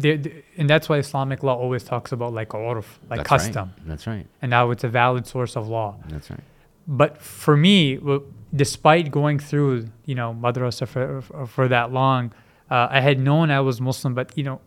the, 0.00 0.16
the, 0.16 0.30
and 0.58 0.68
that's 0.68 0.88
why 0.88 0.96
Islamic 0.98 1.42
law 1.42 1.56
always 1.64 1.84
talks 1.84 2.10
about 2.12 2.32
like 2.32 2.52
a 2.54 2.56
urf, 2.56 2.84
like 3.08 3.18
that's 3.18 3.28
custom, 3.28 3.68
right. 3.76 3.88
that's 3.88 4.06
right 4.06 4.26
and 4.42 4.48
now 4.50 4.70
it's 4.70 4.84
a 4.84 4.88
valid 4.88 5.26
source 5.26 5.56
of 5.56 5.68
law. 5.68 5.96
that's 6.08 6.30
right 6.30 6.44
But 6.86 7.12
for 7.42 7.56
me, 7.56 7.96
w- 7.96 8.24
despite 8.64 9.10
going 9.20 9.38
through, 9.38 9.88
you 10.06 10.14
know, 10.20 10.28
madrasa 10.44 10.86
for, 10.88 11.22
for, 11.22 11.46
for 11.46 11.68
that 11.68 11.92
long, 11.92 12.32
uh, 12.70 12.88
I 12.98 13.00
had 13.00 13.18
known 13.28 13.50
I 13.50 13.60
was 13.60 13.80
Muslim, 13.80 14.14
but 14.14 14.26
you 14.38 14.44
know, 14.48 14.60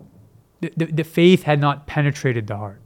the, 0.61 0.71
the, 0.77 0.85
the 0.99 1.03
faith 1.03 1.41
had 1.43 1.59
not 1.59 1.87
penetrated 1.87 2.47
the 2.47 2.57
heart. 2.57 2.81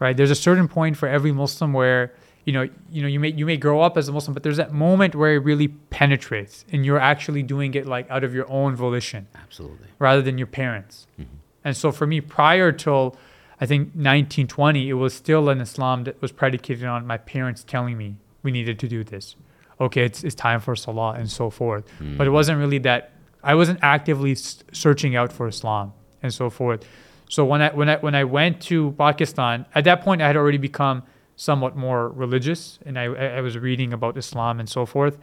Right? 0.00 0.16
There's 0.16 0.30
a 0.30 0.42
certain 0.48 0.68
point 0.68 0.96
for 0.96 1.08
every 1.08 1.32
Muslim 1.32 1.72
where 1.72 2.12
you 2.44 2.52
know, 2.52 2.68
you 2.90 3.02
know, 3.02 3.08
you 3.08 3.20
may 3.20 3.32
you 3.32 3.46
may 3.46 3.56
grow 3.56 3.80
up 3.80 3.96
as 3.96 4.08
a 4.08 4.12
Muslim, 4.12 4.34
but 4.34 4.42
there's 4.42 4.58
that 4.58 4.72
moment 4.72 5.14
where 5.14 5.34
it 5.34 5.38
really 5.38 5.68
penetrates, 5.68 6.64
and 6.70 6.84
you're 6.84 6.98
actually 6.98 7.42
doing 7.42 7.74
it 7.74 7.86
like 7.86 8.10
out 8.10 8.24
of 8.24 8.34
your 8.34 8.50
own 8.50 8.76
volition 8.76 9.26
absolutely 9.34 9.88
rather 9.98 10.22
than 10.22 10.38
your 10.38 10.46
parents. 10.46 11.06
Mm-hmm. 11.18 11.36
And 11.64 11.76
so 11.76 11.90
for 11.90 12.06
me, 12.06 12.20
prior 12.20 12.70
till 12.72 13.16
I 13.60 13.66
think 13.66 13.88
1920, 13.88 14.88
it 14.88 14.94
was 14.94 15.14
still 15.14 15.48
an 15.48 15.60
Islam 15.60 16.04
that 16.04 16.20
was 16.20 16.32
predicated 16.32 16.84
on 16.84 17.06
my 17.06 17.16
parents 17.16 17.64
telling 17.64 17.96
me 17.96 18.16
we 18.42 18.50
needed 18.50 18.78
to 18.80 18.88
do 18.88 19.04
this. 19.04 19.36
Okay, 19.80 20.04
it's, 20.04 20.22
it's 20.22 20.34
time 20.34 20.60
for 20.60 20.76
Salah 20.76 21.14
and 21.14 21.30
so 21.30 21.50
forth. 21.50 21.86
Mm-hmm. 21.94 22.16
But 22.16 22.26
it 22.26 22.30
wasn't 22.30 22.58
really 22.58 22.78
that, 22.78 23.12
I 23.42 23.54
wasn't 23.54 23.78
actively 23.82 24.34
searching 24.34 25.16
out 25.16 25.32
for 25.32 25.48
Islam 25.48 25.92
and 26.22 26.32
so 26.32 26.50
forth. 26.50 26.86
So 27.28 27.44
when 27.44 27.62
I, 27.62 27.70
when, 27.72 27.88
I, 27.88 27.96
when 27.96 28.14
I 28.14 28.24
went 28.24 28.60
to 28.62 28.92
Pakistan, 28.92 29.66
at 29.74 29.84
that 29.84 30.02
point, 30.02 30.20
I 30.20 30.26
had 30.26 30.36
already 30.36 30.58
become 30.58 31.02
somewhat 31.36 31.76
more 31.76 32.08
religious 32.10 32.78
and 32.86 32.98
I, 32.98 33.04
I 33.04 33.40
was 33.40 33.58
reading 33.58 33.92
about 33.92 34.16
Islam 34.16 34.60
and 34.60 34.68
so 34.68 34.86
forth. 34.86 35.18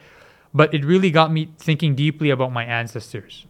But 0.53 0.73
it 0.73 0.83
really 0.83 1.11
got 1.11 1.31
me 1.31 1.49
thinking 1.57 1.95
deeply 1.95 2.29
about 2.29 2.51
my 2.51 2.65
ancestors. 2.65 3.45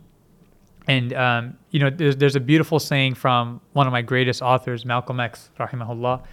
And 0.87 1.13
um, 1.13 1.57
you 1.71 1.79
know, 1.79 1.89
there's, 1.89 2.17
there's 2.17 2.35
a 2.35 2.39
beautiful 2.39 2.79
saying 2.79 3.15
from 3.15 3.61
one 3.73 3.87
of 3.87 3.93
my 3.93 4.01
greatest 4.01 4.41
authors, 4.41 4.85
Malcolm 4.85 5.19
X, 5.19 5.49
rahimahullah. 5.59 6.23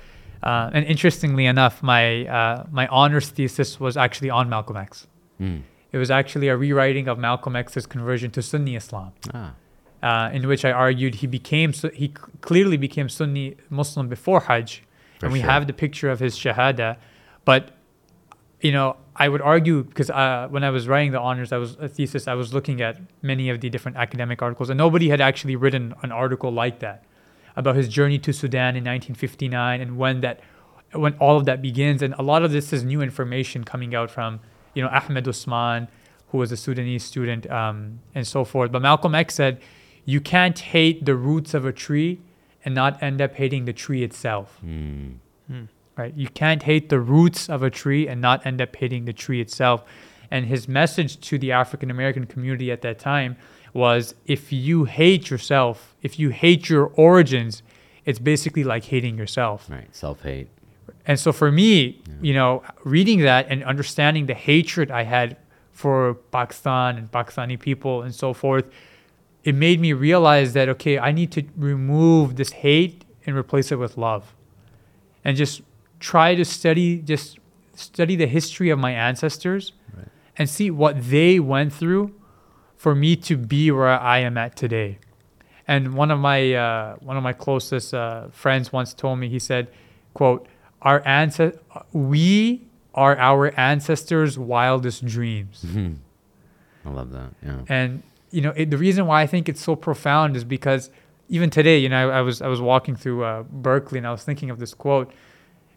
Uh, 0.42 0.70
and 0.72 0.84
interestingly 0.84 1.46
enough, 1.46 1.82
my 1.82 2.26
uh, 2.26 2.64
my 2.70 2.86
honors 2.88 3.28
thesis 3.30 3.80
was 3.80 3.96
actually 3.96 4.30
on 4.30 4.48
Malcolm 4.48 4.76
X. 4.76 5.06
Mm. 5.40 5.62
It 5.90 5.98
was 5.98 6.10
actually 6.10 6.48
a 6.48 6.56
rewriting 6.56 7.08
of 7.08 7.18
Malcolm 7.18 7.56
X's 7.56 7.86
conversion 7.86 8.30
to 8.32 8.42
Sunni 8.42 8.76
Islam, 8.76 9.12
ah 9.34 9.54
uh, 10.02 10.30
in 10.32 10.46
which 10.46 10.64
I 10.64 10.72
argued 10.72 11.16
he 11.16 11.26
became 11.26 11.72
he 11.72 12.08
clearly 12.40 12.76
became 12.76 13.08
Sunni 13.08 13.56
Muslim 13.70 14.08
before 14.08 14.40
Hajj, 14.40 14.82
For 15.18 15.26
and 15.26 15.32
we 15.32 15.40
sure. 15.40 15.50
have 15.50 15.66
the 15.66 15.72
picture 15.72 16.10
of 16.10 16.20
his 16.20 16.36
shahada, 16.36 16.96
but 17.44 17.72
you 18.60 18.72
know, 18.72 18.96
I 19.14 19.28
would 19.28 19.40
argue 19.40 19.84
because 19.84 20.10
uh, 20.10 20.48
when 20.50 20.64
I 20.64 20.70
was 20.70 20.88
writing 20.88 21.12
the 21.12 21.20
honors, 21.20 21.52
I 21.52 21.58
was 21.58 21.76
a 21.80 21.88
thesis. 21.88 22.28
I 22.28 22.34
was 22.34 22.54
looking 22.54 22.80
at 22.80 22.98
many 23.22 23.50
of 23.50 23.60
the 23.60 23.68
different 23.68 23.96
academic 23.96 24.42
articles, 24.42 24.70
and 24.70 24.78
nobody 24.78 25.08
had 25.08 25.20
actually 25.20 25.56
written 25.56 25.94
an 26.02 26.12
article 26.12 26.50
like 26.50 26.80
that 26.80 27.04
about 27.56 27.74
his 27.74 27.88
journey 27.88 28.18
to 28.18 28.32
Sudan 28.32 28.76
in 28.76 28.84
1959 28.84 29.80
and 29.80 29.96
when 29.96 30.20
that, 30.20 30.40
when 30.92 31.14
all 31.14 31.36
of 31.36 31.44
that 31.46 31.60
begins. 31.60 32.02
And 32.02 32.14
a 32.14 32.22
lot 32.22 32.44
of 32.44 32.52
this 32.52 32.72
is 32.72 32.84
new 32.84 33.00
information 33.00 33.64
coming 33.64 33.94
out 33.94 34.10
from, 34.10 34.38
you 34.74 34.82
know, 34.82 34.88
Ahmed 34.88 35.26
Usman, 35.26 35.88
who 36.28 36.38
was 36.38 36.52
a 36.52 36.56
Sudanese 36.56 37.04
student, 37.04 37.50
um, 37.50 38.00
and 38.14 38.26
so 38.26 38.44
forth. 38.44 38.70
But 38.70 38.82
Malcolm 38.82 39.14
X 39.14 39.34
said, 39.34 39.60
"You 40.04 40.20
can't 40.20 40.58
hate 40.58 41.04
the 41.04 41.16
roots 41.16 41.54
of 41.54 41.64
a 41.64 41.72
tree 41.72 42.20
and 42.64 42.74
not 42.74 43.02
end 43.02 43.20
up 43.20 43.34
hating 43.34 43.64
the 43.64 43.72
tree 43.72 44.02
itself." 44.02 44.58
Mm. 44.64 45.18
right? 45.96 46.14
You 46.14 46.28
can't 46.28 46.62
hate 46.62 46.88
the 46.90 47.00
roots 47.00 47.48
of 47.48 47.62
a 47.62 47.70
tree 47.70 48.06
and 48.06 48.20
not 48.20 48.46
end 48.46 48.60
up 48.60 48.76
hating 48.76 49.04
the 49.04 49.12
tree 49.12 49.40
itself. 49.40 49.82
And 50.30 50.46
his 50.46 50.68
message 50.68 51.18
to 51.28 51.38
the 51.38 51.52
African 51.52 51.90
American 51.90 52.26
community 52.26 52.70
at 52.70 52.82
that 52.82 52.98
time 52.98 53.36
was 53.72 54.14
if 54.26 54.52
you 54.52 54.84
hate 54.84 55.30
yourself, 55.30 55.96
if 56.02 56.18
you 56.18 56.30
hate 56.30 56.68
your 56.68 56.86
origins, 56.94 57.62
it's 58.04 58.18
basically 58.18 58.64
like 58.64 58.84
hating 58.84 59.18
yourself. 59.18 59.68
Right. 59.70 59.94
Self 59.94 60.22
hate. 60.22 60.48
And 61.06 61.18
so 61.18 61.32
for 61.32 61.50
me, 61.50 62.02
you 62.20 62.34
know, 62.34 62.62
reading 62.84 63.20
that 63.20 63.46
and 63.48 63.64
understanding 63.64 64.26
the 64.26 64.34
hatred 64.34 64.90
I 64.90 65.04
had 65.04 65.36
for 65.72 66.14
Pakistan 66.32 66.96
and 66.98 67.10
Pakistani 67.10 67.58
people 67.58 68.02
and 68.02 68.14
so 68.14 68.34
forth, 68.34 68.66
it 69.48 69.54
made 69.54 69.78
me 69.86 69.90
realize 70.08 70.48
that 70.56 70.66
okay, 70.74 70.94
I 71.08 71.10
need 71.18 71.30
to 71.36 71.42
remove 71.56 72.26
this 72.40 72.50
hate 72.64 72.96
and 73.24 73.30
replace 73.42 73.68
it 73.74 73.78
with 73.84 73.94
love. 74.08 74.24
And 75.24 75.36
just 75.36 75.62
try 76.00 76.28
to 76.40 76.44
study 76.44 76.88
just 77.12 77.38
study 77.74 78.14
the 78.16 78.26
history 78.38 78.70
of 78.74 78.78
my 78.86 78.92
ancestors 79.08 79.64
Right. 79.96 80.08
and 80.38 80.44
see 80.58 80.68
what 80.82 80.94
they 81.14 81.32
went 81.54 81.72
through 81.80 82.06
for 82.76 82.94
me 82.94 83.10
to 83.28 83.34
be 83.36 83.70
where 83.76 83.88
I 84.14 84.18
am 84.28 84.36
at 84.44 84.52
today. 84.64 84.90
And 85.66 85.94
one 86.02 86.10
of 86.14 86.18
my 86.30 86.40
uh, 86.54 86.96
one 87.10 87.16
of 87.20 87.22
my 87.30 87.32
closest 87.44 87.88
uh, 87.94 88.28
friends 88.42 88.72
once 88.78 88.90
told 89.02 89.18
me 89.18 89.28
he 89.28 89.38
said, 89.50 89.64
"quote 90.18 90.40
Our 90.82 91.00
ancest 91.06 91.58
we 91.92 92.62
are 92.94 93.14
our 93.28 93.52
ancestors' 93.72 94.38
wildest 94.38 95.04
dreams." 95.16 95.64
Mhm. 95.66 95.96
I 96.86 96.90
love 96.90 97.10
that. 97.18 97.30
Yeah. 97.44 97.60
And 97.68 98.02
you 98.30 98.40
know, 98.40 98.52
it, 98.56 98.70
the 98.70 98.78
reason 98.78 99.06
why 99.06 99.22
I 99.22 99.26
think 99.26 99.48
it's 99.48 99.62
so 99.62 99.76
profound 99.76 100.36
is 100.36 100.44
because 100.44 100.90
even 101.28 101.50
today, 101.50 101.78
you 101.78 101.88
know, 101.88 102.10
I, 102.10 102.18
I 102.18 102.20
was 102.22 102.40
I 102.42 102.48
was 102.48 102.60
walking 102.60 102.96
through 102.96 103.24
uh, 103.24 103.42
Berkeley 103.42 103.98
and 103.98 104.06
I 104.06 104.10
was 104.10 104.22
thinking 104.22 104.50
of 104.50 104.58
this 104.58 104.74
quote, 104.74 105.12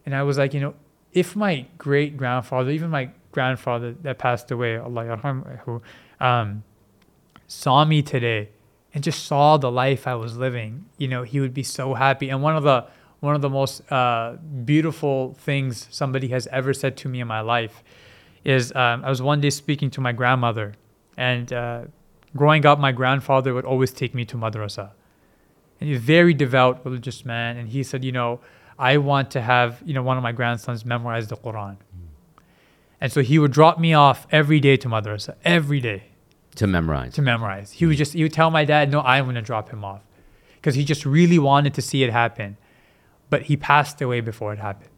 and 0.05 0.15
I 0.15 0.23
was 0.23 0.37
like, 0.37 0.53
you 0.53 0.59
know, 0.59 0.73
if 1.13 1.35
my 1.35 1.65
great 1.77 2.17
grandfather, 2.17 2.71
even 2.71 2.89
my 2.89 3.09
grandfather 3.31 3.93
that 4.01 4.17
passed 4.17 4.51
away, 4.51 4.77
Allah 4.77 5.41
um, 6.19 6.63
saw 7.47 7.85
me 7.85 8.01
today 8.01 8.49
and 8.93 9.03
just 9.03 9.25
saw 9.25 9.57
the 9.57 9.71
life 9.71 10.07
I 10.07 10.15
was 10.15 10.37
living, 10.37 10.85
you 10.97 11.07
know, 11.07 11.23
he 11.23 11.39
would 11.39 11.53
be 11.53 11.63
so 11.63 11.93
happy. 11.93 12.29
And 12.29 12.41
one 12.41 12.55
of 12.55 12.63
the 12.63 12.85
one 13.19 13.35
of 13.35 13.41
the 13.41 13.49
most 13.49 13.89
uh, 13.91 14.37
beautiful 14.65 15.35
things 15.35 15.87
somebody 15.91 16.29
has 16.29 16.47
ever 16.47 16.73
said 16.73 16.97
to 16.97 17.09
me 17.09 17.21
in 17.21 17.27
my 17.27 17.41
life 17.41 17.83
is 18.43 18.73
um, 18.75 19.05
I 19.05 19.09
was 19.09 19.21
one 19.21 19.41
day 19.41 19.51
speaking 19.51 19.91
to 19.91 20.01
my 20.01 20.11
grandmother, 20.11 20.73
and 21.17 21.53
uh, 21.53 21.83
growing 22.35 22.65
up, 22.65 22.79
my 22.79 22.91
grandfather 22.91 23.53
would 23.53 23.65
always 23.65 23.91
take 23.91 24.13
me 24.15 24.25
to 24.25 24.37
madrasa, 24.37 24.91
and 25.79 25.89
he's 25.89 25.97
a 25.97 26.01
very 26.01 26.33
devout 26.33 26.83
religious 26.85 27.25
man. 27.25 27.57
And 27.57 27.69
he 27.69 27.83
said, 27.83 28.03
you 28.03 28.11
know, 28.11 28.39
I 28.79 28.97
want 28.97 29.31
to 29.31 29.41
have 29.41 29.81
you 29.85 29.93
know 29.93 30.03
one 30.03 30.17
of 30.17 30.23
my 30.23 30.31
grandsons 30.31 30.85
memorize 30.85 31.27
the 31.27 31.37
Quran, 31.37 31.77
and 32.99 33.11
so 33.11 33.21
he 33.21 33.37
would 33.39 33.51
drop 33.51 33.79
me 33.79 33.93
off 33.93 34.27
every 34.31 34.59
day 34.59 34.77
to 34.77 34.87
madrasa, 34.87 35.35
every 35.43 35.79
day 35.79 36.03
To 36.55 36.67
memorize. 36.67 37.13
to 37.15 37.21
memorize. 37.21 37.71
He 37.73 37.85
would 37.85 37.97
just 37.97 38.13
he 38.13 38.23
would 38.23 38.33
tell 38.33 38.49
my 38.51 38.65
dad, 38.65 38.91
"No, 38.91 39.01
I'm 39.01 39.25
going 39.25 39.35
to 39.35 39.41
drop 39.41 39.69
him 39.69 39.83
off," 39.83 40.01
because 40.55 40.75
he 40.75 40.83
just 40.85 41.05
really 41.05 41.39
wanted 41.39 41.73
to 41.75 41.81
see 41.81 42.03
it 42.03 42.11
happen. 42.11 42.57
But 43.29 43.43
he 43.43 43.55
passed 43.57 44.01
away 44.01 44.19
before 44.21 44.51
it 44.53 44.59
happened. 44.59 44.89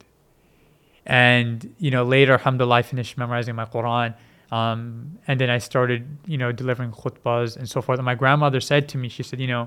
And 1.06 1.76
you 1.80 1.92
know, 1.92 2.04
later, 2.04 2.34
alhamdulillah, 2.34 2.76
I 2.76 2.82
finished 2.82 3.18
memorizing 3.18 3.56
my 3.56 3.66
Quran, 3.66 4.14
um, 4.54 5.18
and 5.28 5.36
then 5.42 5.50
I 5.50 5.60
started, 5.70 6.02
you 6.34 6.38
know, 6.42 6.52
delivering 6.62 6.92
khutbahs 6.92 7.58
and 7.58 7.68
so 7.74 7.82
forth. 7.82 7.98
And 8.00 8.06
my 8.06 8.18
grandmother 8.24 8.62
said 8.72 8.84
to 8.90 8.98
me, 9.02 9.08
she 9.10 9.24
said, 9.24 9.40
"You 9.40 9.48
know, 9.54 9.64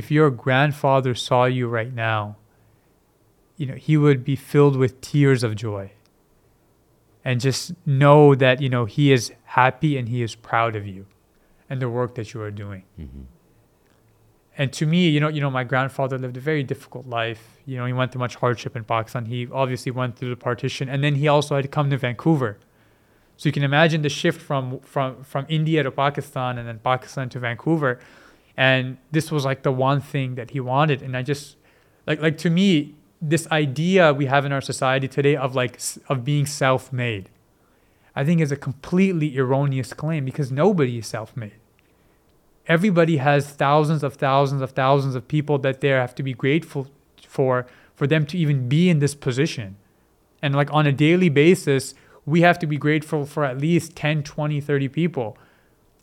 if 0.00 0.10
your 0.16 0.30
grandfather 0.30 1.12
saw 1.28 1.40
you 1.58 1.66
right 1.78 1.92
now, 1.92 2.36
you 3.56 3.66
know, 3.68 3.74
he 3.86 3.94
would 4.04 4.20
be 4.32 4.36
filled 4.36 4.76
with 4.76 5.00
tears 5.00 5.42
of 5.42 5.52
joy." 5.56 5.84
And 7.24 7.40
just 7.40 7.72
know 7.86 8.34
that 8.44 8.60
you 8.64 8.68
know 8.74 8.84
he 8.84 9.04
is 9.16 9.32
happy 9.60 9.92
and 9.98 10.08
he 10.14 10.22
is 10.22 10.34
proud 10.50 10.76
of 10.76 10.84
you 10.94 11.06
and 11.68 11.80
the 11.82 11.88
work 11.88 12.14
that 12.16 12.26
you 12.34 12.40
are 12.46 12.50
doing. 12.64 12.82
Mhm. 13.00 13.24
And 14.56 14.72
to 14.78 14.86
me, 14.86 15.08
you 15.14 15.18
know, 15.22 15.30
you 15.36 15.40
know, 15.40 15.50
my 15.50 15.64
grandfather 15.64 16.16
lived 16.24 16.36
a 16.36 16.40
very 16.40 16.62
difficult 16.62 17.06
life. 17.20 17.42
You 17.66 17.76
know, 17.78 17.86
he 17.86 17.92
went 18.00 18.12
through 18.12 18.24
much 18.26 18.36
hardship 18.36 18.76
in 18.76 18.84
Pakistan. 18.84 19.24
He 19.26 19.48
obviously 19.62 19.90
went 20.00 20.16
through 20.16 20.30
the 20.36 20.36
partition, 20.50 20.88
and 20.88 21.02
then 21.02 21.14
he 21.16 21.26
also 21.26 21.56
had 21.56 21.64
to 21.64 21.72
come 21.78 21.90
to 21.90 21.96
Vancouver. 21.96 22.52
So 23.36 23.48
you 23.48 23.52
can 23.52 23.62
imagine 23.62 24.02
the 24.02 24.08
shift 24.08 24.40
from 24.40 24.80
from 24.80 25.24
from 25.24 25.46
India 25.48 25.82
to 25.82 25.90
Pakistan, 25.90 26.58
and 26.58 26.68
then 26.68 26.78
Pakistan 26.78 27.28
to 27.30 27.38
Vancouver. 27.38 27.98
And 28.56 28.98
this 29.10 29.32
was 29.32 29.44
like 29.44 29.62
the 29.62 29.72
one 29.72 30.00
thing 30.00 30.36
that 30.36 30.50
he 30.50 30.60
wanted. 30.60 31.02
And 31.02 31.16
I 31.16 31.22
just 31.22 31.56
like 32.06 32.20
like 32.20 32.38
to 32.38 32.50
me, 32.50 32.94
this 33.20 33.50
idea 33.50 34.12
we 34.12 34.26
have 34.26 34.44
in 34.44 34.52
our 34.52 34.60
society 34.60 35.08
today 35.08 35.36
of 35.36 35.54
like 35.54 35.80
of 36.08 36.24
being 36.24 36.46
self-made, 36.46 37.30
I 38.14 38.24
think 38.24 38.40
is 38.40 38.52
a 38.52 38.56
completely 38.56 39.36
erroneous 39.36 39.92
claim 39.92 40.24
because 40.24 40.52
nobody 40.52 40.98
is 40.98 41.06
self-made 41.06 41.58
everybody 42.66 43.18
has 43.18 43.50
thousands 43.50 44.02
of 44.02 44.14
thousands 44.14 44.62
of 44.62 44.70
thousands 44.70 45.14
of 45.14 45.26
people 45.28 45.58
that 45.58 45.80
they 45.80 45.88
have 45.88 46.14
to 46.14 46.22
be 46.22 46.32
grateful 46.32 46.86
for 47.26 47.66
for 47.94 48.06
them 48.06 48.26
to 48.26 48.38
even 48.38 48.68
be 48.68 48.88
in 48.88 48.98
this 48.98 49.14
position 49.14 49.76
and 50.42 50.54
like 50.54 50.72
on 50.72 50.86
a 50.86 50.92
daily 50.92 51.28
basis 51.28 51.94
we 52.26 52.40
have 52.42 52.58
to 52.60 52.66
be 52.66 52.76
grateful 52.76 53.26
for 53.26 53.44
at 53.44 53.58
least 53.58 53.94
10 53.96 54.22
20 54.22 54.60
30 54.60 54.88
people. 54.88 55.36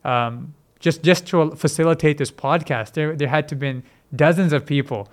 Um, 0.04 0.54
just 0.80 1.04
just 1.04 1.28
to 1.28 1.52
facilitate 1.52 2.18
this 2.18 2.32
podcast 2.32 2.94
there 2.94 3.16
there 3.16 3.28
had 3.28 3.48
to 3.50 3.56
been 3.56 3.84
dozens 4.16 4.52
of 4.52 4.66
people 4.66 5.08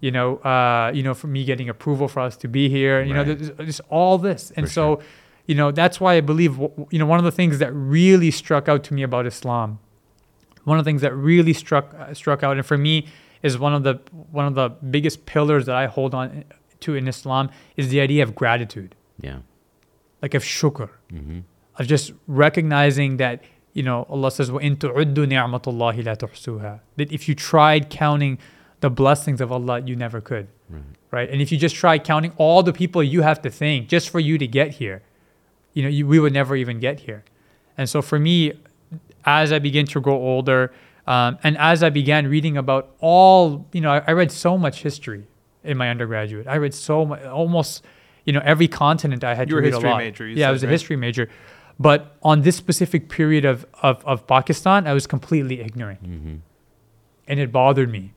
you 0.00 0.10
know 0.10 0.38
uh, 0.38 0.90
you 0.92 1.04
know 1.04 1.14
for 1.14 1.28
me 1.28 1.44
getting 1.44 1.68
approval 1.68 2.08
for 2.08 2.18
us 2.20 2.36
to 2.38 2.48
be 2.48 2.68
here 2.68 3.00
you 3.02 3.14
know 3.14 3.22
Right. 3.22 3.38
there's, 3.38 3.50
there's 3.52 3.80
all 3.90 4.18
this. 4.18 4.50
And 4.56 4.66
For 4.66 4.72
so 4.72 5.00
you 5.46 5.54
know 5.54 5.70
that's 5.70 6.00
why 6.00 6.14
i 6.14 6.20
believe 6.20 6.58
you 6.90 6.98
know 6.98 7.06
one 7.06 7.18
of 7.20 7.24
the 7.24 7.30
things 7.30 7.58
that 7.60 7.72
really 7.72 8.30
struck 8.32 8.68
out 8.68 8.82
to 8.84 8.94
me 8.94 9.02
about 9.04 9.24
islam 9.26 9.78
one 10.64 10.78
of 10.78 10.84
the 10.84 10.88
things 10.88 11.02
that 11.02 11.14
really 11.14 11.52
struck 11.52 11.94
uh, 11.94 12.12
struck 12.14 12.42
out 12.42 12.56
and 12.56 12.66
for 12.66 12.76
me 12.78 13.06
is 13.44 13.56
one 13.58 13.74
of 13.74 13.82
the 13.84 14.00
one 14.32 14.46
of 14.46 14.54
the 14.54 14.70
biggest 14.70 15.26
pillars 15.26 15.66
that 15.66 15.76
I 15.76 15.86
hold 15.86 16.14
on 16.14 16.44
to 16.80 16.94
in 16.94 17.06
Islam 17.06 17.50
is 17.76 17.88
the 17.90 18.00
idea 18.00 18.22
of 18.22 18.34
gratitude. 18.34 18.94
Yeah 19.20 19.38
like 20.24 20.32
of 20.32 20.42
shukr, 20.42 20.88
mm-hmm. 21.12 21.40
of 21.78 21.86
just 21.86 22.12
recognizing 22.26 23.18
that 23.18 23.44
you 23.74 23.82
know 23.82 24.06
Allah 24.08 24.30
says 24.30 24.48
ni'matullahi 24.50 26.00
la 26.08 26.14
tuhsuha. 26.22 26.80
That 26.96 27.12
if 27.12 27.28
you 27.28 27.34
tried 27.34 27.90
counting 27.90 28.38
the 28.80 28.88
blessings 28.88 29.40
of 29.42 29.52
Allah, 29.52 29.80
you 29.80 29.94
never 29.94 30.20
could, 30.22 30.48
right. 30.70 30.82
right? 31.10 31.28
And 31.30 31.42
if 31.42 31.52
you 31.52 31.58
just 31.58 31.76
try 31.76 31.98
counting 31.98 32.32
all 32.38 32.62
the 32.62 32.72
people 32.72 33.02
you 33.02 33.20
have 33.20 33.42
to 33.42 33.50
thank 33.50 33.88
just 33.88 34.08
for 34.08 34.18
you 34.18 34.38
to 34.38 34.46
get 34.46 34.68
here, 34.80 35.02
you 35.74 35.82
know 35.82 35.90
you, 35.90 36.06
we 36.06 36.18
would 36.18 36.32
never 36.32 36.56
even 36.56 36.80
get 36.80 37.00
here. 37.00 37.22
And 37.76 37.86
so 37.92 38.00
for 38.00 38.18
me, 38.18 38.54
as 39.26 39.52
I 39.52 39.58
begin 39.58 39.84
to 39.88 40.00
grow 40.00 40.16
older, 40.16 40.72
um, 41.06 41.38
and 41.42 41.58
as 41.58 41.82
I 41.82 41.90
began 41.90 42.28
reading 42.28 42.56
about 42.56 42.94
all, 43.00 43.66
you 43.72 43.82
know, 43.82 43.92
I, 43.92 44.02
I 44.06 44.12
read 44.12 44.32
so 44.32 44.56
much 44.56 44.80
history 44.82 45.26
in 45.62 45.76
my 45.76 45.90
undergraduate. 45.90 46.46
I 46.46 46.56
read 46.56 46.72
so 46.72 47.04
much, 47.04 47.22
almost 47.24 47.84
you 48.24 48.32
know 48.32 48.40
every 48.44 48.68
continent 48.68 49.22
i 49.24 49.34
had 49.34 49.48
You 49.48 49.54
to 49.56 49.58
a 49.58 49.62
read 49.62 49.72
history 49.72 49.88
a 49.88 49.92
lot. 49.92 49.98
major, 49.98 50.26
you 50.26 50.36
yeah 50.36 50.46
i 50.46 50.48
said, 50.48 50.52
was 50.52 50.62
a 50.62 50.66
right? 50.66 50.72
history 50.72 50.96
major. 50.96 51.28
But 51.78 52.16
on 52.22 52.42
this 52.42 52.54
specific 52.56 53.08
period 53.08 53.44
of, 53.44 53.66
of, 53.82 54.04
of 54.06 54.26
pakistan 54.26 54.86
i 54.86 54.92
was 54.94 55.06
completely 55.06 55.60
ignorant. 55.60 56.00
Hmm 56.00 56.36
and 57.26 57.40
it 57.40 57.50
bothered 57.50 57.90
me 57.90 58.12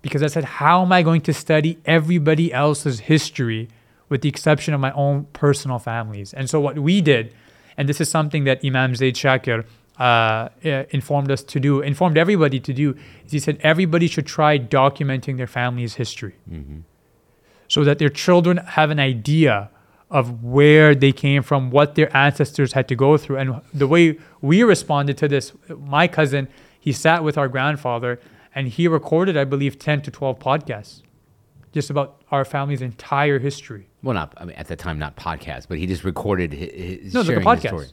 because 0.00 0.22
I 0.22 0.28
said, 0.28 0.44
how 0.44 0.82
am 0.82 0.92
I 0.92 1.02
going 1.02 1.22
to 1.22 1.32
study 1.32 1.78
everybody 1.86 2.52
else's 2.52 3.00
history 3.00 3.68
with 4.08 4.20
the 4.22 4.28
exception 4.28 4.74
of 4.74 4.80
my 4.80 4.92
own 4.92 5.24
personal 5.32 5.80
families? 5.80 6.32
And 6.32 6.48
so 6.48 6.60
what 6.60 6.78
we 6.78 7.00
did, 7.00 7.34
and 7.76 7.88
this 7.88 8.00
is 8.00 8.08
something 8.08 8.44
that 8.44 8.60
Imam 8.64 8.94
Zaid 8.94 9.16
Shakir 9.16 9.64
uh, 9.98 10.02
uh, 10.02 10.84
informed 10.90 11.30
us 11.32 11.42
to 11.42 11.58
do, 11.58 11.80
informed 11.80 12.16
everybody 12.16 12.60
to 12.60 12.72
do, 12.72 12.94
is 13.26 13.32
he 13.32 13.40
said 13.40 13.58
everybody 13.62 14.06
should 14.06 14.26
try 14.26 14.56
documenting 14.56 15.36
their 15.36 15.48
family's 15.48 15.94
history. 15.94 16.34
Hmm 16.48 16.80
so 17.74 17.82
that 17.82 17.98
their 17.98 18.08
children 18.08 18.58
have 18.58 18.90
an 18.92 19.00
idea 19.00 19.68
of 20.08 20.44
where 20.44 20.94
they 20.94 21.10
came 21.10 21.42
from, 21.42 21.72
what 21.72 21.96
their 21.96 22.16
ancestors 22.16 22.72
had 22.72 22.86
to 22.86 22.94
go 22.94 23.16
through. 23.16 23.36
And 23.36 23.60
the 23.72 23.88
way 23.88 24.16
we 24.40 24.62
responded 24.62 25.18
to 25.18 25.26
this, 25.26 25.52
my 25.68 26.06
cousin, 26.06 26.46
he 26.78 26.92
sat 26.92 27.24
with 27.24 27.36
our 27.36 27.48
grandfather 27.48 28.20
and 28.54 28.68
he 28.68 28.86
recorded, 28.86 29.36
I 29.36 29.42
believe, 29.42 29.76
10 29.76 30.02
to 30.02 30.12
12 30.12 30.38
podcasts 30.38 31.02
just 31.72 31.90
about 31.90 32.22
our 32.30 32.44
family's 32.44 32.80
entire 32.80 33.40
history. 33.40 33.88
Well, 34.04 34.14
not 34.14 34.34
I 34.36 34.44
mean, 34.44 34.54
at 34.54 34.68
the 34.68 34.76
time, 34.76 35.00
not 35.00 35.16
podcast, 35.16 35.66
but 35.68 35.76
he 35.76 35.88
just 35.88 36.04
recorded 36.04 36.52
his, 36.52 37.02
his 37.02 37.14
No, 37.14 37.24
the 37.24 37.32
sharing 37.32 37.44
podcast. 37.44 37.62
his 37.62 37.68
story. 37.70 37.86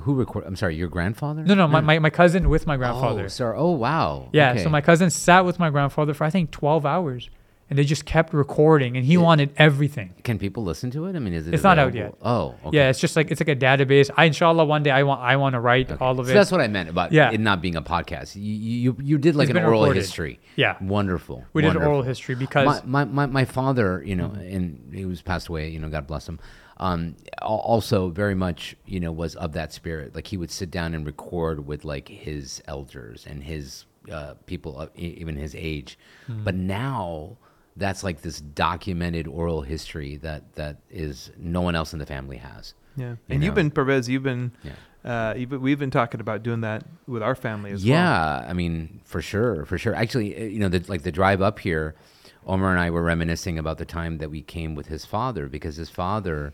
Who 0.00 0.14
recorded? 0.14 0.46
I'm 0.46 0.56
sorry, 0.56 0.76
your 0.76 0.88
grandfather? 0.88 1.42
No, 1.42 1.52
no, 1.52 1.68
my, 1.68 1.82
my, 1.82 1.98
my 1.98 2.08
cousin 2.08 2.48
with 2.48 2.66
my 2.66 2.76
oh, 2.76 2.78
grandfather. 2.78 3.24
Oh, 3.24 3.28
sir. 3.28 3.54
Oh, 3.54 3.72
wow. 3.72 4.30
Yeah, 4.32 4.52
Okay. 4.52 4.62
so 4.62 4.70
my 4.70 4.80
cousin 4.80 5.10
sat 5.10 5.44
with 5.44 5.58
my 5.58 5.68
grandfather 5.68 6.14
for 6.14 6.24
I 6.24 6.30
think 6.30 6.52
12 6.52 6.86
hours 6.86 7.28
and 7.70 7.78
they 7.78 7.84
just 7.84 8.04
kept 8.04 8.34
recording 8.34 8.96
and 8.96 9.06
he 9.06 9.16
wanted 9.16 9.52
everything. 9.56 10.12
Can 10.24 10.38
people 10.38 10.64
listen 10.64 10.90
to 10.90 11.06
it? 11.06 11.14
I 11.16 11.20
mean, 11.20 11.32
is 11.32 11.46
it? 11.48 11.54
It's 11.54 11.62
not 11.62 11.78
out 11.78 11.94
yet. 11.94 12.14
Oh, 12.20 12.56
okay. 12.66 12.76
Yeah, 12.76 12.90
it's 12.90 12.98
just 12.98 13.14
like 13.16 13.30
it's 13.30 13.40
like 13.40 13.48
a 13.48 13.56
database. 13.56 14.10
I 14.16 14.24
inshallah 14.24 14.64
one 14.64 14.82
day 14.82 14.90
I 14.90 15.04
want 15.04 15.20
I 15.22 15.36
want 15.36 15.54
to 15.54 15.60
write 15.60 15.90
Okay. 15.90 16.04
all 16.04 16.18
of 16.18 16.26
so 16.26 16.32
it. 16.32 16.34
that's 16.34 16.50
what 16.50 16.60
I 16.60 16.66
meant 16.68 16.88
about 16.90 17.12
Yeah. 17.12 17.30
it 17.30 17.40
not 17.40 17.62
being 17.62 17.76
a 17.76 17.82
podcast. 17.82 18.34
You 18.34 18.42
you, 18.42 18.96
you 19.00 19.18
did 19.18 19.36
like 19.36 19.48
It's 19.48 19.56
an 19.56 19.64
oral 19.64 19.82
recorded. 19.82 20.00
history. 20.00 20.40
Yeah. 20.56 20.76
Wonderful. 20.80 21.44
we 21.52 21.62
did 21.62 21.76
oral 21.76 22.02
history 22.02 22.34
because 22.34 22.82
my, 22.84 23.04
my, 23.04 23.04
my, 23.04 23.26
my 23.26 23.44
father, 23.44 24.02
you 24.04 24.16
know, 24.16 24.32
and 24.32 24.90
he 24.92 25.04
was 25.04 25.22
passed 25.22 25.48
away, 25.48 25.68
you 25.68 25.78
know, 25.78 25.88
God 25.88 26.06
bless 26.06 26.28
him. 26.28 26.40
Um, 26.78 27.16
also 27.42 28.08
very 28.08 28.34
much, 28.34 28.74
you 28.86 29.00
know, 29.00 29.12
was 29.12 29.36
of 29.36 29.52
that 29.52 29.72
spirit. 29.72 30.14
Like 30.14 30.26
he 30.26 30.36
would 30.38 30.50
sit 30.50 30.70
down 30.70 30.94
and 30.94 31.04
record 31.06 31.66
with 31.66 31.84
like 31.84 32.08
his 32.08 32.62
elders 32.66 33.26
and 33.28 33.44
his 33.44 33.84
uh, 34.10 34.34
people, 34.46 34.78
of, 34.78 34.90
even 34.96 35.36
his 35.36 35.54
age. 35.54 35.98
Hmm. 36.26 36.42
But 36.42 36.54
now 36.54 37.36
that's 37.76 38.02
like 38.04 38.22
this 38.22 38.40
documented 38.40 39.26
oral 39.26 39.62
history 39.62 40.16
that 40.18 40.54
that 40.54 40.78
is 40.90 41.30
no 41.38 41.60
one 41.60 41.74
else 41.74 41.92
in 41.92 41.98
the 41.98 42.06
family 42.06 42.36
has. 42.38 42.74
Yeah, 42.96 43.10
You 43.10 43.16
and 43.30 43.44
you've 43.44 43.54
been 43.54 43.70
Pervez. 43.70 44.08
You've 44.08 44.22
been, 44.24 44.52
Yeah. 44.64 44.72
uh, 45.30 45.34
you've, 45.34 45.52
we've 45.52 45.78
been 45.78 45.90
talking 45.92 46.20
about 46.20 46.42
doing 46.42 46.60
that 46.62 46.84
with 47.06 47.22
our 47.22 47.34
family 47.36 47.70
as 47.70 47.84
well. 47.84 47.88
yeah, 47.94 48.44
I 48.48 48.52
mean, 48.52 49.00
for 49.04 49.22
sure, 49.22 49.64
for 49.64 49.78
sure. 49.78 49.94
Actually, 49.94 50.36
uh, 50.36 50.44
you 50.44 50.58
know, 50.58 50.68
the, 50.68 50.84
like 50.88 51.02
the 51.02 51.12
drive 51.12 51.40
up 51.40 51.60
here, 51.60 51.94
Omar 52.46 52.70
and 52.72 52.80
I 52.80 52.90
were 52.90 53.02
reminiscing 53.02 53.58
about 53.58 53.78
the 53.78 53.84
time 53.84 54.18
that 54.18 54.30
we 54.30 54.42
came 54.42 54.74
with 54.74 54.86
his 54.88 55.04
father 55.06 55.46
because 55.46 55.76
his 55.76 55.88
father 55.90 56.52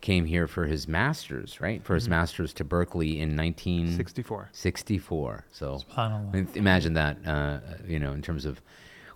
came 0.00 0.26
here 0.26 0.46
for 0.46 0.66
his 0.66 0.86
master's, 0.88 1.60
right? 1.60 1.82
For 1.84 1.94
his 1.94 2.04
Mm-hmm. 2.04 2.10
master's 2.10 2.52
to 2.54 2.64
Berkeley 2.64 3.20
in 3.20 3.36
1964. 3.36 4.50
Sixty-four. 4.52 5.44
So 5.52 5.80
I 5.96 6.18
mean, 6.32 6.48
imagine 6.54 6.94
that, 6.94 7.18
uh, 7.26 7.58
you 7.86 7.98
know, 7.98 8.12
in 8.12 8.22
terms 8.22 8.44
of 8.44 8.60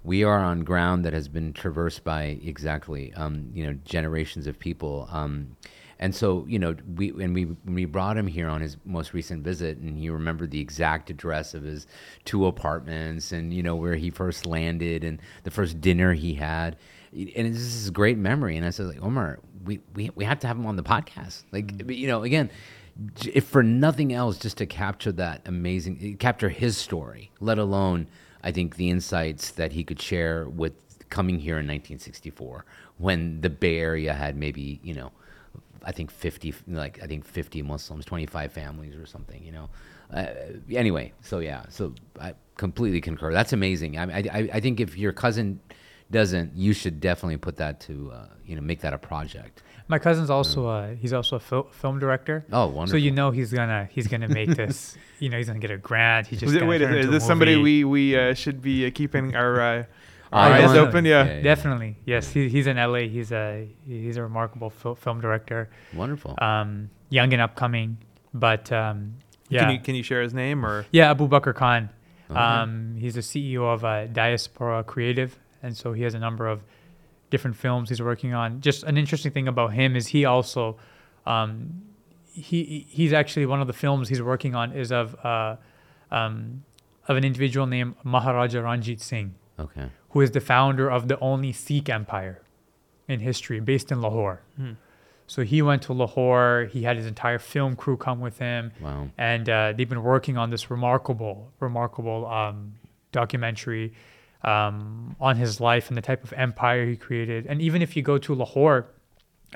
we 0.05 0.25
are 0.25 0.39
on 0.39 0.61
ground 0.65 1.05
that 1.05 1.13
has 1.13 1.29
been 1.29 1.53
traversed 1.53 2.05
by 2.05 2.39
exactly, 2.43 3.13
um, 3.15 3.51
you 3.55 3.67
know, 3.67 3.75
generations 3.85 4.47
of 4.47 4.59
people. 4.59 5.09
Um, 5.11 5.57
and 5.99 6.15
so, 6.15 6.45
you 6.49 6.59
know, 6.59 6.75
we 6.97 7.11
and 7.11 7.33
we 7.33 7.45
we 7.65 7.85
brought 7.85 8.17
him 8.17 8.27
here 8.27 8.49
on 8.49 8.61
his 8.61 8.77
most 8.85 9.15
recent 9.15 9.45
visit, 9.45 9.79
and 9.79 9.97
he 9.97 10.11
remembered 10.11 10.51
the 10.51 10.61
exact 10.61 11.11
address 11.11 11.55
of 11.55 11.63
his 11.63 11.87
two 12.25 12.47
apartments, 12.47 13.31
and 13.31 13.55
you 13.55 13.63
know 13.63 13.77
where 13.77 13.95
he 13.95 14.11
first 14.11 14.45
landed, 14.45 15.05
and 15.05 15.21
the 15.45 15.53
first 15.53 15.81
dinner 15.81 16.13
he 16.13 16.35
had, 16.35 16.77
and 17.13 17.55
this 17.55 17.63
is 17.63 17.89
a 17.89 17.93
great 17.93 18.19
memory. 18.19 18.57
And 18.57 18.67
I 18.67 18.71
said, 18.71 18.87
like 18.87 19.01
Omar, 19.01 19.39
we 19.65 19.79
we 19.95 20.11
we 20.17 20.25
have 20.25 20.41
to 20.41 20.49
have 20.49 20.57
him 20.57 20.67
on 20.67 20.75
the 20.75 20.83
podcast, 20.83 21.45
like 21.53 21.89
you 21.89 22.09
know, 22.09 22.25
again 22.25 22.51
if 23.25 23.45
for 23.47 23.63
nothing 23.63 24.13
else, 24.13 24.39
just 24.39 24.59
to 24.59 24.67
capture 24.67 25.13
that 25.13 25.43
amazing, 25.47 26.17
capture 26.19 26.49
his 26.49 26.77
story, 26.77 27.31
let 27.41 27.59
alone, 27.59 28.07
I 28.43 28.53
think, 28.53 28.77
the 28.77 28.91
insights 28.91 29.51
that 29.53 29.73
he 29.73 29.85
could 29.85 30.01
share 30.01 30.49
with 30.49 30.73
coming 31.11 31.39
here 31.39 31.55
in 31.59 31.67
1964 31.67 32.65
when 32.99 33.41
the 33.41 33.51
Bay 33.51 33.79
Area 33.79 34.15
had 34.15 34.37
maybe, 34.37 34.81
you 34.83 34.95
know, 34.95 35.13
I 35.85 35.93
think 35.93 36.11
50, 36.11 36.55
like, 36.69 37.03
I 37.03 37.07
think 37.07 37.25
50 37.25 37.63
Muslims, 37.63 38.05
25 38.05 38.53
families 38.53 38.95
or 38.95 39.07
something, 39.07 39.43
you 39.43 39.53
know. 39.53 39.69
Uh, 40.13 40.27
anyway, 40.71 41.13
so 41.23 41.39
yeah, 41.39 41.65
so 41.69 41.95
I 42.21 42.35
completely 42.57 43.01
concur. 43.01 43.33
That's 43.33 43.53
amazing. 43.53 43.99
I, 43.99 44.19
I, 44.19 44.51
I 44.55 44.61
think 44.61 44.79
if 44.81 44.97
your 44.97 45.13
cousin 45.13 45.61
doesn't, 46.11 46.55
you 46.55 46.73
should 46.73 47.01
definitely 47.01 47.39
put 47.39 47.57
that 47.57 47.81
to, 47.81 48.13
uh, 48.13 48.27
you 48.47 48.55
know, 48.55 48.63
make 48.63 48.81
that 48.81 48.93
a 48.93 48.99
project. 48.99 49.63
My 49.89 49.99
cousin's 49.99 50.31
also 50.31 50.69
a 50.69 50.95
he's 50.95 51.13
also 51.13 51.37
a 51.37 51.41
fil- 51.41 51.69
film 51.73 51.99
director. 51.99 52.45
Oh, 52.53 52.67
wonderful! 52.67 52.87
So 52.89 52.97
you 52.97 53.11
know 53.11 53.31
he's 53.31 53.53
gonna 53.53 53.89
he's 53.93 54.07
gonna 54.07 54.29
make 54.29 54.51
this. 54.51 54.97
you 55.19 55.29
know 55.29 55.37
he's 55.39 55.47
gonna 55.49 55.59
get 55.59 55.71
a 55.71 55.77
grant. 55.79 56.27
He's 56.29 56.41
just 56.41 56.49
Was 56.49 56.57
it, 56.57 56.61
gonna 56.61 56.71
wait, 56.71 56.79
turn 56.79 56.95
is, 56.97 57.11
this 57.11 57.27
somebody 57.27 57.57
we 57.57 57.85
we 57.85 58.17
uh, 58.17 58.35
should 58.35 58.63
be 58.63 58.87
uh, 58.87 58.91
keeping 58.95 59.35
our 59.37 59.61
uh, 59.61 59.85
Eyes 60.35 60.65
eyes 60.65 60.71
on. 60.71 60.77
open? 60.79 61.05
Yeah. 61.05 61.25
Yeah, 61.25 61.35
yeah. 61.37 61.43
Definitely, 61.43 61.97
yes. 62.07 62.31
He, 62.31 62.49
he's 62.49 62.67
in 62.67 62.77
LA. 62.79 63.01
He's 63.01 63.33
a 63.33 63.69
he's 63.87 64.17
a 64.17 64.23
remarkable 64.23 64.71
fil- 64.71 64.95
film 64.95 65.21
director. 65.21 65.69
Wonderful. 65.95 66.37
Um, 66.39 66.89
young 67.11 67.33
and 67.35 67.43
upcoming, 67.43 67.99
but 68.33 68.73
um, 68.73 69.17
yeah, 69.51 69.61
Can 69.65 69.71
you 69.75 69.81
can 69.81 69.95
you 69.95 70.03
share 70.03 70.23
his 70.23 70.33
name 70.33 70.65
or? 70.65 70.87
yeah. 70.91 71.11
Abu 71.11 71.29
Bakr 71.29 71.55
Khan. 71.55 71.91
Okay. 72.31 72.39
Um, 72.41 72.97
he's 72.99 73.15
the 73.15 73.21
CEO 73.21 73.65
of 73.75 73.85
uh, 73.85 74.07
Diaspora 74.07 74.85
Creative, 74.85 75.39
and 75.63 75.77
so 75.77 75.93
he 75.93 76.03
has 76.05 76.15
a 76.15 76.19
number 76.19 76.47
of 76.49 76.63
different 77.33 77.57
films 77.57 77.89
he's 77.89 78.03
working 78.11 78.33
on. 78.35 78.61
Just 78.61 78.81
an 78.91 78.97
interesting 79.03 79.33
thing 79.37 79.49
about 79.49 79.71
him 79.81 79.97
is 79.97 80.05
he 80.17 80.25
also, 80.35 80.77
um, 81.35 81.83
he 82.33 82.87
he's 82.99 83.13
actually 83.21 83.47
one 83.47 83.61
of 83.61 83.67
the 83.67 83.79
films 83.85 84.09
he's 84.09 84.23
working 84.33 84.55
on 84.55 84.67
is 84.83 84.93
of 84.93 85.07
uh, 85.25 85.57
um, 86.19 86.63
of 87.09 87.17
an 87.17 87.25
individual 87.25 87.67
named 87.67 87.95
Maharaja 88.05 88.61
Ranjit 88.61 89.01
Singh, 89.01 89.35
okay. 89.59 89.87
who 90.11 90.21
is 90.21 90.31
the 90.31 90.41
founder 90.41 90.87
of 90.97 91.09
the 91.09 91.19
only 91.21 91.53
Sikh 91.53 91.89
empire 91.89 92.37
in 93.09 93.19
history, 93.21 93.59
based 93.61 93.91
in 93.93 94.01
Lahore. 94.01 94.41
Hmm. 94.57 94.73
So 95.27 95.43
he 95.43 95.63
went 95.63 95.83
to 95.83 95.93
Lahore. 95.95 96.69
He 96.75 96.83
had 96.83 96.97
his 97.01 97.07
entire 97.07 97.39
film 97.39 97.75
crew 97.77 97.97
come 97.97 98.21
with 98.21 98.39
him 98.39 98.73
Wow. 98.81 99.09
and 99.17 99.49
uh, 99.49 99.73
they've 99.75 99.89
been 99.89 100.03
working 100.15 100.37
on 100.37 100.51
this 100.51 100.71
remarkable, 100.71 101.37
remarkable 101.61 102.27
um, 102.27 102.75
documentary 103.13 103.93
um, 104.45 105.17
on 105.21 105.37
his 105.37 105.61
life 105.61 105.89
and 105.89 105.97
the 105.97 106.03
type 106.03 106.25
of 106.25 106.33
empire 106.35 106.87
he 106.87 106.97
created. 106.97 107.47
And 107.47 107.61
even 107.63 107.83
if 107.83 107.97
you 107.97 108.03
go 108.03 108.19
to 108.19 108.35
Lahore 108.35 108.87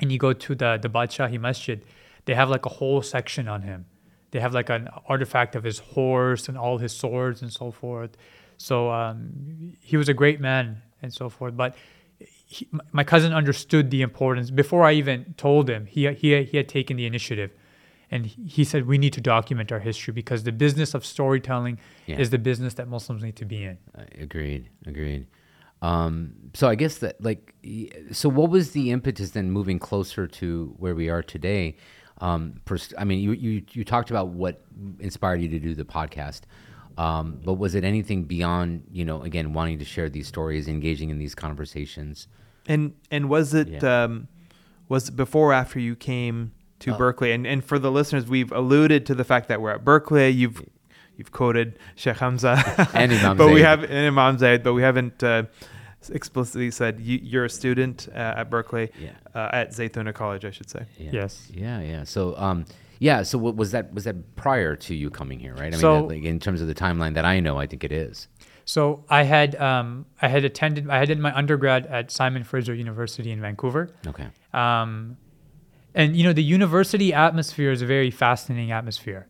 and 0.01 0.11
you 0.11 0.17
go 0.17 0.33
to 0.33 0.55
the 0.55 0.77
the 0.81 0.89
Badshahi 0.89 1.39
Masjid, 1.39 1.83
they 2.25 2.33
have 2.33 2.49
like 2.49 2.65
a 2.65 2.69
whole 2.69 3.01
section 3.01 3.47
on 3.47 3.61
him. 3.61 3.85
They 4.31 4.39
have 4.39 4.53
like 4.53 4.69
an 4.69 4.89
artifact 5.07 5.55
of 5.55 5.63
his 5.63 5.79
horse 5.79 6.49
and 6.49 6.57
all 6.57 6.77
his 6.77 6.93
swords 6.93 7.41
and 7.41 7.51
so 7.51 7.71
forth. 7.71 8.17
So 8.57 8.91
um, 8.91 9.75
he 9.79 9.97
was 9.97 10.09
a 10.09 10.13
great 10.13 10.41
man 10.41 10.81
and 11.01 11.13
so 11.13 11.29
forth. 11.29 11.55
But 11.55 11.75
he, 12.19 12.67
my 12.91 13.03
cousin 13.03 13.33
understood 13.33 13.91
the 13.91 14.01
importance 14.01 14.51
before 14.51 14.83
I 14.83 14.93
even 14.93 15.33
told 15.37 15.69
him. 15.69 15.85
He 15.85 16.11
he 16.13 16.43
he 16.43 16.57
had 16.57 16.67
taken 16.67 16.97
the 16.97 17.05
initiative, 17.05 17.51
and 18.11 18.25
he 18.25 18.43
he 18.45 18.63
said 18.63 18.85
we 18.87 18.97
need 18.97 19.13
to 19.13 19.21
document 19.21 19.71
our 19.71 19.79
history 19.79 20.13
because 20.13 20.43
the 20.43 20.51
business 20.51 20.93
of 20.93 21.05
storytelling 21.05 21.79
Yeah. 22.05 22.19
is 22.19 22.29
the 22.29 22.37
business 22.39 22.73
that 22.75 22.87
Muslims 22.87 23.23
need 23.23 23.35
to 23.37 23.45
be 23.45 23.63
in. 23.63 23.77
Uh, 23.97 24.03
agreed. 24.19 24.69
Agreed. 24.85 25.27
Um, 25.81 26.33
so 26.53 26.67
I 26.67 26.75
guess 26.75 26.97
that 26.99 27.21
like, 27.23 27.53
so 28.11 28.29
what 28.29 28.49
was 28.49 28.71
the 28.71 28.91
impetus 28.91 29.31
then 29.31 29.51
moving 29.51 29.77
closer 29.79 30.25
to 30.27 30.73
where 30.79 30.95
we 30.95 31.09
are 31.09 31.21
today? 31.21 31.75
Um, 32.19 32.61
pers- 32.65 32.95
I 32.97 33.03
mean, 33.03 33.19
you, 33.19 33.33
you, 33.33 33.63
you 33.73 33.83
talked 33.83 34.09
about 34.09 34.29
what 34.29 34.63
inspired 34.99 35.39
you 35.41 35.49
to 35.49 35.59
do 35.59 35.75
the 35.75 35.85
podcast. 35.85 36.41
Um, 36.97 37.39
but 37.45 37.53
was 37.55 37.75
it 37.75 37.83
anything 37.83 38.23
beyond, 38.23 38.85
you 38.91 39.05
know, 39.05 39.21
again, 39.21 39.53
wanting 39.53 39.77
to 39.77 39.85
share 39.85 40.09
these 40.09 40.27
stories, 40.27 40.67
engaging 40.67 41.11
in 41.11 41.19
these 41.19 41.35
conversations? 41.35 42.27
And 42.67 42.95
and 43.11 43.29
was 43.29 43.53
it 43.53 43.67
Yeah. 43.67 44.03
um, 44.05 44.27
was 44.89 45.09
it 45.09 45.15
before 45.15 45.51
or 45.51 45.53
after 45.53 45.79
you 45.79 45.95
came 45.95 46.53
to 46.79 46.93
Oh. 46.93 46.97
Berkeley? 46.97 47.31
And 47.31 47.45
and 47.47 47.63
for 47.63 47.79
the 47.79 47.91
listeners, 47.91 48.25
we've 48.27 48.51
alluded 48.51 49.05
to 49.07 49.15
the 49.15 49.23
fact 49.23 49.47
that 49.49 49.61
we're 49.61 49.71
at 49.71 49.83
Berkeley. 49.83 50.29
You've 50.29 50.61
you've 51.15 51.31
quoted 51.31 51.79
Sheikh 51.95 52.17
Hamza 52.17 52.55
And 52.93 53.11
Imam 53.11 53.37
but 53.41 53.51
we 53.53 53.61
have 53.61 53.83
and 53.83 53.93
Imam 54.07 54.37
Zaid, 54.37 54.63
but 54.63 54.73
we 54.73 54.81
haven't 54.83 55.23
uh, 55.23 55.43
explicitly 56.09 56.71
said 56.71 56.99
you, 56.99 57.19
you're 57.21 57.45
a 57.45 57.49
student 57.49 58.07
uh, 58.13 58.35
at 58.37 58.49
Berkeley 58.49 58.91
Yeah. 58.99 59.11
uh, 59.33 59.49
at 59.51 59.71
Zaytuna 59.71 60.13
College, 60.13 60.45
I 60.45 60.51
should 60.51 60.69
say. 60.69 60.85
Yeah. 60.97 61.09
Yes. 61.13 61.49
Yeah, 61.53 61.81
yeah. 61.81 62.03
So, 62.03 62.35
um, 62.37 62.65
yeah. 62.99 63.23
So, 63.23 63.37
what 63.37 63.55
was 63.55 63.71
that? 63.71 63.93
Was 63.93 64.03
that 64.05 64.35
prior 64.35 64.75
to 64.75 64.95
you 64.95 65.09
coming 65.09 65.39
here, 65.39 65.53
right? 65.55 65.73
I 65.73 65.77
So- 65.77 66.01
mean, 66.01 66.09
like, 66.09 66.23
in 66.23 66.39
terms 66.39 66.61
of 66.61 66.67
the 66.67 66.75
timeline 66.75 67.13
that 67.15 67.25
I 67.25 67.39
know, 67.39 67.57
I 67.57 67.65
think 67.67 67.83
it 67.83 67.91
is. 67.91 68.27
So 68.65 69.05
I 69.09 69.23
had 69.23 69.55
um, 69.55 70.05
I 70.21 70.27
had 70.27 70.43
attended 70.43 70.89
I 70.89 70.97
had 70.99 71.07
did 71.07 71.19
my 71.19 71.33
undergrad 71.35 71.85
at 71.87 72.11
Simon 72.11 72.43
Fraser 72.43 72.73
University 72.73 73.31
in 73.31 73.39
Vancouver. 73.39 73.89
Okay. 74.05 74.27
Um, 74.53 75.15
and 75.97 76.15
you 76.17 76.23
know 76.25 76.33
the 76.41 76.47
university 76.59 77.09
atmosphere 77.25 77.71
is 77.77 77.81
a 77.81 77.85
very 77.95 78.11
fascinating 78.23 78.71
atmosphere, 78.79 79.21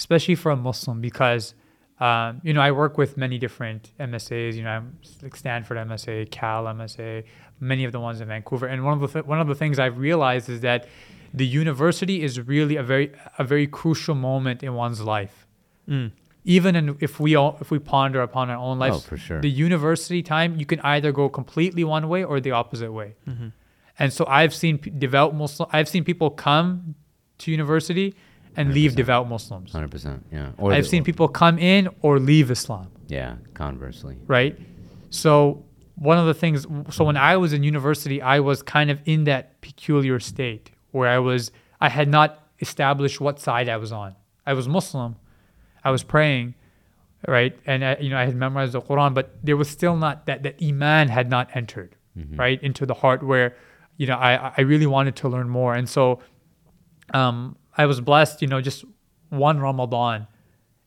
especially 0.00 0.36
for 0.42 0.50
a 0.50 0.56
Muslim 0.68 0.96
because 1.08 1.54
um, 2.00 2.40
you 2.46 2.52
know 2.54 2.62
I 2.68 2.70
work 2.82 2.94
with 3.02 3.10
many 3.24 3.36
different 3.44 3.82
MSAs. 4.10 4.54
You 4.58 4.64
know, 4.66 4.70
I'm 4.78 4.98
like 5.22 5.36
Stanford 5.36 5.76
MSA, 5.88 6.30
Cal 6.30 6.64
MSA, 6.64 7.10
many 7.60 7.84
of 7.84 7.92
the 7.92 8.00
ones 8.00 8.20
in 8.22 8.26
Vancouver. 8.34 8.66
And 8.72 8.84
one 8.88 8.94
of 8.94 9.00
the 9.04 9.10
th- 9.14 9.26
one 9.26 9.40
of 9.44 9.48
the 9.52 9.54
things 9.62 9.78
I've 9.78 9.98
realized 10.08 10.48
is 10.48 10.60
that 10.62 10.80
the 11.42 11.46
university 11.62 12.16
is 12.26 12.32
really 12.54 12.76
a 12.76 12.82
very 12.92 13.06
a 13.38 13.44
very 13.44 13.66
crucial 13.80 14.14
moment 14.14 14.62
in 14.62 14.70
one's 14.74 15.00
life. 15.16 15.36
Mm. 15.88 16.10
Even 16.56 16.76
in, 16.76 16.96
if 17.00 17.18
we 17.24 17.30
all 17.40 17.56
if 17.60 17.70
we 17.70 17.78
ponder 17.78 18.20
upon 18.28 18.50
our 18.50 18.60
own 18.68 18.78
lives, 18.78 18.96
Oh, 18.96 19.00
for 19.00 19.16
sure. 19.26 19.40
the 19.40 19.50
university 19.50 20.22
time 20.22 20.50
you 20.60 20.66
can 20.72 20.80
either 20.80 21.10
go 21.12 21.28
completely 21.28 21.84
one 21.84 22.08
way 22.08 22.22
or 22.24 22.40
the 22.40 22.50
opposite 22.50 22.92
way. 22.92 23.14
Mm-hmm. 23.28 23.48
And 23.98 24.12
so 24.12 24.24
I've 24.26 24.54
seen 24.54 24.78
devout 24.98 25.34
Muslim. 25.34 25.68
I've 25.72 25.88
seen 25.88 26.04
people 26.04 26.30
come 26.30 26.94
to 27.38 27.50
university 27.50 28.14
and 28.56 28.72
leave 28.72 28.92
100%. 28.92 28.96
devout 28.96 29.28
Muslims. 29.28 29.72
Hundred 29.72 29.90
percent. 29.90 30.24
Yeah. 30.32 30.50
Or 30.58 30.72
I've 30.72 30.84
the- 30.84 30.88
seen 30.90 31.04
people 31.04 31.28
come 31.28 31.58
in 31.58 31.88
or 32.02 32.18
leave 32.18 32.50
Islam. 32.50 32.88
Yeah. 33.08 33.36
Conversely. 33.54 34.16
Right. 34.26 34.58
So 35.10 35.64
one 35.96 36.18
of 36.18 36.26
the 36.26 36.34
things 36.34 36.66
so 36.90 37.04
when 37.04 37.16
I 37.16 37.36
was 37.36 37.52
in 37.52 37.62
university, 37.62 38.20
I 38.20 38.40
was 38.40 38.62
kind 38.62 38.90
of 38.90 39.00
in 39.04 39.24
that 39.24 39.60
peculiar 39.60 40.18
state 40.18 40.70
where 40.90 41.08
I 41.08 41.18
was 41.18 41.52
I 41.80 41.88
had 41.88 42.08
not 42.08 42.48
established 42.60 43.20
what 43.20 43.38
side 43.38 43.68
I 43.68 43.76
was 43.76 43.92
on. 43.92 44.14
I 44.46 44.54
was 44.54 44.68
Muslim. 44.68 45.16
I 45.84 45.90
was 45.90 46.02
praying, 46.02 46.54
right? 47.28 47.56
And 47.66 47.84
I, 47.84 47.96
you 48.00 48.10
know, 48.10 48.16
I 48.16 48.24
had 48.24 48.36
memorized 48.36 48.72
the 48.72 48.80
Quran, 48.80 49.14
but 49.14 49.36
there 49.42 49.56
was 49.56 49.68
still 49.68 49.96
not 49.96 50.26
that 50.26 50.42
that 50.44 50.62
iman 50.62 51.08
had 51.08 51.28
not 51.28 51.50
entered, 51.54 51.96
mm-hmm. 52.18 52.36
right, 52.36 52.62
into 52.62 52.86
the 52.86 52.94
heart 52.94 53.22
where, 53.22 53.54
you 53.96 54.06
know, 54.06 54.16
I 54.16 54.52
I 54.56 54.60
really 54.62 54.86
wanted 54.86 55.16
to 55.16 55.28
learn 55.28 55.48
more. 55.48 55.74
And 55.74 55.88
so 55.88 56.20
um 57.12 57.56
I 57.76 57.86
was 57.86 58.00
blessed, 58.00 58.42
you 58.42 58.48
know, 58.48 58.60
just 58.60 58.84
one 59.30 59.58
Ramadan, 59.60 60.26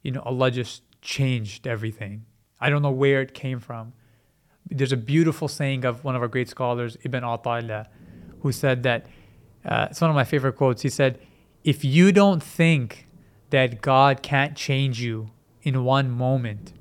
you 0.04 0.12
know, 0.12 0.22
Allah 0.22 0.52
just 0.52 0.84
changed 1.02 1.68
everything. 1.68 2.26
I 2.60 2.70
don't 2.70 2.82
know 2.82 2.92
where 2.92 3.22
it 3.22 3.34
came 3.34 3.60
from. 3.60 3.94
There's 4.70 4.92
a 4.92 4.98
beautiful 4.98 5.48
saying 5.48 5.86
of 5.86 6.04
one 6.04 6.16
of 6.16 6.22
our 6.22 6.28
great 6.28 6.50
scholars, 6.50 6.98
Ibn 7.04 7.24
Ata'illah, 7.24 7.88
who 8.42 8.52
said 8.52 8.84
that, 8.84 9.06
uh, 9.64 9.88
it's 9.90 10.02
one 10.02 10.10
of 10.10 10.16
my 10.16 10.24
favorite 10.24 10.54
quotes. 10.54 10.82
He 10.82 10.90
said, 10.90 11.20
If 11.64 11.86
you 11.86 12.12
don't 12.12 12.42
think 12.44 13.08
that 13.50 13.82
God 13.82 14.22
can't 14.22 14.56
change 14.56 15.02
you 15.02 15.32
in 15.62 15.84
one 15.84 16.10
moment, 16.10 16.74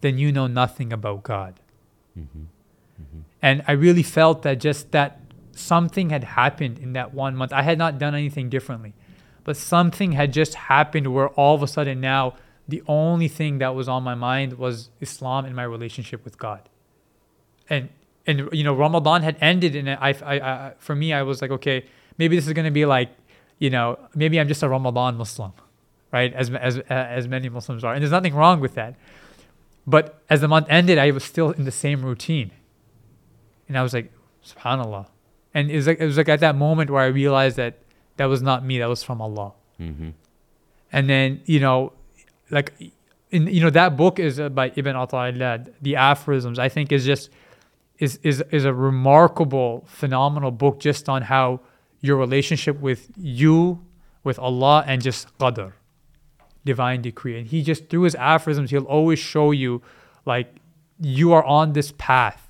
then 0.00 0.16
you 0.18 0.32
know 0.32 0.46
nothing 0.46 0.92
about 0.92 1.22
God. 1.22 1.60
And 3.42 3.62
I 3.68 3.72
really 3.72 4.02
felt 4.02 4.42
that 4.42 4.58
just 4.60 4.90
that 4.92 5.20
something 5.58 6.10
had 6.10 6.24
happened 6.24 6.78
in 6.78 6.92
that 6.94 7.12
one 7.12 7.36
month. 7.36 7.52
I 7.52 7.62
had 7.62 7.78
not 7.78 7.98
done 7.98 8.14
anything 8.14 8.48
differently, 8.48 8.94
but 9.44 9.56
something 9.56 10.12
had 10.12 10.32
just 10.32 10.54
happened 10.54 11.12
where 11.12 11.28
all 11.28 11.54
of 11.54 11.62
a 11.62 11.66
sudden 11.66 12.00
now 12.00 12.34
the 12.68 12.82
only 12.86 13.28
thing 13.28 13.58
that 13.58 13.74
was 13.74 13.88
on 13.88 14.02
my 14.02 14.14
mind 14.14 14.58
was 14.58 14.90
Islam 15.00 15.46
and 15.46 15.56
my 15.56 15.62
relationship 15.64 16.24
with 16.24 16.38
God. 16.38 16.68
And 17.70 17.88
and 18.26 18.48
you 18.52 18.62
know 18.62 18.74
Ramadan 18.74 19.22
had 19.22 19.36
ended, 19.40 19.74
and 19.74 19.88
I, 19.88 20.14
I, 20.24 20.40
I 20.40 20.72
for 20.78 20.94
me 20.94 21.12
I 21.14 21.22
was 21.22 21.40
like, 21.40 21.50
okay, 21.50 21.86
maybe 22.18 22.36
this 22.36 22.46
is 22.46 22.52
gonna 22.52 22.70
be 22.70 22.84
like, 22.84 23.10
you 23.58 23.70
know, 23.70 23.98
maybe 24.14 24.38
I'm 24.38 24.48
just 24.48 24.62
a 24.62 24.68
Ramadan 24.68 25.16
Muslim, 25.16 25.52
right? 26.12 26.32
As 26.34 26.50
as 26.50 26.78
as 26.90 27.26
many 27.26 27.48
Muslims 27.48 27.84
are, 27.84 27.94
and 27.94 28.02
there's 28.02 28.12
nothing 28.12 28.34
wrong 28.34 28.60
with 28.60 28.74
that. 28.74 28.96
But 29.86 30.22
as 30.28 30.42
the 30.42 30.48
month 30.48 30.66
ended, 30.68 30.98
I 30.98 31.10
was 31.10 31.24
still 31.24 31.50
in 31.52 31.64
the 31.64 31.70
same 31.70 32.04
routine, 32.04 32.50
and 33.66 33.78
I 33.78 33.82
was 33.82 33.94
like, 33.94 34.12
Subhanallah. 34.44 35.06
And 35.58 35.72
it 35.72 35.76
was 35.76 35.88
like 35.88 35.98
it 35.98 36.06
was 36.06 36.16
like 36.16 36.28
at 36.28 36.38
that 36.38 36.54
moment 36.54 36.88
where 36.88 37.02
I 37.02 37.06
realized 37.06 37.56
that 37.56 37.78
that 38.16 38.26
was 38.26 38.42
not 38.42 38.64
me, 38.64 38.78
that 38.78 38.88
was 38.88 39.02
from 39.02 39.20
Allah. 39.20 39.54
Mm-hmm. 39.80 40.10
And 40.92 41.10
then 41.10 41.40
you 41.46 41.58
know, 41.58 41.94
like, 42.48 42.72
in 43.32 43.48
you 43.48 43.60
know 43.60 43.70
that 43.70 43.96
book 43.96 44.20
is 44.20 44.38
uh, 44.38 44.50
by 44.50 44.70
Ibn 44.76 44.94
Ata'illah, 44.94 45.72
the 45.82 45.96
aphorisms. 45.96 46.60
I 46.60 46.68
think 46.68 46.92
is 46.92 47.04
just 47.04 47.30
is 47.98 48.20
is 48.22 48.40
is 48.52 48.64
a 48.64 48.72
remarkable, 48.72 49.84
phenomenal 49.88 50.52
book 50.52 50.78
just 50.78 51.08
on 51.08 51.22
how 51.22 51.58
your 52.00 52.16
relationship 52.16 52.78
with 52.78 53.10
you, 53.16 53.84
with 54.22 54.38
Allah, 54.38 54.84
and 54.86 55.02
just 55.02 55.36
qadr, 55.38 55.72
divine 56.64 57.02
decree. 57.02 57.36
And 57.36 57.48
he 57.48 57.62
just 57.62 57.88
through 57.88 58.02
his 58.02 58.14
aphorisms, 58.14 58.70
he'll 58.70 58.84
always 58.84 59.18
show 59.18 59.50
you, 59.50 59.82
like, 60.24 60.54
you 61.00 61.32
are 61.32 61.42
on 61.42 61.72
this 61.72 61.92
path 61.98 62.47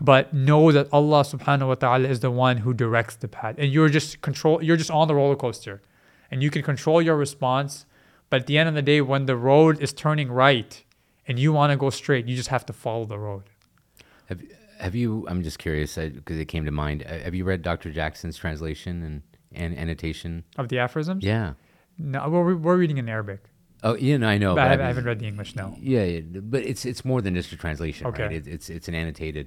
but 0.00 0.32
know 0.34 0.72
that 0.72 0.88
Allah 0.92 1.22
subhanahu 1.22 1.68
wa 1.68 1.74
ta'ala 1.74 2.08
is 2.08 2.20
the 2.20 2.30
one 2.30 2.58
who 2.58 2.74
directs 2.74 3.16
the 3.16 3.28
path. 3.28 3.56
And 3.58 3.72
you're 3.72 3.88
just 3.88 4.20
control 4.20 4.62
you're 4.62 4.76
just 4.76 4.90
on 4.90 5.08
the 5.08 5.14
roller 5.14 5.36
coaster. 5.36 5.82
And 6.30 6.42
you 6.42 6.50
can 6.50 6.62
control 6.62 7.00
your 7.00 7.16
response, 7.16 7.86
but 8.30 8.40
at 8.42 8.46
the 8.46 8.58
end 8.58 8.68
of 8.68 8.74
the 8.74 8.82
day 8.82 9.00
when 9.00 9.26
the 9.26 9.36
road 9.36 9.80
is 9.80 9.92
turning 9.92 10.30
right 10.30 10.82
and 11.28 11.38
you 11.38 11.52
want 11.52 11.70
to 11.72 11.76
go 11.76 11.90
straight, 11.90 12.26
you 12.26 12.36
just 12.36 12.48
have 12.48 12.66
to 12.66 12.72
follow 12.72 13.04
the 13.04 13.18
road. 13.18 13.44
Have 14.26 14.42
Have 14.80 14.94
you? 14.94 15.24
I'm 15.28 15.42
just 15.42 15.58
curious 15.58 15.94
because 15.96 16.36
it 16.38 16.46
came 16.46 16.64
to 16.64 16.70
mind. 16.72 17.04
uh, 17.06 17.18
Have 17.20 17.34
you 17.34 17.44
read 17.44 17.62
Dr. 17.62 17.90
Jackson's 17.92 18.36
translation 18.36 19.02
and, 19.02 19.22
and 19.52 19.78
annotation? 19.78 20.44
Of 20.58 20.68
the 20.68 20.78
aphorisms? 20.78 21.24
Yeah. 21.24 21.54
No, 21.98 22.28
we're, 22.28 22.54
we're 22.56 22.76
reading 22.76 22.98
in 22.98 23.08
Arabic. 23.08 23.40
Oh, 23.82 23.94
you 23.94 24.18
know, 24.18 24.26
I 24.28 24.36
know. 24.38 24.54
but 24.54 24.62
I 24.62 24.64
but 24.64 24.70
haven't, 24.70 24.84
I 24.84 24.88
haven't 24.88 25.04
read 25.04 25.18
the 25.20 25.26
English 25.26 25.54
now. 25.54 25.76
Yeah, 25.80 26.02
yeah, 26.04 26.40
but 26.42 26.62
it's 26.64 26.84
it's 26.84 27.04
more 27.04 27.22
than 27.22 27.34
just 27.34 27.52
a 27.52 27.56
translation, 27.56 28.06
right? 28.08 28.20
Okay. 28.20 28.36
It, 28.36 28.46
it's 28.48 28.68
it's 28.68 28.88
an 28.88 28.94
annotated 28.94 29.46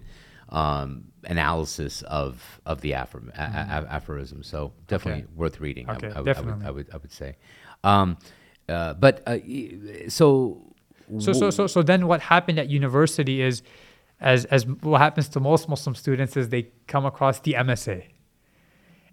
um, 0.49 1.05
analysis 1.25 2.01
of 2.03 2.59
of 2.65 2.81
the 2.81 2.91
apho- 2.91 3.29
a- 3.35 3.41
a- 3.41 3.83
a- 3.85 3.91
aphorism. 3.93 4.43
So 4.43 4.73
definitely 4.87 5.23
Okay. 5.23 5.31
worth 5.35 5.59
reading. 5.59 5.89
I- 5.89 5.95
Okay, 5.95 6.07
I, 6.07 6.09
would- 6.09 6.15
I 6.17 6.19
would 6.21 6.25
definitely. 6.25 6.65
I 6.65 6.71
would 6.71 6.87
I 6.93 6.97
would 6.97 7.11
say. 7.11 7.35
Um, 7.83 8.17
uh, 8.67 8.93
but 8.93 9.23
uh, 9.27 9.37
so 10.09 10.61
So, 11.19 11.33
so, 11.33 11.49
so, 11.49 11.65
so 11.65 11.81
then 11.81 12.05
what 12.07 12.21
happened 12.21 12.59
at 12.59 12.69
university 12.69 13.41
is, 13.41 13.63
as, 14.21 14.45
as 14.45 14.67
what 14.67 14.99
happens 15.01 15.27
to 15.29 15.39
most 15.39 15.67
Muslim 15.67 15.95
students 15.95 16.37
is 16.37 16.49
they 16.49 16.63
come 16.85 17.03
across 17.05 17.39
the 17.39 17.53
MSA. 17.53 18.03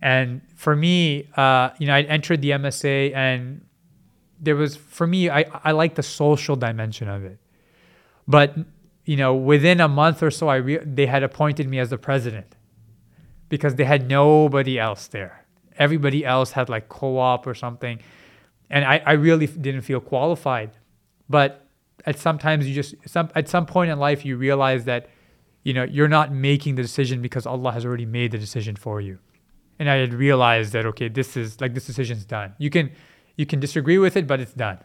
And 0.02 0.42
for 0.54 0.76
me, 0.76 1.28
uh, 1.38 1.70
you 1.78 1.86
know, 1.86 1.94
I 1.94 2.02
entered 2.02 2.42
the 2.42 2.50
MSA 2.50 3.14
and 3.14 3.64
there 4.38 4.56
was, 4.56 4.76
for 4.76 5.06
me, 5.06 5.30
I, 5.30 5.46
I 5.64 5.72
like 5.72 5.94
the 5.94 6.02
social 6.02 6.54
dimension 6.56 7.08
of 7.08 7.24
it. 7.24 7.38
But, 8.28 8.54
you 9.06 9.16
know, 9.16 9.34
within 9.34 9.80
a 9.80 9.88
month 9.88 10.22
or 10.22 10.30
so, 10.30 10.48
I 10.48 10.56
re- 10.56 10.84
they 10.84 11.06
had 11.06 11.22
appointed 11.22 11.68
me 11.68 11.78
as 11.78 11.90
the 11.90 11.96
president 11.96 12.56
because 13.48 13.76
they 13.76 13.84
had 13.84 14.08
nobody 14.08 14.78
else 14.78 15.06
there. 15.06 15.46
Everybody 15.78 16.24
else 16.24 16.50
had 16.52 16.68
like 16.68 16.88
co-op 16.88 17.46
or 17.46 17.54
something. 17.54 18.00
And 18.68 18.84
I, 18.84 19.00
I 19.06 19.12
really 19.12 19.46
didn't 19.46 19.82
feel 19.82 20.00
qualified. 20.00 20.72
But 21.28 21.66
at 22.04 22.18
sometimes 22.18 22.68
you 22.68 22.74
just 22.74 22.94
some 23.06 23.30
at 23.34 23.48
some 23.48 23.64
point 23.64 23.90
in 23.90 23.98
life 23.98 24.24
you 24.24 24.36
realize 24.36 24.84
that 24.84 25.08
you 25.62 25.72
know 25.72 25.84
you're 25.84 26.08
not 26.08 26.32
making 26.32 26.74
the 26.74 26.82
decision 26.82 27.22
because 27.22 27.46
Allah 27.46 27.72
has 27.72 27.84
already 27.84 28.06
made 28.06 28.32
the 28.32 28.38
decision 28.38 28.76
for 28.76 29.00
you. 29.00 29.18
And 29.78 29.88
I 29.88 29.96
had 29.96 30.14
realized 30.14 30.72
that 30.72 30.84
okay, 30.86 31.08
this 31.08 31.36
is 31.36 31.60
like 31.60 31.74
this 31.74 31.86
decision's 31.86 32.24
done. 32.24 32.54
You 32.58 32.70
can 32.70 32.90
you 33.36 33.46
can 33.46 33.60
disagree 33.60 33.98
with 33.98 34.16
it, 34.16 34.26
but 34.26 34.40
it's 34.40 34.52
done. 34.52 34.78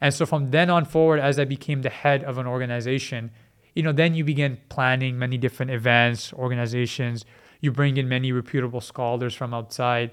And 0.00 0.12
so 0.12 0.26
from 0.26 0.50
then 0.50 0.70
on 0.70 0.84
forward, 0.84 1.20
as 1.20 1.38
I 1.38 1.44
became 1.44 1.82
the 1.82 1.90
head 1.90 2.24
of 2.24 2.38
an 2.38 2.46
organization, 2.46 3.30
you 3.74 3.82
know, 3.82 3.92
then 3.92 4.14
you 4.14 4.24
begin 4.24 4.58
planning 4.68 5.18
many 5.18 5.36
different 5.36 5.72
events, 5.72 6.32
organizations. 6.32 7.24
You 7.60 7.72
bring 7.72 7.96
in 7.96 8.08
many 8.08 8.32
reputable 8.32 8.80
scholars 8.80 9.34
from 9.34 9.52
outside. 9.54 10.10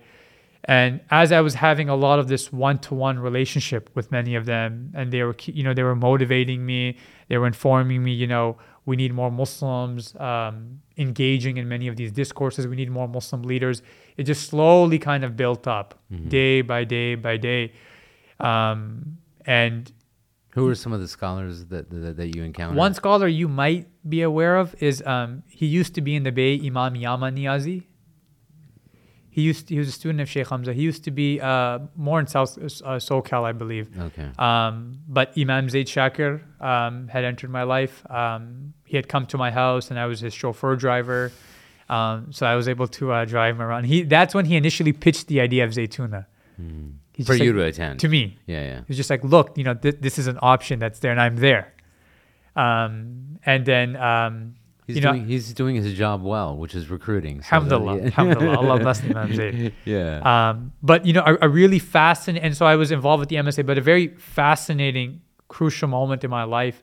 And 0.65 1.01
as 1.09 1.31
I 1.31 1.41
was 1.41 1.55
having 1.55 1.89
a 1.89 1.95
lot 1.95 2.19
of 2.19 2.27
this 2.27 2.53
one-to-one 2.53 3.17
relationship 3.19 3.89
with 3.95 4.11
many 4.11 4.35
of 4.35 4.45
them, 4.45 4.91
and 4.93 5.11
they 5.11 5.23
were, 5.23 5.35
you 5.45 5.63
know, 5.63 5.73
they 5.73 5.83
were 5.83 5.95
motivating 5.95 6.65
me. 6.65 6.97
They 7.29 7.37
were 7.37 7.47
informing 7.47 8.03
me, 8.03 8.11
you 8.13 8.27
know, 8.27 8.57
we 8.85 8.95
need 8.95 9.13
more 9.13 9.31
Muslims 9.31 10.15
um, 10.19 10.81
engaging 10.97 11.57
in 11.57 11.67
many 11.67 11.87
of 11.87 11.95
these 11.95 12.11
discourses. 12.11 12.67
We 12.67 12.75
need 12.75 12.91
more 12.91 13.07
Muslim 13.07 13.43
leaders. 13.43 13.81
It 14.17 14.23
just 14.23 14.49
slowly 14.49 14.99
kind 14.99 15.23
of 15.23 15.35
built 15.35 15.67
up, 15.67 15.99
day 16.29 16.61
by 16.61 16.83
day 16.83 17.15
by 17.15 17.37
day. 17.37 17.73
Um, 18.39 19.17
and 19.45 19.91
who 20.51 20.67
are 20.67 20.75
some 20.75 20.93
of 20.93 20.99
the 20.99 21.07
scholars 21.07 21.65
that 21.65 21.89
that, 21.89 22.17
that 22.17 22.35
you 22.35 22.43
encountered? 22.43 22.77
one 22.77 22.93
scholar 22.93 23.27
you 23.27 23.47
might 23.47 23.87
be 24.07 24.21
aware 24.21 24.57
of 24.57 24.75
is 24.81 25.01
um, 25.05 25.43
he 25.47 25.65
used 25.65 25.95
to 25.95 26.01
be 26.01 26.15
in 26.15 26.23
the 26.23 26.31
Bay, 26.31 26.59
Imam 26.63 26.95
Yama 26.95 27.31
Niazi. 27.31 27.83
He 29.29 29.43
used 29.43 29.69
he 29.69 29.79
was 29.79 29.87
a 29.87 29.93
student 29.93 30.19
of 30.19 30.29
Sheikh 30.29 30.49
Hamza. 30.49 30.73
He 30.73 30.81
used 30.81 31.05
to 31.05 31.11
be 31.11 31.39
uh, 31.39 31.79
more 31.95 32.19
in 32.19 32.27
South 32.27 32.57
uh, 32.57 32.99
SoCal, 32.99 33.43
I 33.45 33.53
believe. 33.53 33.87
Okay. 33.97 34.29
Um, 34.37 34.99
but 35.07 35.31
Imam 35.37 35.69
Zaid 35.69 35.87
Shakir 35.87 36.41
um, 36.61 37.07
had 37.07 37.23
entered 37.23 37.49
my 37.49 37.63
life. 37.63 38.03
Um, 38.11 38.73
he 38.85 38.97
had 38.97 39.07
come 39.07 39.25
to 39.27 39.37
my 39.37 39.49
house, 39.49 39.89
and 39.89 39.97
I 39.97 40.05
was 40.05 40.19
his 40.19 40.33
chauffeur 40.33 40.75
driver. 40.75 41.31
Um, 41.87 42.33
so 42.33 42.45
I 42.45 42.55
was 42.55 42.67
able 42.67 42.87
to 42.87 43.11
uh, 43.13 43.25
drive 43.25 43.55
him 43.55 43.61
around. 43.61 43.85
He 43.85 44.03
that's 44.03 44.33
when 44.33 44.45
he 44.45 44.57
initially 44.57 44.91
pitched 44.91 45.27
the 45.27 45.39
idea 45.39 45.63
of 45.63 45.71
Zaytuna. 45.71 46.25
He's 47.13 47.27
For 47.27 47.35
you 47.35 47.51
like- 47.53 47.73
to 47.75 47.81
attend. 47.83 47.99
to 48.01 48.07
me. 48.07 48.37
Yeah, 48.47 48.61
yeah. 48.63 48.75
He 48.79 48.85
was 48.87 48.97
just 48.97 49.09
like, 49.09 49.23
look, 49.23 49.57
you 49.57 49.63
know, 49.63 49.73
th- 49.73 49.97
this 49.99 50.17
is 50.17 50.27
an 50.27 50.39
option 50.41 50.79
that's 50.79 50.99
there, 50.99 51.11
and 51.11 51.19
I'm 51.19 51.35
there. 51.37 51.73
Um, 52.55 53.39
and 53.45 53.65
then, 53.65 53.95
um, 53.95 54.55
He's 54.87 54.95
you 54.97 55.01
know, 55.03 55.13
doing 55.13 55.25
he's 55.27 55.53
doing 55.53 55.75
his 55.77 55.93
job 55.93 56.21
well, 56.21 56.57
which 56.57 56.75
is 56.75 56.89
recruiting. 56.89 57.41
so 57.41 57.47
that- 57.49 57.55
alhamdulillah, 57.55 57.97
yeah. 57.99 58.03
alhamdulillah, 58.07 58.57
Allah 58.57 58.79
bless 58.79 59.03
Imam 59.03 59.33
Zaid. 59.33 59.73
yeah. 59.85 60.19
Um, 60.49 60.73
but 60.83 61.05
you 61.05 61.13
know, 61.13 61.23
a, 61.25 61.45
a 61.47 61.49
really 61.49 61.79
fascinating, 61.79 62.43
and 62.43 62.57
so 62.57 62.65
I 62.65 62.75
was 62.75 62.91
involved 62.91 63.19
with 63.21 63.29
the 63.29 63.37
MSA, 63.37 63.65
but 63.65 63.77
a 63.77 63.81
very 63.81 64.07
fascinating, 64.17 65.21
crucial 65.47 65.87
moment 65.87 66.23
in 66.23 66.29
my 66.29 66.43
life 66.43 66.81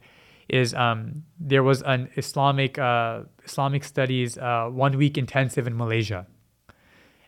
is 0.48 0.72
um, 0.74 1.24
there 1.38 1.62
was 1.62 1.82
an 1.82 2.08
Islamic 2.16 2.78
uh, 2.78 3.22
Islamic 3.44 3.84
studies 3.84 4.38
uh, 4.38 4.68
one 4.72 4.96
week 4.96 5.18
intensive 5.18 5.66
in 5.66 5.76
Malaysia, 5.76 6.26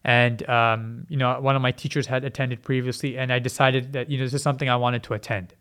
and 0.05 0.49
um, 0.49 1.07
you 1.09 1.17
know, 1.17 1.41
one 1.41 1.57
of 1.57 1.63
my 1.63 1.73
teachers 1.73 2.07
had 2.07 2.25
attended 2.25 2.63
previously, 2.63 3.19
and 3.19 3.33
I 3.33 3.39
decided 3.39 3.93
that 3.93 4.11
you 4.11 4.19
know 4.19 4.25
this 4.25 4.35
is 4.35 4.43
something 4.43 4.69
I 4.69 4.77
wanted 4.77 5.03
to 5.05 5.15
attend. 5.15 5.55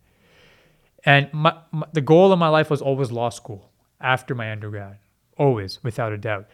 And 1.05 1.31
my, 1.33 1.55
my, 1.71 1.87
the 1.93 2.01
goal 2.01 2.31
of 2.31 2.39
my 2.39 2.49
life 2.49 2.69
was 2.69 2.81
always 2.81 3.11
law 3.11 3.29
school 3.29 3.71
after 4.01 4.35
my 4.35 4.51
undergrad, 4.51 4.97
always, 5.37 5.83
without 5.83 6.11
a 6.11 6.17
doubt. 6.17 6.47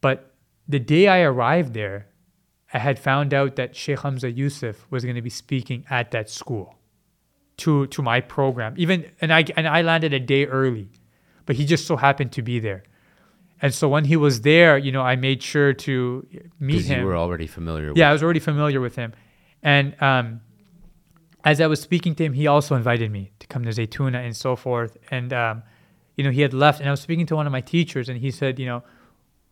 But 0.00 0.34
the 0.68 0.80
day 0.80 1.08
I 1.08 1.20
arrived 1.20 1.74
there, 1.74 2.08
I 2.72 2.78
had 2.78 2.98
found 2.98 3.34
out 3.34 3.56
that 3.56 3.76
Sheikh 3.76 4.00
Hamza 4.00 4.30
Yusuf 4.30 4.86
was 4.90 5.04
going 5.04 5.16
to 5.16 5.22
be 5.22 5.30
speaking 5.30 5.84
at 5.90 6.10
that 6.12 6.30
school 6.30 6.76
to 7.58 7.86
to 7.88 8.02
my 8.02 8.20
program. 8.20 8.74
Even 8.76 9.10
and 9.20 9.32
I 9.32 9.44
and 9.56 9.66
I 9.68 9.82
landed 9.82 10.12
a 10.12 10.20
day 10.20 10.46
early, 10.46 10.90
but 11.44 11.56
he 11.56 11.66
just 11.66 11.86
so 11.86 11.96
happened 11.96 12.32
to 12.32 12.42
be 12.42 12.60
there. 12.60 12.84
And 13.62 13.72
so 13.72 13.88
when 13.88 14.04
he 14.04 14.16
was 14.16 14.40
there, 14.40 14.76
you 14.76 14.90
know, 14.90 15.02
I 15.02 15.14
made 15.14 15.40
sure 15.40 15.72
to 15.72 16.26
meet 16.58 16.72
Because 16.72 16.86
him. 16.86 17.00
you 17.00 17.06
were 17.06 17.16
already 17.16 17.46
familiar. 17.46 17.92
Yeah, 17.94 18.08
I 18.08 18.10
with, 18.10 18.16
was 18.16 18.22
already 18.24 18.40
familiar 18.40 18.80
with 18.80 18.96
him. 18.96 19.12
And 19.62 19.94
um, 20.02 20.40
as 21.44 21.60
I 21.60 21.68
was 21.68 21.80
speaking 21.80 22.16
to 22.16 22.24
him, 22.24 22.32
he 22.32 22.48
also 22.48 22.74
invited 22.74 23.12
me 23.12 23.30
to 23.38 23.46
come 23.46 23.64
to 23.64 23.70
Zaytuna 23.70 24.16
and 24.16 24.36
so 24.36 24.56
forth. 24.56 24.98
And, 25.12 25.32
um, 25.32 25.62
you 26.16 26.24
know, 26.24 26.30
he 26.30 26.40
had 26.40 26.52
left, 26.52 26.80
and 26.80 26.88
I 26.88 26.90
was 26.90 27.00
speaking 27.00 27.24
to 27.26 27.36
one 27.36 27.46
of 27.46 27.52
my 27.52 27.60
teachers, 27.60 28.08
and 28.08 28.18
he 28.18 28.32
said, 28.32 28.58
you 28.58 28.66
know, 28.66 28.82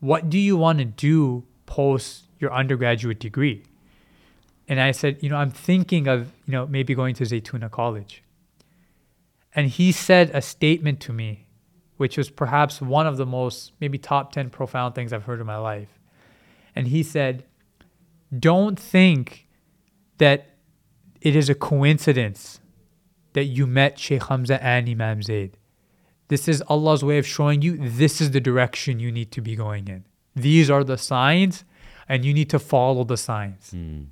what 0.01 0.29
do 0.29 0.39
you 0.39 0.57
want 0.57 0.81
to 0.81 0.85
do 0.85 1.45
post 1.67 2.27
your 2.41 2.53
undergraduate 2.53 3.21
degree? 3.21 3.63
And 4.67 4.81
I 4.81 4.91
said, 4.91 5.19
you 5.23 5.29
know, 5.29 5.37
I'm 5.37 5.51
thinking 5.51 6.09
of, 6.09 6.33
you 6.47 6.53
know, 6.53 6.67
maybe 6.67 6.95
going 6.95 7.15
to 7.17 7.25
Zaytuna 7.25 7.71
College. 7.71 8.25
And 9.55 9.69
he 9.69 9.93
said 9.93 10.31
a 10.35 10.43
statement 10.43 11.01
to 11.01 11.13
me, 11.13 11.47
which 12.01 12.17
was 12.17 12.31
perhaps 12.31 12.81
one 12.81 13.07
of 13.07 13.19
the 13.19 13.27
most, 13.27 13.73
maybe 13.79 13.99
top 13.99 14.33
10 14.33 14.49
profound 14.49 14.95
things 14.95 15.13
I've 15.13 15.25
heard 15.25 15.39
in 15.39 15.47
my 15.47 15.59
life. 15.59 15.99
And 16.75 16.89
he 16.89 17.03
said, 17.03 17.45
don't 18.37 18.79
think 18.79 19.47
that 20.17 20.39
it 21.21 21.37
is 21.37 21.51
a 21.51 21.55
coincidence 21.55 22.61
that 23.35 23.45
you 23.45 23.67
met 23.67 23.99
Sheikh 23.99 24.25
Hamza 24.29 24.57
and 24.65 24.89
Imam 24.89 25.23
Zaid. 25.23 25.59
This 26.29 26.49
is 26.49 26.63
Allah's 26.69 27.05
way 27.05 27.19
of 27.19 27.27
showing 27.27 27.61
you 27.61 27.77
this 27.77 28.21
is 28.23 28.31
the 28.31 28.41
direction 28.41 28.99
you 28.99 29.13
need 29.13 29.31
to 29.33 29.43
be 29.43 29.55
going 29.55 29.87
in. 29.89 30.05
These 30.35 30.71
are 30.71 30.83
the 30.83 30.97
signs, 30.97 31.65
and 32.09 32.25
you 32.25 32.33
need 32.33 32.49
to 32.51 32.59
follow 32.59 33.05
the 33.05 33.19
signs. 33.19 33.73
Mm, 33.77 34.07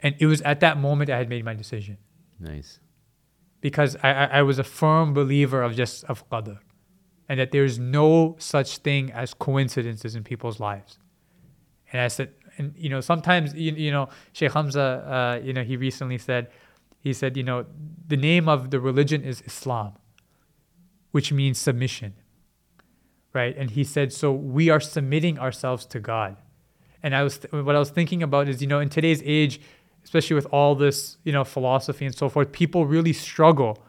And 0.00 0.14
it 0.18 0.26
was 0.26 0.40
at 0.42 0.58
that 0.60 0.78
moment 0.78 1.10
I 1.10 1.18
had 1.18 1.28
made 1.28 1.44
my 1.44 1.54
decision 1.54 1.98
nice. 2.40 2.80
because 3.60 3.94
I, 4.02 4.10
I, 4.10 4.24
I 4.38 4.42
was 4.42 4.58
a 4.58 4.64
firm 4.64 5.14
believer 5.14 5.62
of 5.62 5.76
just 5.76 6.02
of 6.04 6.28
qadr 6.28 6.58
and 7.32 7.40
that 7.40 7.50
there's 7.50 7.78
no 7.78 8.36
such 8.38 8.76
thing 8.76 9.10
as 9.10 9.32
coincidences 9.32 10.14
in 10.14 10.22
people's 10.22 10.60
lives. 10.60 10.98
And 11.90 12.02
I 12.02 12.08
said, 12.08 12.34
and 12.58 12.74
you 12.76 12.90
know, 12.90 13.00
sometimes 13.00 13.54
you, 13.54 13.72
you 13.72 13.90
know, 13.90 14.10
Sheikh 14.34 14.52
Hamza, 14.52 15.38
uh, 15.40 15.40
you 15.42 15.54
know, 15.54 15.64
he 15.64 15.78
recently 15.78 16.18
said, 16.18 16.50
he 16.98 17.14
said, 17.14 17.38
you 17.38 17.42
know, 17.42 17.64
the 18.06 18.18
name 18.18 18.50
of 18.50 18.70
the 18.70 18.78
religion 18.78 19.22
is 19.24 19.42
Islam, 19.46 19.94
which 21.12 21.32
means 21.32 21.56
submission, 21.56 22.12
right? 23.32 23.56
And 23.56 23.70
he 23.70 23.82
said, 23.82 24.12
so 24.12 24.30
we 24.30 24.68
are 24.68 24.78
submitting 24.78 25.38
ourselves 25.38 25.86
to 25.86 26.00
God. 26.00 26.36
And 27.02 27.16
I 27.16 27.22
was, 27.22 27.40
what 27.50 27.74
I 27.74 27.78
was 27.78 27.88
thinking 27.88 28.22
about 28.22 28.46
is, 28.46 28.60
you 28.60 28.68
know, 28.68 28.80
in 28.80 28.90
today's 28.90 29.22
age, 29.24 29.58
especially 30.04 30.34
with 30.34 30.48
all 30.52 30.74
this, 30.74 31.16
you 31.24 31.32
know, 31.32 31.44
philosophy 31.44 32.04
and 32.04 32.14
so 32.14 32.28
forth, 32.28 32.52
people 32.52 32.84
really 32.84 33.14
struggle 33.14 33.82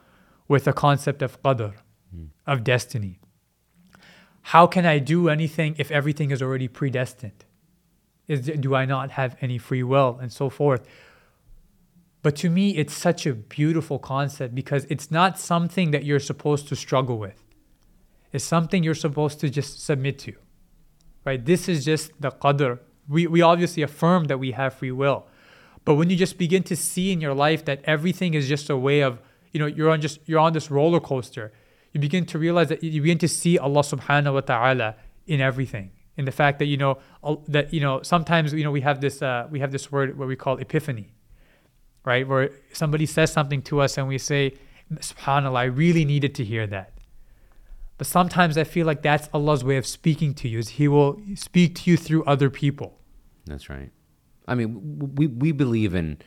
with 0.48 0.64
the 0.64 0.72
concept 0.72 1.22
of 1.22 1.41
qadr, 1.44 1.74
of 2.48 2.64
destiny. 2.64 3.20
How 4.44 4.68
can 4.68 4.86
I 4.86 5.00
do 5.00 5.30
anything 5.30 5.76
if 5.78 5.89
everything 5.89 6.32
is 6.32 6.41
already 6.41 6.68
predestined? 6.68 7.46
Is, 8.28 8.41
do 8.41 8.76
I 8.76 8.86
not 8.86 9.12
have 9.12 9.36
any 9.41 9.58
free 9.58 9.84
will 9.84 10.18
and 10.22 10.32
so 10.32 10.50
forth? 10.50 10.86
But 12.22 12.36
to 12.38 12.50
me, 12.50 12.78
it's 12.78 12.94
such 12.94 13.26
a 13.26 13.34
beautiful 13.34 14.00
concept 14.00 14.56
because 14.56 14.86
it's 14.89 15.12
not 15.12 15.39
something 15.39 15.91
that 15.91 16.06
you're 16.06 16.20
supposed 16.20 16.68
to 16.70 16.76
struggle 16.76 17.18
with. 17.18 17.44
It's 18.32 18.46
something 18.46 18.84
you're 18.84 18.96
supposed 18.96 19.39
to 19.41 19.50
just 19.50 19.84
submit 19.84 20.20
to, 20.20 20.34
right? 21.26 21.44
This 21.44 21.68
is 21.68 21.86
just 21.86 22.12
the 22.20 22.32
qadr. 22.32 22.80
We, 23.08 23.28
we 23.28 23.41
obviously 23.41 23.84
affirm 23.84 24.26
that 24.26 24.39
we 24.39 24.52
have 24.52 24.74
free 24.74 24.91
will. 24.91 25.28
But 25.86 25.96
when 25.96 26.10
you 26.10 26.16
just 26.16 26.38
begin 26.38 26.64
to 26.64 26.76
see 26.76 27.12
in 27.12 27.20
your 27.22 27.34
life 27.34 27.66
that 27.66 27.82
everything 27.84 28.34
is 28.34 28.48
just 28.48 28.70
a 28.70 28.78
way 28.78 29.02
of, 29.02 29.20
you 29.52 29.60
know, 29.60 29.66
you're 29.66 29.89
on 29.89 30.02
just 30.02 30.20
you're 30.26 30.39
on 30.39 30.54
this 30.54 30.72
roller 30.72 31.02
coaster, 31.02 31.52
you 31.94 32.00
begin 32.00 32.26
to 32.26 32.39
realize 32.39 32.70
that 32.70 32.84
you 32.84 33.02
begin 33.02 33.20
to 33.20 33.28
see 33.28 33.58
Allah 33.58 33.82
subhanahu 33.82 34.34
wa 34.34 34.41
ta'ala 34.41 34.96
in 35.28 35.39
everything. 35.39 35.91
In 36.18 36.26
the 36.26 36.32
fact 36.32 36.60
that, 36.60 36.66
you 36.66 36.78
know, 36.78 37.00
that, 37.48 37.74
you 37.74 37.80
know, 37.80 38.02
sometimes, 38.04 38.54
you 38.54 38.64
know, 38.64 38.72
we 38.72 38.82
have 38.82 39.02
this 39.02 39.22
uh, 39.22 39.48
we 39.50 39.60
have 39.60 39.72
this 39.72 39.91
word 39.91 40.18
what 40.18 40.28
we 40.28 40.36
call 40.36 40.58
epiphany, 40.58 41.14
right? 42.06 42.28
Where 42.28 42.50
somebody 42.72 43.06
says 43.06 43.32
something 43.32 43.62
to 43.64 43.82
us 43.82 43.98
and 43.98 44.08
we 44.08 44.18
say, 44.18 44.54
Subhanallah, 44.94 45.58
I 45.58 45.64
really 45.64 46.06
needed 46.06 46.36
to 46.36 46.44
hear 46.44 46.68
that. 46.68 46.94
But 47.98 48.08
sometimes 48.08 48.58
I 48.58 48.64
feel 48.64 48.86
like 48.86 49.02
that's 49.02 49.30
Allah's 49.34 49.64
way 49.64 49.78
of 49.78 49.88
speaking 49.88 50.34
to 50.36 50.48
you, 50.48 50.60
is 50.60 50.70
He 50.70 50.88
will 50.88 51.20
speak 51.36 51.76
to 51.76 51.91
you 51.91 51.98
through 51.98 52.24
other 52.26 52.50
people. 52.50 53.00
That's 53.46 53.70
right. 53.70 53.91
I 54.48 54.56
mean, 54.56 55.14
we 55.16 55.28
we 55.28 55.52
believe 55.52 55.96
in 55.96 56.18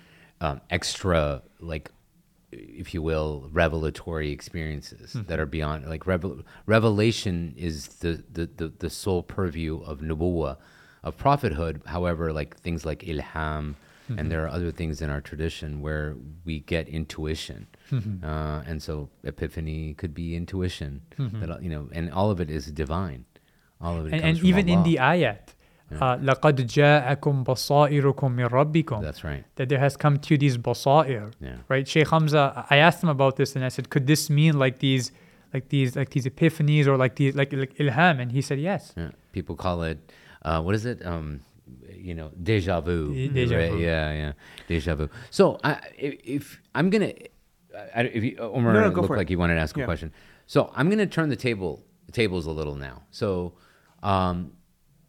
um, 0.41 0.61
extra, 0.71 1.43
like, 1.61 1.91
if 2.57 2.95
you 2.95 3.03
will, 3.03 3.49
revelatory 3.53 4.31
experiences 4.31 5.13
mm-hmm. 5.13 5.29
that 5.29 5.39
are 5.39 5.47
beyond. 5.47 5.87
Like, 5.89 6.07
revel- 6.07 6.43
revelation 6.67 7.55
is 7.57 7.89
the, 8.01 8.23
the 8.33 8.47
the 8.47 8.69
the 8.79 8.91
sole 8.91 9.23
purview 9.23 9.83
of 9.83 10.01
nubuwah, 10.01 10.57
of 11.03 11.17
prophethood. 11.17 11.83
However, 11.87 12.33
like 12.33 12.57
things 12.59 12.85
like 12.85 13.01
ilham, 13.01 13.75
and 14.09 14.19
mm-hmm. 14.19 14.29
there 14.29 14.45
are 14.45 14.49
other 14.49 14.71
things 14.71 15.03
in 15.03 15.11
our 15.11 15.21
tradition 15.21 15.81
where 15.81 16.17
we 16.45 16.61
get 16.61 16.89
intuition, 16.89 17.67
mm-hmm. 17.91 18.25
uh, 18.25 18.63
and 18.63 18.83
so 18.83 19.09
epiphany 19.25 19.95
could 19.95 20.15
be 20.15 20.37
intuition. 20.37 21.03
That 21.19 21.51
uh, 21.51 21.59
you 21.61 21.71
know, 21.71 21.89
and 21.93 22.13
all 22.13 22.31
of 22.31 22.41
it 22.41 22.51
is 22.51 22.67
divine. 22.67 23.25
All 23.81 23.99
of 23.99 24.07
it 24.07 24.15
and, 24.15 24.25
and 24.25 24.39
even 24.39 24.69
in 24.69 24.83
the 24.85 24.97
ayat 24.97 25.53
uh, 25.92 26.16
لَقَدْ 26.18 26.56
جَاءَكُمْ 26.56 27.44
بَصَائِرُكُم 27.44 28.30
مِّن 28.36 28.48
رَبِّكُم 28.50 29.02
That's 29.02 29.24
right. 29.24 29.44
that 29.56 29.68
there 29.70 29.80
has 29.80 29.98
come 29.98 30.18
to 30.20 30.34
you 30.34 30.38
these 30.38 30.58
basair 30.58 31.32
Yeah. 31.42 31.58
right 31.68 31.86
Sheikh 31.88 32.10
Hamza 32.10 32.66
I 32.70 32.78
asked 32.78 33.04
him 33.04 33.10
about 33.10 33.36
this 33.36 33.56
and 33.56 33.66
I 33.66 33.70
said 33.70 33.90
could 33.90 34.08
this 34.08 34.30
mean 34.30 34.58
like 34.58 34.80
these 34.80 35.12
like 35.54 35.68
these 35.70 35.96
like 35.98 36.10
these 36.12 36.26
epiphanies 36.26 36.88
or 36.88 36.96
like 36.98 37.16
these 37.16 37.36
like, 37.36 37.52
like 37.52 37.74
ilham 37.76 38.22
and 38.22 38.32
he 38.32 38.42
said 38.42 38.60
yes 38.60 38.94
Yeah. 38.98 39.10
People 39.34 39.56
call 39.56 39.84
it, 39.84 39.98
uh, 40.44 40.62
what 40.62 40.76
is 40.76 40.86
it? 40.86 41.06
Um, 41.06 41.40
you 41.96 42.14
know, 42.14 42.32
deja 42.42 42.82
vu. 42.82 43.14
De- 43.14 43.30
deja 43.30 43.56
right? 43.58 43.72
vu. 43.72 43.78
Yeah, 43.80 44.12
yeah, 44.12 44.32
deja 44.68 44.94
vu. 44.96 45.08
So, 45.30 45.58
I, 45.64 45.80
if, 45.98 46.14
if 46.38 46.62
I'm 46.76 46.90
gonna, 46.90 47.14
I, 47.96 48.02
if 48.18 48.22
you, 48.26 48.36
Omar 48.40 48.74
No, 48.74 48.82
no, 48.82 48.90
go 48.90 48.96
looked 49.02 49.08
for 49.08 49.16
it. 49.16 49.20
like 49.20 49.30
he 49.30 49.38
wanted 49.38 49.56
to 49.56 49.62
ask 49.62 49.76
a 49.78 49.80
Yeah. 49.82 49.86
question, 49.86 50.12
so 50.48 50.70
I'm 50.76 50.90
gonna 50.90 51.06
turn 51.06 51.30
the 51.30 51.38
table 51.38 51.84
the 52.08 52.12
tables 52.12 52.46
a 52.46 52.52
little 52.52 52.76
now. 52.76 53.04
So, 53.12 53.54
um, 54.04 54.52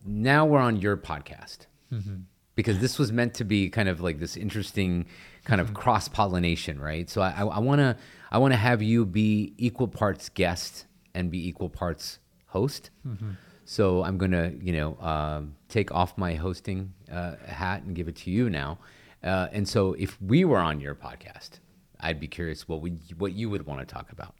now 0.08 0.46
we're 0.46 0.60
on 0.60 0.78
your 0.82 0.98
podcast 0.98 1.68
Mm-hmm. 1.92 2.16
because 2.56 2.80
this 2.80 2.98
was 3.00 3.12
meant 3.14 3.34
to 3.36 3.46
be 3.46 3.70
kind 3.70 3.88
of 3.88 4.02
like 4.02 4.20
this 4.20 4.36
interesting 4.36 5.06
kind 5.46 5.62
Mm-hmm. 5.62 5.70
of 5.70 5.74
cross 5.76 6.08
pollination, 6.10 6.80
right? 6.82 7.10
So 7.10 7.22
I, 7.22 7.30
I, 7.32 7.46
I 7.46 7.60
wanna, 7.60 7.96
I 8.32 8.38
wanna 8.40 8.58
have 8.58 8.82
you 8.82 9.06
be 9.06 9.54
equal 9.58 9.88
parts 9.88 10.28
guest 10.30 10.86
and 11.14 11.32
be 11.32 11.48
equal 11.48 11.70
parts 11.70 12.20
host. 12.48 12.90
Mm-hmm. 13.08 13.32
So 13.66 14.04
I'm 14.04 14.18
gonna, 14.18 14.52
you 14.62 14.74
know, 14.74 14.98
um, 15.00 15.56
take 15.70 15.92
off 15.94 16.18
my 16.18 16.36
hosting 16.36 16.94
uh, 17.12 17.36
hat 17.46 17.84
and 17.84 17.96
give 17.96 18.08
it 18.08 18.16
to 18.18 18.32
you 18.32 18.50
now. 18.50 18.80
Uh, 19.24 19.48
and 19.52 19.68
so, 19.68 19.94
if 19.94 20.22
we 20.22 20.46
were 20.46 20.60
on 20.60 20.80
your 20.80 20.94
podcast, 20.96 21.60
I'd 22.00 22.20
be 22.20 22.28
curious 22.28 22.68
what 22.68 22.82
we, 22.82 22.92
what 23.18 23.34
you 23.34 23.50
would 23.50 23.66
want 23.66 23.80
to 23.80 23.86
talk 23.86 24.12
about. 24.12 24.36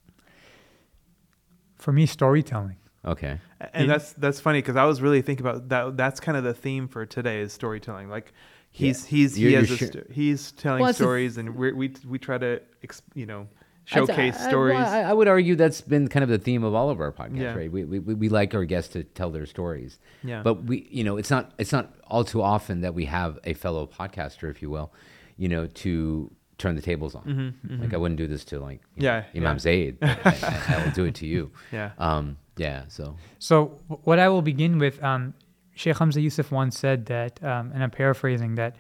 for 1.78 1.92
me 1.92 2.06
storytelling 2.06 2.78
Okay. 3.08 3.40
And 3.74 3.90
that's 3.90 4.14
that's 4.14 4.40
funny 4.40 4.60
because 4.60 4.76
I 4.76 4.86
was 4.86 5.02
really 5.02 5.22
thinking 5.22 5.46
about 5.46 5.70
that. 5.70 5.98
That's 5.98 6.20
kind 6.20 6.38
of 6.38 6.44
the 6.44 6.54
theme 6.54 6.88
for 6.88 7.06
today 7.06 7.42
is 7.42 7.54
storytelling. 7.54 8.10
Like 8.10 8.34
he's 8.72 9.06
he's 9.06 9.38
You're- 9.40 9.56
has 9.56 9.72
a 9.72 9.78
sure- 9.78 9.88
sto- 9.88 10.04
he's 10.12 10.52
telling 10.52 10.82
Well, 10.82 10.90
it's 10.90 11.00
a- 11.00 11.04
stories, 11.04 11.38
and 11.38 11.56
we're, 11.56 11.74
we 11.76 11.94
we 12.08 12.20
try 12.20 12.38
to 12.38 12.62
ex, 12.84 13.02
you 13.16 13.26
know 13.26 13.48
showcase 13.86 14.36
I, 14.38 14.46
I- 14.46 14.50
stories. 14.50 14.76
well, 14.76 14.94
I, 14.94 15.00
I 15.04 15.14
would 15.14 15.30
argue 15.30 15.56
that's 15.56 15.80
been 15.80 16.10
kind 16.10 16.22
of 16.24 16.30
the 16.30 16.38
theme 16.38 16.64
of 16.66 16.74
all 16.76 16.90
of 16.90 17.00
our 17.00 17.12
podcasts, 17.14 17.40
Yeah. 17.40 17.56
right? 17.56 17.72
We, 17.72 17.86
we, 17.86 18.00
we 18.00 18.14
we 18.14 18.30
like 18.30 18.54
our 18.54 18.66
guests 18.66 18.92
to 18.94 19.04
tell 19.04 19.32
their 19.32 19.46
stories. 19.46 20.00
Yeah. 20.24 20.42
But 20.44 20.66
we, 20.66 20.88
you 20.92 21.04
know, 21.06 21.16
it's 21.18 21.30
not 21.32 21.54
it's 21.58 21.72
not 21.72 21.94
all 22.08 22.24
too 22.26 22.42
often 22.42 22.82
that 22.82 22.94
we 22.94 23.06
have 23.06 23.40
a 23.46 23.54
fellow 23.54 23.88
podcaster, 23.88 24.52
if 24.52 24.62
you 24.62 24.70
will, 24.70 24.92
you 25.38 25.48
know, 25.48 25.68
to 25.68 26.30
turn 26.58 26.76
the 26.76 26.82
tables 26.82 27.14
on. 27.16 27.24
Mm-hmm, 27.24 27.42
like 27.82 27.82
I 27.82 27.86
mm-hmm. 27.94 28.02
wouldn't 28.02 28.18
do 28.18 28.28
this 28.28 28.44
to 28.46 28.60
like 28.60 28.82
you 28.96 29.06
Yeah, 29.06 29.20
know, 29.34 29.42
Imam 29.42 29.56
yeah. 29.56 29.60
Zaid. 29.60 29.98
I, 30.02 30.18
I, 30.26 30.76
I 30.76 30.84
will 30.86 30.92
do 30.92 31.06
it 31.06 31.16
to 31.16 31.26
you. 31.26 31.52
Yeah. 31.72 31.92
Um. 31.98 32.38
Yeah. 32.58 32.84
So. 32.88 33.16
So 33.40 33.80
what 34.04 34.20
I 34.20 34.30
will 34.30 34.42
begin 34.42 34.78
with, 34.78 35.02
um, 35.04 35.34
Sheikh 35.76 35.98
Hamza 35.98 36.22
Yusuf 36.22 36.52
once 36.52 36.78
said 36.78 37.06
that, 37.06 37.44
um, 37.44 37.72
and 37.74 37.84
I'm 37.84 37.92
paraphrasing 37.92 38.56
that, 38.56 38.76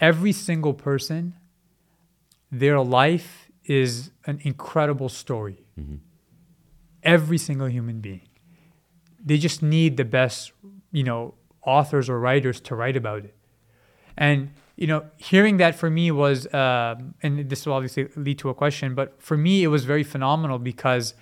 every 0.00 0.32
single 0.32 0.72
person, 0.72 1.34
their 2.50 2.80
life 2.80 3.50
is 3.64 4.10
an 4.26 4.40
incredible 4.42 5.08
story. 5.08 5.64
Every 7.02 7.38
single 7.38 7.66
human 7.66 8.00
being, 8.00 8.28
they 9.24 9.38
just 9.38 9.62
need 9.62 9.96
the 9.96 10.04
best, 10.04 10.52
you 10.92 11.02
know, 11.02 11.34
authors 11.62 12.08
or 12.10 12.20
writers 12.20 12.60
to 12.60 12.74
write 12.74 12.96
about 12.96 13.24
it. 13.24 13.34
And 14.16 14.50
you 14.76 14.86
know, 14.86 15.04
hearing 15.18 15.58
that 15.58 15.74
for 15.74 15.90
me 15.90 16.10
was, 16.10 16.46
um, 16.54 17.14
and 17.22 17.50
this 17.50 17.66
will 17.66 17.74
obviously 17.74 18.08
lead 18.16 18.38
to 18.38 18.48
a 18.48 18.54
question, 18.54 18.94
but 18.94 19.20
for 19.22 19.36
me 19.36 19.62
it 19.62 19.66
was 19.68 19.84
very 19.84 20.02
phenomenal 20.02 20.58
because 20.58 21.14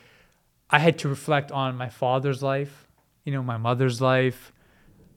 I 0.70 0.78
had 0.78 0.98
to 0.98 1.08
reflect 1.08 1.50
on 1.50 1.76
my 1.76 1.88
father's 1.88 2.42
life, 2.42 2.88
you 3.24 3.32
know, 3.32 3.42
my 3.42 3.56
mother's 3.56 4.00
life, 4.00 4.52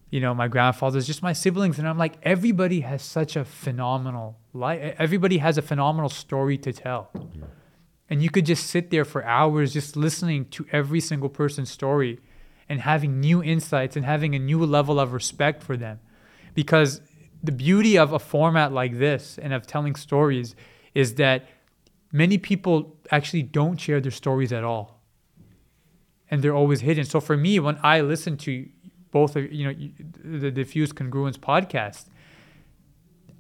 you 0.10 0.20
know, 0.20 0.34
my 0.34 0.48
grandfather's, 0.48 1.08
just 1.08 1.24
my 1.24 1.34
siblings, 1.34 1.80
and 1.80 1.88
I'm 1.88 1.98
like, 1.98 2.16
everybody 2.24 2.82
has 2.82 3.02
such 3.02 3.36
a 3.36 3.46
phenomenal 3.46 4.38
life. 4.54 4.96
Everybody 4.98 5.38
has 5.40 5.58
a 5.58 5.62
phenomenal 5.62 6.10
story 6.10 6.58
to 6.60 6.74
tell, 6.74 7.12
And 8.10 8.22
you 8.22 8.30
could 8.30 8.46
just 8.46 8.68
sit 8.68 8.92
there 8.92 9.06
for 9.06 9.24
hours 9.24 9.74
just 9.74 9.96
listening 9.96 10.46
to 10.50 10.66
every 10.72 11.00
single 11.00 11.30
person's 11.30 11.72
story 11.72 12.20
and 12.68 12.82
having 12.82 13.20
new 13.20 13.42
insights 13.42 13.96
and 13.96 14.06
having 14.06 14.36
a 14.36 14.40
new 14.40 14.66
level 14.66 15.00
of 15.00 15.14
respect 15.14 15.64
for 15.64 15.78
them. 15.78 16.00
Because 16.54 17.02
the 17.44 17.52
beauty 17.54 17.98
of 17.98 18.12
a 18.12 18.20
format 18.20 18.72
like 18.72 19.00
this 19.00 19.38
and 19.42 19.54
of 19.54 19.66
telling 19.66 19.96
stories 19.96 20.56
is 20.94 21.16
that 21.16 21.48
many 22.12 22.38
people 22.38 22.98
actually 23.12 23.44
don't 23.44 23.78
share 23.80 24.02
their 24.02 24.12
stories 24.12 24.52
at 24.52 24.64
all. 24.64 25.01
And 26.32 26.42
they're 26.42 26.56
always 26.56 26.82
hidden. 26.82 27.04
So 27.04 27.20
for 27.20 27.38
me, 27.38 27.60
when 27.60 27.78
I 27.84 28.02
listen 28.02 28.38
to 28.38 28.68
both 29.12 29.36
of 29.36 29.52
you 29.52 29.66
know 29.68 30.40
the 30.40 30.50
Diffuse 30.50 30.94
Congruence 30.94 31.38
podcast, 31.38 32.06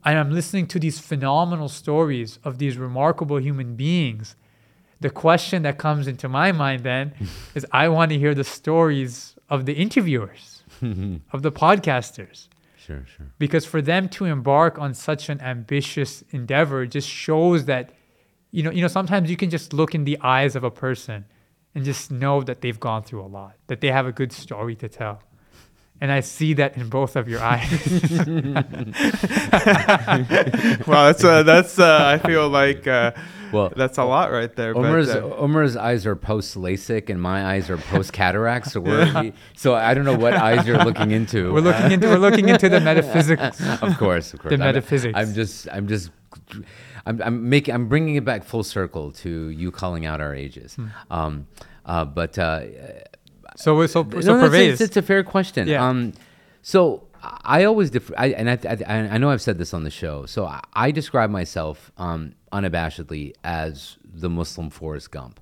and 0.03 0.19
I'm 0.19 0.31
listening 0.31 0.67
to 0.67 0.79
these 0.79 0.99
phenomenal 0.99 1.69
stories 1.69 2.39
of 2.43 2.57
these 2.57 2.77
remarkable 2.77 3.39
human 3.39 3.75
beings, 3.75 4.35
the 4.99 5.09
question 5.09 5.63
that 5.63 5.77
comes 5.77 6.07
into 6.07 6.27
my 6.27 6.51
mind 6.51 6.83
then 6.83 7.13
is 7.55 7.65
I 7.71 7.87
want 7.89 8.11
to 8.11 8.19
hear 8.19 8.35
the 8.35 8.43
stories 8.43 9.35
of 9.49 9.65
the 9.65 9.73
interviewers, 9.73 10.63
of 11.31 11.41
the 11.41 11.51
podcasters. 11.51 12.47
Sure, 12.77 13.05
sure. 13.15 13.27
Because 13.37 13.65
for 13.65 13.81
them 13.81 14.09
to 14.09 14.25
embark 14.25 14.79
on 14.79 14.93
such 14.93 15.29
an 15.29 15.39
ambitious 15.41 16.23
endeavor 16.31 16.85
just 16.87 17.07
shows 17.07 17.65
that, 17.65 17.91
you 18.51 18.63
know, 18.63 18.71
you 18.71 18.81
know, 18.81 18.87
sometimes 18.87 19.29
you 19.29 19.37
can 19.37 19.49
just 19.49 19.71
look 19.71 19.93
in 19.93 20.03
the 20.03 20.17
eyes 20.21 20.55
of 20.55 20.63
a 20.63 20.71
person 20.71 21.25
and 21.75 21.85
just 21.85 22.11
know 22.11 22.41
that 22.41 22.61
they've 22.61 22.79
gone 22.79 23.03
through 23.03 23.21
a 23.23 23.27
lot, 23.27 23.55
that 23.67 23.81
they 23.81 23.91
have 23.91 24.07
a 24.07 24.11
good 24.11 24.31
story 24.31 24.75
to 24.75 24.89
tell. 24.89 25.21
And 26.01 26.11
I 26.11 26.21
see 26.21 26.53
that 26.55 26.77
in 26.77 26.89
both 26.89 27.15
of 27.15 27.29
your 27.29 27.41
eyes. 27.53 27.69
wow, 30.87 31.05
that's 31.05 31.23
uh, 31.23 31.43
that's 31.43 31.77
uh, 31.79 32.19
I 32.21 32.27
feel 32.27 32.49
like 32.49 32.87
uh, 32.87 33.11
Well, 33.51 33.71
that's 33.75 33.97
a 33.99 34.03
lot 34.03 34.31
right 34.31 34.53
there. 34.55 34.75
Omer's 34.75 35.07
but, 35.13 35.23
uh, 35.23 35.35
Omer's 35.37 35.75
eyes 35.75 36.05
are 36.05 36.15
post 36.15 36.55
LASIK 36.57 37.09
and 37.09 37.21
my 37.21 37.45
eyes 37.45 37.69
are 37.69 37.77
post 37.77 38.13
cataract. 38.13 38.71
So 38.71 38.79
we're 38.81 39.31
so 39.55 39.75
I 39.75 39.93
don't 39.93 40.05
know 40.05 40.17
what 40.17 40.33
eyes 40.33 40.65
you're 40.65 40.83
looking 40.83 41.11
into. 41.11 41.53
we're 41.53 41.61
looking 41.61 41.91
into 41.91 42.07
we're 42.07 42.17
looking 42.17 42.49
into 42.49 42.69
the 42.69 42.79
metaphysics. 42.79 43.61
of 43.81 43.97
course, 43.97 44.33
of 44.33 44.39
course. 44.39 44.49
The 44.49 44.55
I'm- 44.63 44.73
metaphysics. 44.73 45.13
I'm, 45.15 45.33
just, 45.33 45.67
I'm 45.71 45.87
just, 45.87 46.09
I'm, 47.05 47.21
I'm 47.21 47.49
making, 47.49 47.73
I'm 47.73 47.87
bringing 47.87 48.15
it 48.15 48.25
back 48.25 48.43
full 48.43 48.63
circle 48.63 49.11
to 49.11 49.49
you 49.49 49.71
calling 49.71 50.05
out 50.05 50.21
our 50.21 50.35
ages. 50.35 50.75
Hmm. 50.75 50.87
Um, 51.09 51.47
uh, 51.85 52.05
but 52.05 52.37
uh, 52.37 52.61
So 53.55 53.85
so 53.87 54.03
so 54.03 54.03
no, 54.03 54.09
no, 54.11 54.19
it's, 54.19 54.23
Pervez, 54.23 54.73
it's, 54.73 54.81
it's 54.81 54.97
a 54.97 55.01
fair 55.01 55.23
question. 55.23 55.67
Yeah. 55.67 55.87
Um, 55.87 56.13
so 56.61 57.07
I 57.21 57.65
always, 57.65 57.89
def- 57.91 58.11
I, 58.17 58.27
and 58.29 58.49
I, 58.49 58.57
I, 58.87 58.93
I 59.13 59.17
know 59.17 59.29
I've 59.29 59.41
said 59.41 59.57
this 59.57 59.73
on 59.73 59.83
the 59.83 59.89
show. 59.91 60.25
So 60.25 60.45
I, 60.45 60.61
I 60.73 60.91
describe 60.91 61.29
myself 61.29 61.91
um, 61.97 62.33
unabashedly 62.51 63.33
as 63.43 63.97
the 64.03 64.29
Muslim 64.29 64.69
Forrest 64.69 65.11
Gump. 65.11 65.39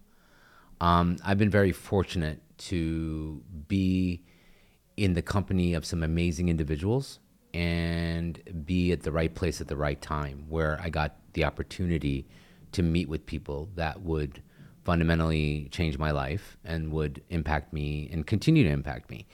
Um, 0.82 1.18
I've 1.26 1.38
been 1.38 1.50
very 1.50 1.72
fortunate 1.72 2.42
to 2.70 3.42
be 3.68 4.24
in 4.98 5.14
the 5.14 5.22
company 5.22 5.74
of 5.74 5.86
some 5.86 6.04
amazing 6.04 6.50
individuals 6.50 7.20
and 7.54 8.42
be 8.66 8.92
at 8.92 9.04
the 9.04 9.12
right 9.12 9.34
place 9.34 9.62
at 9.62 9.68
the 9.68 9.76
right 9.78 10.02
time 10.02 10.46
where 10.50 10.80
I 10.82 10.90
got 10.90 11.16
the 11.34 11.44
opportunity 11.44 12.28
to 12.72 12.84
meet 12.84 13.10
with 13.10 13.26
people 13.26 13.70
that 13.76 14.02
would 14.02 14.42
fundamentally 14.84 15.68
change 15.72 15.98
my 15.98 16.12
life 16.12 16.58
and 16.64 16.92
would 16.92 17.22
impact 17.30 17.74
me 17.74 18.10
and 18.12 18.26
continue 18.26 18.64
to 18.64 18.70
impact 18.70 19.10
me. 19.10 19.28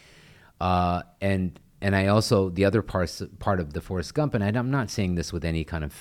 Uh, 0.59 1.01
and 1.21 1.59
and 1.81 1.95
I 1.95 2.07
also 2.07 2.49
the 2.49 2.65
other 2.65 2.81
parts 2.81 3.21
part 3.39 3.59
of 3.59 3.73
the 3.73 3.81
Forrest 3.81 4.13
Gump, 4.13 4.33
and 4.33 4.43
I'm 4.43 4.71
not 4.71 4.89
saying 4.89 5.15
this 5.15 5.31
with 5.33 5.45
any 5.45 5.63
kind 5.63 5.83
of 5.83 5.93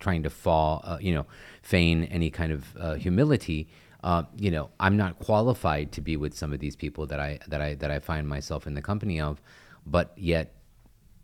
trying 0.00 0.22
to 0.22 0.30
fall, 0.30 0.80
uh, 0.84 0.98
you 1.00 1.14
know, 1.14 1.26
feign 1.62 2.04
any 2.04 2.30
kind 2.30 2.52
of 2.52 2.76
uh, 2.76 2.94
humility. 2.94 3.68
Uh, 4.02 4.22
you 4.36 4.50
know, 4.50 4.70
I'm 4.80 4.96
not 4.96 5.18
qualified 5.18 5.92
to 5.92 6.00
be 6.00 6.16
with 6.16 6.34
some 6.34 6.54
of 6.54 6.58
these 6.58 6.74
people 6.74 7.06
that 7.06 7.20
I 7.20 7.38
that 7.48 7.60
I 7.60 7.74
that 7.76 7.90
I 7.90 7.98
find 7.98 8.26
myself 8.26 8.66
in 8.66 8.74
the 8.74 8.82
company 8.82 9.20
of, 9.20 9.40
but 9.86 10.12
yet 10.16 10.54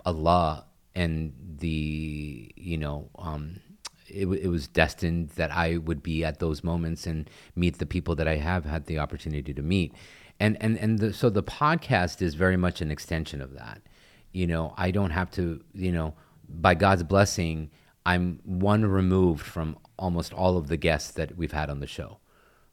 Allah 0.04 0.66
and 0.94 1.32
the 1.58 2.52
you 2.56 2.76
know 2.76 3.08
um, 3.18 3.60
it, 4.08 4.26
it 4.26 4.48
was 4.48 4.68
destined 4.68 5.30
that 5.30 5.50
I 5.50 5.78
would 5.78 6.02
be 6.02 6.24
at 6.24 6.38
those 6.38 6.64
moments 6.64 7.06
and 7.06 7.28
meet 7.54 7.78
the 7.78 7.86
people 7.86 8.14
that 8.16 8.28
I 8.28 8.36
have 8.36 8.64
had 8.64 8.86
the 8.86 8.98
opportunity 8.98 9.52
to 9.54 9.62
meet, 9.62 9.94
and 10.40 10.56
and 10.60 10.78
and 10.78 10.98
the, 10.98 11.12
so 11.12 11.30
the 11.30 11.42
podcast 11.42 12.22
is 12.22 12.34
very 12.34 12.56
much 12.56 12.80
an 12.80 12.90
extension 12.90 13.40
of 13.40 13.54
that. 13.54 13.82
You 14.32 14.46
know, 14.46 14.74
I 14.76 14.90
don't 14.90 15.10
have 15.10 15.30
to 15.32 15.62
you 15.74 15.92
know 15.92 16.14
by 16.48 16.74
God's 16.74 17.02
blessing, 17.02 17.70
I'm 18.04 18.40
one 18.44 18.84
removed 18.86 19.44
from 19.44 19.78
almost 19.98 20.32
all 20.32 20.56
of 20.56 20.68
the 20.68 20.76
guests 20.76 21.10
that 21.12 21.36
we've 21.36 21.52
had 21.52 21.70
on 21.70 21.80
the 21.80 21.86
show 21.86 22.18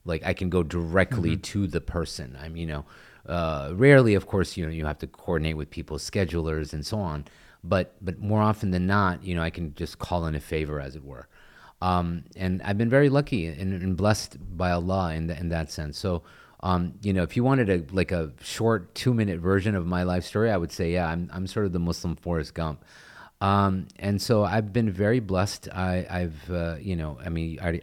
like 0.06 0.24
I 0.26 0.34
can 0.34 0.50
go 0.50 0.64
directly 0.64 1.38
to 1.38 1.68
the 1.68 1.82
person. 1.82 2.38
I'm, 2.42 2.56
you 2.56 2.66
know, 2.66 2.86
uh, 3.26 3.72
rarely, 3.74 4.16
of 4.16 4.28
course, 4.28 4.58
you 4.58 4.66
know, 4.66 4.72
you 4.72 4.86
have 4.86 5.00
to 5.00 5.08
coordinate 5.08 5.58
with 5.58 5.70
people's 5.70 6.10
schedulers 6.10 6.74
and 6.74 6.86
so 6.86 7.00
on. 7.00 7.26
But 7.64 7.96
but 8.02 8.20
more 8.20 8.42
often 8.42 8.72
than 8.72 8.86
not, 8.88 9.24
you 9.24 9.36
know, 9.36 9.42
I 9.42 9.50
can 9.50 9.74
just 9.76 10.00
call 10.00 10.26
in 10.26 10.36
a 10.36 10.40
favor, 10.40 10.80
as 10.80 10.96
it 10.96 11.04
were. 11.04 11.28
Um, 11.82 12.24
and 12.38 12.62
I've 12.62 12.78
been 12.78 12.90
very 12.90 13.10
lucky 13.10 13.46
and, 13.46 13.74
and 13.74 13.98
blessed 13.98 14.38
by 14.58 14.72
Allah 14.72 15.14
in, 15.14 15.28
th- 15.28 15.40
in 15.40 15.50
that 15.50 15.70
sense. 15.70 15.98
So, 15.98 16.24
um, 16.62 16.94
you 17.02 17.12
know, 17.12 17.24
if 17.24 17.36
you 17.36 17.44
wanted 17.44 17.70
a 17.70 17.84
like 17.94 18.12
a 18.12 18.32
short 18.42 18.96
two 18.96 19.14
minute 19.14 19.40
version 19.40 19.76
of 19.76 19.86
my 19.86 20.04
life 20.04 20.24
story, 20.24 20.50
I 20.50 20.58
would 20.58 20.72
say, 20.72 20.94
yeah, 20.94 21.08
I'm 21.08 21.30
I'm 21.34 21.48
sort 21.48 21.66
of 21.66 21.74
the 21.74 21.80
Muslim 21.80 22.16
Forrest 22.16 22.54
Gump. 22.54 22.84
Um, 23.42 23.88
and 24.00 24.22
so 24.22 24.46
I've 24.46 24.72
been 24.72 24.90
very 24.90 25.20
blessed. 25.20 25.68
I, 25.74 26.08
I've, 26.10 26.50
uh, 26.50 26.76
you 26.80 26.96
know, 26.96 27.20
I 27.26 27.28
mean, 27.28 27.60
I, 27.62 27.82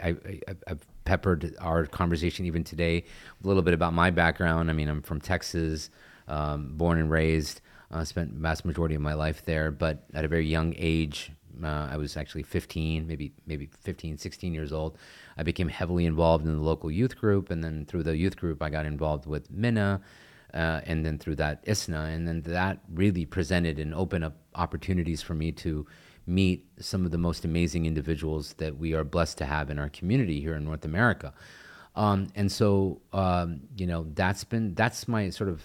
I've 0.66 0.86
peppered 1.04 1.54
our 1.60 1.84
conversation 1.84 2.46
even 2.46 2.64
today 2.64 3.04
a 3.44 3.46
little 3.46 3.62
bit 3.62 3.74
about 3.74 3.92
my 3.92 4.10
background. 4.10 4.70
I 4.70 4.72
mean, 4.72 4.88
I'm 4.88 5.02
from 5.02 5.20
Texas, 5.20 5.90
um, 6.28 6.78
born 6.78 6.98
and 6.98 7.10
raised. 7.10 7.60
Uh, 7.90 8.04
spent 8.04 8.32
vast 8.34 8.64
majority 8.64 8.94
of 8.94 9.02
my 9.02 9.14
life 9.14 9.44
there, 9.44 9.72
but 9.72 10.04
at 10.14 10.24
a 10.24 10.28
very 10.28 10.46
young 10.46 10.72
age, 10.76 11.32
uh, 11.62 11.88
I 11.90 11.96
was 11.96 12.16
actually 12.16 12.44
15, 12.44 13.06
maybe 13.06 13.32
maybe 13.46 13.68
15, 13.80 14.16
16 14.16 14.54
years 14.54 14.72
old. 14.72 14.96
I 15.36 15.42
became 15.42 15.68
heavily 15.68 16.06
involved 16.06 16.46
in 16.46 16.54
the 16.54 16.62
local 16.62 16.90
youth 16.90 17.16
group, 17.16 17.50
and 17.50 17.62
then 17.62 17.84
through 17.86 18.04
the 18.04 18.16
youth 18.16 18.36
group, 18.36 18.62
I 18.62 18.70
got 18.70 18.86
involved 18.86 19.26
with 19.26 19.50
MYNA, 19.50 20.00
uh, 20.54 20.80
and 20.84 21.04
then 21.04 21.18
through 21.18 21.36
that 21.36 21.62
ISNA, 21.66 22.10
and 22.14 22.26
then 22.26 22.42
that 22.42 22.78
really 22.92 23.26
presented 23.26 23.78
and 23.78 23.94
opened 23.94 24.24
up 24.24 24.36
opportunities 24.54 25.22
for 25.22 25.34
me 25.34 25.52
to 25.52 25.86
meet 26.26 26.66
some 26.78 27.04
of 27.04 27.10
the 27.10 27.18
most 27.18 27.44
amazing 27.44 27.86
individuals 27.86 28.54
that 28.54 28.78
we 28.78 28.94
are 28.94 29.04
blessed 29.04 29.38
to 29.38 29.44
have 29.44 29.70
in 29.70 29.78
our 29.78 29.88
community 29.88 30.40
here 30.40 30.54
in 30.54 30.64
North 30.64 30.84
America. 30.84 31.32
Um, 31.96 32.28
and 32.36 32.50
so, 32.50 33.00
um, 33.12 33.62
you 33.76 33.86
know, 33.86 34.06
that's 34.14 34.44
been 34.44 34.74
that's 34.74 35.08
my 35.08 35.30
sort 35.30 35.50
of 35.50 35.62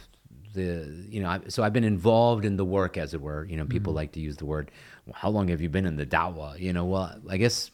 the 0.56 1.06
you 1.10 1.22
know 1.22 1.30
I, 1.30 1.42
so 1.48 1.64
I've 1.64 1.74
been 1.74 1.84
involved 1.84 2.46
in 2.46 2.58
the 2.58 2.66
work 2.66 2.98
as 2.98 3.14
it 3.14 3.22
were. 3.22 3.46
You 3.46 3.58
know, 3.58 3.66
people 3.66 3.94
like 3.94 4.14
to 4.14 4.20
use 4.20 4.38
the 4.38 4.46
word. 4.46 4.72
Well, 5.06 5.16
how 5.16 5.30
long 5.30 5.50
have 5.50 5.62
you 5.62 5.70
been 5.70 5.86
in 5.86 5.98
the 5.98 6.06
da'wah? 6.06 6.60
You 6.60 6.74
know, 6.74 6.86
well, 6.86 7.16
I 7.30 7.38
guess 7.38 7.70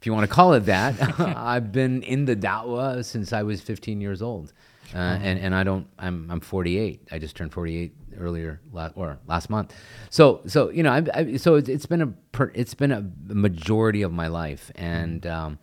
if 0.00 0.06
you 0.06 0.12
want 0.12 0.28
to 0.28 0.34
call 0.34 0.54
it 0.54 0.60
that, 0.60 0.94
I've 1.20 1.70
been 1.70 2.02
in 2.02 2.24
the 2.24 2.34
da'wah 2.34 3.04
since 3.04 3.32
I 3.32 3.42
was 3.42 3.60
15 3.60 4.00
years 4.00 4.22
old. 4.22 4.52
Uh, 4.94 5.18
and 5.22 5.38
and 5.38 5.54
I 5.54 5.62
don't 5.64 5.86
I'm 5.98 6.30
I'm 6.30 6.40
48. 6.40 7.08
I 7.10 7.18
just 7.18 7.34
turned 7.34 7.52
48 7.52 7.94
earlier 8.18 8.60
last 8.72 8.92
or 8.96 9.18
last 9.26 9.48
month. 9.48 9.74
So 10.10 10.42
so 10.46 10.70
you 10.70 10.82
know 10.82 10.92
I, 10.92 11.02
I 11.14 11.36
so 11.36 11.54
it's, 11.54 11.68
it's 11.68 11.86
been 11.86 12.02
a 12.02 12.08
per, 12.08 12.52
it's 12.54 12.74
been 12.74 12.92
a 12.92 13.04
majority 13.26 14.02
of 14.02 14.12
my 14.12 14.26
life 14.26 14.70
and 14.74 15.26
um, 15.26 15.58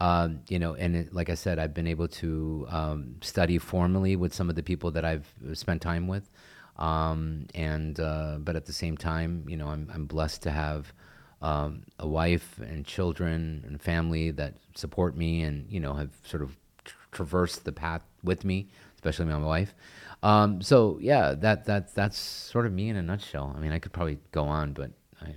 uh, 0.00 0.28
you 0.48 0.58
know 0.58 0.74
and 0.74 0.96
it, 0.96 1.14
like 1.14 1.30
I 1.30 1.34
said 1.34 1.58
I've 1.58 1.74
been 1.74 1.86
able 1.86 2.08
to 2.08 2.66
um, 2.70 3.16
study 3.22 3.58
formally 3.58 4.16
with 4.16 4.34
some 4.34 4.48
of 4.50 4.56
the 4.56 4.62
people 4.62 4.90
that 4.92 5.04
I've 5.04 5.26
spent 5.54 5.82
time 5.82 6.08
with. 6.08 6.30
Um, 6.76 7.46
and 7.54 8.00
uh, 8.00 8.38
but 8.40 8.56
at 8.56 8.66
the 8.66 8.72
same 8.72 8.96
time 8.96 9.44
you 9.48 9.56
know 9.56 9.68
I'm 9.68 9.90
I'm 9.94 10.06
blessed 10.06 10.42
to 10.42 10.50
have 10.50 10.92
um, 11.44 11.82
a 11.98 12.08
wife 12.08 12.58
and 12.58 12.86
children 12.86 13.64
and 13.66 13.80
family 13.80 14.30
that 14.32 14.54
support 14.74 15.16
me 15.16 15.42
and 15.42 15.70
you 15.70 15.78
know 15.78 15.94
have 15.94 16.10
sort 16.24 16.42
of 16.42 16.56
tr- 16.84 16.96
traversed 17.12 17.64
the 17.64 17.72
path 17.72 18.02
with 18.22 18.44
me, 18.44 18.68
especially 18.94 19.26
my 19.26 19.38
wife. 19.38 19.74
Um, 20.22 20.62
so 20.62 20.98
yeah, 21.02 21.34
that 21.34 21.66
that 21.66 21.94
that's 21.94 22.18
sort 22.18 22.64
of 22.66 22.72
me 22.72 22.88
in 22.88 22.96
a 22.96 23.02
nutshell. 23.02 23.54
I 23.54 23.60
mean, 23.60 23.72
I 23.72 23.78
could 23.78 23.92
probably 23.92 24.18
go 24.32 24.44
on, 24.44 24.72
but 24.72 24.90
I, 25.20 25.34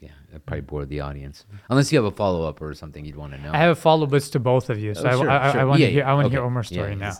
yeah, 0.00 0.10
I 0.34 0.38
probably 0.38 0.62
bore 0.62 0.84
the 0.86 1.00
audience. 1.00 1.44
Unless 1.68 1.92
you 1.92 1.98
have 1.98 2.06
a 2.06 2.16
follow 2.16 2.48
up 2.48 2.60
or 2.62 2.72
something 2.74 3.04
you'd 3.04 3.16
want 3.16 3.32
to 3.34 3.38
know. 3.40 3.52
I 3.52 3.58
have 3.58 3.72
a 3.76 3.80
follow 3.80 4.06
ups 4.06 4.30
to 4.30 4.40
both 4.40 4.70
of 4.70 4.78
you, 4.78 4.94
so 4.94 5.04
Oh, 5.04 5.08
I- 5.08 5.16
sure, 5.16 5.30
I, 5.30 5.48
I, 5.48 5.52
sure. 5.52 5.66
want 5.66 5.80
Yeah, 5.80 5.86
to 5.86 5.92
hear 5.92 6.04
I 6.04 6.14
want 6.14 6.26
to 6.26 6.30
hear 6.30 6.42
Omar's 6.42 6.68
story 6.68 6.90
yeah. 6.92 6.96
now. 7.08 7.12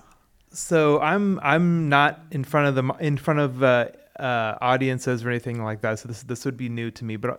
So 0.52 0.98
I'm 1.00 1.38
I'm 1.42 1.88
not 1.88 2.20
in 2.32 2.42
front 2.44 2.66
of 2.68 2.74
the 2.74 2.94
in 3.00 3.16
front 3.16 3.38
of 3.40 3.62
uh, 3.62 3.88
uh, 4.18 4.58
audiences 4.60 5.24
or 5.24 5.30
anything 5.30 5.62
like 5.62 5.80
that. 5.82 5.98
So 6.00 6.08
this 6.08 6.22
this 6.24 6.44
would 6.44 6.56
be 6.56 6.68
new 6.68 6.90
to 6.90 7.04
me. 7.04 7.16
But 7.16 7.30
uh, 7.30 7.36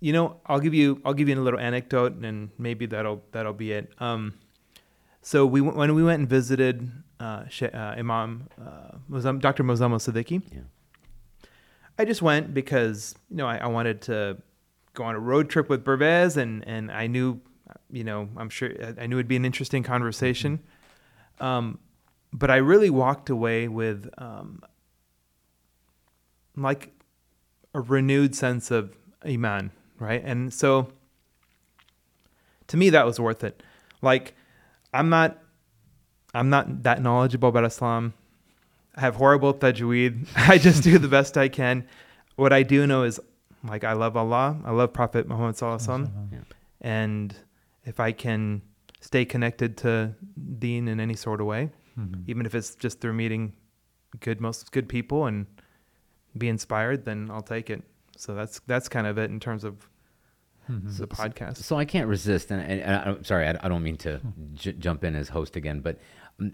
you 0.00 0.12
know, 0.12 0.36
I'll 0.46 0.60
give 0.60 0.74
you 0.74 1.00
I'll 1.04 1.14
give 1.14 1.28
you 1.28 1.34
a 1.40 1.42
little 1.42 1.58
anecdote, 1.58 2.14
and 2.22 2.50
maybe 2.58 2.86
that'll 2.86 3.22
that'll 3.32 3.52
be 3.54 3.72
it. 3.72 3.92
Um, 3.98 4.34
so 5.22 5.44
we 5.46 5.60
when 5.60 5.94
we 5.94 6.04
went 6.04 6.20
and 6.20 6.28
visited 6.28 6.88
uh, 7.18 7.44
uh, 7.62 7.76
Imam 7.98 8.48
uh, 8.60 8.98
Dr. 9.38 9.64
Muzammil 9.64 9.98
Siddiqi, 9.98 10.42
Yeah. 10.52 10.60
I 11.98 12.04
just 12.04 12.22
went 12.22 12.52
because 12.54 13.14
you 13.30 13.36
know 13.36 13.46
I, 13.46 13.58
I 13.58 13.66
wanted 13.66 14.02
to 14.02 14.38
go 14.94 15.04
on 15.04 15.14
a 15.14 15.20
road 15.20 15.48
trip 15.50 15.68
with 15.68 15.84
Pervez, 15.84 16.36
and 16.36 16.66
and 16.66 16.90
I 16.90 17.06
knew 17.06 17.40
you 17.90 18.04
know, 18.04 18.28
I'm 18.36 18.50
sure 18.50 18.70
I- 18.82 19.02
I 19.02 19.06
knew 19.06 19.16
it'd 19.16 19.28
be 19.28 19.36
an 19.36 19.44
interesting 19.44 19.82
conversation. 19.82 20.60
Um, 21.40 21.78
but 22.32 22.50
I 22.50 22.56
really 22.56 22.90
walked 22.90 23.30
away 23.30 23.68
with 23.68 24.08
um, 24.18 24.62
like 26.56 26.92
a 27.74 27.80
renewed 27.80 28.34
sense 28.34 28.70
of 28.70 28.94
iman, 29.26 29.70
right? 29.98 30.22
And 30.24 30.52
so 30.52 30.92
to 32.68 32.76
me 32.76 32.90
that 32.90 33.04
was 33.06 33.18
worth 33.20 33.44
it. 33.44 33.62
Like 34.02 34.34
I'm 34.92 35.08
not 35.08 35.38
I'm 36.34 36.50
not 36.50 36.82
that 36.82 37.00
knowledgeable 37.02 37.48
about 37.48 37.64
Islam. 37.64 38.14
I 38.96 39.00
have 39.00 39.16
horrible 39.16 39.54
tajweed. 39.54 40.26
I 40.36 40.58
just 40.58 40.82
do 40.82 40.98
the 40.98 41.08
best 41.08 41.36
I 41.36 41.48
can. 41.48 41.86
What 42.36 42.52
I 42.52 42.62
do 42.62 42.86
know 42.86 43.02
is 43.04 43.20
like 43.66 43.84
I 43.84 43.92
love 43.94 44.16
Allah. 44.16 44.56
I 44.64 44.70
love 44.72 44.92
Prophet 44.92 45.26
Muhammad 45.28 45.56
sallallahu 45.56 45.86
alaihi 45.86 45.88
wasallam. 46.08 46.32
Yeah. 46.32 46.38
And 46.80 47.34
if 47.84 47.98
I 48.00 48.12
can 48.12 48.62
stay 49.00 49.24
connected 49.24 49.76
to 49.78 50.14
Deen 50.58 50.88
in 50.88 51.00
any 51.00 51.14
sort 51.14 51.40
of 51.40 51.46
way, 51.46 51.70
Mhm. 51.98 52.24
even 52.26 52.46
if 52.46 52.54
it's 52.54 52.74
just 52.74 53.00
through 53.00 53.12
meeting 53.14 53.52
good 54.20 54.40
most 54.40 54.70
good 54.72 54.88
people 54.88 55.26
and 55.26 55.46
be 56.36 56.48
inspired, 56.48 57.04
then 57.04 57.30
I'll 57.30 57.42
take 57.42 57.70
it. 57.70 57.82
So 58.16 58.34
that's 58.34 58.60
that's 58.66 58.88
kind 58.88 59.06
of 59.06 59.18
it 59.18 59.30
in 59.30 59.38
terms 59.40 59.64
of 59.64 59.88
Mhm. 60.70 60.96
the 60.96 61.06
podcast. 61.06 61.58
So 61.58 61.76
I 61.76 61.84
can't 61.84 62.08
resist, 62.08 62.50
and, 62.50 62.60
and, 62.62 62.80
and 62.80 62.94
I'm 63.18 63.24
sorry, 63.24 63.46
I, 63.46 63.50
I 63.62 63.68
don't 63.68 63.82
mean 63.82 63.96
to 63.98 64.20
j- 64.54 64.72
jump 64.72 65.04
in 65.04 65.14
as 65.14 65.28
host 65.28 65.56
again, 65.56 65.80
but 65.80 65.98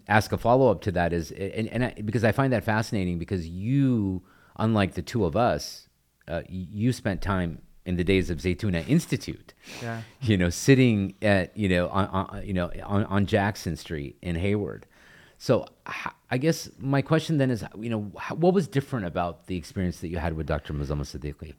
ask 0.08 0.32
a 0.32 0.38
follow 0.38 0.70
up 0.70 0.80
to 0.82 0.92
that 0.92 1.12
is, 1.12 1.30
and, 1.30 1.68
and 1.68 1.84
I, 1.86 1.94
because 2.04 2.24
I 2.24 2.32
find 2.32 2.52
that 2.52 2.64
fascinating 2.64 3.18
because 3.18 3.46
you, 3.48 4.22
unlike 4.58 4.94
the 4.94 5.02
two 5.02 5.24
of 5.24 5.36
us, 5.36 5.88
uh, 6.28 6.42
you 6.48 6.92
spent 6.92 7.22
time 7.22 7.62
in 7.86 7.96
the 7.96 8.04
days 8.04 8.28
of 8.30 8.38
Zaytuna 8.38 8.86
Institute, 8.88 9.54
Yeah. 9.82 10.02
you 10.20 10.36
know, 10.36 10.50
sitting 10.50 11.14
at 11.22 11.56
you 11.56 11.68
know 11.68 11.88
on, 11.88 12.06
on 12.08 12.46
you 12.46 12.52
know 12.52 12.70
on, 12.84 13.04
on 13.06 13.26
Jackson 13.26 13.74
Street 13.76 14.16
in 14.22 14.36
Hayward. 14.36 14.86
So 15.38 15.64
I 16.30 16.36
guess 16.36 16.68
my 16.78 17.00
question 17.00 17.38
then 17.38 17.50
is, 17.50 17.64
you 17.78 17.88
know, 17.88 18.02
what 18.36 18.52
was 18.52 18.68
different 18.68 19.06
about 19.06 19.46
the 19.46 19.56
experience 19.56 20.00
that 20.00 20.08
you 20.08 20.18
had 20.18 20.34
with 20.34 20.46
Dr. 20.46 20.74
Muzammil 20.74 21.06
Siddiqi? 21.06 21.54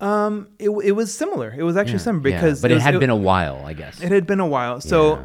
Um, 0.00 0.48
it 0.58 0.68
it 0.68 0.92
was 0.92 1.12
similar. 1.14 1.54
It 1.56 1.62
was 1.62 1.76
actually 1.76 1.94
Yeah, 1.94 1.98
similar 1.98 2.28
yeah, 2.28 2.36
because 2.36 2.60
but 2.60 2.70
it, 2.70 2.74
was- 2.74 2.82
had 2.82 3.00
been 3.00 3.10
a 3.10 3.16
while, 3.16 3.62
I 3.64 3.72
guess. 3.72 4.02
It 4.02 4.12
had 4.12 4.26
been 4.26 4.40
a 4.40 4.46
while. 4.46 4.80
So, 4.82 5.14
Yeah. 5.14 5.24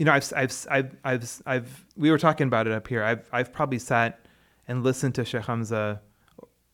You 0.00 0.06
know, 0.06 0.12
I've, 0.12 0.32
I've, 0.34 0.66
I've, 0.70 0.96
I've, 1.04 1.42
I've, 1.44 1.86
we 1.94 2.10
were 2.10 2.16
talking 2.16 2.46
about 2.46 2.66
it 2.66 2.72
up 2.72 2.88
here. 2.88 3.04
I've, 3.04 3.28
I've 3.32 3.52
probably 3.52 3.78
sat 3.78 4.24
and 4.66 4.82
listened 4.82 5.14
to 5.16 5.26
Sheikh 5.26 5.42
Hamza 5.42 6.00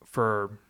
for 0.04 0.60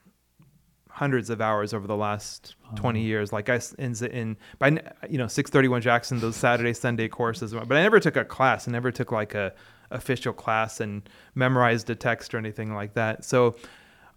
hundreds 0.88 1.28
of 1.28 1.42
hours 1.42 1.74
over 1.74 1.86
the 1.86 1.98
last 1.98 2.56
20 2.76 3.02
years. 3.02 3.30
Like 3.30 3.50
I, 3.50 3.60
in, 3.78 3.94
in, 4.06 4.38
by, 4.58 4.70
you 5.06 5.18
know, 5.18 5.26
631 5.26 5.82
Jackson, 5.82 6.18
those 6.18 6.34
Saturday, 6.34 6.72
Sunday 6.72 7.08
courses, 7.08 7.52
but 7.52 7.72
I 7.76 7.82
never 7.82 8.00
took 8.00 8.16
a 8.16 8.24
class. 8.24 8.66
I 8.66 8.70
never 8.70 8.90
took 8.90 9.12
like 9.12 9.34
a 9.34 9.52
official 9.90 10.32
class 10.32 10.80
and 10.80 11.06
memorized 11.34 11.90
a 11.90 11.94
text 11.94 12.32
or 12.32 12.38
anything 12.38 12.74
like 12.74 12.94
that. 12.94 13.22
So 13.26 13.56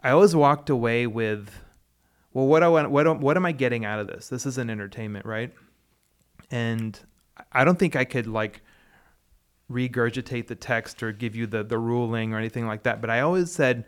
I 0.02 0.12
always 0.12 0.34
walked 0.34 0.70
away 0.70 1.08
with, 1.08 1.52
well, 2.32 2.48
what 2.48 2.64
I 2.64 2.70
want, 2.70 2.90
what, 2.90 3.20
what 3.20 3.36
am 3.36 3.46
I 3.46 3.52
getting 3.52 3.84
out 3.84 4.00
of 4.00 4.08
this? 4.08 4.30
This 4.30 4.46
is 4.46 4.58
an 4.58 4.70
entertainment, 4.70 5.26
right? 5.26 5.52
and 6.52 7.00
I 7.52 7.64
don't 7.64 7.80
think 7.80 7.96
I 7.96 8.06
could 8.06 8.28
like 8.28 8.62
regurgitate 9.72 10.48
the 10.48 10.56
text 10.56 11.04
or 11.04 11.12
give 11.12 11.36
you 11.36 11.48
the 11.48 11.64
the 11.64 11.78
ruling 11.78 12.34
or 12.34 12.38
anything 12.38 12.68
like 12.68 12.84
that. 12.84 13.02
But 13.02 13.10
I 13.10 13.22
always 13.22 13.52
said, 13.52 13.86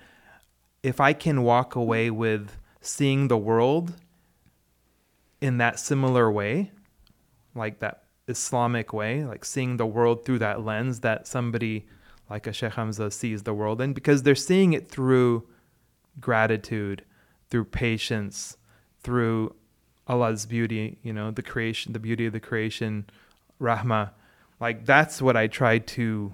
if 0.84 1.00
I 1.00 1.14
can 1.14 1.44
walk 1.44 1.76
away 1.76 2.10
with 2.10 2.58
seeing 2.82 3.28
the 3.28 3.38
world 3.38 3.94
in 5.40 5.58
that 5.58 5.80
similar 5.80 6.32
way, 6.32 6.72
like 7.56 7.80
that 7.80 8.04
Islamic 8.28 8.94
way, 8.94 9.24
like 9.26 9.44
seeing 9.44 9.78
the 9.78 9.86
world 9.86 10.26
through 10.26 10.40
that 10.40 10.64
lens 10.64 11.02
that 11.02 11.28
somebody 11.28 11.88
like 12.30 12.48
a 12.48 12.54
Sheikh 12.54 12.74
Hamza 12.74 13.12
sees 13.12 13.44
the 13.44 13.54
world 13.54 13.82
in, 13.82 13.94
because 13.94 14.24
they're 14.24 14.36
seeing 14.36 14.74
it 14.74 14.88
through 14.88 15.48
gratitude, 16.20 17.04
through 17.50 17.66
patience, 17.66 18.56
through 19.02 19.54
Allah's 20.08 20.46
beauty, 20.46 20.98
you 21.04 21.12
know, 21.12 21.32
the 21.32 21.42
creation, 21.42 21.94
the 21.94 22.00
beauty 22.00 22.26
of 22.26 22.34
the 22.34 22.40
creation, 22.40 23.06
Rahma. 23.62 24.12
Like 24.60 24.86
that's 24.86 25.22
what 25.22 25.38
I 25.38 25.48
try 25.48 25.78
to 25.80 26.34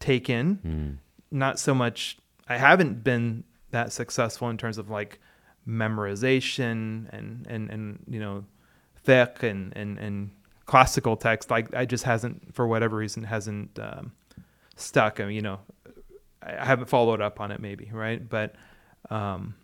take 0.00 0.28
in. 0.28 0.56
Mm. 0.58 0.96
Not 1.30 1.58
so 1.58 1.74
much, 1.74 2.18
I 2.48 2.56
haven't 2.56 3.04
been 3.04 3.44
that 3.70 3.92
successful 3.92 4.50
in 4.50 4.58
terms 4.58 4.78
of 4.78 4.90
like 4.90 5.20
memorization 5.66 7.08
and, 7.12 7.46
and, 7.48 7.70
and 7.70 8.04
you 8.08 8.18
know, 8.18 8.44
fiqh 9.06 9.42
and, 9.42 9.76
and, 9.76 9.98
and 9.98 10.30
classical 10.66 11.16
text. 11.16 11.50
Like 11.50 11.74
I 11.74 11.84
just 11.84 12.04
hasn't, 12.04 12.54
for 12.54 12.66
whatever 12.66 12.96
reason, 12.96 13.24
hasn't 13.24 13.78
um, 13.78 14.12
stuck. 14.76 15.20
I 15.20 15.26
mean, 15.26 15.36
you 15.36 15.42
know, 15.42 15.60
I 16.42 16.56
I 16.56 16.64
haven't 16.64 16.88
followed 16.88 17.20
up 17.20 17.40
on 17.40 17.50
it 17.50 17.60
maybe, 17.60 17.90
right? 17.92 18.26
But, 18.28 18.54
um, 19.10 19.54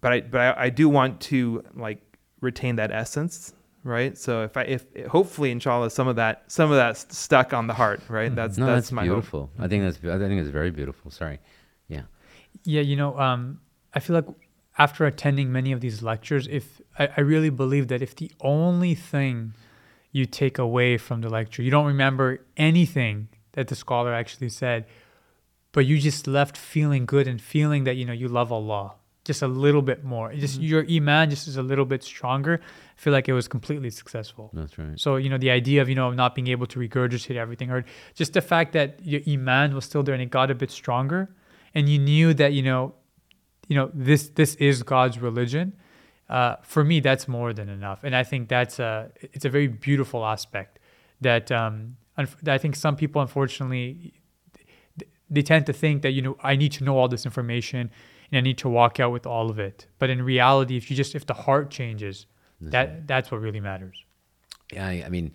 but 0.00 0.12
I 0.12 0.20
but 0.20 0.40
I, 0.40 0.64
I 0.64 0.70
do 0.70 0.88
want 0.88 1.20
to 1.22 1.64
like 1.74 2.00
retain 2.40 2.76
that 2.76 2.90
essence, 2.92 3.52
right? 3.84 4.16
So 4.16 4.42
if 4.42 4.56
I 4.56 4.62
if 4.62 4.84
hopefully 5.08 5.50
inshallah 5.50 5.90
some 5.90 6.08
of 6.08 6.16
that 6.16 6.44
some 6.48 6.70
of 6.70 6.76
that's 6.76 7.16
stuck 7.16 7.52
on 7.52 7.66
the 7.66 7.74
heart, 7.74 8.00
right? 8.08 8.34
That's 8.34 8.58
No, 8.58 8.66
that's, 8.66 8.86
that's, 8.86 8.92
my 8.92 9.02
hope. 9.02 9.16
beautiful. 9.16 9.50
I 9.58 9.68
think 9.68 9.84
that's 9.84 9.98
I 9.98 10.18
think 10.18 10.40
it's 10.40 10.50
very 10.50 10.70
beautiful. 10.70 11.10
Sorry. 11.10 11.38
Yeah. 11.88 12.02
Yeah, 12.64 12.82
you 12.82 12.96
know, 12.96 13.18
um, 13.18 13.60
I 13.94 14.00
feel 14.00 14.16
like 14.16 14.26
after 14.78 15.06
attending 15.06 15.50
many 15.52 15.72
of 15.72 15.80
these 15.80 16.02
lectures, 16.02 16.46
if 16.48 16.80
I, 16.98 17.08
I 17.16 17.20
really 17.20 17.50
believe 17.50 17.88
that 17.88 18.02
if 18.02 18.14
the 18.14 18.30
only 18.40 18.94
thing 18.94 19.54
you 20.12 20.24
take 20.26 20.58
away 20.58 20.98
from 20.98 21.20
the 21.20 21.28
lecture, 21.28 21.62
you 21.62 21.70
don't 21.70 21.86
remember 21.86 22.44
anything 22.56 23.28
that 23.52 23.68
the 23.68 23.74
scholar 23.74 24.12
actually 24.12 24.48
said, 24.48 24.86
but 25.72 25.84
you 25.86 25.98
just 25.98 26.26
left 26.26 26.56
feeling 26.56 27.06
good 27.06 27.26
and 27.26 27.40
feeling 27.40 27.84
that 27.84 27.96
you 27.96 28.04
know 28.04 28.12
you 28.12 28.28
love 28.28 28.52
Allah 28.52 28.94
just 29.28 29.42
a 29.42 29.46
little 29.46 29.82
bit 29.82 30.04
more. 30.04 30.32
Just 30.32 30.58
your 30.58 30.86
iman 30.90 31.28
just 31.28 31.46
is 31.46 31.58
a 31.58 31.62
little 31.62 31.84
bit 31.84 32.02
stronger. 32.02 32.60
I 32.62 33.00
feel 33.00 33.12
like 33.12 33.28
it 33.28 33.34
was 33.34 33.46
completely 33.46 33.90
successful. 33.90 34.50
That's 34.54 34.76
right. 34.78 34.98
So 34.98 35.16
you 35.16 35.28
know 35.28 35.36
the 35.36 35.50
idea 35.50 35.82
of 35.82 35.88
you 35.90 35.94
know 35.94 36.10
not 36.10 36.34
being 36.34 36.48
able 36.48 36.66
to 36.66 36.80
regurgitate 36.80 37.36
everything, 37.36 37.70
or 37.70 37.84
just 38.14 38.32
the 38.32 38.40
fact 38.40 38.72
that 38.72 38.88
your 39.04 39.20
iman 39.28 39.74
was 39.74 39.84
still 39.84 40.02
there 40.02 40.14
and 40.14 40.22
it 40.22 40.30
got 40.30 40.50
a 40.50 40.54
bit 40.54 40.70
stronger, 40.70 41.28
and 41.74 41.90
you 41.90 41.98
knew 41.98 42.32
that 42.34 42.54
you 42.54 42.62
know, 42.62 42.94
you 43.68 43.76
know 43.76 43.90
this 43.92 44.30
this 44.30 44.54
is 44.54 44.82
God's 44.82 45.18
religion. 45.18 45.74
Uh, 46.30 46.56
for 46.62 46.82
me, 46.82 47.00
that's 47.00 47.28
more 47.28 47.52
than 47.52 47.68
enough, 47.68 48.00
and 48.02 48.16
I 48.16 48.24
think 48.24 48.48
that's 48.48 48.78
a 48.78 49.10
it's 49.34 49.44
a 49.44 49.50
very 49.50 49.68
beautiful 49.68 50.24
aspect 50.24 50.78
that 51.20 51.52
um, 51.52 51.96
I 52.16 52.56
think 52.56 52.76
some 52.76 52.96
people 52.96 53.20
unfortunately 53.20 54.14
they 55.28 55.42
tend 55.42 55.66
to 55.66 55.74
think 55.74 56.00
that 56.00 56.12
you 56.12 56.22
know 56.22 56.36
I 56.42 56.56
need 56.56 56.72
to 56.78 56.84
know 56.84 56.96
all 56.96 57.08
this 57.08 57.26
information 57.26 57.90
and 58.30 58.38
I 58.38 58.40
need 58.40 58.58
to 58.58 58.68
walk 58.68 59.00
out 59.00 59.12
with 59.12 59.26
all 59.26 59.50
of 59.50 59.58
it. 59.58 59.86
But 59.98 60.10
in 60.10 60.22
reality, 60.22 60.76
if 60.76 60.90
you 60.90 60.96
just 60.96 61.14
if 61.14 61.26
the 61.26 61.34
heart 61.34 61.70
changes, 61.70 62.26
that 62.60 63.06
that's 63.06 63.30
what 63.30 63.40
really 63.40 63.60
matters. 63.60 64.04
Yeah, 64.72 64.86
I, 64.86 65.04
I 65.06 65.08
mean, 65.08 65.32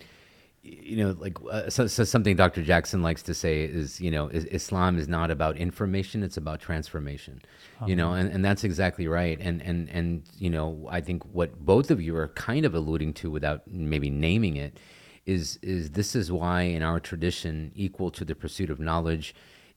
you 0.62 0.96
know, 0.96 1.16
like 1.18 1.36
uh, 1.50 1.68
so, 1.68 1.86
so 1.86 2.04
something 2.04 2.36
Dr. 2.36 2.62
Jackson 2.62 3.02
likes 3.02 3.22
to 3.24 3.34
say 3.34 3.64
is, 3.64 4.00
you 4.00 4.10
know, 4.10 4.28
is, 4.28 4.44
Islam 4.46 4.98
is 4.98 5.08
not 5.08 5.30
about 5.30 5.56
information; 5.56 6.22
it's 6.22 6.36
about 6.36 6.60
transformation. 6.60 7.42
You 7.86 7.96
know, 7.96 8.12
and, 8.12 8.30
and 8.30 8.44
that's 8.44 8.64
exactly 8.64 9.06
right. 9.06 9.38
And 9.40 9.60
and 9.60 9.90
and 9.90 10.22
you 10.38 10.48
know, 10.48 10.86
I 10.90 11.00
think 11.00 11.24
what 11.34 11.64
both 11.64 11.90
of 11.90 12.00
you 12.00 12.16
are 12.16 12.28
kind 12.28 12.64
of 12.64 12.74
alluding 12.74 13.14
to, 13.14 13.30
without 13.30 13.62
maybe 13.66 14.08
naming 14.08 14.56
it, 14.56 14.78
is 15.26 15.58
is 15.60 15.90
this 15.90 16.14
is 16.14 16.32
why 16.32 16.62
in 16.62 16.82
our 16.82 17.00
tradition, 17.00 17.72
equal 17.74 18.10
to 18.12 18.24
the 18.24 18.34
pursuit 18.34 18.70
of 18.70 18.80
knowledge 18.80 19.34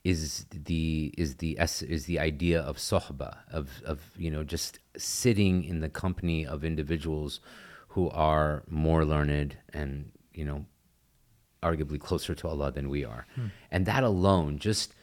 is 0.08 0.46
the 0.50 1.14
is 1.18 1.36
the 1.36 1.58
is 1.60 2.06
the 2.06 2.18
idea 2.18 2.60
of 2.62 2.78
sohba 2.78 3.32
of 3.52 3.82
of 3.86 4.00
you 4.18 4.32
know 4.32 4.44
just 4.44 4.80
sitting 4.96 5.64
in 5.64 5.82
the 5.82 5.90
company 5.90 6.46
of 6.46 6.64
individuals 6.64 7.42
who 7.90 8.10
are 8.12 8.64
more 8.70 9.04
learned 9.04 9.58
and 9.74 10.12
you 10.34 10.46
know 10.46 10.66
arguably 11.62 12.00
closer 12.00 12.34
to 12.36 12.48
Allah 12.48 12.72
than 12.72 12.90
we 12.90 13.04
are. 13.04 13.26
Hmm. 13.36 13.48
And 13.72 13.86
that 13.86 14.04
alone 14.04 14.60
just 14.60 14.94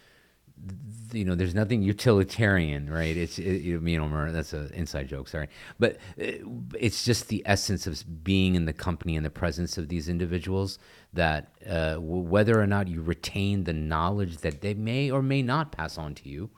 you 1.12 1.24
know 1.24 1.34
there's 1.34 1.54
nothing 1.54 1.82
utilitarian 1.82 2.90
right? 2.90 3.16
It's 3.16 3.38
it, 3.38 3.62
you 3.62 3.74
know, 3.74 3.80
me 3.80 3.94
and 3.94 4.04
Omar 4.04 4.32
that's 4.32 4.52
an 4.52 4.70
inside 4.74 5.08
joke 5.08 5.28
sorry. 5.28 5.48
But 5.78 5.96
uh, 6.20 6.32
it's 6.78 7.04
just 7.04 7.28
the 7.28 7.42
essence 7.46 7.86
of 7.86 8.24
being 8.24 8.54
in 8.54 8.64
the 8.64 8.72
company 8.72 9.16
and 9.16 9.24
the 9.24 9.30
presence 9.30 9.78
of 9.78 9.88
these 9.88 10.08
individuals 10.08 10.78
that 11.12 11.52
uh, 11.68 11.94
w- 11.94 12.22
whether 12.22 12.60
or 12.60 12.66
not 12.66 12.88
you 12.88 13.02
retain 13.02 13.64
the 13.64 13.72
knowledge 13.72 14.38
that 14.38 14.60
they 14.60 14.74
may 14.74 15.10
or 15.10 15.22
may 15.22 15.42
not 15.42 15.72
pass 15.72 15.98
on 15.98 16.14
to 16.16 16.28
you 16.28 16.50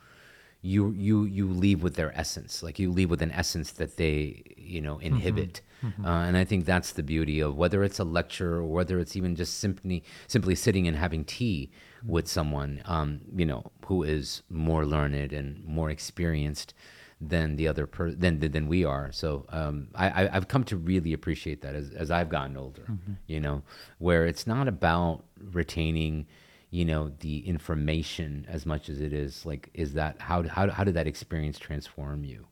you 0.62 0.90
you 0.92 1.24
you 1.24 1.46
leave 1.48 1.82
with 1.82 1.94
their 1.96 2.16
essence. 2.18 2.62
Like 2.62 2.78
you 2.78 2.90
leave 2.90 3.10
with 3.10 3.22
an 3.22 3.32
essence 3.32 3.72
that 3.72 3.96
they 3.96 4.42
you 4.56 4.80
know 4.80 4.98
inhibit. 4.98 5.60
Uh, 6.02 6.08
and 6.08 6.36
i 6.38 6.44
think 6.44 6.64
that's 6.64 6.92
the 6.92 7.02
beauty 7.02 7.38
of 7.38 7.54
whether 7.54 7.84
it's 7.84 7.98
a 8.00 8.04
lecture 8.04 8.54
or 8.54 8.64
whether 8.64 8.98
it's 8.98 9.14
even 9.14 9.36
just 9.36 9.58
simply 9.58 10.02
simply 10.26 10.54
sitting 10.54 10.88
and 10.88 10.96
having 10.96 11.22
tea 11.24 11.70
with 12.06 12.28
someone 12.28 12.82
um, 12.84 13.20
you 13.34 13.46
know 13.46 13.70
who 13.86 14.02
is 14.02 14.42
more 14.48 14.84
learned 14.86 15.32
and 15.32 15.64
more 15.64 15.90
experienced 15.90 16.74
than 17.20 17.56
the 17.56 17.66
other 17.66 17.86
per 17.86 18.10
than 18.10 18.40
than 18.40 18.68
we 18.68 18.84
are. 18.84 19.10
So 19.12 19.46
um, 19.50 19.88
I, 19.94 20.08
I 20.24 20.36
I've 20.36 20.48
come 20.48 20.64
to 20.64 20.76
really 20.76 21.12
appreciate 21.12 21.62
that 21.62 21.74
as 21.74 21.90
as 21.90 22.10
I've 22.10 22.28
gotten 22.28 22.56
older. 22.56 22.86
You 23.26 23.40
know, 23.40 23.62
where 23.98 24.26
it's 24.26 24.46
not 24.46 24.68
about 24.68 25.24
retaining, 25.52 26.26
you 26.70 26.84
know, 26.84 27.12
the 27.20 27.46
information 27.46 28.46
as 28.48 28.66
much 28.66 28.88
as 28.88 29.00
it 29.00 29.12
is 29.12 29.46
like 29.46 29.70
is 29.74 29.94
that 29.94 30.20
how 30.20 30.42
how 30.42 30.68
how 30.70 30.84
did 30.84 30.94
that 30.94 31.06
experience 31.06 31.58
transform 31.58 32.24
you? 32.24 32.46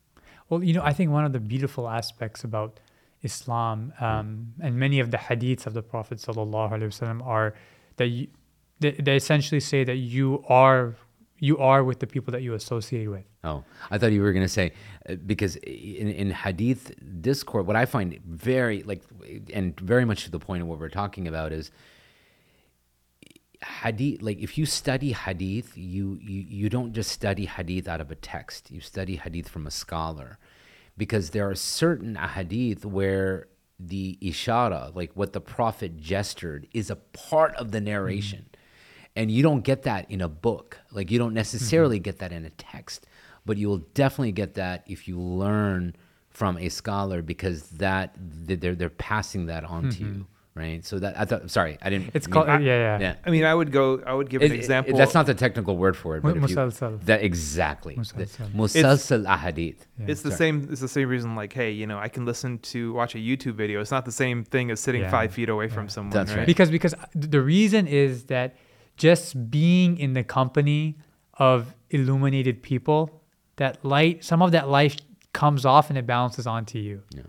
Well, 0.48 0.62
you 0.62 0.74
know, 0.74 0.82
I 0.82 0.92
think 0.92 1.10
one 1.10 1.24
of 1.24 1.32
the 1.32 1.40
beautiful 1.40 1.88
aspects 1.88 2.44
about 2.44 2.80
Islam 3.22 3.92
um, 4.00 4.54
and 4.60 4.76
many 4.76 5.00
of 5.00 5.10
the 5.10 5.16
hadiths 5.16 5.66
of 5.66 5.74
the 5.74 5.82
Prophet 5.82 6.18
sallallahu 6.18 6.72
alaihi 6.72 6.88
wasallam 6.88 7.26
are 7.26 7.54
that 7.96 8.08
you, 8.08 8.28
they, 8.80 8.92
they 8.92 9.16
essentially 9.16 9.60
say 9.60 9.84
that 9.84 9.96
you 9.96 10.44
are 10.48 10.96
you 11.40 11.58
are 11.58 11.84
with 11.84 11.98
the 11.98 12.06
people 12.06 12.32
that 12.32 12.42
you 12.42 12.54
associate 12.54 13.08
with. 13.08 13.24
Oh, 13.42 13.64
I 13.90 13.98
thought 13.98 14.12
you 14.12 14.22
were 14.22 14.32
going 14.32 14.44
to 14.44 14.48
say 14.48 14.72
uh, 15.08 15.16
because 15.16 15.56
in, 15.56 16.08
in 16.08 16.30
hadith 16.30 16.92
discourse, 17.20 17.66
what 17.66 17.76
I 17.76 17.84
find 17.84 18.18
very 18.24 18.82
like 18.82 19.02
and 19.52 19.78
very 19.80 20.04
much 20.04 20.24
to 20.24 20.30
the 20.30 20.38
point 20.38 20.62
of 20.62 20.68
what 20.68 20.78
we're 20.78 20.88
talking 20.88 21.28
about 21.28 21.52
is 21.52 21.70
hadith. 23.82 24.22
Like 24.22 24.38
if 24.38 24.56
you 24.56 24.66
study 24.66 25.12
hadith, 25.12 25.76
you 25.76 26.18
you 26.20 26.44
you 26.48 26.68
don't 26.70 26.92
just 26.92 27.10
study 27.10 27.46
hadith 27.46 27.88
out 27.88 28.00
of 28.00 28.10
a 28.10 28.16
text. 28.16 28.70
You 28.70 28.80
study 28.80 29.16
hadith 29.16 29.48
from 29.48 29.66
a 29.66 29.70
scholar, 29.70 30.38
because 30.96 31.30
there 31.30 31.48
are 31.48 31.54
certain 31.54 32.14
hadith 32.14 32.84
where 32.84 33.48
the 33.78 34.18
ishara, 34.22 34.94
like 34.94 35.10
what 35.14 35.32
the 35.32 35.40
prophet 35.40 35.98
gestured, 35.98 36.68
is 36.72 36.90
a 36.90 36.96
part 36.96 37.54
of 37.56 37.72
the 37.72 37.80
narration 37.80 38.46
and 39.16 39.30
you 39.30 39.42
don't 39.42 39.62
get 39.62 39.82
that 39.82 40.10
in 40.10 40.20
a 40.20 40.28
book 40.28 40.78
like 40.90 41.10
you 41.10 41.18
don't 41.18 41.28
mm-hmm. 41.28 41.36
necessarily 41.36 41.98
get 41.98 42.18
that 42.18 42.32
in 42.32 42.44
a 42.44 42.50
text 42.50 43.06
but 43.46 43.56
you 43.56 43.68
will 43.68 43.84
definitely 43.94 44.32
get 44.32 44.54
that 44.54 44.84
if 44.86 45.06
you 45.08 45.18
learn 45.18 45.94
from 46.30 46.58
a 46.58 46.68
scholar 46.68 47.22
because 47.22 47.68
that 47.70 48.14
they're 48.18 48.74
they're 48.74 48.90
passing 48.90 49.46
that 49.46 49.64
on 49.64 49.84
to 49.84 49.88
mm-hmm. 49.88 50.14
you 50.18 50.26
right 50.56 50.84
so 50.84 50.98
that 51.00 51.18
i 51.18 51.24
thought 51.24 51.50
sorry 51.50 51.78
i 51.82 51.90
didn't 51.90 52.10
It's 52.14 52.26
mean- 52.26 52.32
called 52.32 52.48
uh, 52.48 52.58
yeah 52.58 52.58
yeah. 52.58 52.98
yeah 53.00 53.14
I 53.24 53.30
mean, 53.30 53.44
I 53.44 53.54
would 53.54 53.72
go. 53.72 54.00
I 54.06 54.14
would 54.14 54.30
give 54.30 54.40
It- 54.42 54.46
an 54.46 54.52
it- 54.52 54.58
example. 54.58 54.96
that's 54.96 55.14
not 55.14 55.26
the 55.26 55.34
technical 55.34 55.76
word 55.76 55.96
for 55.96 56.16
it 56.16 56.22
Mu- 56.22 56.34
but 56.34 56.44
if 56.44 56.50
you, 56.50 56.56
musalsal. 56.56 57.00
that 57.06 57.22
exactly 57.22 57.96
Musalsal. 57.96 58.50
musalsal 58.52 59.24
ahadith 59.26 59.78
Yeah. 59.98 60.06
It's 60.08 60.22
the 60.22 60.30
Sorry. 60.30 60.38
same. 60.38 60.68
It's 60.70 60.80
the 60.80 60.88
same 60.88 61.08
reason. 61.08 61.36
Like, 61.36 61.52
hey, 61.52 61.70
you 61.70 61.86
know, 61.86 61.98
I 61.98 62.08
can 62.08 62.24
listen 62.24 62.58
to 62.72 62.92
watch 62.92 63.14
a 63.14 63.18
YouTube 63.18 63.54
video. 63.54 63.80
It's 63.80 63.90
not 63.92 64.04
the 64.04 64.12
same 64.12 64.42
thing 64.44 64.70
as 64.72 64.80
sitting 64.80 65.02
Yeah. 65.02 65.10
five 65.10 65.32
feet 65.32 65.48
away 65.48 65.68
from 65.68 65.88
someone. 65.88 66.10
That's 66.10 66.30
right. 66.30 66.38
right. 66.38 66.46
because 66.46 66.70
because 66.70 66.94
uh, 66.94 67.06
the 67.14 67.40
reason 67.40 67.86
is 67.86 68.24
that 68.24 68.56
just 68.96 69.50
being 69.50 69.98
in 69.98 70.12
the 70.14 70.24
company 70.24 70.96
of 71.34 71.74
illuminated 71.90 72.62
people 72.62 73.22
that 73.56 73.84
light 73.84 74.24
some 74.24 74.42
of 74.42 74.52
that 74.52 74.68
light 74.68 75.02
comes 75.32 75.64
off 75.64 75.88
and 75.88 75.98
it 75.98 76.06
bounces 76.06 76.46
onto 76.46 76.78
you. 76.78 77.02
Yeah. 77.14 77.22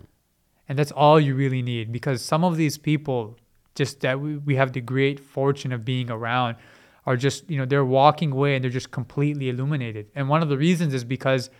and 0.68 0.78
that's 0.78 0.92
all 0.92 1.20
you 1.20 1.34
really 1.34 1.62
need 1.62 1.92
because 1.92 2.22
some 2.22 2.44
of 2.44 2.56
these 2.56 2.78
people 2.78 3.36
just 3.74 4.00
that 4.00 4.20
we, 4.20 4.36
we 4.38 4.56
have 4.56 4.72
the 4.72 4.80
great 4.80 5.20
fortune 5.20 5.72
of 5.72 5.84
being 5.84 6.10
around 6.10 6.56
are 7.04 7.16
just 7.16 7.48
you 7.48 7.56
know 7.56 7.64
they're 7.64 7.84
walking 7.84 8.32
away 8.32 8.54
and 8.54 8.64
they're 8.64 8.70
just 8.70 8.90
completely 8.90 9.48
illuminated. 9.48 10.06
And 10.14 10.28
one 10.28 10.42
of 10.42 10.48
the 10.48 10.56
reasons 10.56 10.94
is 10.94 11.04
because 11.04 11.50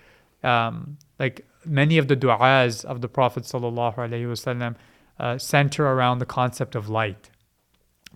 um, 0.42 0.98
like 1.18 1.46
many 1.64 1.98
of 1.98 2.08
the 2.08 2.16
du'as 2.16 2.84
of 2.84 3.00
the 3.00 3.08
prophet 3.08 3.44
sallallahu 3.44 3.96
alaihi 3.96 4.26
wasallam 4.26 4.76
uh, 5.18 5.38
center 5.38 5.86
around 5.86 6.18
the 6.18 6.26
concept 6.26 6.74
of 6.74 6.88
light 6.88 7.30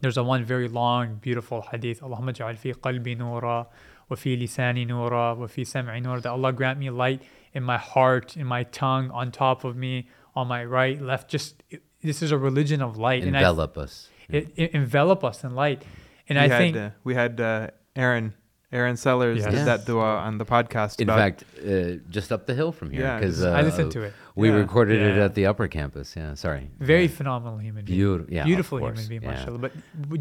there's 0.00 0.16
a 0.16 0.22
one 0.24 0.44
very 0.44 0.68
long, 0.68 1.16
beautiful 1.16 1.62
hadith. 1.70 2.00
Allahumma 2.00 2.32
ja'al 2.34 2.56
fi 2.58 2.72
qalbi 2.72 3.16
nura, 3.18 3.66
wa 4.08 4.16
fi 4.16 4.36
lisani 4.36 4.86
nura, 4.86 5.36
wa 5.36 5.46
fi 5.46 5.62
sam'i 5.62 6.02
nura. 6.02 6.22
That 6.22 6.30
Allah 6.32 6.52
grant 6.52 6.78
me 6.78 6.90
light 6.90 7.22
in 7.52 7.62
my 7.62 7.76
heart, 7.78 8.36
in 8.36 8.46
my 8.46 8.62
tongue, 8.64 9.10
on 9.10 9.30
top 9.30 9.64
of 9.64 9.76
me, 9.76 10.08
on 10.34 10.48
my 10.48 10.64
right, 10.64 11.00
left. 11.00 11.28
Just 11.30 11.62
it- 11.70 11.82
this 12.02 12.22
is 12.22 12.32
a 12.32 12.38
religion 12.38 12.80
of 12.80 12.96
light, 12.96 13.24
envelop 13.24 13.76
us 13.76 14.08
and 14.28 14.36
I, 14.36 14.38
it, 14.38 14.52
it 14.56 14.70
envelop 14.74 15.22
us 15.22 15.44
in 15.44 15.54
light. 15.54 15.82
And 16.28 16.38
we 16.38 16.44
I 16.44 16.48
had, 16.48 16.58
think 16.58 16.76
uh, 16.76 16.90
we 17.04 17.14
had 17.14 17.40
uh, 17.40 17.68
Aaron 17.94 18.32
Aaron 18.72 18.96
Sellers 18.96 19.38
Yes. 19.38 19.44
did 19.46 19.54
Yes. 19.54 19.64
that 19.66 19.84
dua 19.84 20.16
on 20.28 20.38
the 20.38 20.46
podcast. 20.46 21.00
in 21.00 21.08
about- 21.10 21.18
fact 21.18 21.44
uh, 21.66 21.96
just 22.08 22.32
up 22.32 22.46
the 22.46 22.54
hill 22.54 22.72
from 22.72 22.90
here 22.90 23.02
Yeah, 23.02 23.18
because 23.18 23.42
I 23.44 23.60
uh, 23.60 23.62
listened 23.64 23.92
to 23.92 24.02
it. 24.02 24.14
We 24.42 24.48
Yeah. 24.48 24.54
recorded 24.64 24.98
it 25.08 25.16
at 25.26 25.32
the 25.38 25.44
upper 25.50 25.66
campus 25.78 26.08
yeah 26.20 26.34
sorry 26.44 26.64
very 26.92 27.06
Yeah. 27.08 27.18
phenomenal 27.18 27.58
human 27.68 27.84
being. 27.84 27.98
Beautiful, 27.98 28.34
yeah, 28.36 28.44
beautiful 28.50 28.76
human 28.86 29.06
being, 29.12 29.22
yeah. 29.22 29.30
mashallah. 29.32 29.58
But 29.64 29.72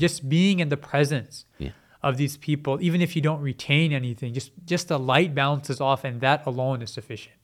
just 0.06 0.18
being 0.38 0.56
in 0.64 0.68
the 0.76 0.82
presence 0.92 1.34
Yeah. 1.66 1.72
of 2.08 2.14
these 2.22 2.36
people, 2.48 2.74
even 2.88 3.00
if 3.06 3.12
you 3.16 3.22
don't 3.30 3.42
retain 3.52 3.88
anything, 4.02 4.30
just 4.40 4.52
just 4.74 4.86
the 4.94 5.00
light 5.14 5.32
bounces 5.42 5.78
off, 5.90 6.02
and 6.08 6.14
that 6.28 6.40
alone 6.52 6.80
is 6.86 6.92
sufficient 7.00 7.40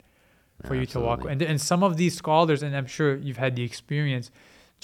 for 0.66 0.74
you 0.80 0.86
to 0.94 0.98
walk. 1.06 1.18
Absolutely. 1.20 1.32
And 1.32 1.40
and 1.52 1.58
some 1.72 1.82
of 1.88 1.92
these 2.02 2.14
scholars, 2.22 2.58
and 2.64 2.70
I'm 2.80 2.90
sure 2.98 3.10
you've 3.26 3.42
had 3.46 3.52
the 3.60 3.64
experience, 3.70 4.26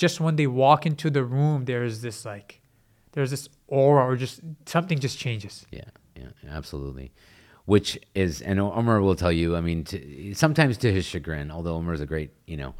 just 0.02 0.14
when 0.24 0.34
they 0.40 0.48
walk 0.64 0.80
into 0.90 1.08
the 1.18 1.24
room, 1.36 1.58
there's 1.70 1.96
this 2.06 2.18
like, 2.32 2.50
there's 3.14 3.30
this 3.34 3.44
aura, 3.80 4.02
or 4.08 4.14
just 4.26 4.34
something 4.74 4.98
just 5.06 5.16
changes. 5.24 5.54
Yeah, 5.78 5.88
yeah, 6.20 6.30
absolutely. 6.58 7.08
Which 7.64 7.98
is, 8.14 8.42
and 8.42 8.58
Omar 8.58 9.00
will 9.00 9.14
tell 9.14 9.30
you. 9.30 9.56
I 9.56 9.60
mean, 9.60 9.84
to, 9.84 10.34
sometimes 10.34 10.76
to 10.78 10.92
his 10.92 11.04
chagrin, 11.04 11.50
although 11.50 11.76
Omar 11.76 11.94
is 11.94 12.00
a 12.00 12.06
great, 12.06 12.30
you 12.46 12.56
know, 12.56 12.74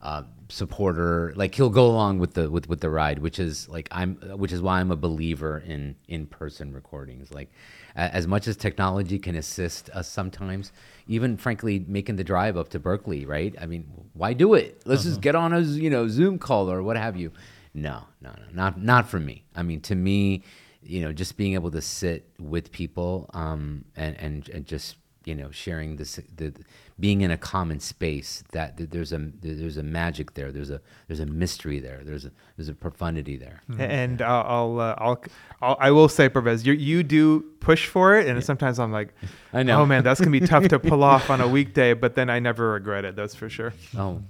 uh, 0.00 0.22
supporter. 0.48 1.32
Like 1.34 1.54
he'll 1.54 1.70
go 1.70 1.86
along 1.86 2.18
with 2.18 2.34
the 2.34 2.50
with 2.50 2.68
with 2.68 2.80
the 2.80 2.90
ride, 2.90 3.18
which 3.18 3.38
is 3.38 3.68
like 3.68 3.88
I'm, 3.90 4.16
which 4.38 4.52
is 4.52 4.60
why 4.60 4.80
I'm 4.80 4.90
a 4.90 4.96
believer 4.96 5.62
in 5.66 5.96
in 6.08 6.26
person 6.26 6.72
recordings. 6.72 7.32
Like 7.32 7.50
as 7.96 8.26
much 8.26 8.46
as 8.46 8.56
technology 8.56 9.18
can 9.18 9.34
assist 9.34 9.90
us 9.90 10.08
sometimes, 10.08 10.72
even 11.06 11.36
frankly 11.36 11.84
making 11.88 12.16
the 12.16 12.24
drive 12.24 12.56
up 12.56 12.68
to 12.70 12.78
Berkeley, 12.78 13.26
right? 13.26 13.54
I 13.60 13.66
mean, 13.66 13.86
why 14.12 14.34
do 14.34 14.54
it? 14.54 14.82
Let's 14.84 15.02
just 15.02 15.20
get 15.20 15.34
on 15.34 15.52
a 15.52 15.60
you 15.60 15.90
know 15.90 16.06
Zoom 16.08 16.38
call 16.38 16.70
or 16.70 16.82
what 16.82 16.96
have 16.96 17.16
you. 17.16 17.32
No, 17.74 18.04
no, 18.20 18.30
no, 18.30 18.44
not 18.52 18.80
not 18.80 19.08
for 19.08 19.18
me. 19.18 19.44
I 19.54 19.62
mean, 19.62 19.80
to 19.82 19.94
me, 19.94 20.44
you 20.82 21.00
know, 21.00 21.12
just 21.12 21.36
being 21.36 21.54
able 21.54 21.70
to 21.70 21.80
sit 21.80 22.28
with 22.38 22.72
people 22.72 23.30
um, 23.34 23.84
and, 23.96 24.16
and 24.18 24.48
and 24.48 24.66
just 24.66 24.96
you 25.24 25.34
know 25.34 25.50
sharing 25.50 25.96
this 25.96 26.18
the 26.36 26.52
being 27.00 27.20
in 27.20 27.30
a 27.30 27.38
common 27.38 27.78
space 27.78 28.42
that, 28.50 28.76
that 28.76 28.90
there's 28.90 29.12
a 29.12 29.18
there's 29.40 29.76
a 29.76 29.82
magic 29.82 30.34
there. 30.34 30.50
There's 30.50 30.70
a 30.70 30.80
there's 31.06 31.20
a 31.20 31.26
mystery 31.26 31.78
there. 31.78 32.00
There's 32.02 32.24
a 32.24 32.32
there's 32.56 32.68
a 32.68 32.74
profundity 32.74 33.36
there. 33.36 33.60
and 33.78 34.20
I'll 34.20 34.44
I'll, 34.46 34.80
uh, 34.80 34.94
I'll 34.98 35.24
I'll 35.62 35.76
I 35.78 35.90
will 35.90 36.08
say, 36.08 36.28
Pervez, 36.28 36.66
you 36.66 36.72
you 36.72 37.02
do 37.02 37.40
push 37.60 37.86
for 37.86 38.18
it, 38.18 38.26
and 38.26 38.42
sometimes 38.42 38.78
I'm 38.78 38.90
like, 38.90 39.14
I 39.52 39.62
know. 39.62 39.82
oh 39.82 39.86
man, 39.86 40.02
that's 40.02 40.20
gonna 40.20 40.32
be 40.32 40.40
tough 40.40 40.66
to 40.68 40.78
pull 40.78 41.04
off 41.12 41.30
on 41.30 41.40
a 41.40 41.48
weekday, 41.48 41.94
but 41.94 42.14
then 42.14 42.30
I 42.30 42.40
never 42.40 42.72
regret 42.72 43.04
it. 43.04 43.14
That's 43.14 43.34
for 43.34 43.48
sure. 43.48 43.72
Oh, 43.96 44.22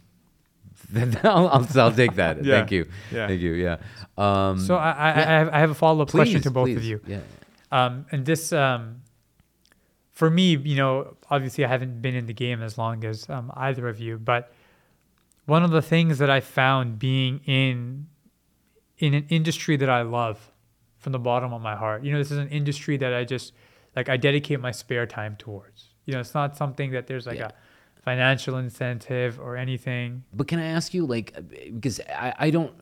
I'll, 1.24 1.48
I'll, 1.48 1.66
I'll 1.76 1.92
take 1.92 2.14
that. 2.14 2.42
Yeah. 2.44 2.58
Thank 2.58 2.70
you. 2.72 2.86
Yeah. 3.12 3.26
Thank 3.28 3.40
you. 3.40 3.52
Yeah. 3.52 3.76
Um, 4.16 4.58
So 4.58 4.76
I, 4.76 4.90
I, 4.90 5.08
yeah. 5.08 5.16
I, 5.16 5.22
have, 5.38 5.48
I 5.50 5.58
have 5.60 5.70
a 5.70 5.74
follow 5.74 6.02
up 6.02 6.10
question 6.10 6.40
to 6.42 6.50
both 6.50 6.74
of 6.76 6.82
you. 6.84 7.00
Yeah. 7.06 7.20
Um, 7.70 8.06
and 8.10 8.24
this, 8.24 8.52
um, 8.52 9.02
for 10.12 10.30
me, 10.30 10.56
you 10.56 10.76
know, 10.76 11.16
obviously 11.30 11.64
I 11.64 11.68
haven't 11.68 12.00
been 12.02 12.14
in 12.14 12.26
the 12.26 12.32
game 12.32 12.62
as 12.62 12.78
long 12.78 13.04
as 13.04 13.28
um, 13.28 13.52
either 13.54 13.88
of 13.88 14.00
you, 14.00 14.18
but 14.18 14.52
one 15.46 15.62
of 15.62 15.70
the 15.70 15.82
things 15.82 16.18
that 16.18 16.30
I 16.30 16.40
found 16.40 16.98
being 16.98 17.40
in 17.46 18.06
in 18.98 19.14
an 19.14 19.26
industry 19.28 19.76
that 19.76 19.88
I 19.88 20.02
love 20.02 20.50
from 20.98 21.12
the 21.12 21.18
bottom 21.20 21.52
of 21.52 21.62
my 21.62 21.76
heart, 21.76 22.02
you 22.02 22.10
know, 22.10 22.18
this 22.18 22.32
is 22.32 22.38
an 22.38 22.48
industry 22.48 22.96
that 22.96 23.14
I 23.14 23.22
just 23.24 23.52
like 23.94 24.08
I 24.08 24.16
dedicate 24.16 24.58
my 24.60 24.72
spare 24.72 25.06
time 25.06 25.36
towards. 25.36 25.90
You 26.04 26.14
know, 26.14 26.20
it's 26.20 26.34
not 26.34 26.56
something 26.56 26.90
that 26.92 27.06
there's 27.06 27.26
like 27.26 27.38
Yeah. 27.38 27.46
a 27.48 27.52
financial 28.08 28.56
incentive 28.56 29.38
or 29.38 29.56
anything. 29.56 30.24
But 30.32 30.48
can 30.48 30.58
I 30.58 30.68
ask 30.78 30.94
you, 30.94 31.04
like, 31.04 31.28
because 31.74 32.00
I, 32.08 32.34
I 32.38 32.50
don't, 32.50 32.72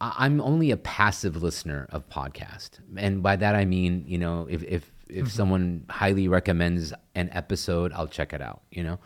I- 0.00 0.16
I'm 0.24 0.40
only 0.40 0.70
a 0.72 0.76
passive 0.76 1.40
listener 1.42 1.86
of 1.90 2.08
podcast, 2.08 2.70
and 2.96 3.22
by 3.22 3.36
that 3.36 3.54
I 3.54 3.64
mean, 3.64 4.04
you 4.06 4.18
know, 4.18 4.46
if 4.50 4.62
if 4.64 4.90
if 5.08 5.16
mm-hmm. 5.16 5.26
someone 5.26 5.84
highly 5.88 6.26
recommends 6.28 6.92
an 7.14 7.30
episode, 7.32 7.92
I'll 7.92 8.08
check 8.08 8.32
it 8.32 8.42
out. 8.42 8.62
You 8.70 8.82
know, 8.82 8.98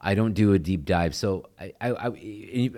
I 0.00 0.14
don't 0.14 0.34
do 0.34 0.52
a 0.52 0.58
deep 0.58 0.84
dive. 0.84 1.14
So 1.14 1.48
I, 1.60 1.72
I, 1.80 1.88
I 1.90 2.08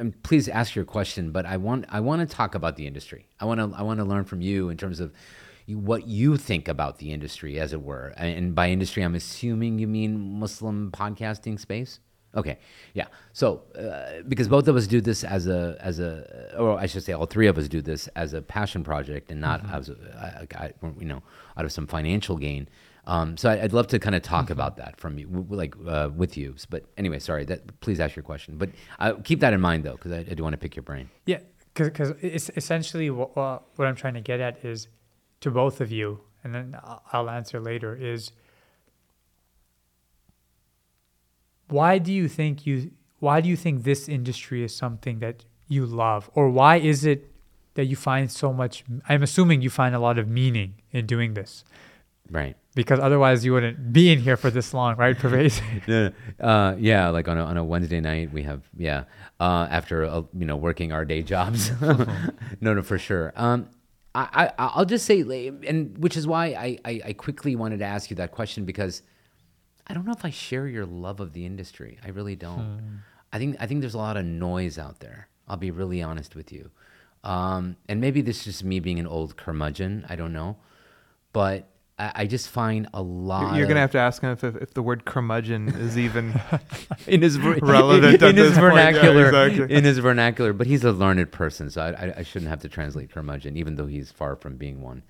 and 0.00 0.20
please 0.22 0.48
ask 0.48 0.74
your 0.74 0.84
question, 0.84 1.30
but 1.30 1.46
I 1.46 1.56
want 1.56 1.84
I 1.88 2.00
want 2.00 2.28
to 2.28 2.36
talk 2.40 2.54
about 2.54 2.74
the 2.76 2.86
industry. 2.86 3.28
I 3.38 3.44
want 3.44 3.60
to 3.60 3.78
I 3.78 3.82
want 3.82 3.98
to 4.00 4.04
learn 4.04 4.24
from 4.24 4.40
you 4.40 4.70
in 4.70 4.76
terms 4.76 4.98
of 4.98 5.12
what 5.68 6.06
you 6.06 6.36
think 6.38 6.66
about 6.66 6.98
the 6.98 7.12
industry, 7.12 7.60
as 7.60 7.72
it 7.72 7.82
were. 7.82 8.14
And 8.16 8.54
by 8.54 8.70
industry, 8.70 9.02
I'm 9.02 9.14
assuming 9.14 9.78
you 9.78 9.86
mean 9.86 10.40
Muslim 10.40 10.90
podcasting 10.90 11.60
space. 11.60 12.00
Okay, 12.34 12.58
yeah. 12.92 13.06
So 13.32 13.62
uh, 13.74 14.22
because 14.28 14.48
both 14.48 14.68
of 14.68 14.76
us 14.76 14.86
do 14.86 15.00
this 15.00 15.24
as 15.24 15.46
a 15.46 15.76
as 15.80 15.98
a, 15.98 16.54
or 16.58 16.78
I 16.78 16.86
should 16.86 17.02
say, 17.02 17.12
all 17.12 17.26
three 17.26 17.46
of 17.46 17.56
us 17.56 17.68
do 17.68 17.80
this 17.80 18.06
as 18.08 18.34
a 18.34 18.42
passion 18.42 18.84
project 18.84 19.30
and 19.30 19.40
not 19.40 19.64
as 19.72 19.88
a, 19.88 20.46
I, 20.52 20.64
I, 20.64 20.72
you 20.98 21.06
know 21.06 21.22
out 21.56 21.64
of 21.64 21.72
some 21.72 21.86
financial 21.86 22.36
gain. 22.36 22.68
Um, 23.06 23.38
so 23.38 23.48
I, 23.48 23.62
I'd 23.62 23.72
love 23.72 23.86
to 23.88 23.98
kind 23.98 24.14
of 24.14 24.20
talk 24.22 24.50
about 24.50 24.76
that 24.76 25.00
from 25.00 25.18
you, 25.18 25.26
w- 25.26 25.46
like 25.56 25.74
uh, 25.86 26.10
with 26.14 26.36
you. 26.36 26.54
But 26.68 26.84
anyway, 26.98 27.18
sorry. 27.18 27.46
That 27.46 27.80
please 27.80 27.98
ask 27.98 28.14
your 28.14 28.22
question. 28.22 28.58
But 28.58 28.70
uh, 28.98 29.14
keep 29.24 29.40
that 29.40 29.54
in 29.54 29.60
mind 29.62 29.84
though, 29.84 29.92
because 29.92 30.12
I, 30.12 30.18
I 30.18 30.34
do 30.34 30.42
want 30.42 30.52
to 30.52 30.58
pick 30.58 30.76
your 30.76 30.82
brain. 30.82 31.08
Yeah, 31.24 31.40
because 31.74 32.12
it's 32.20 32.50
essentially 32.56 33.08
what, 33.08 33.34
what 33.34 33.88
I'm 33.88 33.96
trying 33.96 34.14
to 34.14 34.20
get 34.20 34.40
at 34.40 34.62
is 34.62 34.88
to 35.40 35.50
both 35.50 35.80
of 35.80 35.90
you, 35.90 36.20
and 36.44 36.54
then 36.54 36.76
I'll 37.12 37.30
answer 37.30 37.58
later. 37.58 37.96
Is 37.96 38.32
why 41.68 41.98
do 41.98 42.12
you 42.12 42.28
think 42.28 42.66
you 42.66 42.90
why 43.20 43.40
do 43.40 43.48
you 43.48 43.56
think 43.56 43.82
this 43.84 44.08
industry 44.08 44.62
is 44.62 44.74
something 44.74 45.18
that 45.20 45.44
you 45.68 45.84
love 45.86 46.30
or 46.34 46.48
why 46.48 46.76
is 46.76 47.04
it 47.04 47.30
that 47.74 47.84
you 47.86 47.96
find 47.96 48.30
so 48.30 48.52
much 48.52 48.84
i'm 49.08 49.22
assuming 49.22 49.60
you 49.62 49.70
find 49.70 49.94
a 49.94 49.98
lot 49.98 50.18
of 50.18 50.26
meaning 50.28 50.74
in 50.92 51.06
doing 51.06 51.34
this 51.34 51.64
Right. 52.30 52.56
because 52.74 53.00
otherwise 53.00 53.42
you 53.44 53.54
wouldn't 53.54 53.90
be 53.92 54.12
in 54.12 54.18
here 54.20 54.36
for 54.36 54.50
this 54.50 54.74
long 54.74 54.96
right 54.96 55.16
Pervez? 55.16 55.62
no, 55.88 56.10
no. 56.38 56.46
Uh, 56.46 56.76
yeah, 56.78 57.08
like 57.08 57.26
on 57.26 57.38
a, 57.38 57.44
on 57.44 57.56
a 57.56 57.64
Wednesday 57.64 58.00
night, 58.00 58.30
we 58.34 58.42
have 58.42 58.60
yeah. 58.76 59.04
Uh, 59.40 59.66
after 59.70 60.04
uh, 60.04 60.22
you 60.36 60.44
know 60.44 60.54
working 60.56 60.92
our 60.92 61.06
day 61.06 61.22
jobs, 61.22 61.70
no, 62.60 62.74
no, 62.74 62.82
for 62.82 62.98
sure. 62.98 63.32
Um, 63.34 63.70
I, 64.14 64.28
I 64.58 64.68
I'll 64.76 64.84
just 64.84 65.06
say, 65.06 65.20
and 65.66 65.96
which 65.96 66.18
is 66.18 66.26
why 66.26 66.48
I, 66.48 66.78
I 66.84 67.00
I 67.06 67.12
quickly 67.14 67.56
wanted 67.56 67.78
to 67.78 67.86
ask 67.86 68.10
you 68.10 68.16
that 68.16 68.32
question 68.32 68.66
because 68.66 69.00
I 69.88 69.94
don't 69.94 70.04
know 70.04 70.12
if 70.12 70.24
I 70.24 70.30
share 70.30 70.66
your 70.66 70.86
love 70.86 71.20
of 71.20 71.32
the 71.32 71.46
industry. 71.46 71.98
I 72.04 72.08
really 72.08 72.36
don't. 72.36 73.02
I 73.32 73.38
think 73.38 73.56
I 73.60 73.66
think 73.66 73.80
there's 73.80 73.94
a 73.94 73.98
lot 73.98 74.16
of 74.16 74.24
noise 74.24 74.78
out 74.78 75.00
there. 75.00 75.28
I'll 75.46 75.56
be 75.56 75.70
really 75.70 76.02
honest 76.02 76.34
with 76.34 76.52
you, 76.52 76.70
um, 77.24 77.76
and 77.88 78.00
maybe 78.00 78.20
this 78.20 78.38
is 78.38 78.44
just 78.44 78.64
me 78.64 78.80
being 78.80 78.98
an 78.98 79.06
old 79.06 79.36
curmudgeon. 79.36 80.04
I 80.08 80.16
don't 80.16 80.32
know, 80.32 80.56
but 81.32 81.68
I, 81.98 82.12
I 82.14 82.26
just 82.26 82.48
find 82.48 82.88
a 82.94 83.02
lot. 83.02 83.54
You're 83.54 83.64
of, 83.64 83.68
gonna 83.68 83.80
have 83.80 83.92
to 83.92 83.98
ask 83.98 84.22
him 84.22 84.30
if, 84.30 84.44
if, 84.44 84.74
the 84.74 84.82
word 84.82 85.04
curmudgeon 85.04 85.68
is 85.68 85.98
even 85.98 86.38
in 87.06 87.22
his 87.22 87.38
relevant 87.62 88.22
in, 88.22 88.28
at 88.28 88.34
his 88.34 88.52
point. 88.52 88.56
Yeah, 88.56 88.60
vernacular. 88.60 89.26
exactly. 89.26 89.76
In 89.76 89.84
his 89.84 89.98
vernacular, 89.98 90.52
but 90.52 90.66
he's 90.66 90.84
a 90.84 90.92
learned 90.92 91.30
person, 91.32 91.70
so 91.70 91.82
I, 91.82 91.88
I, 91.88 92.14
I 92.18 92.22
shouldn't 92.22 92.50
have 92.50 92.60
to 92.60 92.68
translate 92.68 93.10
curmudgeon, 93.10 93.56
even 93.56 93.76
though 93.76 93.86
he's 93.86 94.10
far 94.10 94.36
from 94.36 94.56
being 94.56 94.82
one. 94.82 95.02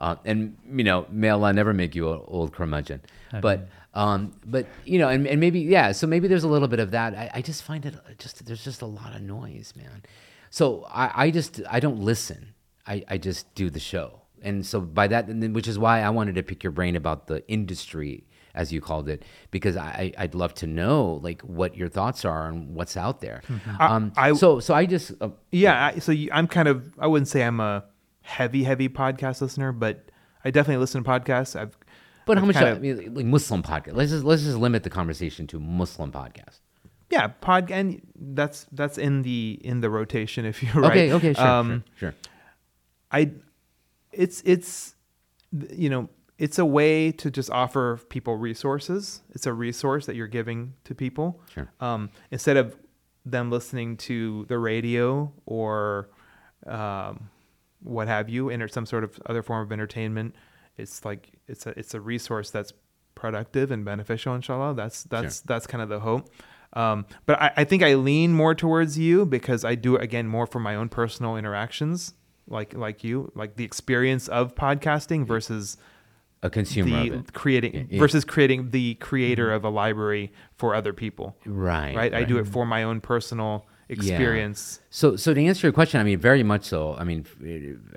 Uh, 0.00 0.16
and 0.24 0.56
you 0.68 0.84
know, 0.84 1.06
may 1.10 1.28
Allah 1.28 1.52
never 1.52 1.72
make 1.72 1.94
you 1.94 2.10
an 2.12 2.20
old 2.26 2.52
curmudgeon, 2.52 3.02
but 3.40 3.68
um, 3.94 4.32
but 4.46 4.66
you 4.84 4.98
know, 4.98 5.08
and, 5.08 5.26
and 5.26 5.40
maybe 5.40 5.60
yeah, 5.60 5.92
so 5.92 6.06
maybe 6.06 6.28
there's 6.28 6.44
a 6.44 6.48
little 6.48 6.68
bit 6.68 6.80
of 6.80 6.90
that. 6.92 7.14
I, 7.14 7.30
I 7.34 7.42
just 7.42 7.62
find 7.62 7.84
it 7.84 7.94
just 8.18 8.44
there's 8.46 8.64
just 8.64 8.82
a 8.82 8.86
lot 8.86 9.14
of 9.14 9.22
noise, 9.22 9.74
man. 9.76 10.02
So 10.50 10.86
I, 10.90 11.26
I 11.26 11.30
just 11.30 11.60
I 11.70 11.80
don't 11.80 11.98
listen. 12.00 12.54
I, 12.86 13.04
I 13.08 13.18
just 13.18 13.54
do 13.54 13.70
the 13.70 13.78
show, 13.80 14.22
and 14.42 14.64
so 14.66 14.80
by 14.80 15.06
that, 15.08 15.28
and 15.28 15.42
then, 15.42 15.52
which 15.52 15.68
is 15.68 15.78
why 15.78 16.00
I 16.02 16.10
wanted 16.10 16.34
to 16.36 16.42
pick 16.42 16.64
your 16.64 16.72
brain 16.72 16.96
about 16.96 17.26
the 17.28 17.46
industry, 17.48 18.24
as 18.54 18.72
you 18.72 18.80
called 18.80 19.08
it, 19.08 19.24
because 19.50 19.76
I 19.76 20.12
I'd 20.18 20.34
love 20.34 20.52
to 20.54 20.66
know 20.66 21.20
like 21.22 21.42
what 21.42 21.76
your 21.76 21.88
thoughts 21.88 22.24
are 22.24 22.48
on 22.48 22.74
what's 22.74 22.96
out 22.96 23.20
there. 23.20 23.42
Um, 23.78 24.12
I- 24.16 24.32
so 24.34 24.58
so 24.60 24.74
I 24.74 24.86
just 24.86 25.12
uh, 25.20 25.28
Yeah, 25.50 25.92
I, 25.94 25.98
so 26.00 26.12
you, 26.12 26.28
I'm 26.32 26.48
kind 26.48 26.66
of 26.68 26.92
I 26.98 27.06
wouldn't 27.06 27.28
say 27.28 27.44
I'm 27.44 27.60
a 27.60 27.84
heavy 28.22 28.64
heavy 28.64 28.88
podcast 28.88 29.40
listener, 29.42 29.70
but 29.72 30.10
I 30.44 30.50
definitely 30.50 30.80
listen 30.80 31.04
to 31.04 31.08
podcasts. 31.08 31.54
I've 31.58 31.76
but 32.26 32.36
how 32.38 32.42
I've 32.42 32.46
much 32.48 32.54
kind 32.56 32.66
I 32.66 32.70
of- 32.70 32.80
mean, 32.82 33.14
like 33.14 33.26
Muslim 33.26 33.62
podcast? 33.62 33.94
Let's 33.94 34.10
just 34.10 34.24
let's 34.24 34.42
just 34.42 34.56
limit 34.58 34.82
the 34.82 34.90
conversation 34.90 35.46
to 35.48 35.60
Muslim 35.60 36.12
podcast. 36.12 36.60
yeah, 37.10 37.28
pod 37.28 37.70
and 37.70 38.00
that's 38.16 38.66
that's 38.72 38.98
in 38.98 39.22
the 39.22 39.60
in 39.62 39.80
the 39.80 39.90
rotation 39.90 40.44
if 40.44 40.62
you're 40.62 40.82
right. 40.82 40.90
Okay, 40.92 41.12
okay, 41.12 41.32
sure, 41.34 41.46
Um, 41.46 41.84
sure, 41.96 42.10
sure. 42.10 42.14
I 43.10 43.30
it's 44.12 44.42
it's 44.44 44.94
you 45.70 45.90
know 45.90 46.08
it's 46.38 46.58
a 46.58 46.64
way 46.64 47.12
to 47.12 47.30
just 47.30 47.50
offer 47.50 48.00
people 48.08 48.36
resources. 48.36 49.22
It's 49.30 49.46
a 49.46 49.52
resource 49.52 50.06
that 50.06 50.16
you're 50.16 50.26
giving 50.26 50.74
to 50.84 50.94
people. 50.94 51.40
Sure. 51.54 51.70
Um, 51.80 52.10
instead 52.30 52.56
of 52.56 52.76
them 53.24 53.50
listening 53.50 53.96
to 53.98 54.44
the 54.48 54.58
radio 54.58 55.32
or 55.46 56.08
um, 56.66 57.28
what 57.82 58.08
have 58.08 58.28
you, 58.28 58.50
enter 58.50 58.66
some 58.66 58.86
sort 58.86 59.04
of 59.04 59.20
other 59.26 59.42
form 59.42 59.62
of 59.62 59.70
entertainment. 59.72 60.34
It's 60.76 61.04
like 61.04 61.30
it's 61.48 61.66
a 61.66 61.78
it's 61.78 61.94
a 61.94 62.00
resource 62.00 62.50
that's 62.50 62.72
productive 63.14 63.70
and 63.70 63.84
beneficial. 63.84 64.34
Inshallah, 64.34 64.74
that's 64.74 65.04
that's 65.04 65.40
that's 65.40 65.66
kind 65.66 65.82
of 65.82 65.88
the 65.88 66.00
hope. 66.00 66.30
Um, 66.74 67.04
but 67.26 67.40
I, 67.40 67.52
I 67.58 67.64
think 67.64 67.82
I 67.82 67.94
lean 67.94 68.32
more 68.32 68.54
towards 68.54 68.98
you 68.98 69.26
because 69.26 69.64
I 69.64 69.74
do 69.74 69.96
it 69.96 70.02
again 70.02 70.26
more 70.26 70.46
for 70.46 70.58
my 70.58 70.74
own 70.74 70.88
personal 70.88 71.36
interactions, 71.36 72.14
like 72.48 72.74
like 72.74 73.04
you, 73.04 73.30
like 73.34 73.56
the 73.56 73.64
experience 73.64 74.26
of 74.28 74.54
podcasting 74.54 75.26
versus 75.26 75.76
A 76.42 76.48
consumer 76.48 77.02
the 77.02 77.08
of 77.10 77.20
it. 77.20 77.32
creating 77.34 77.74
Yeah, 77.74 77.82
yeah. 77.90 77.98
versus 77.98 78.24
creating 78.24 78.70
the 78.70 78.94
creator 78.94 79.52
of 79.52 79.64
a 79.64 79.68
library 79.68 80.32
for 80.56 80.74
other 80.74 80.94
people. 80.94 81.36
Right. 81.44 81.94
Right. 81.94 82.14
I 82.14 82.24
do 82.24 82.38
it 82.38 82.46
for 82.46 82.64
my 82.64 82.84
own 82.84 83.02
personal 83.02 83.66
experience. 83.88 84.80
So, 84.90 85.16
so 85.16 85.34
to 85.34 85.44
answer 85.44 85.66
your 85.66 85.72
question, 85.72 86.00
I 86.00 86.04
mean, 86.04 86.18
very 86.18 86.42
much 86.42 86.64
so. 86.64 86.94
I 86.98 87.04
mean, 87.04 87.26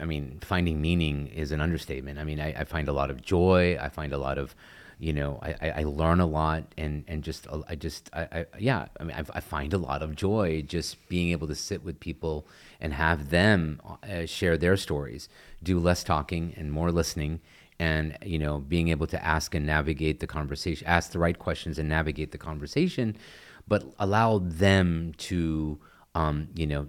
I 0.02 0.06
mean, 0.06 0.40
finding 0.41 0.82
meaning 0.82 1.28
is 1.28 1.52
an 1.52 1.62
understatement. 1.62 2.20
I 2.20 2.24
mean, 2.24 2.40
I, 2.40 2.62
I 2.62 2.64
find 2.64 2.88
a 2.88 2.94
lot 2.94 3.10
of 3.10 3.22
joy. 3.22 3.78
I 3.80 3.90
find 3.90 4.14
a 4.14 4.18
lot 4.18 4.38
of, 4.38 4.56
you 4.99 5.14
know, 5.14 5.40
I, 5.41 5.56
I, 5.62 5.70
I 5.78 5.84
learn 5.84 6.20
a 6.20 6.26
lot, 6.26 6.64
and 6.78 7.03
and 7.07 7.24
just 7.24 7.48
uh, 7.48 7.62
I 7.68 7.76
just 7.76 8.10
I, 8.14 8.22
I 8.22 8.45
yeah. 8.60 8.88
I 8.99 9.03
mean, 9.03 9.16
I, 9.16 9.24
I 9.34 9.40
find 9.40 9.74
a 9.74 9.78
lot 9.78 10.02
of 10.02 10.16
joy 10.16 10.62
just 10.62 11.07
being 11.10 11.32
able 11.32 11.48
to 11.48 11.56
sit 11.56 11.84
with 11.84 11.99
people 11.99 12.48
and 12.80 12.94
have 12.94 13.30
them 13.30 13.82
uh, 14.03 14.26
share 14.26 14.57
their 14.57 14.78
stories, 14.78 15.30
do 15.64 15.80
less 15.80 16.03
talking 16.03 16.53
and 16.57 16.72
more 16.72 16.91
listening. 16.91 17.41
And 17.78 18.18
you 18.26 18.40
know, 18.40 18.60
being 18.60 18.88
able 18.88 19.07
to 19.07 19.22
ask 19.22 19.53
and 19.53 19.66
navigate 19.66 20.22
the 20.22 20.28
conversation, 20.28 20.88
ask 20.88 21.12
the 21.12 21.20
right 21.20 21.38
questions 21.38 21.78
and 21.78 21.90
navigate 21.90 22.32
the 22.32 22.38
conversation, 22.38 23.18
but 23.67 23.83
allow 23.99 24.39
them 24.39 25.13
to 25.17 25.79
um, 26.15 26.47
you 26.55 26.65
know, 26.65 26.87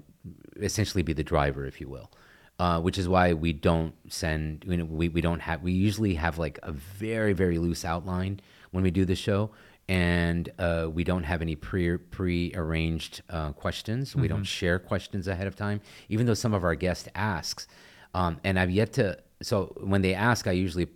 essentially 0.63 1.03
be 1.03 1.13
the 1.13 1.25
driver, 1.25 1.67
if 1.67 1.81
you 1.81 1.89
will. 1.89 2.11
Uh, 2.59 2.81
which 2.81 2.97
is 2.97 3.07
why 3.07 3.35
we 3.35 3.53
don't 3.53 3.93
send, 4.09 4.65
you 4.67 4.79
know, 4.79 4.85
we, 4.87 5.11
we 5.11 5.21
don't 5.21 5.41
have, 5.41 5.63
we 5.63 5.73
usually 5.73 6.15
have 6.15 6.39
like 6.39 6.59
a 6.63 6.73
very, 6.73 7.35
very 7.35 7.59
loose 7.59 7.85
outline 7.85 8.41
when 8.71 8.83
we 8.83 8.91
do 8.91 9.05
the 9.05 9.15
show. 9.15 9.51
And 9.89 10.49
uh, 10.59 10.89
we 10.91 11.05
don't 11.05 11.25
have 11.25 11.43
any 11.43 11.55
pre 11.55 11.99
pre 11.99 12.53
arranged 12.55 13.21
uh, 13.29 13.53
questions. 13.53 14.17
We 14.17 14.27
don't 14.27 14.43
share 14.43 14.79
questions 14.79 15.29
ahead 15.29 15.47
of 15.47 15.55
time, 15.55 15.81
even 16.09 16.27
though 16.27 16.35
some 16.35 16.55
of 16.55 16.65
our 16.65 16.75
guests 16.75 17.09
asks. 17.15 17.69
Um, 18.15 18.41
and 18.43 18.59
I've 18.59 18.71
yet 18.71 18.95
to. 18.95 19.19
So 19.43 19.77
when 19.79 20.03
they 20.03 20.15
ask, 20.15 20.49
I 20.49 20.53
usually 20.53 20.89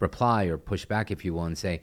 reply 0.00 0.44
or 0.46 0.58
push 0.58 0.84
back, 0.84 1.10
if 1.10 1.24
you 1.24 1.32
will, 1.32 1.44
and 1.44 1.56
say, 1.56 1.80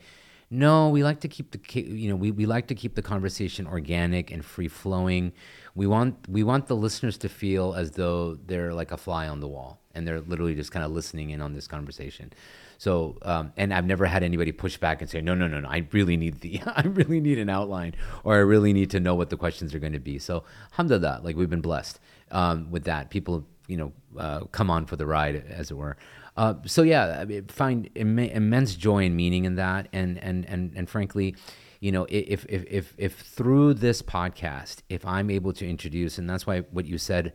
no, 0.57 0.89
we 0.89 1.03
like 1.03 1.19
to 1.21 1.27
keep 1.27 1.51
the 1.51 1.81
you 1.81 2.09
know 2.09 2.15
we, 2.15 2.31
we 2.31 2.45
like 2.45 2.67
to 2.67 2.75
keep 2.75 2.95
the 2.95 3.01
conversation 3.01 3.67
organic 3.67 4.31
and 4.31 4.43
free 4.43 4.67
flowing. 4.67 5.33
We 5.75 5.87
want 5.87 6.15
we 6.29 6.43
want 6.43 6.67
the 6.67 6.75
listeners 6.75 7.17
to 7.19 7.29
feel 7.29 7.73
as 7.73 7.91
though 7.91 8.35
they're 8.35 8.73
like 8.73 8.91
a 8.91 8.97
fly 8.97 9.27
on 9.27 9.41
the 9.41 9.47
wall 9.47 9.81
and 9.93 10.07
they're 10.07 10.21
literally 10.21 10.55
just 10.55 10.71
kind 10.71 10.85
of 10.85 10.91
listening 10.91 11.31
in 11.31 11.41
on 11.41 11.53
this 11.53 11.67
conversation. 11.67 12.31
So 12.77 13.17
um, 13.23 13.51
and 13.57 13.73
I've 13.73 13.85
never 13.85 14.05
had 14.05 14.23
anybody 14.23 14.53
push 14.53 14.77
back 14.77 15.01
and 15.01 15.09
say 15.09 15.19
no 15.19 15.35
no 15.35 15.47
no 15.47 15.59
no 15.59 15.67
I 15.67 15.85
really 15.91 16.15
need 16.15 16.39
the 16.39 16.61
I 16.65 16.83
really 16.83 17.19
need 17.19 17.37
an 17.37 17.49
outline 17.49 17.93
or 18.23 18.35
I 18.35 18.39
really 18.39 18.71
need 18.71 18.91
to 18.91 18.99
know 18.99 19.15
what 19.15 19.29
the 19.29 19.37
questions 19.37 19.75
are 19.75 19.79
going 19.79 19.93
to 19.93 19.99
be. 19.99 20.19
So 20.19 20.43
alhamdulillah, 20.71 21.19
like 21.23 21.35
we've 21.35 21.49
been 21.49 21.61
blessed 21.61 21.99
um, 22.31 22.71
with 22.71 22.85
that. 22.85 23.09
People 23.09 23.45
you 23.67 23.77
know 23.77 23.91
uh, 24.17 24.41
come 24.51 24.69
on 24.69 24.85
for 24.85 24.95
the 24.95 25.05
ride 25.05 25.35
as 25.49 25.69
it 25.71 25.75
were. 25.75 25.97
Uh, 26.37 26.55
so 26.65 26.81
yeah, 26.81 27.19
I 27.21 27.25
mean, 27.25 27.45
find 27.47 27.89
Im- 27.95 28.19
immense 28.19 28.75
joy 28.75 29.05
and 29.05 29.15
meaning 29.15 29.45
in 29.45 29.55
that, 29.55 29.87
and 29.93 30.17
and 30.17 30.45
and 30.45 30.73
and 30.75 30.89
frankly, 30.89 31.35
you 31.79 31.91
know, 31.91 32.05
if 32.09 32.45
if 32.49 32.65
if 32.69 32.93
if 32.97 33.19
through 33.19 33.75
this 33.75 34.01
podcast, 34.01 34.81
if 34.89 35.05
I'm 35.05 35.29
able 35.29 35.53
to 35.53 35.67
introduce, 35.67 36.17
and 36.17 36.29
that's 36.29 36.45
why 36.45 36.61
what 36.71 36.85
you 36.85 36.97
said 36.97 37.33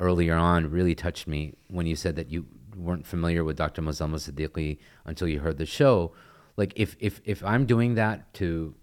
earlier 0.00 0.34
on 0.34 0.70
really 0.70 0.94
touched 0.94 1.26
me 1.26 1.54
when 1.68 1.86
you 1.86 1.96
said 1.96 2.16
that 2.16 2.30
you 2.30 2.46
weren't 2.76 3.06
familiar 3.06 3.44
with 3.44 3.56
Dr. 3.56 3.82
Muzammil 3.82 4.20
Siddiqi 4.20 4.78
until 5.04 5.28
you 5.28 5.40
heard 5.40 5.58
the 5.58 5.66
show. 5.66 6.12
Like 6.56 6.72
if 6.76 6.96
if 7.00 7.20
if 7.24 7.44
I'm 7.44 7.66
doing 7.66 7.94
that 7.96 8.32
to 8.34 8.74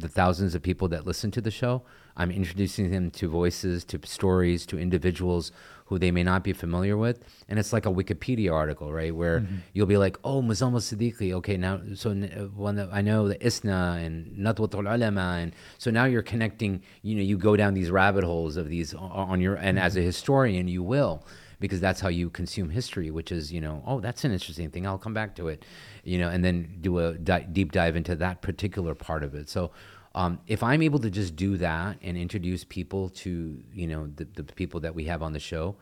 the 0.00 0.08
thousands 0.08 0.54
of 0.54 0.62
people 0.62 0.88
that 0.88 1.06
listen 1.06 1.30
to 1.32 1.40
the 1.40 1.50
show. 1.50 1.82
I'm 2.16 2.30
introducing 2.30 2.90
them 2.90 3.10
to 3.12 3.28
voices, 3.28 3.84
to 3.86 4.00
stories, 4.04 4.66
to 4.66 4.78
individuals 4.78 5.52
who 5.90 5.98
they 5.98 6.12
may 6.12 6.22
not 6.22 6.44
be 6.44 6.52
familiar 6.52 6.96
with. 6.96 7.18
And 7.48 7.58
it's 7.58 7.72
like 7.72 7.84
a 7.84 7.90
Wikipedia 7.90 8.52
article, 8.52 8.92
right? 8.92 9.12
Where 9.12 9.44
you'll 9.72 9.86
be 9.86 9.96
like, 9.96 10.16
oh, 10.22 10.40
Muzammil 10.40 10.78
Siddiqi. 10.78 11.32
Okay, 11.32 11.56
now, 11.56 11.80
so 11.94 12.12
uh, 12.12 12.44
one 12.54 12.76
that 12.76 12.90
I 12.92 13.02
know 13.02 13.26
the 13.26 13.44
Isna 13.44 13.98
and 14.00 14.14
Nadwatul 14.38 14.88
Ulama. 14.88 15.38
And 15.40 15.52
so 15.78 15.90
now 15.90 16.04
you're 16.04 16.22
connecting, 16.22 16.82
you 17.02 17.16
know, 17.16 17.22
you 17.22 17.36
go 17.36 17.56
down 17.56 17.74
these 17.74 17.90
rabbit 17.90 18.22
holes 18.22 18.56
of 18.56 18.68
these 18.68 18.94
on 18.94 19.40
your, 19.40 19.56
and 19.56 19.80
as 19.80 19.96
a 19.96 20.00
historian, 20.00 20.68
you 20.68 20.84
will 20.84 21.24
because 21.58 21.80
that's 21.80 22.00
how 22.00 22.08
you 22.08 22.30
consume 22.30 22.70
history, 22.70 23.10
which 23.10 23.32
is, 23.32 23.52
you 23.52 23.60
know, 23.60 23.82
oh, 23.84 23.98
that's 23.98 24.24
an 24.24 24.30
interesting 24.30 24.70
thing. 24.70 24.86
I'll 24.86 24.96
come 24.96 25.12
back 25.12 25.34
to 25.36 25.48
it, 25.48 25.64
you 26.04 26.18
know, 26.18 26.28
and 26.28 26.42
then 26.44 26.78
do 26.80 27.00
a 27.00 27.18
di- 27.18 27.48
deep 27.52 27.72
dive 27.72 27.96
into 27.96 28.14
that 28.14 28.42
particular 28.42 28.94
part 28.94 29.24
of 29.24 29.34
it. 29.34 29.50
So, 29.50 29.72
um, 30.14 30.38
if 30.46 30.62
I'm 30.62 30.82
able 30.82 30.98
to 31.00 31.10
just 31.10 31.36
do 31.36 31.56
that 31.58 31.98
and 32.02 32.16
introduce 32.16 32.64
people 32.64 33.10
to, 33.10 33.62
you 33.72 33.86
know, 33.86 34.08
the, 34.16 34.24
the 34.34 34.42
people 34.44 34.80
that 34.80 34.94
we 34.94 35.04
have 35.04 35.22
on 35.22 35.32
the 35.32 35.38
show, 35.38 35.76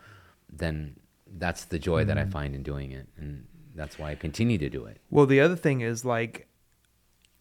then 0.53 0.97
that's 1.39 1.65
the 1.67 1.79
joy 1.79 2.05
that 2.05 2.19
I 2.19 2.25
find 2.27 2.55
in 2.55 2.63
doing 2.63 2.93
it. 2.93 3.07
And 3.17 3.47
that's 3.75 3.99
why 3.99 4.11
I 4.11 4.15
continue 4.15 4.59
to 4.59 4.69
do 4.69 4.85
it. 4.87 4.99
Well, 5.11 5.27
the 5.27 5.41
other 5.41 5.57
thing 5.57 5.81
is 5.81 6.05
like 6.05 6.47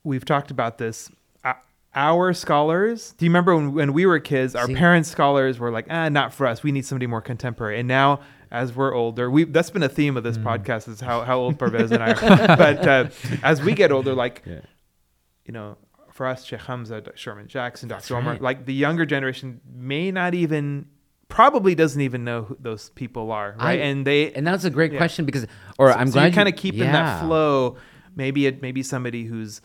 we've 0.04 0.26
talked 0.26 0.52
about 0.52 0.78
this. 0.78 1.10
Uh, 1.44 1.54
Our 1.96 2.32
scholars. 2.34 3.14
Do 3.18 3.26
you 3.26 3.32
remember 3.32 3.56
when, 3.56 3.74
when 3.74 3.94
we 3.94 4.06
were 4.06 4.20
kids? 4.20 4.56
Our 4.56 4.68
See? 4.68 4.76
parents' 4.76 5.10
scholars 5.10 5.60
were 5.60 5.72
like, 5.72 5.88
ah, 5.90 6.08
not 6.10 6.34
for 6.34 6.48
us. 6.48 6.64
We 6.64 6.72
need 6.72 6.86
somebody 6.86 7.08
more 7.08 7.22
contemporary. 7.22 7.80
And 7.80 7.88
now, 7.88 8.22
as 8.52 8.74
we're 8.74 8.94
older, 8.94 9.30
we 9.30 9.44
that's 9.44 9.70
been 9.72 9.84
a 9.84 9.90
theme 9.90 10.16
of 10.16 10.24
this 10.24 10.38
podcast 10.38 10.88
is 10.88 11.02
how 11.02 11.24
how 11.24 11.38
old 11.40 11.60
Pervez 11.60 11.92
and 11.92 12.02
I 12.02 12.12
are. 12.14 12.56
but 12.58 12.88
uh, 12.88 13.10
as 13.44 13.62
we 13.62 13.74
get 13.74 13.92
older, 13.92 14.14
like 14.14 14.42
Yeah. 14.46 14.62
you 15.46 15.52
know, 15.54 15.76
for 16.18 16.26
us, 16.26 16.44
Sheikh 16.45 16.61
Hamza, 16.61 16.99
Dr. 17.02 17.15
Sherman 17.15 17.48
Jackson, 17.48 17.88
Dr. 17.89 17.98
That's 17.99 18.11
Omar, 18.11 18.34
right. 18.34 18.41
like 18.41 18.65
the 18.65 18.73
younger 18.73 19.06
generation 19.06 19.61
may 19.72 20.11
not 20.11 20.34
even, 20.34 20.88
probably 21.30 21.76
doesn't 21.76 22.02
even 22.02 22.23
know 22.23 22.44
who 22.44 22.57
those 22.60 22.89
people 22.91 23.31
are, 23.31 23.56
right? 23.60 23.80
I- 23.80 23.84
and 23.84 24.06
they, 24.06 24.34
And 24.34 24.45
that's 24.45 24.64
a 24.65 24.69
great 24.69 24.91
Yeah. 24.91 24.98
question 24.98 25.26
because, 25.26 25.45
or 25.77 25.91
so, 25.91 25.98
I'm 25.98 26.07
so 26.07 26.14
glad 26.14 26.23
you're 26.26 26.31
kind 26.34 26.49
of 26.49 26.56
keeping 26.56 26.81
yeah. 26.81 26.91
that 26.94 27.23
flow. 27.26 27.77
Maybe 28.15 28.48
it, 28.48 28.61
maybe 28.61 28.81
somebody 28.84 29.26
who's 29.26 29.61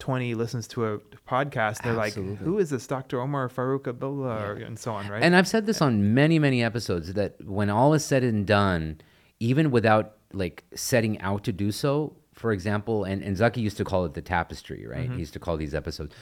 20 0.00 0.34
listens 0.34 0.66
to 0.68 0.86
a 0.86 0.98
podcast. 1.28 1.82
They're 1.82 1.96
Absolutely. 1.98 2.32
like, 2.34 2.38
who 2.40 2.58
is 2.58 2.70
this 2.70 2.86
Dr. 2.88 3.20
Omar 3.20 3.48
Farouk 3.48 3.86
Abdullah, 3.86 4.44
or, 4.44 4.52
and 4.54 4.76
so 4.78 4.92
on, 4.94 5.06
right? 5.08 5.22
And 5.22 5.36
I've 5.36 5.46
said 5.46 5.66
this 5.66 5.80
on 5.80 6.12
many, 6.14 6.40
many 6.40 6.64
episodes 6.64 7.12
that 7.14 7.36
when 7.44 7.70
all 7.70 7.94
is 7.94 8.04
said 8.04 8.24
and 8.24 8.44
done, 8.44 9.00
even 9.38 9.70
without 9.70 10.16
like 10.32 10.64
setting 10.74 11.20
out 11.20 11.44
to 11.44 11.52
do 11.52 11.70
so, 11.70 12.16
for 12.42 12.50
example, 12.50 13.04
and, 13.04 13.22
and 13.22 13.36
Zaki 13.36 13.60
used 13.60 13.76
to 13.76 13.84
call 13.84 14.04
it 14.04 14.14
the 14.14 14.20
tapestry, 14.20 14.84
right? 14.84 15.04
Mm-hmm. 15.04 15.12
He 15.12 15.20
used 15.20 15.32
to 15.34 15.38
call 15.38 15.56
these 15.56 15.76
episodes. 15.76 16.12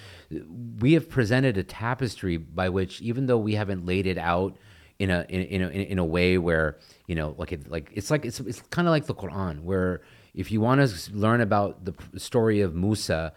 We 0.79 0.93
have 0.93 1.09
presented 1.09 1.57
a 1.57 1.63
tapestry 1.63 2.37
by 2.37 2.69
which, 2.69 3.01
even 3.01 3.25
though 3.25 3.39
we 3.39 3.55
haven't 3.55 3.87
laid 3.87 4.07
it 4.07 4.19
out 4.19 4.59
in 4.99 5.09
a 5.09 5.25
in, 5.31 5.41
in 5.45 5.63
a 5.63 5.69
in 5.69 5.99
a 5.99 6.05
way 6.05 6.37
where 6.37 6.77
you 7.07 7.15
know, 7.15 7.35
like 7.39 7.53
it, 7.53 7.71
like 7.71 7.91
it's 7.95 8.11
like 8.11 8.27
it's 8.27 8.39
it's 8.39 8.61
kind 8.69 8.87
of 8.87 8.93
like 8.93 9.07
the 9.07 9.15
Quran, 9.15 9.63
where 9.63 10.03
if 10.35 10.53
you 10.53 10.61
want 10.61 10.87
to 10.87 11.17
learn 11.17 11.41
about 11.41 11.87
the 11.87 11.95
story 12.19 12.61
of 12.61 12.75
Musa, 12.75 13.33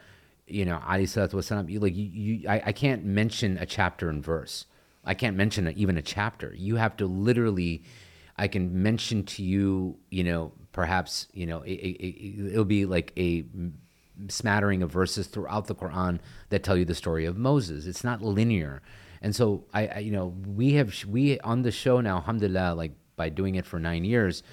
you 0.45 0.65
know, 0.65 0.77
alayhi 0.85 1.07
salam, 1.07 1.69
you 1.69 1.80
like 1.80 1.95
you, 1.95 2.03
you 2.03 2.49
I, 2.49 2.64
I 2.65 2.72
can't 2.73 3.05
mention 3.05 3.57
a 3.60 3.65
chapter 3.65 4.10
and 4.10 4.22
verse. 4.22 4.65
I 5.05 5.14
can't 5.14 5.38
mention 5.38 5.72
even 5.77 5.97
a 5.97 6.01
chapter. 6.01 6.53
You 6.53 6.76
have 6.76 6.97
to 6.97 7.05
literally. 7.05 7.84
I 8.35 8.47
can 8.47 8.81
mention 8.81 9.26
to 9.26 9.43
you, 9.43 9.99
you 10.10 10.23
know, 10.23 10.53
perhaps, 10.73 11.27
you 11.33 11.45
know, 11.45 11.61
it, 11.61 11.71
it, 11.71 12.51
it'll 12.51 12.65
be 12.65 12.85
like 12.85 13.13
a 13.17 13.45
smattering 14.27 14.83
of 14.83 14.91
verses 14.91 15.27
throughout 15.27 15.67
the 15.67 15.75
Quran 15.75 16.19
that 16.49 16.63
tell 16.63 16.75
you 16.75 16.85
the 16.85 16.93
story 16.95 17.25
of 17.25 17.37
Moses. 17.37 17.87
It's 17.87 18.03
not 18.03 18.21
linear, 18.21 18.81
and 19.21 19.33
so 19.33 19.63
I, 19.73 19.87
I 19.87 19.99
you 19.99 20.11
know, 20.11 20.35
we 20.45 20.73
have 20.73 20.93
we 21.05 21.39
on 21.39 21.61
the 21.61 21.71
show 21.71 22.01
now, 22.01 22.17
alhamdulillah, 22.17 22.75
like 22.75 22.91
by 23.15 23.29
doing 23.29 23.55
it 23.55 23.65
for 23.65 23.79
nine 23.79 24.03
years, 24.03 24.43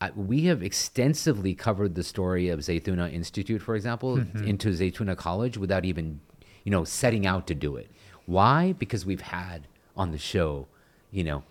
I, 0.00 0.10
we 0.12 0.42
have 0.44 0.62
extensively 0.62 1.54
covered 1.54 1.94
the 1.94 2.04
story 2.04 2.48
of 2.48 2.60
Zaytuna 2.60 3.12
Institute, 3.12 3.60
for 3.60 3.74
example, 3.74 4.16
mm-hmm. 4.16 4.44
into 4.44 4.68
Zaytuna 4.70 5.16
College 5.16 5.58
without 5.58 5.84
even, 5.84 6.20
you 6.64 6.70
know, 6.70 6.84
setting 6.84 7.26
out 7.26 7.46
to 7.48 7.54
do 7.54 7.76
it. 7.76 7.90
Why? 8.26 8.72
Because 8.72 9.04
we've 9.04 9.20
had 9.20 9.66
on 9.96 10.12
the 10.12 10.18
show, 10.18 10.68
you 11.10 11.24
know, 11.24 11.42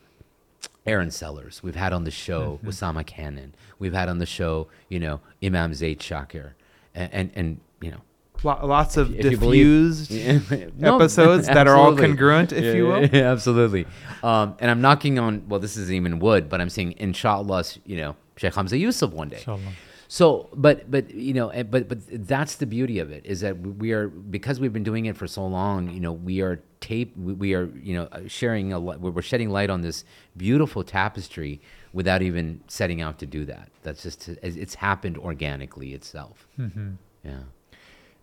Aaron 0.88 1.12
Sellers. 1.12 1.62
We've 1.62 1.76
had 1.76 1.94
on 1.94 2.04
the 2.04 2.12
show 2.12 2.60
Usama 2.64 3.06
Canon. 3.06 3.54
We've 3.80 3.94
had 3.94 4.10
on 4.10 4.18
the 4.20 4.26
show, 4.26 4.68
you 4.90 5.00
know, 5.00 5.20
Imam 5.44 5.74
Zaid 5.74 6.00
Shakir, 6.00 6.52
and 6.96 7.10
and, 7.14 7.32
and 7.36 7.60
you 7.82 7.92
know, 7.92 8.02
lots 8.44 8.98
of 8.98 9.14
if 9.14 9.40
believe- 9.40 9.66
diffused 10.10 10.12
No, 10.80 10.96
episodes 11.00 11.48
that 11.48 11.68
are 11.68 11.76
all 11.76 11.96
congruent, 11.96 12.52
if 12.54 12.64
Yeah, 12.64 12.74
you 12.74 12.88
will. 12.88 13.06
yeah, 13.06 13.32
absolutely. 13.32 13.86
Um, 14.24 14.56
and 14.60 14.72
I'm 14.72 14.82
knocking 14.82 15.20
on. 15.20 15.44
Well, 15.48 15.60
this 15.60 15.78
isn't 15.78 15.94
even 15.94 16.20
wood, 16.20 16.50
but 16.50 16.62
I'm 16.62 16.70
saying, 16.70 16.96
inshallah, 16.98 17.64
you 17.86 17.98
know, 17.98 18.16
Sheikh 18.38 18.56
Hamza 18.56 18.78
Yusuf 18.78 19.12
one 19.12 19.30
day. 19.30 19.38
Inshallah. 19.38 19.62
So, 20.10 20.48
but 20.54 20.90
but 20.90 21.12
you 21.12 21.34
know, 21.34 21.52
but 21.70 21.90
but 21.90 22.00
that's 22.28 22.56
the 22.56 22.66
beauty 22.66 23.00
of 23.00 23.12
it 23.12 23.26
is 23.26 23.42
that 23.42 23.58
we 23.60 23.92
are 23.92 24.08
because 24.08 24.60
we've 24.60 24.72
been 24.72 24.84
doing 24.84 25.06
it 25.06 25.18
for 25.18 25.28
so 25.28 25.46
long. 25.46 25.90
You 25.90 26.00
know, 26.00 26.14
we 26.14 26.42
are 26.42 26.62
tape. 26.80 27.16
We, 27.18 27.54
are 27.56 27.66
you 27.84 27.94
know 27.96 28.10
sharing 28.28 28.72
a 28.72 28.80
we're 28.80 29.22
shedding 29.22 29.50
light 29.50 29.70
on 29.70 29.82
this 29.82 30.06
beautiful 30.38 30.84
tapestry 30.84 31.60
without 31.92 32.22
even 32.22 32.62
setting 32.68 33.02
out 33.02 33.20
to 33.20 33.26
do 33.26 33.44
that. 33.46 33.70
That's 33.84 34.02
just 34.02 34.30
it's 34.30 34.76
happened 34.76 35.18
organically 35.18 35.94
itself. 35.94 36.48
hmm 36.56 36.92
Yeah. 37.26 37.40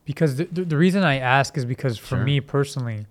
Because 0.07 0.37
the, 0.37 0.45
the, 0.45 0.65
the 0.65 0.77
reason 0.77 1.03
I 1.03 1.19
ask 1.19 1.57
is 1.57 1.65
because 1.65 1.97
for 1.99 2.17
Sure. 2.17 2.25
me 2.25 2.41
personally, 2.41 3.07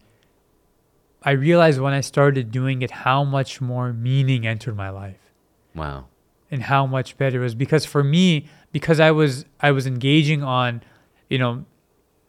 I 1.23 1.31
realized 1.31 1.79
when 1.79 1.93
I 1.93 2.01
started 2.01 2.51
doing 2.51 2.81
it 2.81 2.91
how 2.91 3.23
much 3.23 3.61
more 3.61 3.93
meaning 3.93 4.45
entered 4.45 4.75
my 4.75 4.89
life 4.89 5.31
Wow. 5.75 6.05
and 6.51 6.63
how 6.63 6.85
much 6.85 7.17
better 7.17 7.39
it 7.39 7.43
was. 7.43 7.55
Because 7.55 7.85
for 7.85 8.03
me, 8.03 8.47
because 8.73 8.99
I 8.99 9.11
was 9.11 9.45
I 9.61 9.71
was 9.71 9.87
engaging 9.87 10.43
on, 10.43 10.83
you 11.29 11.37
know, 11.37 11.63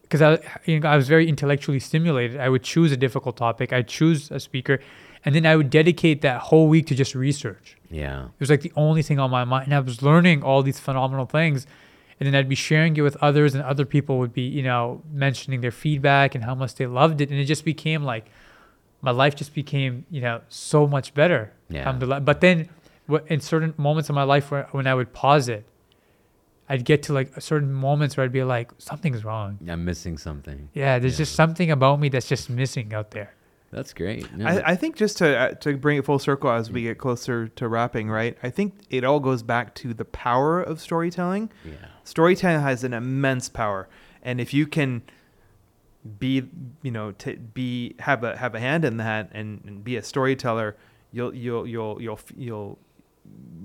because 0.03 0.23
I 0.23 0.39
you 0.65 0.79
know, 0.79 0.89
I 0.89 0.95
was 0.95 1.09
very 1.09 1.29
intellectually 1.29 1.81
stimulated. 1.81 2.39
I 2.39 2.49
would 2.49 2.63
choose 2.63 2.93
a 2.93 2.97
difficult 2.97 3.37
topic. 3.37 3.73
I'd 3.73 3.89
choose 3.89 4.31
a 4.31 4.39
speaker, 4.39 4.79
and 5.25 5.35
then 5.35 5.45
I 5.45 5.57
would 5.57 5.71
dedicate 5.71 6.21
that 6.21 6.43
whole 6.43 6.69
week 6.69 6.87
to 6.87 6.95
just 6.95 7.17
research. 7.17 7.77
Yeah. 7.91 8.27
It 8.27 8.41
was 8.41 8.51
like 8.51 8.61
the 8.61 8.73
only 8.77 9.03
thing 9.03 9.19
on 9.19 9.31
my 9.33 9.45
mind. 9.45 9.65
And 9.67 9.75
I 9.75 9.81
was 9.81 10.03
learning 10.03 10.45
all 10.45 10.63
these 10.63 10.79
phenomenal 10.79 11.27
things. 11.27 11.67
And 12.21 12.29
then 12.29 12.37
I'd 12.37 12.49
be 12.49 12.55
sharing 12.55 12.97
it 12.97 13.01
with 13.01 13.17
others, 13.21 13.57
and 13.57 13.65
other 13.65 13.85
people 13.85 14.19
would 14.19 14.33
be, 14.33 14.43
you 14.43 14.63
know, 14.63 15.03
mentioning 15.13 15.63
their 15.63 15.73
feedback 15.73 16.37
and 16.37 16.45
how 16.45 16.55
much 16.55 16.77
they 16.77 16.87
loved 16.87 17.21
it. 17.21 17.29
And 17.29 17.41
it 17.41 17.45
just 17.45 17.65
became 17.65 18.05
like 18.05 18.27
my 19.03 19.11
life 19.11 19.35
just 19.35 19.53
became, 19.53 20.07
you 20.11 20.21
know, 20.21 20.41
so 20.49 20.87
much 20.87 21.13
better. 21.13 21.53
Yeah. 21.69 21.91
But 21.91 22.41
then 22.41 22.69
in 23.27 23.41
certain 23.41 23.75
moments 23.77 24.09
of 24.11 24.15
my 24.15 24.23
life 24.23 24.53
where, 24.53 24.69
when 24.71 24.87
I 24.87 24.95
would 24.95 25.13
pause 25.13 25.49
it, 25.49 25.65
I'd 26.69 26.85
get 26.85 27.03
to 27.05 27.13
like 27.13 27.41
certain 27.41 27.73
moments 27.73 28.17
where 28.17 28.25
I'd 28.25 28.33
be 28.33 28.43
like, 28.45 28.71
something's 28.79 29.25
wrong. 29.25 29.59
I'm 29.69 29.85
missing 29.85 30.17
something. 30.19 30.69
Yeah, 30.73 30.99
there's 30.99 31.15
Yeah. 31.15 31.19
just 31.25 31.35
something 31.35 31.71
about 31.71 32.01
me 32.01 32.09
that's 32.09 32.29
just 32.29 32.49
missing 32.49 32.95
out 32.95 33.11
there. 33.11 33.35
That's 33.71 33.93
great. 33.93 34.33
No, 34.35 34.47
I, 34.47 34.71
I 34.71 34.77
think 34.77 34.95
just 34.97 35.19
to 35.19 35.37
uh, 35.37 35.49
to 35.55 35.77
bring 35.77 35.99
it 35.99 36.05
full 36.05 36.21
circle 36.21 36.49
as 36.51 36.71
we 36.71 36.83
get 36.83 36.97
closer 36.99 37.49
to 37.49 37.69
wrapping, 37.69 38.09
right? 38.09 38.39
I 38.43 38.49
think 38.51 38.75
it 38.89 39.03
all 39.05 39.19
goes 39.21 39.43
back 39.43 39.75
to 39.77 39.93
the 39.93 40.05
power 40.05 40.63
of 40.63 40.81
storytelling. 40.81 41.51
yeah. 41.65 41.73
Storytelling 42.05 42.61
has 42.63 42.85
an 42.85 42.95
immense 42.95 43.49
power, 43.49 43.89
and 44.23 44.41
if 44.41 44.55
you 44.55 44.67
can 44.69 45.03
be, 46.19 46.49
you 46.83 46.91
know, 46.91 47.13
to 47.13 47.37
be 47.37 47.97
have 47.99 48.23
a 48.25 48.37
have 48.37 48.55
a 48.55 48.61
hand 48.61 48.85
in 48.85 48.99
that 48.99 49.31
and, 49.33 49.61
and 49.67 49.83
be 49.83 49.97
a 49.97 50.03
storyteller, 50.03 50.77
you'll 51.13 51.35
you'll 51.35 51.67
you'll 51.67 52.01
you'll 52.01 52.21
you'll 52.37 52.79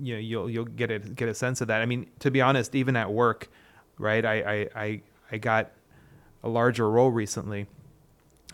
you 0.02 0.14
know 0.16 0.20
you'll 0.20 0.50
you'll 0.50 0.66
get 0.66 0.92
a 0.92 1.00
get 1.00 1.28
a 1.30 1.34
sense 1.34 1.62
of 1.62 1.68
that. 1.68 1.82
I 1.82 1.86
mean, 1.86 2.08
to 2.20 2.32
be 2.32 2.42
honest, 2.42 2.74
even 2.76 2.96
at 2.96 3.12
work, 3.12 3.50
right? 3.98 4.26
I 4.26 4.36
I 4.42 4.70
I, 4.76 5.02
I 5.32 5.38
got 5.38 5.72
a 6.44 6.50
larger 6.50 6.90
role 6.90 7.12
recently 7.12 7.68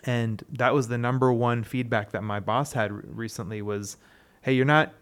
and 0.04 0.42
that 0.52 0.74
was 0.74 0.88
the 0.88 0.98
number 0.98 1.32
one 1.32 1.62
feedback 1.64 2.10
that 2.12 2.22
my 2.22 2.40
boss 2.40 2.72
had 2.72 2.90
recently 3.16 3.62
was 3.62 3.96
hey 4.42 4.52
you're 4.52 4.64
not 4.64 4.92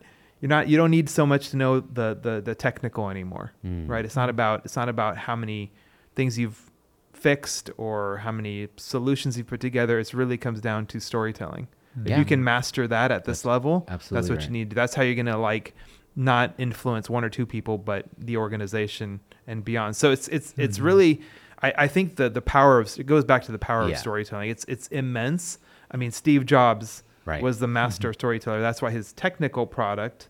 you're 0.40 0.48
not 0.50 0.68
you 0.68 0.76
don't 0.76 0.90
need 0.90 1.08
so 1.08 1.24
much 1.26 1.48
to 1.50 1.56
know 1.56 1.80
the 1.80 2.16
the, 2.20 2.42
the 2.44 2.54
technical 2.54 3.08
anymore 3.10 3.52
Mm. 3.64 3.88
right 3.88 4.04
it's 4.04 4.16
not 4.16 4.28
about 4.28 4.64
it's 4.66 4.76
not 4.76 4.88
about 4.90 5.16
how 5.16 5.34
many 5.34 5.72
things 6.14 6.38
you've 6.38 6.70
fixed 7.14 7.70
or 7.78 8.18
how 8.18 8.30
many 8.32 8.68
solutions 8.76 9.38
you've 9.38 9.46
put 9.46 9.60
together 9.60 9.98
it 9.98 10.12
really 10.12 10.36
comes 10.36 10.60
down 10.60 10.84
to 10.86 11.00
storytelling 11.00 11.68
Yeah. 12.04 12.18
you 12.18 12.24
can 12.24 12.42
master 12.42 12.86
that 12.88 13.10
at 13.12 13.24
this 13.24 13.44
level 13.44 13.84
absolutely 13.88 14.16
that's 14.22 14.30
what 14.30 14.38
right. 14.38 14.44
you 14.46 14.50
need 14.52 14.70
that's 14.70 14.94
how 14.94 15.02
you're 15.02 15.14
going 15.14 15.26
to 15.26 15.36
like 15.36 15.74
not 16.16 16.54
influence 16.58 17.08
one 17.10 17.24
or 17.24 17.28
two 17.28 17.46
people 17.46 17.78
but 17.78 18.06
the 18.18 18.36
organization 18.36 19.20
and 19.46 19.64
beyond 19.64 19.96
so 19.96 20.10
it's 20.10 20.28
it's 20.28 20.54
it's 20.56 20.78
Mhm. 20.78 20.84
really 20.84 21.20
I, 21.62 21.72
I 21.78 21.88
think 21.88 22.16
the 22.16 22.28
the 22.28 22.42
power 22.42 22.78
of 22.78 22.98
it 22.98 23.04
goes 23.06 23.24
back 23.24 23.42
to 23.44 23.52
the 23.52 23.58
power 23.58 23.86
Yeah. 23.86 23.92
of 23.94 23.98
storytelling 23.98 24.50
it's 24.50 24.64
it's 24.66 24.88
immense 24.88 25.58
i 25.90 25.96
mean 25.96 26.10
steve 26.10 26.46
jobs 26.46 27.02
Right. 27.26 27.42
was 27.42 27.58
the 27.58 27.66
master 27.80 28.12
storyteller 28.12 28.60
that's 28.60 28.82
why 28.82 28.90
his 28.90 29.12
technical 29.12 29.66
product 29.66 30.28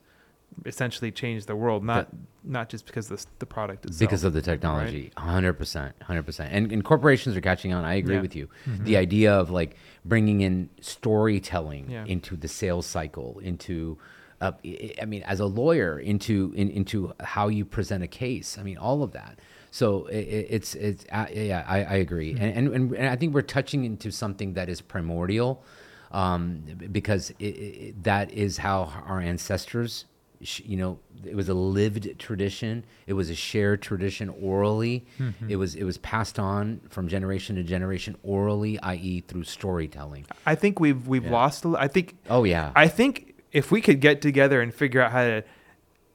essentially 0.67 1.11
change 1.11 1.47
the 1.47 1.57
world 1.57 1.85
not 1.85 2.09
not 2.45 2.69
just 2.69 2.87
because 2.87 3.09
the, 3.09 3.25
the 3.39 3.47
product 3.47 3.85
itself 3.87 3.99
because 4.09 4.25
of 4.25 4.33
the 4.33 4.43
technology 4.43 5.11
100% 5.17 5.93
100% 6.03 6.49
and, 6.51 6.73
and 6.73 6.85
corporations 6.85 7.37
are 7.37 7.41
catching 7.41 7.73
on 7.73 7.85
i 7.85 7.95
agree 7.95 8.15
Yeah. 8.17 8.21
with 8.23 8.37
you 8.37 8.49
Mhm. 8.67 8.85
the 8.85 8.97
idea 8.97 9.33
of 9.35 9.51
like 9.51 9.77
bringing 10.05 10.41
in 10.43 10.69
storytelling 10.81 11.91
Yeah. 11.91 12.05
into 12.07 12.37
the 12.37 12.49
sales 12.49 12.87
cycle 12.87 13.39
into 13.43 13.99
uh, 14.41 14.53
I 15.01 15.05
mean, 15.07 15.23
as 15.23 15.39
a 15.41 15.47
lawyer, 15.47 15.99
into 15.99 16.53
in, 16.57 16.69
into 16.69 17.15
how 17.21 17.49
you 17.49 17.65
present 17.65 18.03
a 18.03 18.09
case. 18.09 18.59
I 18.59 18.63
mean, 18.63 18.77
all 18.77 19.03
of 19.03 19.13
that. 19.13 19.39
So 19.71 20.07
it, 20.07 20.17
it- 20.19 20.47
it's 20.51 20.75
it's 20.75 21.05
uh, 21.11 21.27
yeah, 21.33 21.65
I, 21.67 21.79
I 21.85 21.95
agree, 22.07 22.33
and, 22.33 22.43
and 22.43 22.69
and 22.75 22.93
and 22.95 23.07
I 23.09 23.17
think 23.17 23.33
we're 23.33 23.43
touching 23.43 23.85
into 23.85 24.11
something 24.11 24.53
that 24.55 24.69
is 24.69 24.81
primordial, 24.83 25.63
um, 26.11 26.65
because 26.91 27.31
it, 27.39 27.45
it, 27.45 28.03
that 28.03 28.33
is 28.33 28.59
how 28.59 28.93
our 29.07 29.21
ancestors 29.21 30.05
you 30.41 30.77
know 30.77 30.99
it 31.25 31.35
was 31.35 31.49
a 31.49 31.55
lived 31.55 32.19
tradition. 32.19 32.85
It 33.07 33.15
was 33.15 33.31
a 33.31 33.35
shared 33.35 33.81
tradition 33.83 34.29
orally. 34.41 35.07
Mm-hmm. 35.19 35.51
It 35.51 35.57
was 35.57 35.75
it 35.75 35.85
was 35.85 35.99
passed 35.99 36.39
on 36.39 36.81
from 36.91 37.09
generation 37.09 37.57
to 37.57 37.63
generation 37.63 38.17
orally 38.23 38.79
i.e 38.81 39.21
through 39.27 39.45
storytelling. 39.45 40.27
I 40.47 40.55
think 40.55 40.81
we've 40.81 41.07
we've 41.07 41.25
Yeah. 41.25 41.31
lost 41.33 41.65
i 41.67 41.89
think 41.89 42.17
oh 42.29 42.45
yeah. 42.45 42.73
I 42.75 42.89
think 42.89 43.35
if 43.53 43.71
we 43.71 43.81
could 43.81 44.01
get 44.01 44.21
together 44.21 44.61
and 44.61 44.75
figure 44.75 45.01
out 45.01 45.13
how 45.13 45.23
to 45.25 45.45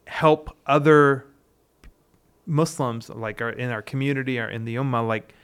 help 0.06 0.56
other 0.66 1.24
Muslims, 2.46 3.08
like 3.08 3.40
in 3.40 3.70
our 3.70 3.82
community 3.82 4.38
or 4.38 4.48
in 4.48 4.64
the 4.64 4.74
Ummah, 4.76 5.06
like 5.06 5.34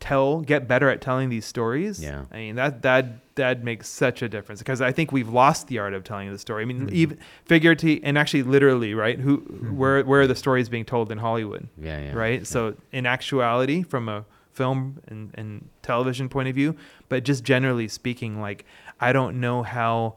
tell, 0.00 0.40
get 0.40 0.66
better 0.66 0.88
at 0.88 1.00
telling 1.00 1.28
these 1.28 1.44
stories. 1.44 2.02
Yeah. 2.02 2.24
I 2.32 2.36
mean 2.36 2.56
that 2.56 2.82
that 2.82 3.34
that 3.36 3.62
makes 3.62 3.88
such 3.88 4.22
a 4.22 4.28
difference 4.28 4.60
because 4.60 4.80
I 4.80 4.92
think 4.92 5.12
we've 5.12 5.28
lost 5.28 5.68
the 5.68 5.78
art 5.78 5.94
of 5.94 6.02
telling 6.04 6.30
the 6.32 6.38
story. 6.38 6.62
I 6.62 6.66
mean, 6.66 6.88
Mhm. 6.88 6.92
even 6.92 7.18
figuratively 7.44 8.02
and 8.04 8.18
actually 8.18 8.42
literally, 8.42 8.92
right? 8.94 9.18
Who, 9.18 9.36
where, 9.74 10.02
where 10.04 10.22
are 10.22 10.26
the 10.26 10.34
stories 10.34 10.68
being 10.68 10.84
told 10.84 11.10
in 11.12 11.18
Hollywood? 11.18 11.68
yeah 11.78 12.00
yeah 12.00 12.12
right? 12.14 12.40
yeah. 12.40 12.44
So 12.44 12.74
in 12.92 13.06
actuality, 13.06 13.82
from 13.82 14.08
a 14.08 14.24
film 14.52 15.00
and, 15.06 15.30
and 15.34 15.68
television 15.82 16.28
point 16.28 16.48
of 16.48 16.54
view, 16.54 16.74
but 17.08 17.24
just 17.24 17.44
generally 17.44 17.88
speaking, 17.88 18.40
like 18.40 18.64
I 19.00 19.12
don't 19.12 19.40
know 19.40 19.62
how 19.62 20.14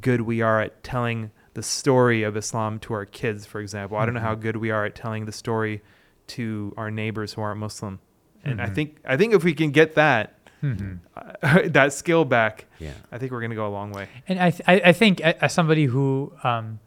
good 0.00 0.22
we 0.22 0.40
are 0.40 0.60
at 0.62 0.82
telling 0.82 1.30
the 1.54 1.62
story 1.62 2.22
of 2.22 2.34
Islam 2.36 2.78
to 2.78 2.94
our 2.94 3.04
kids, 3.04 3.44
for 3.44 3.60
example. 3.60 3.98
I 3.98 4.06
don't 4.06 4.14
know 4.14 4.20
how 4.20 4.32
Mm-hmm. 4.32 4.42
good 4.42 4.56
we 4.56 4.70
are 4.70 4.86
at 4.86 4.94
telling 4.94 5.26
the 5.26 5.32
story 5.32 5.82
to 6.28 6.72
our 6.78 6.90
neighbors 6.90 7.34
who 7.34 7.42
aren't 7.42 7.60
Muslim. 7.60 7.98
And 8.44 8.60
I 8.60 8.66
Mhm. 8.66 8.74
think 8.74 8.96
I 9.04 9.16
think 9.16 9.34
if 9.34 9.44
we 9.44 9.54
can 9.54 9.70
get 9.70 9.94
that 9.94 10.34
Mhm. 10.62 10.98
uh, 11.16 11.62
that 11.78 11.92
skill 11.92 12.24
back, 12.24 12.66
Yeah. 12.78 12.90
I 13.10 13.18
think 13.18 13.32
we're 13.32 13.40
going 13.40 13.50
to 13.50 13.56
go 13.56 13.66
a 13.66 13.74
long 13.80 13.92
way. 13.92 14.06
And 14.28 14.38
I, 14.40 14.50
th- 14.50 14.62
I, 14.66 14.74
I 14.90 14.92
think 14.92 15.20
as 15.20 15.52
somebody 15.52 15.84
who 15.86 16.32
um, 16.44 16.78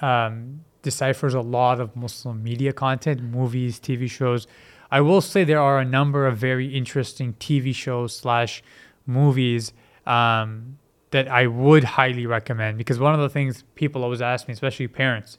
um, 0.00 0.60
deciphers 0.82 1.34
a 1.34 1.40
lot 1.40 1.80
of 1.80 1.94
Muslim 1.96 2.42
media 2.42 2.72
content, 2.72 3.22
movies, 3.22 3.78
TV 3.80 4.08
shows, 4.10 4.46
I 4.90 5.00
will 5.00 5.20
say 5.20 5.44
there 5.44 5.60
are 5.60 5.78
a 5.80 5.84
number 5.84 6.26
of 6.26 6.36
very 6.38 6.74
interesting 6.76 7.34
TV 7.34 7.74
shows 7.74 8.14
slash 8.16 8.62
movies 9.06 9.72
um, 10.06 10.78
that 11.10 11.26
I 11.28 11.46
would 11.46 11.84
highly 11.84 12.26
recommend 12.26 12.78
because 12.78 12.98
one 12.98 13.14
of 13.14 13.20
the 13.20 13.28
things 13.28 13.64
people 13.74 14.04
always 14.04 14.22
ask 14.22 14.46
me, 14.48 14.52
especially 14.54 14.88
parents, 14.88 15.38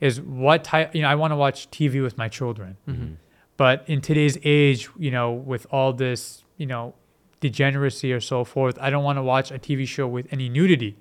is 0.00 0.20
what 0.20 0.64
type. 0.64 0.94
You 0.94 1.02
know, 1.02 1.08
I 1.08 1.14
want 1.14 1.32
to 1.32 1.36
watch 1.36 1.70
TV 1.70 2.02
with 2.02 2.16
my 2.18 2.28
children. 2.28 2.76
Mm-hmm. 2.88 3.14
But 3.58 3.84
in 3.88 4.00
today's 4.00 4.38
age, 4.44 4.88
you 4.96 5.10
know, 5.10 5.32
with 5.32 5.66
all 5.70 5.92
this, 5.92 6.44
you 6.56 6.64
know, 6.64 6.94
degeneracy 7.40 8.12
or 8.12 8.20
so 8.20 8.44
forth, 8.44 8.78
I 8.80 8.88
don't 8.88 9.04
want 9.04 9.18
to 9.18 9.22
watch 9.22 9.50
a 9.50 9.58
TV 9.58 9.86
show 9.86 10.06
with 10.06 10.32
any 10.32 10.48
nudity 10.48 10.96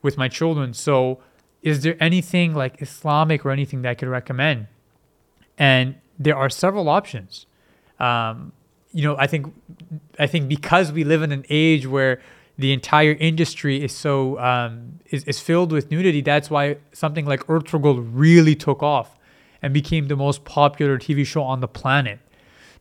with 0.00 0.16
my 0.16 0.26
children. 0.26 0.72
So, 0.74 1.20
is 1.62 1.82
there 1.82 1.96
anything 2.00 2.54
like 2.54 2.80
Islamic 2.82 3.44
or 3.44 3.50
anything 3.50 3.82
that 3.82 3.90
I 3.90 3.94
could 3.94 4.08
recommend? 4.08 4.66
And 5.58 5.96
there 6.18 6.36
are 6.36 6.50
several 6.50 6.88
options. 6.88 7.46
Um, 8.00 8.52
you 8.92 9.04
know, 9.04 9.16
I 9.18 9.26
think, 9.26 9.54
I 10.18 10.26
think 10.26 10.48
because 10.48 10.92
we 10.92 11.04
live 11.04 11.22
in 11.22 11.30
an 11.30 11.44
age 11.50 11.86
where 11.86 12.20
the 12.58 12.72
entire 12.72 13.12
industry 13.12 13.84
is 13.84 13.92
so 13.92 14.38
um, 14.38 14.98
is, 15.10 15.24
is 15.24 15.40
filled 15.40 15.72
with 15.72 15.90
nudity. 15.90 16.22
That's 16.22 16.50
why 16.50 16.78
something 16.92 17.26
like 17.26 17.46
Ertugrul 17.46 18.08
really 18.12 18.54
took 18.54 18.82
off 18.82 19.14
and 19.62 19.72
became 19.72 20.08
the 20.08 20.16
most 20.16 20.44
popular 20.44 20.98
TV 20.98 21.24
show 21.24 21.42
on 21.42 21.60
the 21.60 21.68
planet. 21.68 22.18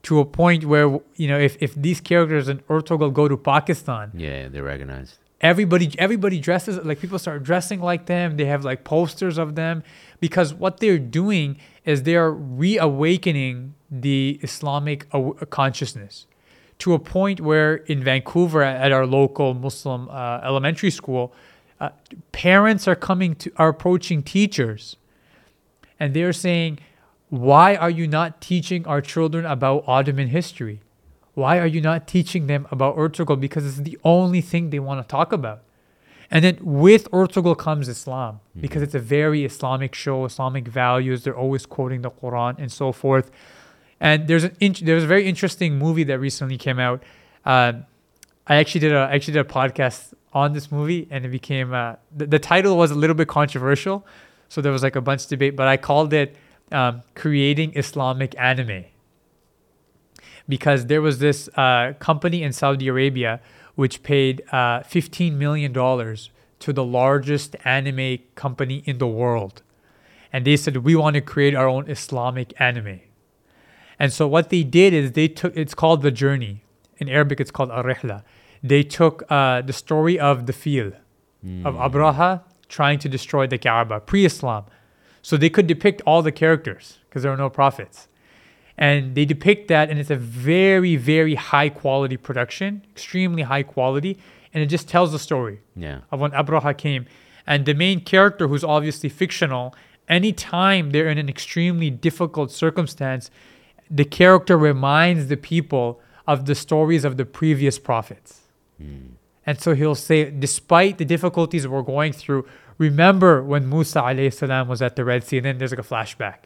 To 0.03 0.19
a 0.19 0.25
point 0.25 0.65
where 0.65 0.99
you 1.15 1.27
know, 1.27 1.37
if, 1.37 1.55
if 1.61 1.75
these 1.75 2.01
characters 2.01 2.49
in 2.49 2.57
Ertugrul 2.69 3.13
go 3.13 3.27
to 3.27 3.37
Pakistan, 3.37 4.11
Yeah, 4.15 4.47
they're 4.49 4.63
recognized. 4.63 5.17
everybody 5.41 5.87
everybody 5.99 6.39
dresses 6.39 6.75
like 6.89 6.99
people 6.99 7.19
start 7.19 7.43
dressing 7.43 7.79
like 7.81 8.05
them. 8.07 8.37
They 8.37 8.45
have 8.45 8.63
like 8.65 8.83
posters 8.83 9.37
of 9.37 9.53
them 9.55 9.83
because 10.19 10.53
what 10.55 10.79
they're 10.79 10.97
doing 11.21 11.57
is 11.85 12.03
they 12.03 12.15
are 12.15 12.31
reawakening 12.95 13.73
the 13.89 14.39
Islamic 14.41 15.05
aw- 15.13 15.33
consciousness 15.49 16.25
to 16.79 16.93
a 16.93 16.99
point 16.99 17.39
where 17.41 17.75
in 17.75 18.03
Vancouver 18.03 18.63
at 18.63 18.91
our 18.91 19.05
local 19.05 19.53
Muslim 19.53 20.09
uh, 20.09 20.39
elementary 20.43 20.89
school, 20.89 21.31
uh, 21.79 21.89
parents 22.31 22.87
are 22.87 22.95
coming 22.95 23.35
to 23.35 23.51
are 23.57 23.69
approaching 23.69 24.23
teachers, 24.23 24.95
and 26.02 26.14
they're 26.15 26.38
saying, 26.48 26.80
"Why 27.30 27.68
are 27.76 27.94
you 27.99 28.07
not 28.19 28.41
teaching 28.41 28.86
our 28.91 29.02
children 29.14 29.45
about 29.56 29.84
Ottoman 29.95 30.30
history? 30.40 30.78
Why 31.41 31.53
are 31.64 31.72
you 31.76 31.82
not 31.90 32.07
teaching 32.15 32.48
them 32.52 32.68
about 32.76 32.98
Ertugrul? 32.98 33.40
Because 33.48 33.64
it's 33.69 33.84
the 33.90 33.98
only 34.15 34.41
thing 34.52 34.72
they 34.72 34.84
want 34.90 35.02
to 35.02 35.07
talk 35.18 35.32
about." 35.40 35.60
And 36.34 36.45
then 36.45 36.57
with 36.61 37.11
Ertugrul 37.11 37.57
comes 37.57 37.88
Islam 37.90 38.40
because 38.65 38.82
it's 38.82 38.95
a 38.95 39.06
very 39.18 39.44
Islamic 39.52 39.94
show, 39.94 40.23
Islamic 40.26 40.65
values. 40.68 41.23
They're 41.23 41.41
always 41.45 41.65
quoting 41.65 42.02
the 42.07 42.11
Quran 42.19 42.56
and 42.57 42.72
so 42.72 42.94
forth. 42.94 43.30
And 43.99 44.28
there's 44.30 44.45
an 44.45 44.56
int- 44.60 44.86
there's 44.86 45.03
a 45.03 45.11
very 45.15 45.26
interesting 45.28 45.78
movie 45.78 46.06
that 46.06 46.19
recently 46.19 46.57
came 46.57 46.80
out. 46.80 47.03
Uh, 47.45 47.73
I 48.48 48.56
actually 48.56 48.82
did 48.86 48.94
a 48.94 49.02
I 49.10 49.15
actually 49.15 49.36
did 49.38 49.45
a 49.45 49.53
podcast 49.60 50.14
on 50.34 50.53
this 50.53 50.72
movie, 50.72 51.07
and 51.11 51.26
it 51.26 51.30
became 51.30 51.73
uh, 51.73 51.95
the, 52.15 52.26
the 52.26 52.40
title 52.40 52.78
was 52.78 52.91
a 52.91 52.95
little 52.95 53.18
bit 53.22 53.28
controversial, 53.28 54.06
so 54.52 54.60
there 54.60 54.73
was 54.73 54.84
like 54.84 54.98
a 54.98 55.02
bunch 55.02 55.23
of 55.23 55.30
debate. 55.30 55.56
But 55.56 55.69
I 55.69 55.78
called 55.78 56.11
it 56.11 56.36
um, 56.73 57.03
"Creating 57.15 57.72
Islamic 57.73 58.38
Anime" 58.38 58.84
because 60.49 60.88
there 60.88 61.02
was 61.02 61.19
this 61.19 61.48
uh, 61.56 61.94
company 61.99 62.44
in 62.44 62.52
Saudi 62.52 62.90
Arabia 62.90 63.40
which 63.76 64.03
paid 64.03 64.44
uh, 64.52 64.84
15 64.84 65.38
million 65.38 65.72
dollars 65.72 66.32
to 66.60 66.73
the 66.73 66.84
largest 66.84 67.56
anime 67.64 68.19
company 68.36 68.84
in 68.86 68.98
the 68.98 69.07
world, 69.07 69.61
and 70.34 70.44
they 70.44 70.57
said 70.57 70.76
we 70.78 70.98
want 70.98 71.14
to 71.14 71.22
create 71.22 71.56
our 71.56 71.69
own 71.69 71.90
Islamic 71.90 72.53
anime. 72.60 72.99
And 73.98 74.11
so 74.11 74.28
what 74.28 74.49
they 74.49 74.64
did 74.64 74.94
is 74.94 75.14
they 75.14 75.30
took 75.30 75.56
it's 75.56 75.73
called 75.73 76.02
the 76.02 76.11
journey. 76.11 76.61
In 76.98 77.07
Arabic 77.07 77.40
it's 77.40 77.52
called 77.52 77.72
ar-rihla. 77.72 78.23
They 78.61 78.84
took 78.84 79.23
uh, 79.30 79.61
the 79.61 79.73
story 79.73 80.19
of 80.19 80.45
the 80.45 80.53
field 80.53 80.94
of 81.65 81.73
Abraha 81.76 82.41
trying 82.72 82.98
to 82.99 83.10
destroy 83.10 83.45
the 83.48 83.57
Kaaba 83.57 83.99
pre-Islam. 83.99 84.64
So 85.22 85.38
they 85.38 85.49
could 85.49 85.68
depict 85.68 86.02
all 86.07 86.22
the 86.23 86.31
characters 86.31 86.98
because 87.07 87.22
there 87.23 87.31
are 87.31 87.38
no 87.45 87.49
prophets. 87.49 88.07
And 88.77 89.14
they 89.14 89.26
depict 89.26 89.68
that 89.68 89.89
and 89.89 89.99
it's 89.99 90.10
a 90.10 90.15
very 90.15 90.95
very 90.95 91.35
high 91.35 91.69
quality 91.69 92.18
production, 92.18 92.81
extremely 92.95 93.43
high 93.43 93.64
quality 93.64 94.18
and 94.53 94.64
it 94.64 94.68
just 94.68 94.88
tells 94.88 95.11
the 95.11 95.19
story 95.19 95.60
Yeah. 95.76 95.99
of 96.11 96.19
when 96.19 96.31
Abraha 96.31 96.73
came. 96.77 97.06
And 97.48 97.65
the 97.65 97.73
main 97.73 97.99
character, 98.02 98.48
who's 98.48 98.64
obviously 98.64 99.10
fictional, 99.10 99.73
anytime 100.07 100.91
they're 100.91 101.10
in 101.10 101.18
an 101.18 101.30
extremely 101.30 101.89
difficult 101.89 102.52
circumstance, 102.52 103.30
the 103.89 104.06
character 104.06 104.57
reminds 104.57 105.27
the 105.27 105.38
people 105.38 106.02
of 106.27 106.45
the 106.45 106.56
stories 106.56 107.03
of 107.06 107.18
the 107.18 107.26
previous 107.26 107.77
prophets. 107.80 108.41
Hmm. 108.77 109.15
And 109.52 109.60
so 109.60 109.76
he'll 109.76 109.95
say, 109.95 110.19
despite 110.32 110.98
the 110.98 111.03
difficulties 111.03 111.68
we're 111.68 111.82
going 111.82 112.14
through, 112.14 112.48
remember 112.78 113.44
when 113.44 113.68
Musa 113.69 113.99
alayhi 113.99 114.34
salam 114.34 114.69
was 114.69 114.82
at 114.82 114.95
the 114.95 115.03
Red 115.03 115.26
Sea, 115.26 115.38
and 115.40 115.45
then 115.45 115.57
there's 115.57 115.72
like 115.76 115.86
a 115.88 115.90
flashback. 115.94 116.38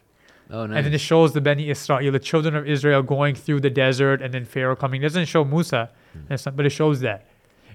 Oh, 0.49 0.65
nice. 0.65 0.77
And 0.77 0.86
then 0.88 0.94
it 0.99 1.02
shows 1.11 1.34
the 1.34 1.40
Beni 1.48 1.69
Israel, 1.69 2.11
the 2.11 2.18
children 2.32 2.56
of 2.56 2.68
Israel 2.68 3.03
going 3.03 3.36
through 3.36 3.60
the 3.60 3.69
desert 3.69 4.23
and 4.23 4.34
then 4.34 4.44
Pharaoh 4.44 4.76
coming. 4.76 5.02
It 5.03 5.06
doesn't 5.10 5.26
show 5.36 5.44
Musa, 5.45 5.91
that's 6.27 6.48
not- 6.48 6.56
but 6.56 6.65
it 6.65 6.72
shows 6.72 6.98
that. 7.02 7.27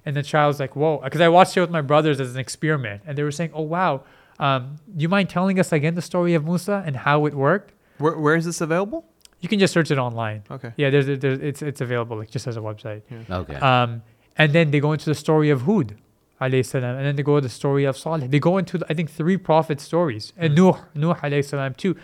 And 0.04 0.16
the 0.16 0.24
child's 0.24 0.58
like, 0.58 0.74
whoa. 0.74 0.98
Because 1.04 1.20
I 1.20 1.28
watched 1.28 1.56
it 1.56 1.60
with 1.60 1.70
my 1.70 1.84
brothers 1.92 2.18
as 2.24 2.34
an 2.34 2.40
experiment. 2.40 3.02
And 3.06 3.16
they 3.16 3.22
were 3.22 3.30
saying, 3.30 3.52
oh, 3.54 3.62
wow. 3.76 4.02
Um, 4.40 4.76
do 4.96 5.02
you 5.02 5.08
mind 5.08 5.28
telling 5.30 5.60
us 5.60 5.70
again 5.72 5.94
the 5.94 6.02
story 6.02 6.34
of 6.34 6.44
Musa 6.44 6.82
and 6.86 6.96
how 6.96 7.26
it 7.26 7.34
worked? 7.34 7.72
Where, 7.98 8.18
where 8.18 8.34
is 8.34 8.46
this 8.46 8.60
available? 8.60 9.04
You 9.40 9.48
can 9.48 9.58
just 9.60 9.72
search 9.72 9.90
it 9.92 9.98
online. 9.98 10.42
Okay. 10.50 10.72
Yeah, 10.76 10.90
there's, 10.90 11.06
there's 11.06 11.38
it's, 11.50 11.62
it's 11.62 11.80
available 11.80 12.16
like 12.18 12.30
just 12.30 12.46
as 12.48 12.56
a 12.56 12.60
website. 12.60 13.02
okay. 13.30 13.54
Um, 13.56 14.02
and 14.36 14.52
then 14.52 14.70
they 14.70 14.80
go 14.80 14.92
into 14.92 15.06
the 15.06 15.14
story 15.14 15.50
of 15.50 15.62
Hud, 15.62 15.96
alayhi 16.40 16.64
salam, 16.64 16.96
and 16.96 17.06
then 17.06 17.16
they 17.16 17.22
go 17.22 17.36
to 17.36 17.40
the 17.42 17.48
story 17.48 17.84
of 17.84 17.96
Salih. 17.96 18.28
They 18.28 18.38
go 18.38 18.58
into 18.58 18.80
I 18.88 18.94
think 18.94 19.10
three 19.10 19.36
prophet 19.36 19.80
stories, 19.80 20.32
and 20.36 20.54
Nuh, 20.54 20.74
Nuh 20.94 21.14
alayhi 21.14 21.44
salam 21.44 21.74
too. 21.74 21.96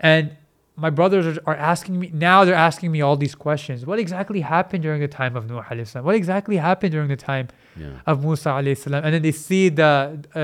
And 0.00 0.36
my 0.76 0.90
brothers 0.90 1.38
are, 1.38 1.42
are 1.46 1.56
asking 1.56 1.98
me 1.98 2.10
now. 2.14 2.44
They're 2.44 2.54
asking 2.54 2.92
me 2.92 3.00
all 3.00 3.16
these 3.16 3.34
questions. 3.34 3.84
What 3.84 3.98
exactly 3.98 4.40
happened 4.40 4.82
during 4.82 5.00
the 5.00 5.08
time 5.08 5.36
of 5.36 5.48
Nuh 5.48 5.62
alayhi 5.62 5.86
salam? 5.86 6.04
What 6.04 6.14
exactly 6.14 6.56
happened 6.56 6.92
during 6.92 7.08
the 7.08 7.16
time 7.16 7.48
yeah. 7.76 8.00
of 8.06 8.24
Musa 8.24 8.50
alayhi 8.50 8.78
salam? 8.78 9.04
And 9.04 9.14
then 9.14 9.22
they 9.22 9.32
see 9.32 9.68
the 9.68 10.18
uh, 10.34 10.40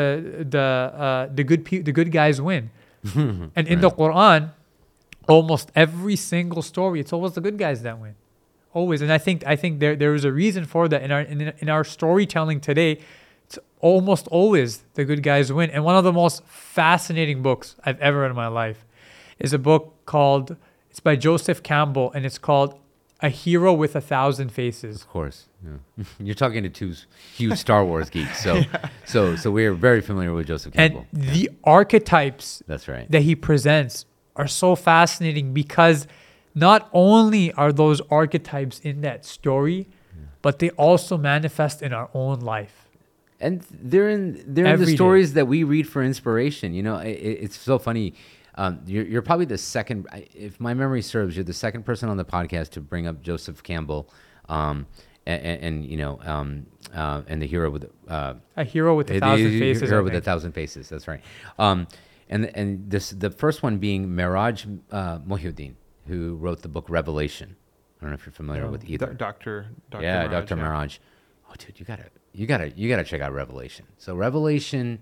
the 0.55 0.59
uh, 0.59 1.29
the 1.33 1.45
good 1.45 1.65
pe- 1.65 1.83
the 1.83 1.93
good 1.93 2.11
guys 2.13 2.41
win. 2.41 2.71
and 3.15 3.69
in 3.69 3.81
the 3.81 3.91
Quran, 3.91 4.51
almost 5.29 5.71
every 5.75 6.17
single 6.17 6.63
story, 6.63 7.01
it's 7.01 7.13
always 7.13 7.33
the 7.33 7.41
good 7.41 7.59
guys 7.59 7.83
that 7.83 7.99
win, 7.99 8.15
always. 8.75 9.01
And 9.01 9.11
I 9.13 9.19
think 9.19 9.47
I 9.47 9.57
think 9.57 9.81
there 9.81 9.97
there 9.97 10.15
is 10.15 10.25
a 10.25 10.33
reason 10.33 10.67
for 10.67 10.89
that 10.89 11.03
in 11.03 11.11
our 11.11 11.21
in, 11.21 11.53
in 11.59 11.69
our 11.71 11.85
storytelling 11.85 12.61
today. 12.61 12.99
It's 13.47 13.59
almost 13.81 14.27
always 14.29 14.85
the 14.95 15.05
good 15.05 15.23
guys 15.23 15.53
win. 15.53 15.71
And 15.71 15.85
one 15.85 15.97
of 15.97 16.05
the 16.05 16.13
most 16.13 16.45
fascinating 16.45 17.43
books 17.43 17.77
I've 17.85 18.01
ever 18.01 18.21
read 18.21 18.31
in 18.31 18.37
my 18.37 18.49
life 18.49 18.85
is 19.39 19.53
a 19.53 19.59
book 19.59 19.95
called 20.07 20.57
it's 20.91 21.01
by 21.01 21.17
Joseph 21.17 21.63
Campbell 21.63 22.13
and 22.13 22.25
it's 22.25 22.39
called 22.39 22.79
A 23.21 23.29
Hero 23.29 23.73
with 23.73 23.97
a 23.97 24.01
Thousand 24.01 24.51
Faces. 24.51 25.03
Of 25.03 25.09
course. 25.09 25.49
Yeah. 25.65 26.05
You're 26.19 26.35
talking 26.35 26.63
to 26.63 26.69
two 26.69 26.95
huge 27.35 27.59
Star 27.59 27.85
Wars 27.85 28.11
geeks, 28.11 28.43
so 28.43 28.63
so 29.05 29.37
so 29.37 29.51
we're 29.51 29.75
very 29.75 30.01
familiar 30.01 30.33
with 30.33 30.47
Joseph 30.47 30.73
Campbell. 30.75 31.07
And 31.13 31.23
the 31.23 31.51
archetypes 31.65 32.63
That's 32.67 32.89
right. 32.89 33.11
that 33.11 33.23
he 33.23 33.35
presents 33.35 34.07
are 34.37 34.47
so 34.47 34.75
fascinating 34.75 35.53
because 35.53 36.07
not 36.55 36.89
only 36.93 37.53
are 37.53 37.73
those 37.73 38.01
archetypes 38.11 38.79
in 38.81 39.01
that 39.03 39.25
story, 39.25 39.89
but 40.43 40.59
they 40.59 40.71
also 40.71 41.17
manifest 41.17 41.83
in 41.83 41.93
our 41.93 42.09
own 42.15 42.41
life. 42.41 42.89
and 43.41 43.63
they're 43.91 44.09
in 44.09 44.43
they're 44.55 44.65
in 44.67 44.73
Every 44.73 44.87
the 44.87 44.93
day. 44.93 44.97
stories 44.97 45.33
that 45.35 45.47
we 45.47 45.65
read 45.65 45.87
for 45.89 46.03
inspiration. 46.03 46.73
You 46.73 46.83
know, 46.83 46.97
it, 46.99 47.11
it's 47.45 47.59
so 47.59 47.79
funny. 47.79 48.15
Um, 48.57 48.81
you're, 48.87 49.05
you're 49.05 49.23
probably 49.23 49.47
the 49.47 49.59
second, 49.59 50.07
if 50.33 50.61
my 50.61 50.75
memory 50.75 51.03
serves, 51.03 51.35
you're 51.37 51.45
the 51.45 51.53
second 51.67 51.83
person 51.85 52.09
on 52.09 52.17
the 52.17 52.25
podcast 52.25 52.69
to 52.71 52.81
bring 52.81 53.09
up 53.09 53.21
Joseph 53.21 53.63
Campbell, 53.65 54.09
um, 54.49 54.87
and, 55.27 55.43
and, 55.67 55.85
you 55.85 55.97
know, 55.97 56.21
um, 56.23 56.67
uh, 56.95 57.23
and 57.27 57.43
the 57.43 57.47
hero 57.49 57.69
with 57.71 57.91
uh, 58.09 58.35
A 58.57 58.63
hero 58.65 58.95
with 58.95 59.11
a 59.11 59.15
the- 59.15 59.21
thousand 59.21 59.51
the 59.51 59.59
faces. 59.59 59.91
Hero 59.91 60.05
with 60.05 60.15
a 60.15 60.21
thousand 60.21 60.53
faces. 60.53 60.89
That's 60.89 61.09
right. 61.09 61.21
Um, 61.59 61.89
and 62.31 62.45
and 62.57 62.89
this 62.89 63.11
the 63.11 63.31
first 63.31 63.63
one 63.65 63.79
being 63.79 64.07
Meraj 64.09 64.57
uh, 64.93 65.19
Mohiuddin, 65.31 65.75
who 66.07 66.37
wrote 66.37 66.63
the 66.63 66.69
book 66.69 66.87
Revelation. 66.89 67.57
I 68.01 68.05
don't 68.05 68.11
know 68.11 68.15
if 68.15 68.27
you're 68.27 68.33
familiar 68.33 68.71
with 68.71 68.89
either. 68.89 69.15
Doctor. 69.15 69.69
Doctor 69.91 70.07
yeah, 70.07 70.27
Meraj, 70.27 70.49
Dr. 70.49 70.57
yeah. 70.57 70.89
Oh, 71.49 71.55
dude, 71.59 71.79
you 71.79 71.87
gotta, 71.87 72.05
you 72.33 72.47
gotta, 72.47 72.71
you 72.71 72.89
gotta 72.89 73.05
check 73.05 73.21
out 73.21 73.33
Revelation. 73.33 73.87
So 73.97 74.15
Revelation 74.15 75.01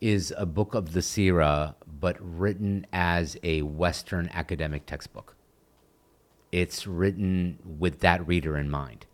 is 0.00 0.34
a 0.36 0.46
book 0.46 0.74
of 0.74 0.92
the 0.92 1.00
Sirah, 1.00 1.74
but 2.00 2.16
written 2.20 2.86
as 2.92 3.36
a 3.42 3.62
Western 3.62 4.28
academic 4.32 4.86
textbook. 4.86 5.36
It's 6.52 6.86
written 6.86 7.58
with 7.64 8.00
that 8.00 8.26
reader 8.26 8.56
in 8.56 8.70
mind. 8.70 9.06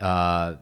Uh, 0.00 0.56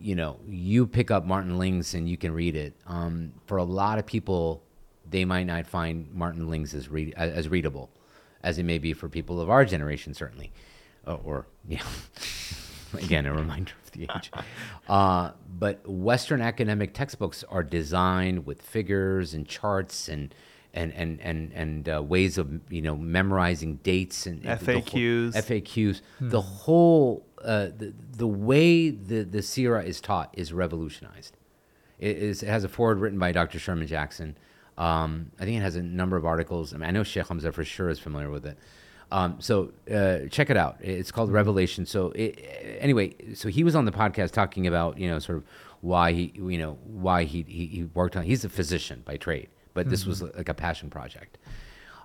you 0.00 0.14
know, 0.14 0.38
you 0.48 0.86
pick 0.86 1.10
up 1.10 1.24
Martin 1.24 1.58
Lings 1.58 1.94
and 1.94 2.08
you 2.08 2.16
can 2.16 2.32
read 2.32 2.56
it. 2.56 2.74
Um, 2.86 3.32
for 3.46 3.58
a 3.58 3.64
lot 3.64 3.98
of 3.98 4.06
people, 4.06 4.62
they 5.08 5.24
might 5.24 5.44
not 5.44 5.66
find 5.66 6.12
Martin 6.14 6.48
Lings 6.48 6.74
as 6.74 6.88
read 6.88 7.12
as 7.16 7.48
readable, 7.48 7.90
as 8.42 8.58
it 8.58 8.64
may 8.64 8.78
be 8.78 8.92
for 8.92 9.08
people 9.08 9.40
of 9.40 9.50
our 9.50 9.64
generation, 9.64 10.14
certainly, 10.14 10.52
uh, 11.06 11.14
or 11.24 11.46
yeah. 11.68 11.82
Again, 12.94 13.24
a 13.24 13.32
reminder 13.32 13.72
of 13.84 13.90
the 13.92 14.02
age. 14.14 14.30
Uh, 14.88 15.30
but 15.48 15.80
Western 15.88 16.40
academic 16.40 16.92
textbooks 16.92 17.44
are 17.48 17.62
designed 17.62 18.44
with 18.44 18.60
figures 18.60 19.34
and 19.34 19.46
charts 19.46 20.08
and 20.08 20.34
and 20.74 20.92
and 20.94 21.20
and 21.20 21.52
and 21.52 21.88
uh, 21.88 22.02
ways 22.02 22.38
of 22.38 22.50
you 22.72 22.82
know 22.82 22.96
memorizing 22.96 23.76
dates 23.84 24.26
and 24.26 24.44
and 24.44 24.58
the 24.58 24.72
whole- 24.72 24.82
FAQs. 24.82 25.32
FAQs. 25.34 26.00
The 26.20 26.40
whole 26.40 27.24
uh, 27.44 27.66
the 27.76 27.94
the 28.16 28.26
way 28.26 28.90
the 28.90 29.22
the 29.22 29.38
Sirah 29.38 29.84
is 29.84 30.00
taught 30.00 30.34
is 30.36 30.52
revolutionized. 30.52 31.36
It, 32.00 32.16
is, 32.16 32.42
it 32.42 32.48
has 32.48 32.64
a 32.64 32.68
forward 32.68 32.98
written 32.98 33.18
by 33.18 33.30
Dr. 33.30 33.58
Sherman 33.58 33.86
Jackson. 33.86 34.36
Um, 34.80 35.30
I 35.38 35.44
think 35.44 35.58
it 35.58 35.60
has 35.60 35.76
a 35.76 35.82
number 35.82 36.16
of 36.16 36.24
articles. 36.24 36.72
I, 36.72 36.78
mean, 36.78 36.88
I 36.88 36.90
know 36.90 37.02
Sheikh 37.02 37.28
Hamza 37.28 37.52
for 37.52 37.64
sure 37.64 37.90
is 37.90 37.98
familiar 37.98 38.30
with 38.30 38.46
it. 38.46 38.56
Um, 39.12 39.36
so 39.38 39.72
uh, 39.92 40.20
check 40.30 40.48
it 40.48 40.56
out. 40.56 40.78
It's 40.80 41.12
called 41.12 41.30
Revelation. 41.30 41.84
So 41.84 42.12
it, 42.12 42.78
anyway, 42.80 43.14
so 43.34 43.50
he 43.50 43.62
was 43.62 43.76
on 43.76 43.84
the 43.84 43.92
podcast 43.92 44.30
talking 44.30 44.66
about 44.66 44.98
you 44.98 45.08
know 45.08 45.18
sort 45.18 45.38
of 45.38 45.44
why 45.82 46.12
he 46.12 46.32
you 46.34 46.56
know 46.56 46.78
why 46.84 47.24
he 47.24 47.44
he, 47.46 47.66
he 47.66 47.84
worked 47.92 48.16
on. 48.16 48.22
He's 48.22 48.44
a 48.44 48.48
physician 48.48 49.02
by 49.04 49.18
trade, 49.18 49.48
but 49.74 49.90
this 49.90 50.06
was 50.06 50.22
like 50.22 50.48
a 50.48 50.54
passion 50.54 50.88
project. 50.88 51.36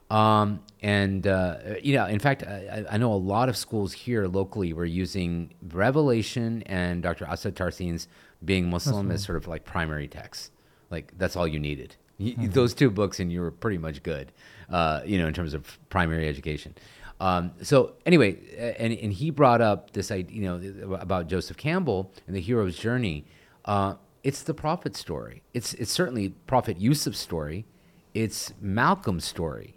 Um, 0.10 0.60
and 0.82 1.26
uh, 1.26 1.58
you 1.82 1.96
know, 1.96 2.08
in 2.08 2.20
fact, 2.20 2.44
I, 2.44 2.86
I 2.92 2.98
know 2.98 3.14
a 3.14 3.16
lot 3.16 3.48
of 3.48 3.56
schools 3.56 3.94
here 3.94 4.28
locally 4.28 4.74
were 4.74 4.86
using 4.86 5.54
Revelation 5.72 6.62
and 6.64 7.02
Dr. 7.02 7.26
Asad 7.26 7.56
Tarsin's 7.56 8.08
Being 8.44 8.70
Muslim 8.70 9.12
as 9.12 9.24
sort 9.24 9.38
of 9.38 9.48
like 9.48 9.64
primary 9.64 10.08
texts. 10.08 10.52
Like 10.92 11.18
that's 11.18 11.36
all 11.36 11.48
you 11.48 11.60
needed. 11.60 11.96
You, 12.18 12.48
Those 12.48 12.74
two 12.74 12.90
books, 12.90 13.20
and 13.20 13.32
you 13.32 13.42
were 13.42 13.52
pretty 13.52 13.78
much 13.78 14.04
good. 14.04 14.32
Uh, 14.70 15.02
you 15.06 15.18
know, 15.20 15.28
in 15.28 15.34
terms 15.34 15.54
of 15.54 15.78
primary 15.90 16.28
education. 16.28 16.74
Um, 17.20 17.52
so 17.62 17.94
anyway, 18.06 18.38
and 18.80 18.94
and 18.94 19.14
he 19.14 19.30
brought 19.30 19.62
up 19.62 19.92
this 19.92 20.12
idea, 20.12 20.36
you 20.36 20.44
know, 20.44 20.96
about 20.96 21.28
Joseph 21.28 21.58
Campbell 21.58 22.12
and 22.28 22.36
the 22.36 22.42
hero's 22.42 22.78
journey. 22.78 23.26
Uh, 23.64 23.96
it's 24.24 24.42
the 24.42 24.54
prophet 24.54 24.96
story. 24.96 25.44
It's 25.54 25.74
it's 25.76 25.92
certainly 25.92 26.30
Prophet 26.48 26.80
Yusuf's 26.80 27.20
story. 27.20 27.66
It's 28.14 28.54
Malcolm's 28.60 29.26
story 29.26 29.76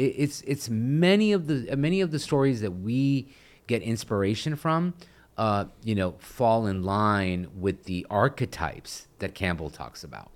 it, 0.00 0.14
it's 0.16 0.40
it's 0.42 0.68
many 0.68 1.32
of 1.32 1.46
the 1.46 1.76
many 1.76 2.00
of 2.00 2.10
the 2.10 2.18
stories 2.18 2.60
that 2.62 2.70
we 2.70 3.28
get 3.66 3.82
inspiration 3.82 4.56
from 4.56 4.94
uh, 5.36 5.66
you 5.84 5.94
know 5.94 6.14
fall 6.18 6.66
in 6.66 6.82
line 6.82 7.48
with 7.54 7.84
the 7.84 8.06
archetypes 8.10 9.06
that 9.18 9.34
campbell 9.34 9.70
talks 9.70 10.02
about 10.02 10.30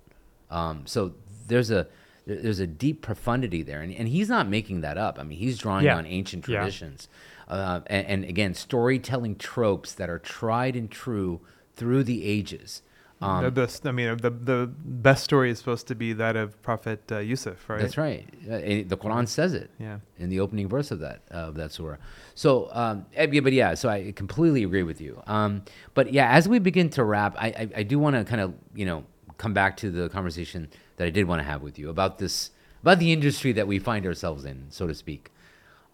um, 0.51 0.83
so 0.85 1.13
there's 1.47 1.71
a 1.71 1.87
there's 2.27 2.59
a 2.59 2.67
deep 2.67 3.01
profundity 3.01 3.61
there 3.61 3.81
and, 3.81 3.93
and 3.93 4.07
he's 4.09 4.29
not 4.29 4.47
making 4.47 4.81
that 4.81 4.97
up 4.97 5.19
i 5.19 5.23
mean 5.23 5.37
he's 5.37 5.57
drawing 5.57 5.85
Yeah. 5.85 5.97
on 5.97 6.05
ancient 6.05 6.47
Yeah. 6.47 6.57
traditions 6.59 7.07
uh, 7.47 7.81
and, 7.87 8.07
and 8.07 8.25
again 8.25 8.53
storytelling 8.53 9.35
tropes 9.35 9.93
that 9.93 10.09
are 10.09 10.19
tried 10.19 10.75
and 10.75 10.89
true 10.89 11.41
through 11.75 12.03
the 12.03 12.25
ages 12.25 12.81
um, 13.21 13.45
the, 13.45 13.49
the, 13.65 13.81
I 13.89 13.91
mean, 13.93 14.17
the 14.17 14.29
the 14.29 14.69
best 14.83 15.23
story 15.23 15.49
is 15.49 15.57
supposed 15.57 15.87
to 15.87 15.95
be 15.95 16.11
that 16.13 16.35
of 16.35 16.61
Prophet 16.61 17.01
uh, 17.09 17.19
Yusuf, 17.19 17.69
right? 17.69 17.79
That's 17.79 17.97
right. 17.97 18.27
Uh, 18.45 18.55
and 18.55 18.89
the 18.89 18.97
Quran 18.97 19.25
says 19.25 19.53
it. 19.53 19.71
Yeah. 19.79 19.99
In 20.19 20.27
the 20.29 20.41
opening 20.41 20.67
verse 20.67 20.91
of 20.91 20.99
that 20.99 21.21
of 21.31 21.55
that 21.55 21.71
surah. 21.71 21.95
So, 22.35 22.67
um, 22.73 23.05
eh, 23.15 23.27
yeah, 23.31 23.39
but 23.39 23.53
yeah, 23.53 23.73
so 23.73 23.87
I 23.87 24.11
completely 24.11 24.65
agree 24.65 24.83
with 24.83 24.99
you. 24.99 25.23
Um, 25.27 25.63
but 25.93 26.11
yeah, 26.11 26.29
as 26.33 26.49
we 26.49 26.59
begin 26.59 26.89
to 26.89 27.05
wrap, 27.05 27.35
I 27.37 27.47
I, 27.47 27.69
I 27.77 27.83
do 27.83 27.97
want 27.99 28.17
to 28.17 28.25
kind 28.25 28.41
of 28.41 28.53
you 28.75 28.85
know 28.85 29.05
come 29.37 29.53
back 29.53 29.77
to 29.77 29.89
the 29.89 30.09
conversation 30.09 30.67
that 30.97 31.05
I 31.05 31.09
did 31.09 31.25
want 31.27 31.39
to 31.39 31.43
have 31.43 31.61
with 31.61 31.77
you 31.79 31.89
about 31.89 32.17
this 32.19 32.51
about 32.81 32.99
the 32.99 33.11
industry 33.11 33.51
that 33.53 33.67
we 33.67 33.79
find 33.79 34.05
ourselves 34.05 34.45
in, 34.45 34.65
so 34.69 34.85
to 34.87 34.93
speak. 34.93 35.31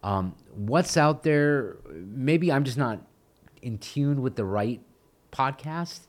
Um, 0.02 0.34
what's 0.54 0.96
out 0.96 1.22
there? 1.22 1.76
Maybe 1.90 2.50
I'm 2.52 2.64
just 2.64 2.76
not 2.78 3.00
in 3.62 3.78
tune 3.78 4.20
with 4.22 4.36
the 4.36 4.44
right 4.44 4.80
podcast 5.32 6.00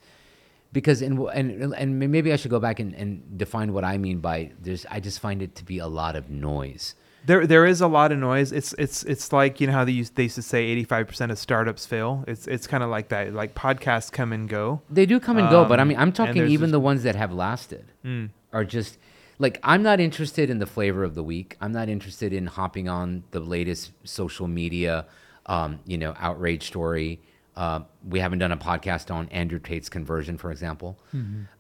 because 0.72 1.02
and 1.02 1.20
and 1.34 1.74
and 1.76 2.00
maybe 2.00 2.34
I 2.34 2.36
should 2.36 2.52
go 2.52 2.60
back 2.60 2.80
and, 2.80 2.94
and 2.96 3.38
define 3.38 3.74
what 3.74 3.84
I 3.84 3.98
mean 3.98 4.20
by 4.20 4.52
there's 4.60 4.86
I 4.90 5.00
just 5.00 5.20
find 5.20 5.42
it 5.42 5.56
to 5.56 5.64
be 5.66 5.78
a 5.80 5.88
lot 5.88 6.16
of 6.16 6.30
noise. 6.30 6.96
There, 7.26 7.48
there 7.48 7.66
is 7.66 7.80
a 7.80 7.88
lot 7.88 8.12
of 8.12 8.18
noise. 8.18 8.52
It's, 8.52 8.74
it's, 8.78 9.04
it's 9.04 9.32
like 9.32 9.62
you 9.62 9.68
know 9.68 9.72
how 9.74 9.86
they 9.86 9.94
used, 9.94 10.16
they 10.18 10.24
used 10.24 10.36
to 10.36 10.42
say 10.42 10.66
eighty 10.66 10.84
five 10.84 11.08
percent 11.08 11.32
of 11.32 11.40
startups 11.40 11.86
fail. 11.86 12.26
It's, 12.28 12.48
it's 12.48 12.68
kind 12.68 12.84
of 12.84 12.90
like 12.90 13.08
that. 13.10 13.34
Like 13.34 13.56
podcasts 13.56 14.12
come 14.12 14.34
and 14.34 14.50
go. 14.50 14.82
They 14.90 15.06
do 15.06 15.22
come 15.22 15.38
and 15.38 15.50
go, 15.50 15.64
but 15.64 15.80
I 15.80 15.84
Um, 15.84 15.88
mean 15.88 15.98
I'm 16.00 16.12
talking 16.12 16.48
even 16.48 16.64
this- 16.70 16.72
the 16.74 16.80
ones 16.82 17.04
that 17.04 17.16
have 17.16 17.32
lasted 17.32 17.86
Mm. 18.04 18.32
Are 18.54 18.64
just 18.64 18.98
like 19.40 19.60
I'm 19.64 19.84
not 19.84 20.00
interested 20.00 20.50
in 20.50 20.60
the 20.60 20.66
flavor 20.66 21.04
of 21.04 21.16
the 21.16 21.24
week. 21.24 21.58
I'm 21.60 21.72
not 21.72 21.90
interested 21.90 22.32
in 22.32 22.46
hopping 22.46 22.88
on 22.88 23.24
the 23.32 23.40
latest 23.40 23.92
social 24.04 24.48
media, 24.48 25.06
um, 25.48 25.80
you 25.86 25.98
know, 25.98 26.14
outrage 26.20 26.68
story. 26.68 27.20
Uh, 27.56 27.82
we 28.08 28.20
haven't 28.20 28.40
done 28.40 28.52
a 28.52 28.58
podcast 28.58 29.14
on 29.14 29.28
Andrew 29.30 29.60
Tate's 29.60 29.90
conversion, 29.90 30.38
for 30.38 30.52
example, 30.52 30.98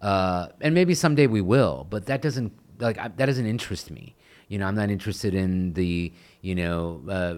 uh, 0.01 0.47
and 0.61 0.73
maybe 0.73 0.95
someday 0.95 1.27
we 1.27 1.41
will. 1.41 1.85
But 1.89 2.05
that 2.07 2.21
doesn't 2.21 2.51
like 2.79 2.97
I, 2.97 3.09
that 3.09 3.25
doesn't 3.25 3.45
interest 3.45 3.91
me. 3.91 4.15
You 4.47 4.59
know, 4.59 4.67
I'm 4.67 4.75
not 4.75 4.89
interested 4.89 5.33
in 5.33 5.73
the 5.73 6.13
you 6.41 6.55
know. 6.55 7.01
Uh, 7.09 7.35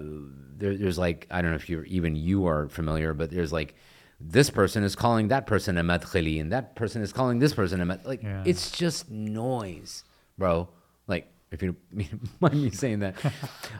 there, 0.57 0.77
there's 0.77 0.97
like 0.97 1.27
I 1.31 1.41
don't 1.41 1.51
know 1.51 1.57
if 1.57 1.69
you're 1.69 1.85
even 1.85 2.15
you 2.15 2.47
are 2.47 2.69
familiar, 2.69 3.13
but 3.13 3.29
there's 3.29 3.51
like 3.51 3.75
this 4.19 4.49
person 4.49 4.83
is 4.83 4.95
calling 4.95 5.27
that 5.29 5.45
person 5.45 5.77
a 5.77 5.83
madkhili 5.83 6.39
and 6.39 6.51
that 6.51 6.75
person 6.75 7.01
is 7.01 7.11
calling 7.13 7.39
this 7.39 7.53
person 7.53 7.81
a 7.81 7.85
mad. 7.85 8.05
Like 8.05 8.23
Yeah. 8.23 8.43
it's 8.45 8.71
just 8.71 9.09
noise, 9.11 10.03
bro. 10.37 10.69
Like 11.07 11.27
if 11.51 11.61
you 11.61 11.75
mind 12.39 12.61
me 12.63 12.69
saying 12.71 12.99
that. 12.99 13.15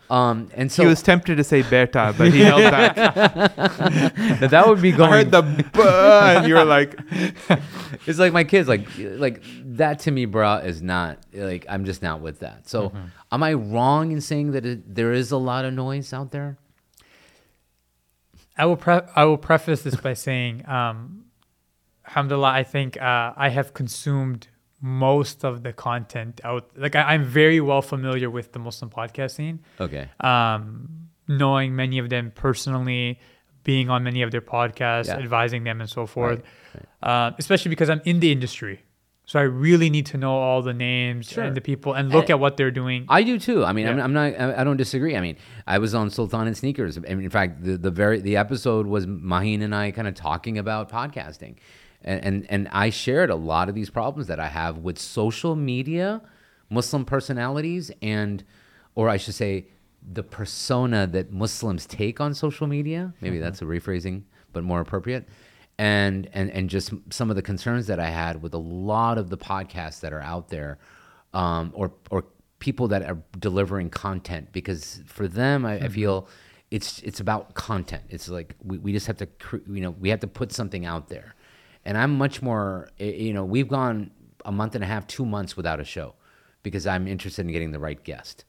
Um, 0.10 0.50
and 0.54 0.72
so 0.72 0.84
he 0.84 0.88
was 0.90 1.02
tempted 1.02 1.36
to 1.38 1.44
say 1.44 1.62
Berta, 1.62 2.14
but 2.18 2.32
he 2.32 2.42
held 2.42 2.62
back. 2.62 2.96
that, 2.96 3.56
that 4.52 4.68
would 4.68 4.82
be 4.82 4.94
I 4.94 4.98
going. 4.98 5.12
heard 5.12 5.32
the 5.32 5.42
"Buh," 5.74 6.36
and 6.38 6.48
you 6.48 6.56
were 6.56 6.64
like, 6.66 6.98
it's 8.06 8.20
like 8.20 8.34
my 8.34 8.44
kids, 8.44 8.68
like 8.70 8.88
like 8.98 9.42
that 9.78 10.00
to 10.00 10.12
me, 10.12 10.26
bro, 10.26 10.58
is 10.58 10.82
not 10.82 11.18
like 11.34 11.66
I'm 11.70 11.86
just 11.86 12.02
not 12.02 12.22
with 12.22 12.40
that. 12.40 12.68
So, 12.70 12.90
Mm-hmm. 12.90 13.06
am 13.32 13.44
I 13.44 13.54
wrong 13.54 14.12
in 14.12 14.22
saying 14.22 14.52
that 14.52 14.66
it, 14.66 14.94
there 14.96 15.12
is 15.14 15.32
a 15.32 15.38
lot 15.38 15.66
of 15.66 15.74
noise 15.74 16.14
out 16.14 16.32
there? 16.32 16.58
I 18.58 18.66
will 18.66 18.78
pre- 18.78 19.02
I 19.16 19.26
will 19.26 19.38
preface 19.38 19.82
this 19.84 19.96
by 19.96 20.14
saying, 20.14 20.68
um, 20.68 21.26
alhamdulillah, 22.08 22.52
I 22.52 22.64
think 22.64 23.00
uh, 23.02 23.34
I 23.36 23.50
have 23.50 23.74
consumed 23.74 24.48
most 24.82 25.44
of 25.44 25.64
the 25.64 25.74
content 25.74 26.40
out. 26.44 26.70
Like 26.78 26.96
I, 26.96 27.02
I'm 27.14 27.24
very 27.24 27.60
well 27.60 27.82
familiar 27.82 28.30
with 28.30 28.52
the 28.54 28.60
Muslim 28.60 28.90
podcast 28.90 29.32
scene, 29.32 29.60
Okay. 29.80 30.08
um, 30.20 31.08
knowing 31.28 31.76
many 31.76 31.98
of 31.98 32.10
them 32.10 32.32
personally, 32.36 33.20
being 33.64 33.90
on 33.90 34.04
many 34.04 34.22
of 34.22 34.32
their 34.32 34.42
podcasts, 34.42 35.08
Yeah. 35.08 35.18
advising 35.18 35.64
them, 35.64 35.82
and 35.82 35.90
so 35.90 36.06
forth. 36.06 36.42
Uh, 37.02 37.32
especially 37.40 37.70
because 37.70 37.90
I'm 37.90 38.02
in 38.06 38.20
the 38.20 38.32
industry, 38.32 38.84
so 39.26 39.40
I 39.40 39.44
really 39.44 39.90
need 39.90 40.06
to 40.08 40.18
know 40.18 40.34
all 40.34 40.62
the 40.62 40.74
names 40.74 41.28
Sure. 41.28 41.44
and 41.44 41.58
the 41.58 41.62
people 41.62 41.94
and 41.94 42.10
look 42.10 42.26
And- 42.26 42.32
at 42.32 42.40
what 42.40 42.58
they're 42.58 42.72
doing. 42.72 43.06
I 43.10 43.24
do 43.24 43.40
too. 43.40 43.66
I 43.66 43.74
mean, 43.74 43.88
I'm, 43.88 43.98
Yeah. 43.98 44.04
I'm 44.04 44.14
not. 44.14 44.40
I 44.40 44.64
don't 44.64 44.78
disagree. 44.78 45.16
I 45.16 45.22
mean, 45.22 45.38
I 45.66 45.80
was 45.80 45.96
on 45.96 46.10
Sultan 46.10 46.48
and 46.48 46.56
Sneakers. 46.56 46.98
I 46.98 47.02
mean, 47.02 47.24
in 47.24 47.30
fact, 47.30 47.64
the, 47.64 47.78
the 47.78 47.92
very 47.92 48.20
the 48.22 48.38
episode 48.38 48.86
was 48.86 49.06
Maheen 49.08 49.62
and 49.64 49.74
I 49.74 49.92
kind 49.92 50.08
of 50.08 50.14
talking 50.14 50.58
about 50.58 50.90
podcasting, 50.90 51.56
and, 52.04 52.24
and 52.24 52.46
and 52.50 52.68
I 52.72 52.90
shared 52.92 53.30
a 53.30 53.36
lot 53.36 53.68
of 53.68 53.76
these 53.76 53.90
problems 53.90 54.28
that 54.28 54.40
I 54.40 54.48
have 54.48 54.78
with 54.80 55.00
social 55.00 55.56
media, 55.56 56.22
Muslim 56.70 57.04
personalities, 57.04 57.92
and 58.02 58.44
or 58.94 59.10
I 59.10 59.18
should 59.18 59.36
say, 59.36 59.68
the 60.08 60.24
persona 60.24 61.08
that 61.08 61.32
Muslims 61.32 61.88
take 61.88 62.22
on 62.22 62.34
social 62.36 62.68
media. 62.68 63.14
Maybe 63.22 63.38
mm-hmm. 63.38 63.44
that's 63.44 63.62
a 63.62 63.66
rephrasing, 63.66 64.24
but 64.54 64.64
more 64.64 64.82
appropriate. 64.82 65.28
And 65.78 66.30
and 66.34 66.50
and 66.52 66.70
just 66.70 66.94
some 67.10 67.30
of 67.30 67.36
the 67.36 67.42
concerns 67.42 67.88
that 67.88 68.00
I 68.00 68.10
had 68.10 68.42
with 68.42 68.54
a 68.54 68.60
lot 68.60 69.18
of 69.18 69.30
the 69.30 69.38
podcasts 69.38 70.00
that 70.00 70.14
are 70.14 70.22
out 70.22 70.50
there 70.50 70.78
um, 71.34 71.72
or 71.76 71.92
or 72.10 72.24
people 72.60 72.88
that 72.88 73.04
are 73.04 73.18
delivering 73.38 73.90
content 73.90 74.52
because 74.54 75.02
for 75.06 75.28
them 75.28 75.66
I, 75.66 75.74
I 75.76 75.88
feel 75.90 76.28
it's 76.72 77.00
it's 77.04 77.20
about 77.20 77.54
content. 77.54 78.04
It's 78.10 78.30
like 78.30 78.56
we, 78.64 78.78
we 78.78 78.92
just 78.94 79.08
have 79.08 79.18
to 79.18 79.28
you 79.68 79.82
know 79.82 79.92
we 79.92 80.10
have 80.10 80.22
to 80.22 80.28
put 80.28 80.52
something 80.52 80.86
out 80.86 81.10
there. 81.10 81.36
And 81.84 81.98
i'm 82.00 82.18
much 82.18 82.42
more 82.42 82.90
eh, 83.00 83.12
you 83.12 83.34
know 83.34 83.46
we've 83.46 83.68
gone 83.68 84.12
a 84.44 84.52
month 84.52 84.76
and 84.76 84.84
a 84.84 84.88
half 84.88 85.06
two 85.08 85.26
months 85.26 85.56
without 85.56 85.80
a 85.80 85.84
show 85.84 86.16
because 86.64 86.88
i'm 86.88 87.08
interested 87.08 87.46
in 87.46 87.52
getting 87.52 87.72
the 87.72 87.80
right 87.80 88.04
guest. 88.04 88.46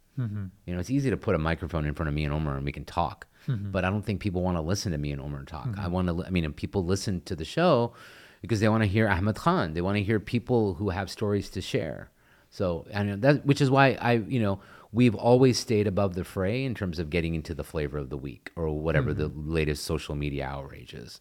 You 0.64 0.74
know 0.74 0.80
it's 0.80 0.88
easy 0.90 1.10
to 1.10 1.16
put 1.18 1.34
a 1.34 1.38
microphone 1.38 1.84
in 1.84 1.92
front 1.92 2.08
of 2.08 2.14
me 2.14 2.24
and 2.24 2.32
omar 2.32 2.56
and 2.56 2.64
we 2.64 2.72
can 2.72 2.86
talk 2.86 3.26
Mm-hmm. 3.48 3.70
but 3.70 3.85
I 3.85 3.90
don't 3.90 4.02
think 4.02 4.20
people 4.20 4.43
want 4.43 4.56
to 4.56 4.60
listen 4.60 4.90
to 4.93 4.98
me 4.98 5.12
and 5.12 5.20
Omar 5.20 5.44
talk. 5.44 5.66
I 5.66 5.82
mm-hmm. 5.82 5.90
want 5.93 6.09
to. 6.09 6.24
I 6.24 6.31
mean, 6.31 6.44
and 6.44 6.55
people 6.55 6.85
listen 6.85 7.20
to 7.23 7.36
the 7.36 7.44
show 7.44 7.93
because 8.40 8.60
they 8.60 8.68
want 8.68 8.82
to 8.82 8.89
hear 8.89 9.09
Ahmed 9.09 9.36
Khan. 9.36 9.74
They 9.74 9.81
want 9.81 9.97
to 9.97 10.02
hear 10.02 10.18
people 10.18 10.74
who 10.74 10.90
have 10.90 11.10
stories 11.10 11.48
to 11.51 11.60
share. 11.60 12.10
So, 12.51 12.86
and 12.90 13.23
that, 13.23 13.44
which 13.44 13.60
is 13.60 13.70
why 13.70 13.98
I, 14.01 14.14
you 14.14 14.40
know, 14.40 14.60
we've 14.93 15.14
always 15.14 15.59
stayed 15.59 15.86
above 15.86 16.14
the 16.14 16.24
fray 16.24 16.64
in 16.64 16.74
terms 16.74 16.98
of 16.98 17.10
getting 17.10 17.35
into 17.35 17.55
the 17.55 17.64
flavor 17.64 17.98
of 17.98 18.09
the 18.09 18.16
week 18.16 18.51
or 18.56 18.68
whatever 18.70 19.12
the 19.12 19.28
mm-hmm. 19.28 19.52
latest 19.52 19.85
social 19.85 20.14
media 20.14 20.47
outrage 20.47 20.94
is. 20.94 21.20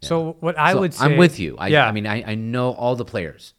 So 0.00 0.36
what 0.40 0.58
I 0.58 0.72
So 0.72 0.80
would 0.80 0.94
say, 0.94 1.04
I'm 1.04 1.16
with 1.16 1.38
you. 1.38 1.56
I, 1.58 1.68
yeah, 1.68 1.86
I 1.86 1.92
mean, 1.92 2.06
I, 2.06 2.22
I 2.22 2.34
know 2.34 2.72
all 2.72 2.96
the 2.96 3.04
players, 3.04 3.54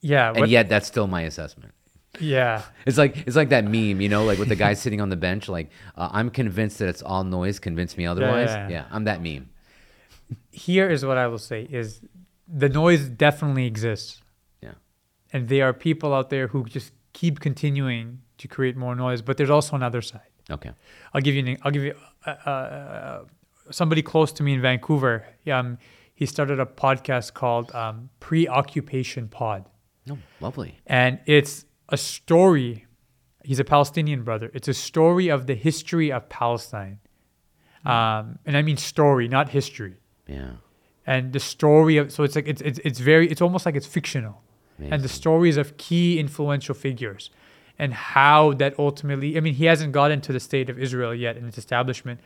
yeah, 0.00 0.28
and 0.28 0.40
what- 0.40 0.48
yet 0.48 0.68
that's 0.68 0.86
still 0.86 1.06
my 1.06 1.22
assessment. 1.22 1.72
Yeah, 2.20 2.62
It's 2.86 2.98
like 2.98 3.16
it's 3.26 3.36
like 3.36 3.48
that 3.50 3.64
meme, 3.64 4.00
you 4.00 4.08
know, 4.08 4.24
like 4.24 4.38
with 4.38 4.48
the 4.48 4.56
guy 4.56 4.74
sitting 4.74 5.00
on 5.00 5.08
the 5.08 5.16
bench. 5.16 5.48
Like 5.48 5.70
uh, 5.96 6.08
I'm 6.12 6.30
convinced 6.30 6.78
that 6.78 6.88
it's 6.88 7.02
all 7.02 7.24
noise. 7.24 7.58
Convince 7.58 7.96
me 7.96 8.06
otherwise. 8.06 8.48
yeah, 8.48 8.68
Yeah, 8.68 8.68
yeah. 8.70 8.84
I'm 8.90 9.04
that 9.04 9.22
meme. 9.22 9.48
here 10.50 10.88
is 10.88 11.04
what 11.04 11.18
I 11.18 11.26
will 11.26 11.38
say 11.38 11.66
is 11.70 12.00
the 12.46 12.68
noise 12.68 13.08
definitely 13.08 13.66
exists. 13.66 14.22
Yeah. 14.62 14.72
And 15.32 15.48
there 15.48 15.66
are 15.68 15.72
people 15.72 16.12
out 16.14 16.30
there 16.30 16.48
who 16.48 16.64
just 16.64 16.92
keep 17.12 17.40
continuing 17.40 18.20
to 18.38 18.48
create 18.48 18.76
more 18.76 18.94
noise, 18.94 19.22
but 19.22 19.36
there's 19.36 19.50
also 19.50 19.76
another 19.76 20.00
side. 20.02 20.20
Okay. 20.50 20.70
I'll 21.12 21.20
give 21.20 21.34
you 21.34 21.44
an, 21.46 21.58
I'll 21.62 21.70
give 21.72 21.82
you 21.84 21.94
uh, 22.26 22.30
uh, 22.30 23.24
somebody 23.70 24.02
close 24.02 24.32
to 24.32 24.42
me 24.42 24.54
in 24.54 24.62
Vancouver. 24.62 25.26
Um, 25.50 25.78
he 26.14 26.26
started 26.26 26.58
a 26.58 26.66
podcast 26.66 27.34
called 27.34 27.74
um, 27.74 28.08
Preoccupation 28.20 29.28
Pod. 29.28 29.64
No, 30.06 30.16
lovely. 30.40 30.78
and 30.86 31.18
it's 31.26 31.66
a 31.88 31.96
story. 31.96 32.86
He's 33.44 33.58
a 33.58 33.64
Palestinian 33.64 34.22
brother. 34.22 34.50
It's 34.54 34.68
a 34.68 34.74
story 34.74 35.28
of 35.28 35.46
the 35.46 35.54
history 35.54 36.12
of 36.12 36.28
Palestine, 36.28 36.98
um, 37.84 38.38
and 38.44 38.56
I 38.56 38.62
mean 38.62 38.76
story, 38.76 39.28
not 39.28 39.50
history. 39.50 39.96
Yeah. 40.26 40.50
And 41.06 41.32
the 41.32 41.40
story 41.40 41.96
of 41.96 42.12
so 42.12 42.22
it's 42.24 42.36
like 42.36 42.46
it's 42.46 42.60
it's, 42.60 42.78
it's 42.84 42.98
very 42.98 43.30
it's 43.30 43.40
almost 43.40 43.64
like 43.64 43.76
it's 43.76 43.86
fictional, 43.86 44.42
and 44.78 45.02
the 45.02 45.08
stories 45.08 45.56
of 45.56 45.76
key 45.78 46.18
influential 46.18 46.74
figures, 46.74 47.30
and 47.78 47.94
how 47.94 48.52
that 48.54 48.78
ultimately. 48.78 49.36
I 49.36 49.40
mean, 49.40 49.54
he 49.54 49.64
hasn't 49.64 49.92
got 49.92 50.10
into 50.10 50.32
the 50.32 50.40
state 50.40 50.68
of 50.68 50.78
Israel 50.78 51.14
yet 51.14 51.36
and 51.36 51.46
its 51.46 51.56
establishment, 51.56 52.20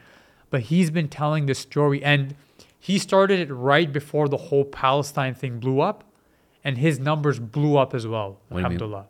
but 0.51 0.63
he's 0.63 0.91
been 0.91 1.09
telling 1.09 1.47
this 1.47 1.61
story, 1.61 2.03
and 2.03 2.35
he 2.81 2.99
started 2.99 3.39
it 3.39 3.53
right 3.53 3.93
before 3.93 4.29
the 4.29 4.37
whole 4.37 4.65
Palestine 4.65 5.35
thing 5.35 5.61
blew 5.61 5.81
up, 5.81 6.03
and 6.65 6.79
his 6.79 6.99
numbers 6.99 7.39
blew 7.39 7.77
up 7.77 7.95
as 7.95 8.09
well. 8.09 8.31
What 8.31 8.39
do 8.39 8.45
you 8.49 8.57
mean? 8.57 8.65
Alhamdulillah. 8.65 9.07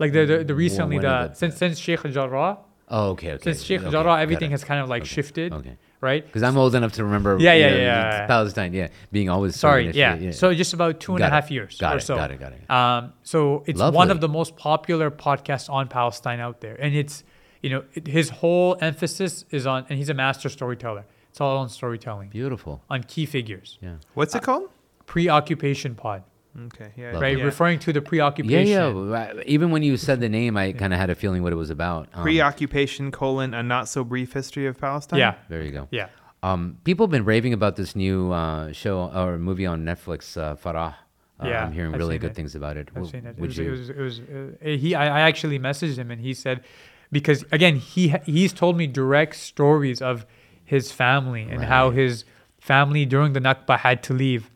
Like 0.00 0.12
the 0.12 0.24
the, 0.26 0.38
the 0.44 0.54
recently 0.54 0.96
when 0.96 1.04
the 1.04 1.28
did 1.28 1.36
since 1.36 1.56
since 1.56 1.78
Sheikh 1.78 2.02
Jarrah 2.16 2.58
Oh, 2.92 3.10
okay. 3.10 3.32
Okay. 3.34 3.44
since 3.44 3.62
Sheikh 3.62 3.82
okay, 3.82 3.90
Jarrah 3.92 4.04
got 4.16 4.20
everything 4.20 4.50
it. 4.50 4.54
has 4.56 4.64
kind 4.64 4.80
of 4.82 4.88
like 4.88 5.02
Okay, 5.02 5.08
shifted, 5.16 5.52
Okay. 5.52 5.76
right? 6.00 6.26
Because 6.26 6.42
I'm 6.42 6.56
old 6.56 6.74
enough 6.74 6.92
to 6.94 7.04
remember. 7.04 7.36
Yeah, 7.38 7.54
you 7.54 7.60
yeah, 7.64 7.70
know, 7.70 7.76
yeah. 7.76 8.26
Palestine, 8.26 8.72
yeah, 8.74 8.88
being 9.12 9.28
always 9.30 9.54
so 9.54 9.60
Sorry, 9.68 9.84
initially- 9.84 10.24
yeah. 10.26 10.32
So 10.32 10.52
just 10.52 10.72
about 10.74 10.98
two 10.98 11.12
and 11.14 11.20
a 11.22 11.28
Got 11.28 11.32
it. 11.32 11.34
half 11.38 11.50
years 11.52 11.78
Got 11.78 11.94
or 11.94 11.98
it, 11.98 12.02
so. 12.02 12.16
got 12.16 12.30
it, 12.32 12.40
got 12.40 12.52
it. 12.52 12.68
Um, 12.68 13.12
so 13.22 13.62
it's 13.68 13.78
one 13.78 13.92
Lovely. 13.94 14.10
of 14.10 14.20
the 14.20 14.28
most 14.28 14.56
popular 14.56 15.08
podcasts 15.26 15.70
on 15.70 15.86
Palestine 15.86 16.40
out 16.40 16.60
there, 16.62 16.74
and 16.84 16.90
it's 16.96 17.22
you 17.62 17.70
know 17.70 17.84
it, 17.94 18.08
his 18.08 18.30
whole 18.40 18.76
emphasis 18.80 19.44
is 19.50 19.66
on, 19.68 19.84
and 19.88 19.96
he's 20.00 20.08
a 20.08 20.14
master 20.24 20.48
storyteller. 20.48 21.04
It's 21.30 21.40
all 21.40 21.58
on 21.58 21.68
storytelling, 21.68 22.30
beautiful. 22.30 22.82
on 22.90 23.04
key 23.04 23.24
figures. 23.26 23.78
Yeah. 23.80 23.96
What's 24.14 24.34
it 24.34 24.42
called? 24.42 24.68
Preoccupation 25.06 25.94
pod, 25.94 26.22
Okay, 26.66 26.90
yeah, 26.96 27.12
Lovely. 27.12 27.20
right? 27.20 27.38
yeah. 27.38 27.44
Referring 27.44 27.78
to 27.80 27.92
the 27.92 28.02
preoccupation. 28.02 28.66
yeah. 28.68 28.92
right. 28.92 29.46
Even 29.46 29.70
when 29.70 29.82
you 29.82 29.96
said 29.96 30.20
the 30.20 30.28
name, 30.28 30.56
I 30.56 30.72
kind 30.72 30.92
of 30.92 30.98
had 30.98 31.08
a 31.10 31.14
feeling 31.14 31.42
what 31.42 31.52
it 31.52 31.56
was 31.56 31.70
about. 31.70 32.08
Um, 32.12 32.22
Preoccupation 32.22 33.10
colon 33.12 33.54
a 33.54 33.62
not 33.62 33.88
so 33.88 34.02
brief 34.04 34.32
history 34.32 34.66
of 34.66 34.78
Palestine. 34.78 35.20
Yeah, 35.20 35.34
There 35.48 35.62
you 35.62 35.70
go. 35.70 35.88
yeah. 35.90 36.08
Um, 36.42 36.78
people 36.84 37.06
have 37.06 37.10
been 37.10 37.24
raving 37.24 37.52
about 37.52 37.76
this 37.76 37.94
new 37.94 38.32
uh, 38.32 38.72
show 38.72 39.10
or 39.14 39.38
movie 39.38 39.66
on 39.66 39.84
Netflix, 39.84 40.36
uh, 40.36 40.56
Farha. 40.56 40.94
Uh, 41.38 41.46
Yeah, 41.48 41.64
I'm 41.64 41.72
hearing 41.72 41.94
I've 41.94 42.00
really 42.00 42.18
good 42.18 42.32
it. 42.32 42.34
things 42.34 42.54
about 42.54 42.76
it. 42.76 42.88
I've 42.88 42.94
W- 42.94 43.10
seen 43.12 43.26
it. 43.26 43.30
It 43.30 43.38
Would 43.38 43.48
was, 43.50 43.58
you? 43.58 43.66
it 43.66 43.70
was, 43.70 43.88
it 43.90 43.98
was, 43.98 44.20
uh, 44.20 44.66
he, 44.66 44.94
I, 44.94 45.18
I 45.18 45.20
actually 45.20 45.58
messaged 45.58 45.96
him 45.98 46.10
and 46.10 46.20
he 46.20 46.34
said, 46.34 46.64
because 47.12 47.44
again, 47.52 47.76
he 47.76 48.14
he's 48.26 48.52
told 48.52 48.76
me 48.76 48.86
direct 48.86 49.36
stories 49.36 50.02
of 50.02 50.26
his 50.64 50.90
family 50.92 51.42
and 51.50 51.64
how 51.64 51.90
his 51.90 52.24
family 52.58 53.04
during 53.06 53.32
the 53.32 53.40
Nakba 53.40 53.78
had 53.78 54.02
to 54.04 54.12
leave, 54.14 54.49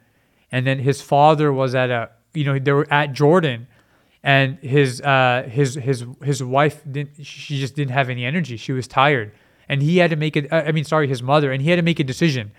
and 0.54 0.66
then 0.66 0.78
his 0.78 1.02
father 1.02 1.52
was 1.52 1.74
at 1.74 1.90
a, 1.90 2.10
you 2.32 2.44
know, 2.44 2.58
they 2.58 2.72
were 2.72 2.86
at 2.90 3.12
Jordan, 3.12 3.66
and 4.22 4.58
his 4.58 5.00
uh 5.00 5.48
his 5.50 5.74
his 5.74 6.04
his 6.22 6.42
wife 6.42 6.82
didn't, 6.90 7.24
she 7.24 7.58
just 7.58 7.74
didn't 7.74 7.92
have 7.92 8.08
any 8.08 8.24
energy. 8.24 8.56
She 8.56 8.72
was 8.72 8.86
tired, 8.86 9.32
and 9.68 9.82
he 9.82 9.98
had 9.98 10.10
to 10.10 10.16
make 10.16 10.36
it. 10.36 10.52
I 10.52 10.72
mean, 10.72 10.84
sorry, 10.84 11.08
his 11.08 11.22
mother, 11.22 11.52
and 11.52 11.60
he 11.60 11.70
had 11.70 11.76
to 11.76 11.82
make 11.82 12.00
a 12.00 12.04
decision. 12.04 12.52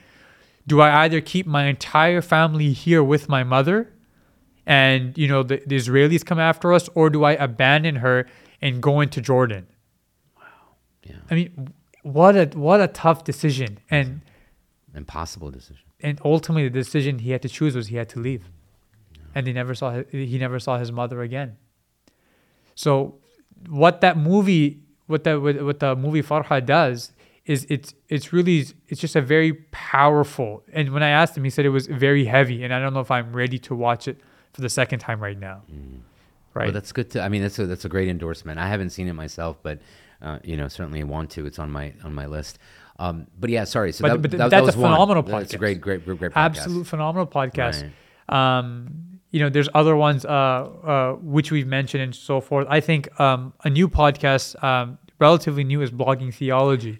Do 0.67 0.81
I 0.81 1.03
either 1.03 1.21
keep 1.21 1.45
my 1.45 1.65
entire 1.65 2.21
family 2.21 2.73
here 2.73 3.03
with 3.03 3.29
my 3.29 3.43
mother? 3.43 3.91
and 4.65 5.17
you 5.17 5.27
know 5.27 5.43
the, 5.43 5.61
the 5.65 5.75
Israelis 5.75 6.25
come 6.25 6.39
after 6.39 6.73
us, 6.73 6.89
or 6.95 7.09
do 7.09 7.23
I 7.23 7.33
abandon 7.33 7.97
her 7.97 8.27
and 8.61 8.81
go 8.81 9.01
into 9.01 9.21
Jordan? 9.21 9.67
Wow. 10.37 10.43
Yeah. 11.03 11.17
I 11.29 11.35
mean, 11.35 11.73
what 12.03 12.35
a 12.35 12.45
what 12.57 12.81
a 12.81 12.87
tough 12.87 13.23
decision, 13.23 13.79
and 13.89 14.21
Impossible 14.95 15.51
decision. 15.51 15.84
And 16.05 16.21
ultimately 16.23 16.69
the 16.69 16.79
decision 16.79 17.19
he 17.19 17.31
had 17.31 17.41
to 17.41 17.49
choose 17.49 17.75
was 17.75 17.87
he 17.87 17.95
had 17.95 18.09
to 18.09 18.19
leave, 18.19 18.49
and 19.33 19.47
he 19.47 19.53
never 19.53 19.73
saw 19.73 19.89
his, 19.91 20.05
he 20.11 20.37
never 20.37 20.59
saw 20.59 20.77
his 20.77 20.91
mother 20.91 21.21
again. 21.21 21.57
So, 22.75 23.15
what 23.67 24.01
that 24.01 24.15
movie, 24.15 24.83
what 25.07 25.23
that 25.23 25.41
what, 25.41 25.61
what 25.63 25.79
the 25.79 25.95
movie 25.95 26.21
Farha 26.21 26.63
does 26.63 27.11
is 27.45 27.65
it's 27.69 27.95
it's 28.07 28.31
really 28.31 28.67
it's 28.87 29.01
just 29.01 29.15
a 29.15 29.21
very 29.21 29.53
powerful. 29.71 30.63
And 30.71 30.93
when 30.93 31.01
I 31.01 31.09
asked 31.09 31.35
him, 31.35 31.43
he 31.43 31.49
said 31.49 31.65
it 31.65 31.69
was 31.69 31.87
very 31.87 32.25
heavy, 32.25 32.63
and 32.63 32.71
I 32.71 32.79
don't 32.79 32.93
know 32.93 32.99
if 32.99 33.09
I'm 33.09 33.35
ready 33.35 33.57
to 33.59 33.75
watch 33.75 34.07
it 34.07 34.17
for 34.53 34.61
the 34.61 34.69
second 34.69 34.99
time 34.99 35.19
right 35.19 35.39
now. 35.39 35.63
Right. 36.53 36.65
Well, 36.65 36.71
that's 36.71 36.91
good 36.91 37.09
to. 37.11 37.21
I 37.21 37.29
mean, 37.29 37.41
that's 37.41 37.57
a 37.57 37.65
that's 37.65 37.85
a 37.85 37.89
great 37.89 38.09
endorsement. 38.09 38.59
I 38.59 38.67
haven't 38.67 38.91
seen 38.91 39.07
it 39.07 39.13
myself, 39.13 39.57
but 39.63 39.79
uh, 40.21 40.37
you 40.43 40.55
know, 40.55 40.67
certainly 40.67 41.03
want 41.03 41.31
to. 41.31 41.47
It's 41.47 41.57
on 41.57 41.71
my 41.71 41.93
on 42.03 42.13
my 42.13 42.27
list. 42.27 42.59
Um, 42.97 43.27
but 43.39 43.49
yeah, 43.49 43.65
sorry. 43.65 43.91
So 43.91 44.03
But- 44.03 44.09
that, 44.13 44.21
but 44.21 44.31
that, 44.31 44.37
that 44.37 44.49
that's 44.51 44.63
a 44.63 44.65
was 44.67 44.77
one. 44.77 44.91
phenomenal 44.93 45.23
That's 45.23 45.53
a 45.53 45.57
podcast. 45.57 45.59
great, 45.59 45.81
great, 45.81 46.05
great, 46.05 46.19
great 46.19 46.31
podcast. 46.31 46.35
absolute 46.35 46.87
phenomenal 46.87 47.27
podcast. 47.27 47.91
Um, 48.29 49.19
you 49.31 49.39
know, 49.41 49.49
there's 49.49 49.69
other 49.73 49.95
ones 49.95 50.23
uh, 50.25 50.29
uh, 50.29 51.13
which 51.15 51.51
we've 51.51 51.67
mentioned 51.67 52.01
and 52.03 52.15
so 52.15 52.39
forth. 52.39 52.67
I 52.69 52.79
think 52.79 53.19
um, 53.19 53.53
a 53.63 53.69
new 53.69 53.89
podcast, 53.89 54.61
um, 54.63 54.97
relatively 55.19 55.63
new, 55.63 55.81
is 55.81 55.91
blogging 55.91 56.33
theology. 56.33 56.99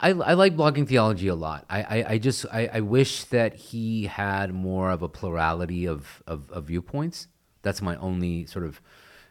I, 0.00 0.10
I 0.10 0.32
like 0.32 0.56
blogging 0.56 0.88
theology 0.88 1.28
a 1.28 1.34
lot. 1.34 1.66
I, 1.68 1.82
I, 1.82 2.04
I 2.14 2.18
just 2.18 2.46
I, 2.52 2.68
I 2.72 2.80
wish 2.80 3.24
that 3.24 3.54
he 3.54 4.06
had 4.06 4.52
more 4.54 4.90
of 4.90 5.02
a 5.02 5.08
plurality 5.08 5.86
of, 5.86 6.22
of, 6.26 6.50
of 6.50 6.64
viewpoints. 6.64 7.28
That's 7.62 7.80
my 7.82 7.96
only 7.96 8.46
sort 8.46 8.64
of 8.64 8.80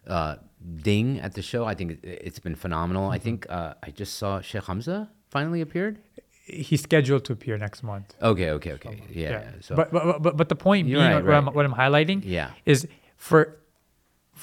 uh, 0.08 0.36
ding 0.78 1.20
at 1.20 1.34
the 1.34 1.42
show. 1.42 1.66
I 1.66 1.74
think 1.74 1.92
it, 1.92 2.00
it's 2.04 2.40
been 2.40 2.56
phenomenal. 2.56 3.04
Mm-hmm. 3.06 3.14
I 3.14 3.18
think 3.20 3.46
uh, 3.50 3.74
I 3.82 3.90
just 3.90 4.18
saw 4.18 4.42
Sheikh 4.42 4.64
Hamza 4.66 5.10
finally 5.38 5.62
appeared. 5.68 5.96
He's 6.46 6.82
scheduled 6.90 7.24
to 7.28 7.32
appear 7.38 7.56
next 7.68 7.84
month. 7.92 8.08
Okay, 8.32 8.50
okay, 8.58 8.72
okay. 8.78 8.96
Yeah. 9.10 9.44
So 9.62 9.76
but, 9.80 9.88
but 9.96 10.22
but 10.26 10.34
but 10.40 10.48
the 10.54 10.60
point 10.68 10.88
being, 10.88 10.98
right, 11.00 11.24
what, 11.24 11.34
I'm, 11.40 11.48
what 11.58 11.66
I'm 11.66 11.74
highlighting, 11.84 12.20
Yeah. 12.38 12.52
is 12.74 12.80
for 13.28 13.42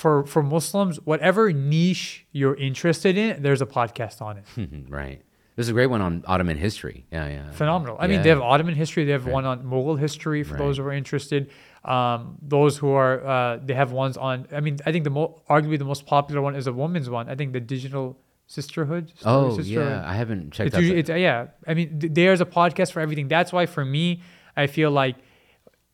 for 0.01 0.12
for 0.33 0.43
Muslims, 0.57 0.95
whatever 1.12 1.43
niche 1.53 2.27
you're 2.39 2.55
interested 2.69 3.15
in, 3.25 3.43
there's 3.45 3.62
a 3.69 3.71
podcast 3.79 4.17
on 4.29 4.33
it. 4.41 4.45
right. 5.01 5.21
There's 5.57 5.69
a 5.69 5.73
great 5.79 5.91
one 5.97 6.01
on 6.01 6.25
Ottoman 6.27 6.57
history. 6.57 6.99
Yeah, 7.12 7.29
yeah. 7.29 7.51
phenomenal. 7.51 7.97
I 8.01 8.07
mean, 8.07 8.23
they 8.23 8.31
have 8.31 8.41
Ottoman 8.41 8.75
history. 8.75 9.05
They 9.05 9.12
have 9.19 9.27
Right. 9.27 9.35
one 9.39 9.45
on 9.53 9.57
Mughal 9.73 9.99
history 9.99 10.43
for 10.43 10.55
Right. 10.55 10.59
those 10.62 10.79
who 10.79 10.85
are 10.85 10.93
interested. 11.03 11.51
Um, 11.85 12.39
those 12.57 12.79
who 12.81 12.91
are, 12.93 13.15
uh, 13.35 13.59
they 13.69 13.75
have 13.75 13.91
ones 13.93 14.17
on. 14.17 14.47
I 14.59 14.61
mean, 14.61 14.79
I 14.87 14.91
think 14.93 15.05
the 15.05 15.11
mo- 15.19 15.33
arguably 15.51 15.79
the 15.79 15.91
most 15.95 16.07
popular 16.07 16.41
one 16.41 16.55
is 16.61 16.67
a 16.67 16.73
woman's 16.73 17.11
one. 17.11 17.29
I 17.29 17.35
think 17.35 17.53
the 17.53 17.61
digital 17.61 18.17
sisterhood. 18.57 19.05
Story 19.19 19.35
Oh 19.35 19.57
sisterhood. 19.57 19.89
yeah, 19.93 20.11
I 20.13 20.15
haven't 20.23 20.45
checked 20.55 20.69
It's 20.69 20.77
out. 20.77 20.83
usually, 20.83 21.03
the- 21.03 21.13
it's, 21.15 21.21
yeah. 21.29 21.47
I 21.71 21.75
mean, 21.79 21.89
th- 22.01 22.13
there's 22.19 22.41
a 22.41 22.47
podcast 22.59 22.91
for 22.93 23.01
everything. 23.01 23.29
That's 23.37 23.53
why 23.57 23.65
for 23.67 23.85
me, 23.85 24.23
I 24.57 24.67
feel 24.67 24.91
like 25.03 25.17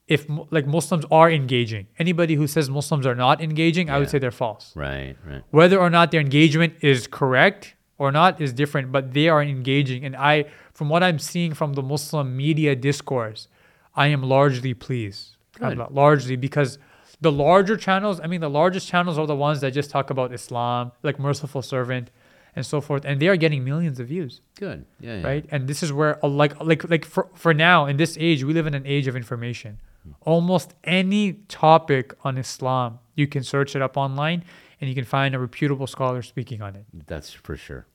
if 0.08 0.26
like 0.56 0.66
Muslims 0.66 1.04
are 1.10 1.30
engaging, 1.30 1.84
anybody 1.98 2.34
who 2.40 2.46
says 2.46 2.70
Muslims 2.70 3.04
are 3.10 3.14
not 3.26 3.36
engaging, 3.48 3.90
I 3.90 3.98
would 3.98 4.08
say 4.10 4.18
they're 4.18 4.30
false. 4.46 4.72
right, 4.74 5.16
right. 5.30 5.42
Whether 5.50 5.78
or 5.84 5.90
not 5.90 6.10
their 6.12 6.20
engagement 6.20 6.74
is 6.80 7.06
correct 7.20 7.74
or 7.98 8.08
not 8.12 8.40
is 8.40 8.52
different, 8.52 8.92
but 8.92 9.12
they 9.14 9.28
are 9.28 9.42
engaging. 9.42 10.04
And 10.06 10.14
I, 10.16 10.44
from 10.72 10.88
what 10.88 11.02
I'm 11.02 11.18
seeing 11.18 11.52
from 11.54 11.70
the 11.74 11.82
Muslim 11.82 12.36
media 12.36 12.72
discourse, 12.76 13.48
I 13.94 14.06
am 14.08 14.22
largely 14.22 14.74
pleased. 14.74 15.36
Good. 15.58 15.78
Largely 16.04 16.36
because 16.36 16.78
the 17.20 17.32
larger 17.32 17.76
channels, 17.86 18.20
I 18.22 18.26
mean, 18.26 18.42
the 18.42 18.50
largest 18.50 18.86
channels 18.92 19.18
are 19.18 19.26
the 19.26 19.34
ones 19.48 19.60
that 19.62 19.72
just 19.72 19.90
talk 19.90 20.10
about 20.10 20.32
Islam, 20.32 20.92
like 21.02 21.18
Merciful 21.18 21.62
Servant 21.62 22.10
and 22.56 22.64
so 22.66 22.80
forth. 22.80 23.04
And 23.04 23.20
they 23.20 23.28
are 23.28 23.36
getting 23.36 23.62
millions 23.64 24.00
of 24.00 24.08
views, 24.08 24.40
Good. 24.58 24.84
Yeah, 24.98 25.18
yeah. 25.18 25.26
right? 25.26 25.44
And 25.50 25.68
this 25.68 25.82
is 25.82 25.92
where, 25.92 26.18
like, 26.22 26.58
like, 26.60 26.88
like 26.90 27.04
for, 27.04 27.28
for 27.34 27.52
now, 27.54 27.86
in 27.86 27.96
this 27.98 28.16
age, 28.18 28.42
we 28.42 28.52
live 28.54 28.66
in 28.66 28.74
an 28.74 28.86
age 28.86 29.06
of 29.06 29.14
information. 29.14 29.78
Almost 30.22 30.74
any 30.84 31.34
topic 31.48 32.14
on 32.24 32.38
Islam, 32.38 33.00
you 33.14 33.26
can 33.26 33.42
search 33.42 33.74
it 33.76 33.82
up 33.82 33.96
online 33.96 34.44
and 34.80 34.88
you 34.88 34.94
can 34.94 35.04
find 35.04 35.34
a 35.34 35.38
reputable 35.38 35.86
scholar 35.86 36.22
speaking 36.22 36.62
on 36.62 36.76
it. 36.76 36.84
That's 37.06 37.30
for 37.32 37.56
sure. 37.56 37.86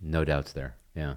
No 0.00 0.24
doubts 0.24 0.52
there. 0.52 0.76
Yeah. 0.94 1.14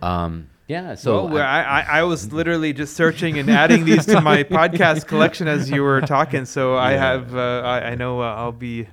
Um, 0.00 0.48
yeah. 0.68 0.94
So 0.94 1.26
well, 1.26 1.42
I- 1.42 1.62
I, 1.62 1.80
I, 1.80 1.98
I 1.98 2.02
was 2.04 2.32
literally 2.32 2.72
just 2.72 2.94
searching 2.94 3.38
and 3.38 3.50
adding 3.50 3.84
these 3.84 4.06
to 4.06 4.20
my 4.20 4.44
podcast 4.58 5.06
collection 5.06 5.48
as 5.48 5.70
you 5.70 5.82
were 5.82 6.00
talking. 6.02 6.44
So 6.44 6.76
I 6.76 6.92
have, 6.92 7.34
uh, 7.34 7.62
I, 7.64 7.90
I 7.90 7.94
know 7.96 8.20
uh, 8.22 8.32
I'll 8.34 8.52
be, 8.52 8.86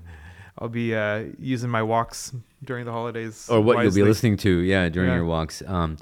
I'll 0.58 0.70
be 0.70 0.96
uh, 0.96 1.26
using 1.38 1.70
my 1.70 1.84
walks 1.84 2.34
during 2.64 2.86
the 2.86 2.92
holidays. 2.92 3.48
or 3.50 3.62
what 3.62 3.82
you'll 3.84 3.94
be 3.94 4.04
listening 4.04 4.38
to, 4.38 4.60
yeah, 4.60 4.90
during 4.90 5.10
Yeah. 5.10 5.16
your 5.18 5.26
walks. 5.26 5.62
Um, 5.66 5.98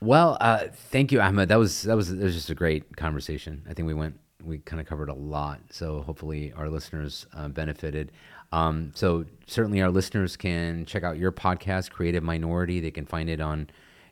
well, 0.00 0.36
uh, 0.40 0.64
thank 0.90 1.12
you, 1.12 1.20
Ahmed. 1.20 1.48
That 1.48 1.58
was 1.58 1.82
that 1.82 1.96
was 1.96 2.08
that 2.14 2.22
was 2.22 2.34
just 2.34 2.50
a 2.50 2.54
great 2.54 2.96
conversation. 2.96 3.62
I 3.68 3.74
think 3.74 3.86
we 3.86 3.94
went 3.94 4.18
we 4.42 4.58
kind 4.58 4.80
of 4.80 4.86
covered 4.86 5.10
a 5.10 5.14
lot, 5.14 5.60
so 5.70 6.00
hopefully 6.00 6.52
our 6.56 6.70
listeners 6.70 7.26
uh, 7.34 7.48
benefited. 7.48 8.10
Um, 8.52 8.90
so 8.94 9.26
certainly 9.46 9.82
our 9.82 9.90
listeners 9.90 10.36
can 10.36 10.86
check 10.86 11.02
out 11.04 11.18
your 11.18 11.30
podcast, 11.30 11.90
Creative 11.90 12.22
Minority. 12.22 12.80
They 12.80 12.90
can 12.90 13.04
find 13.04 13.28
it 13.28 13.40
on 13.40 13.68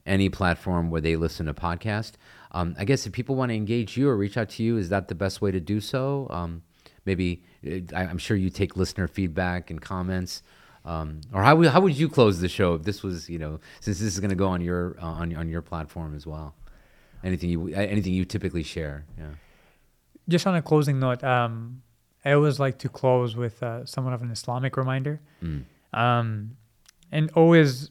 any 0.07 0.29
platform 0.29 0.91
where 0.91 1.01
they 1.01 1.17
listen 1.17 1.47
to 1.47 1.55
podcast. 1.55 2.13
Um, 2.53 2.75
I 2.79 2.85
guess 2.85 3.07
if 3.07 3.13
people 3.13 3.37
want 3.37 3.51
to 3.51 3.55
engage 3.57 3.97
you 3.97 4.09
or 4.09 4.17
reach 4.17 4.37
out 4.37 4.51
to 4.51 4.63
you, 4.63 4.77
is 4.77 4.91
that 4.91 5.09
the 5.09 5.15
best 5.15 5.41
way 5.43 5.51
to 5.51 5.61
do 5.61 5.81
so? 5.81 6.27
Um, 6.31 6.63
maybe 7.05 7.43
uh, 7.67 7.95
I'm 7.97 8.19
sure 8.19 8.37
you 8.37 8.51
take 8.51 8.77
listener 8.77 9.09
feedback 9.09 9.71
and 9.71 9.81
comments. 9.81 10.43
Um, 10.89 11.21
or 11.35 11.43
how 11.43 11.55
would, 11.57 11.69
how 11.69 11.81
would 11.83 11.99
you 11.99 12.09
close 12.09 12.41
the 12.41 12.49
show 12.49 12.73
if 12.73 12.85
this 12.85 13.03
was 13.03 13.29
you 13.29 13.39
know 13.39 13.61
since 13.81 13.99
this 13.99 14.15
is 14.15 14.21
going 14.21 14.31
to 14.31 14.41
go 14.45 14.49
on 14.49 14.63
your 14.63 14.97
uh, 15.03 15.21
on 15.21 15.37
on 15.37 15.47
your 15.49 15.61
platform 15.61 16.15
as 16.17 16.27
well? 16.27 16.55
Anything 17.23 17.51
you 17.51 17.69
anything 17.75 18.15
you 18.15 18.25
typically 18.25 18.63
share? 18.63 19.05
Yeah. 19.19 19.35
Just 20.29 20.47
on 20.47 20.55
a 20.55 20.63
closing 20.63 20.99
note, 20.99 21.23
um, 21.23 21.83
I 22.25 22.33
always 22.33 22.59
like 22.59 22.79
to 22.79 22.89
close 22.89 23.37
with 23.37 23.63
uh, 23.63 23.85
somewhat 23.85 24.15
of 24.15 24.23
an 24.23 24.31
Islamic 24.31 24.77
reminder. 24.79 25.21
Mm. 25.43 25.65
Um, 25.93 26.57
and 27.13 27.31
always, 27.35 27.91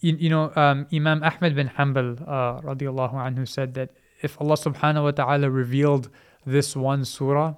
you, 0.00 0.16
you 0.16 0.30
know, 0.30 0.52
um, 0.56 0.86
Imam 0.92 1.22
Ahmed 1.22 1.54
bin 1.54 1.68
Hanbal, 1.68 2.22
uh, 2.22 2.60
radiallahu 2.60 3.14
anhu, 3.14 3.48
said 3.48 3.74
that 3.74 3.90
if 4.22 4.40
Allah 4.40 4.54
subhanahu 4.54 5.02
wa 5.04 5.10
ta'ala 5.10 5.50
revealed 5.50 6.08
this 6.44 6.76
one 6.76 7.04
surah, 7.04 7.54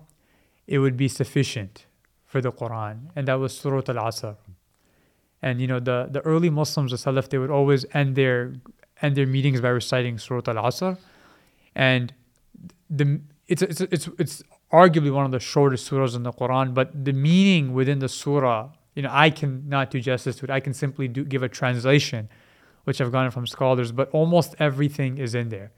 it 0.67 0.79
would 0.79 0.97
be 0.97 1.09
sufficient 1.09 1.87
for 2.29 2.41
the 2.41 2.53
Quran. 2.53 2.97
And 3.17 3.27
that 3.27 3.39
was 3.41 3.59
Surah 3.59 3.83
Al 3.89 4.11
Asr. 4.11 4.37
And, 5.43 5.61
you 5.61 5.67
know, 5.67 5.81
the, 5.81 6.09
the 6.11 6.21
early 6.21 6.51
Muslims, 6.51 6.91
the 6.93 6.97
Salaf, 6.97 7.29
they 7.31 7.39
would 7.39 7.51
always 7.51 7.85
end 7.95 8.15
their, 8.15 8.55
end 9.03 9.17
their 9.17 9.27
meetings 9.27 9.61
by 9.61 9.71
reciting 9.71 10.19
Surah 10.19 10.43
Al 10.47 10.63
Asr. 10.71 10.99
And 11.75 12.13
the 12.91 13.21
it's 13.47 13.63
it's 13.63 13.81
it's 13.81 14.09
it's 14.19 14.43
arguably 14.73 15.13
one 15.13 15.25
of 15.25 15.31
the 15.31 15.41
shortest 15.41 15.91
surahs 15.91 16.15
in 16.15 16.23
the 16.23 16.33
Quran, 16.33 16.75
but 16.75 17.05
the 17.05 17.13
meaning 17.13 17.73
within 17.73 17.99
the 17.99 18.09
surah, 18.09 18.69
you 18.95 19.03
know, 19.03 19.11
I 19.11 19.31
cannot 19.31 19.91
do 19.91 20.01
justice 20.01 20.37
to 20.37 20.45
it. 20.45 20.51
I 20.51 20.61
can 20.61 20.75
simply 20.75 21.09
do 21.09 21.25
give 21.25 21.43
a 21.43 21.49
translation, 21.49 22.29
which 22.85 23.01
I've 23.01 23.13
gotten 23.13 23.31
from 23.31 23.47
scholars, 23.47 23.91
but 23.91 24.11
almost 24.11 24.55
everything 24.59 25.17
is 25.19 25.35
in 25.35 25.49
there. 25.49 25.71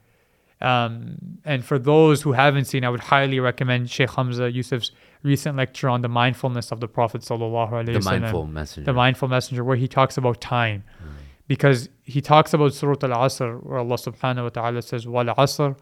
Um, 0.59 1.39
and 1.45 1.63
for 1.63 1.79
those 1.79 2.21
who 2.21 2.33
haven't 2.33 2.65
seen, 2.65 2.83
I 2.83 2.89
would 2.89 2.99
highly 2.99 3.39
recommend 3.39 3.89
Sheikh 3.89 4.11
Hamza 4.11 4.51
Yusuf's 4.51 4.91
recent 5.23 5.55
lecture 5.57 5.89
on 5.89 6.01
the 6.01 6.09
mindfulness 6.09 6.71
of 6.71 6.79
the 6.79 6.87
Prophet 6.87 7.21
sallallahu 7.21 7.71
alaihi 7.71 8.01
The 8.03 8.09
mindful 8.09 8.47
messenger. 8.47 8.85
the 8.85 8.93
mindful 8.93 9.27
messenger 9.27 9.63
where 9.63 9.75
he 9.77 9.87
talks 9.87 10.17
about 10.17 10.41
time. 10.41 10.83
Hmm. 10.99 11.09
Because 11.47 11.89
he 12.03 12.21
talks 12.21 12.53
about 12.53 12.73
surah 12.73 12.95
al-asr 13.03 13.61
where 13.63 13.79
allah 13.79 13.95
subhanahu 13.97 14.43
wa 14.43 14.49
ta'ala 14.49 14.81
says 14.81 15.05
wal 15.07 15.25
asr 15.25 15.77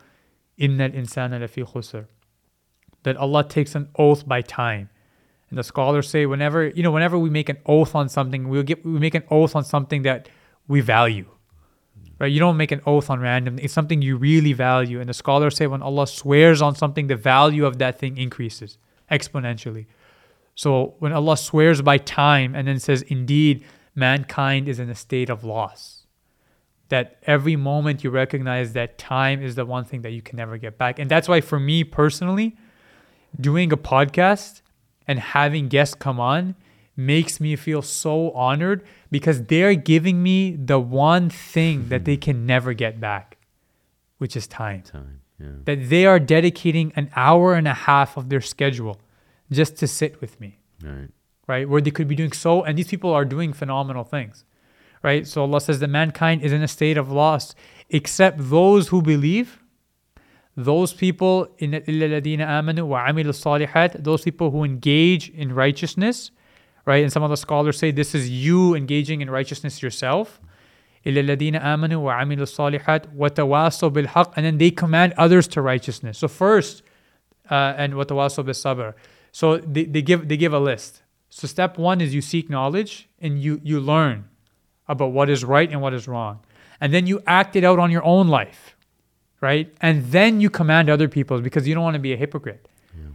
innal 0.59 0.93
insana 0.93 1.39
lafi 1.39 1.63
khusr. 1.71 2.07
That 3.03 3.17
allah 3.17 3.47
takes 3.47 3.75
an 3.75 3.89
oath 3.97 4.27
by 4.27 4.41
time. 4.41 4.89
And 5.49 5.57
the 5.57 5.63
scholars 5.63 6.09
say 6.09 6.25
whenever 6.25 6.67
you 6.67 6.83
know 6.83 6.91
whenever 6.91 7.17
we 7.17 7.29
make 7.29 7.49
an 7.49 7.57
oath 7.65 7.95
on 7.95 8.09
something 8.09 8.49
we'll 8.49 8.63
get 8.63 8.83
we 8.85 8.99
make 8.99 9.15
an 9.15 9.23
oath 9.31 9.55
on 9.55 9.63
something 9.63 10.01
that 10.03 10.27
we 10.67 10.81
value. 10.81 11.25
Hmm. 11.25 12.09
Right? 12.19 12.31
You 12.31 12.39
don't 12.39 12.57
make 12.57 12.71
an 12.71 12.81
oath 12.85 13.09
on 13.09 13.19
random 13.21 13.57
it's 13.59 13.73
something 13.73 14.01
you 14.01 14.17
really 14.17 14.53
value. 14.53 14.99
And 14.99 15.07
the 15.07 15.13
scholars 15.13 15.55
say 15.55 15.67
when 15.67 15.81
allah 15.81 16.07
swears 16.07 16.61
on 16.61 16.75
something 16.75 17.07
the 17.07 17.15
value 17.15 17.65
of 17.65 17.77
that 17.77 17.99
thing 17.99 18.17
increases 18.17 18.77
exponentially 19.11 19.85
so 20.59 20.95
when 20.99 21.13
Allah 21.13 21.37
swears 21.37 21.81
by 21.81 21.99
time 21.99 22.53
and 22.53 22.67
then 22.67 22.81
says, 22.81 23.01
indeed, 23.03 23.63
mankind 23.95 24.67
is 24.67 24.77
in 24.77 24.89
a 24.89 24.93
state 24.93 25.29
of 25.29 25.45
loss, 25.45 26.05
that 26.89 27.15
every 27.23 27.55
moment 27.55 28.03
you 28.03 28.09
recognize 28.09 28.73
that 28.73 28.97
time 28.97 29.41
is 29.41 29.55
the 29.55 29.63
one 29.63 29.85
thing 29.85 30.01
that 30.01 30.11
you 30.11 30.21
can 30.21 30.35
never 30.35 30.57
get 30.57 30.77
back. 30.77 30.99
And 30.99 31.09
that's 31.09 31.29
why, 31.29 31.39
for 31.39 31.61
me 31.61 31.85
personally, 31.85 32.57
doing 33.39 33.71
a 33.71 33.77
podcast 33.77 34.61
and 35.07 35.17
having 35.17 35.69
guests 35.69 35.95
come 35.95 36.19
on 36.19 36.55
makes 36.97 37.39
me 37.39 37.55
feel 37.55 37.81
so 37.81 38.31
honored 38.31 38.83
because 39.09 39.45
they're 39.45 39.75
giving 39.75 40.21
me 40.21 40.57
the 40.57 40.77
one 40.77 41.29
thing 41.29 41.87
that 41.87 42.03
they 42.03 42.17
can 42.17 42.45
never 42.45 42.73
get 42.73 42.99
back, 42.99 43.37
which 44.17 44.35
is 44.35 44.45
time 44.45 44.81
Time 44.81 45.21
Yeah. 45.40 45.48
that 45.64 45.88
they 45.90 46.06
are 46.06 46.20
dedicating 46.20 46.92
an 46.94 47.10
hour 47.16 47.54
and 47.54 47.66
a 47.66 47.74
half 47.74 48.16
of 48.16 48.28
their 48.28 48.40
schedule 48.40 49.00
just 49.50 49.76
to 49.78 49.86
sit 49.88 50.20
with 50.20 50.40
me, 50.40 50.58
All 50.84 50.90
right. 50.92 51.10
right? 51.48 51.68
Where 51.68 51.80
they 51.80 51.90
could 51.90 52.06
be 52.06 52.14
doing 52.14 52.32
so, 52.32 52.62
and 52.62 52.78
these 52.78 52.86
people 52.88 53.10
are 53.12 53.24
doing 53.24 53.52
phenomenal 53.52 54.04
things, 54.04 54.44
right? 55.02 55.26
So 55.26 55.42
Allah 55.42 55.60
says 55.60 55.80
that 55.80 55.88
mankind 55.88 56.42
is 56.42 56.52
in 56.52 56.62
a 56.62 56.68
state 56.68 56.96
of 56.96 57.10
loss, 57.10 57.54
except 57.90 58.36
those 58.50 58.88
who 58.88 59.02
believe. 59.02 59.60
Those 60.56 60.92
people 60.92 61.48
in 61.58 61.72
الذين 61.72 62.38
آمنوا 62.40 62.86
وعملوا 62.88 63.32
الصالحات, 63.32 64.04
those 64.04 64.22
people 64.22 64.52
who 64.52 64.62
engage 64.62 65.28
in 65.30 65.52
righteousness, 65.52 66.30
right? 66.86 67.02
And 67.02 67.12
some 67.12 67.24
of 67.24 67.30
the 67.30 67.36
scholars 67.36 67.76
say 67.76 67.90
this 67.90 68.14
is 68.14 68.30
you 68.30 68.74
engaging 68.76 69.20
in 69.20 69.28
righteousness 69.30 69.82
yourself. 69.82 70.40
إلا 71.06 71.20
الذين 71.20 71.56
آمنوا 71.56 72.04
وعملوا 72.04 72.42
الصالحات 72.42 73.06
وتواصوا 73.16 73.88
بالحق 73.88 74.34
and 74.36 74.44
then 74.44 74.58
they 74.58 74.70
command 74.70 75.12
others 75.18 75.46
to 75.48 75.60
righteousness. 75.60 76.18
So 76.18 76.28
first, 76.28 76.82
uh, 77.50 77.74
and 77.76 77.94
وتواصوا 77.94 78.44
بالصبر. 78.44 78.94
So 79.32 79.58
they, 79.58 79.84
they 79.84 80.02
give 80.02 80.28
they 80.28 80.36
give 80.36 80.52
a 80.52 80.58
list. 80.58 81.02
So 81.28 81.46
step 81.46 81.78
one 81.78 82.00
is 82.00 82.14
you 82.14 82.20
seek 82.22 82.48
knowledge 82.48 83.08
and 83.20 83.38
you 83.38 83.60
you 83.62 83.80
learn 83.80 84.24
about 84.88 85.12
what 85.12 85.28
is 85.28 85.44
right 85.44 85.70
and 85.70 85.80
what 85.80 85.92
is 85.92 86.08
wrong, 86.08 86.40
and 86.80 86.92
then 86.92 87.06
you 87.06 87.20
act 87.26 87.56
it 87.56 87.64
out 87.64 87.78
on 87.78 87.90
your 87.90 88.04
own 88.04 88.28
life, 88.28 88.76
right? 89.40 89.74
And 89.80 90.04
then 90.06 90.40
you 90.40 90.48
command 90.50 90.88
other 90.88 91.08
people 91.08 91.40
because 91.40 91.66
you 91.66 91.74
don't 91.74 91.84
want 91.84 91.94
to 91.94 92.00
be 92.00 92.12
a 92.12 92.16
hypocrite. 92.16 92.68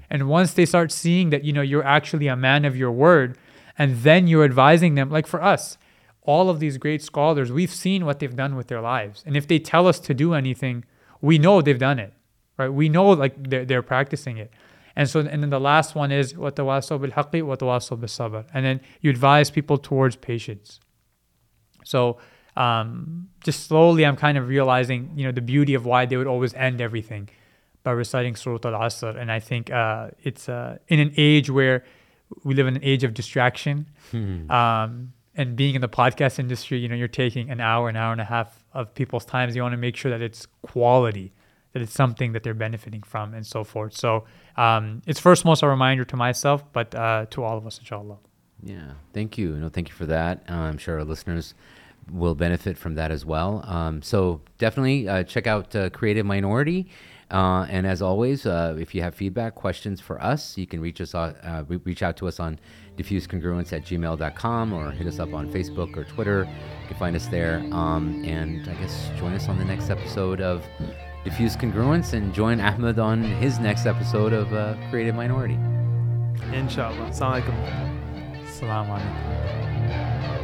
And 0.10 0.28
once 0.28 0.54
they 0.54 0.66
start 0.66 0.92
seeing 0.92 1.30
that 1.30 1.44
you 1.44 1.54
know 1.54 1.62
you're 1.62 1.84
actually 1.84 2.28
a 2.28 2.36
man 2.36 2.66
of 2.66 2.76
your 2.76 2.92
word, 2.92 3.38
and 3.78 3.98
then 3.98 4.28
you're 4.28 4.44
advising 4.44 4.96
them, 4.96 5.10
like 5.10 5.28
for 5.28 5.42
us, 5.42 5.78
all 6.24 6.50
of 6.50 6.60
these 6.60 6.78
great 6.78 7.02
scholars, 7.02 7.52
we've 7.52 7.74
seen 7.74 8.06
what 8.06 8.20
they've 8.20 8.36
done 8.36 8.56
with 8.56 8.68
their 8.68 8.82
lives. 8.82 9.24
And 9.26 9.36
if 9.36 9.48
they 9.48 9.60
tell 9.60 9.88
us 9.88 10.00
to 10.02 10.14
do 10.14 10.34
anything, 10.34 10.86
we 11.22 11.38
know 11.38 11.62
they've 11.62 11.80
done 11.80 12.00
it, 12.00 12.14
right? 12.58 12.70
We 12.70 12.90
know 12.90 13.10
like 13.10 13.50
they're, 13.50 13.66
they're 13.66 13.82
practicing 13.82 14.38
it. 14.38 14.52
And 14.96 15.10
so, 15.10 15.22
and 15.22 15.42
then 15.42 15.50
the 15.50 15.60
last 15.60 15.96
one 15.96 16.12
is 16.12 16.34
وَتَوَاصَوْا 16.34 17.00
بِالْحَقِّ 17.00 17.32
وَتَوَاصَوْا 17.32 17.98
بِالصَّبْرِ. 18.00 18.46
And 18.54 18.66
then 18.66 18.82
you 19.02 19.10
advise 19.10 19.50
people 19.50 19.78
towards 19.78 20.16
patience. 20.18 20.80
So 21.86 22.18
um, 22.58 23.30
just 23.44 23.68
slowly, 23.68 24.06
I'm 24.06 24.18
kind 24.18 24.38
of 24.38 24.50
realizing, 24.50 25.12
you 25.16 25.26
know, 25.26 25.32
the 25.32 25.42
beauty 25.42 25.74
of 25.74 25.86
why 25.86 26.06
they 26.06 26.18
would 26.18 26.28
always 26.28 26.54
end 26.54 26.82
everything 26.82 27.30
by 27.84 27.92
reciting 27.92 28.36
Surah 28.36 28.60
Al-Asr. 28.66 29.16
And 29.16 29.32
I 29.32 29.40
think 29.40 29.72
uh, 29.72 30.10
it's 30.22 30.50
uh, 30.50 30.80
in 30.90 31.00
an 31.00 31.14
age 31.16 31.50
where 31.50 31.86
we 32.44 32.54
live 32.54 32.68
in 32.68 32.76
an 32.76 32.84
age 32.84 33.06
of 33.06 33.14
distraction. 33.14 33.88
Um, 34.52 35.13
and 35.37 35.57
being 35.57 35.75
in 35.75 35.81
the 35.81 35.89
podcast 35.89 36.39
industry, 36.39 36.79
you 36.79 36.89
know, 36.89 36.95
you're 36.95 37.09
taking 37.09 37.51
an 37.51 37.61
hour, 37.61 37.89
an 37.89 37.97
hour 37.97 38.13
and 38.13 38.21
a 38.21 38.25
half 38.25 38.65
of 38.73 38.95
people's 38.95 39.25
times. 39.25 39.57
You 39.57 39.63
want 39.63 39.73
to 39.73 39.79
make 39.79 39.97
sure 39.97 40.11
that 40.11 40.23
it's 40.23 40.47
quality, 40.63 41.33
that 41.73 41.83
it's 41.83 41.93
something 41.93 42.33
that 42.33 42.43
they're 42.43 42.55
benefiting 42.55 43.03
from, 43.03 43.35
and 43.35 43.47
so 43.47 43.65
forth. 43.65 43.97
So 43.97 44.25
um, 44.57 45.03
it's 45.07 45.21
first 45.21 45.45
most 45.45 45.63
a 45.63 45.69
reminder 45.69 46.05
to 46.05 46.17
myself, 46.17 46.65
but 46.73 46.95
uh, 46.95 47.27
to 47.31 47.43
all 47.43 47.59
of 47.59 47.67
us, 47.67 47.79
inshallah. 47.79 48.19
Yeah, 48.63 48.93
thank 49.13 49.37
you. 49.37 49.57
No, 49.57 49.69
thank 49.69 49.89
you 49.89 49.95
for 49.95 50.07
that. 50.07 50.45
Uh, 50.49 50.55
I'm 50.55 50.79
sure 50.79 50.99
our 50.99 51.05
listeners 51.05 51.55
will 52.11 52.35
benefit 52.35 52.77
from 52.77 52.95
that 52.95 53.11
as 53.11 53.25
well. 53.25 53.65
Um, 53.67 54.03
so 54.03 54.41
definitely 54.59 55.09
uh, 55.09 55.25
check 55.25 55.47
out 55.47 55.75
uh, 55.75 55.91
Creative 55.91 56.25
Minority. 56.25 56.89
Uh, 57.31 57.67
and 57.69 57.87
as 57.87 58.03
always, 58.03 58.47
uh, 58.47 58.77
if 58.79 58.95
you 58.95 59.03
have 59.03 59.15
feedback, 59.15 59.55
questions 59.55 60.01
for 60.01 60.23
us, 60.23 60.57
you 60.57 60.67
can 60.67 60.81
reach 60.81 61.01
us 61.01 61.15
uh, 61.15 61.35
uh, 61.43 61.79
reach 61.85 62.03
out 62.03 62.17
to 62.19 62.29
us 62.29 62.39
on 62.39 62.59
diffusecongruence 62.97 63.73
at 63.73 63.85
gmail.com 63.85 64.73
or 64.73 64.91
hit 64.91 65.07
us 65.07 65.19
up 65.19 65.33
on 65.35 65.51
Facebook 65.51 65.97
or 65.97 66.05
Twitter. 66.05 66.49
You 66.83 66.89
can 66.89 66.97
find 66.97 67.17
us 67.17 67.27
there. 67.27 67.59
Um, 67.73 68.23
and 68.25 68.69
I 68.69 68.75
guess 68.75 69.11
join 69.19 69.33
us 69.33 69.49
on 69.49 69.59
the 69.59 69.65
next 69.65 69.91
episode 69.91 70.41
of 70.41 70.65
Diffuse 71.25 71.57
Congruence 71.57 72.13
and 72.13 72.35
join 72.35 72.61
Ahmed 72.61 72.99
on 72.99 73.23
his 73.23 73.59
next 73.59 73.87
episode 73.87 74.33
of 74.33 74.53
uh, 74.53 74.77
Creative 74.91 75.15
Minority. 75.15 75.59
Inshallah. 76.53 77.11
Assalamu 77.11 77.43
alaikum. 77.43 78.45
Assalamu 78.45 79.01
alaikum. 79.01 80.44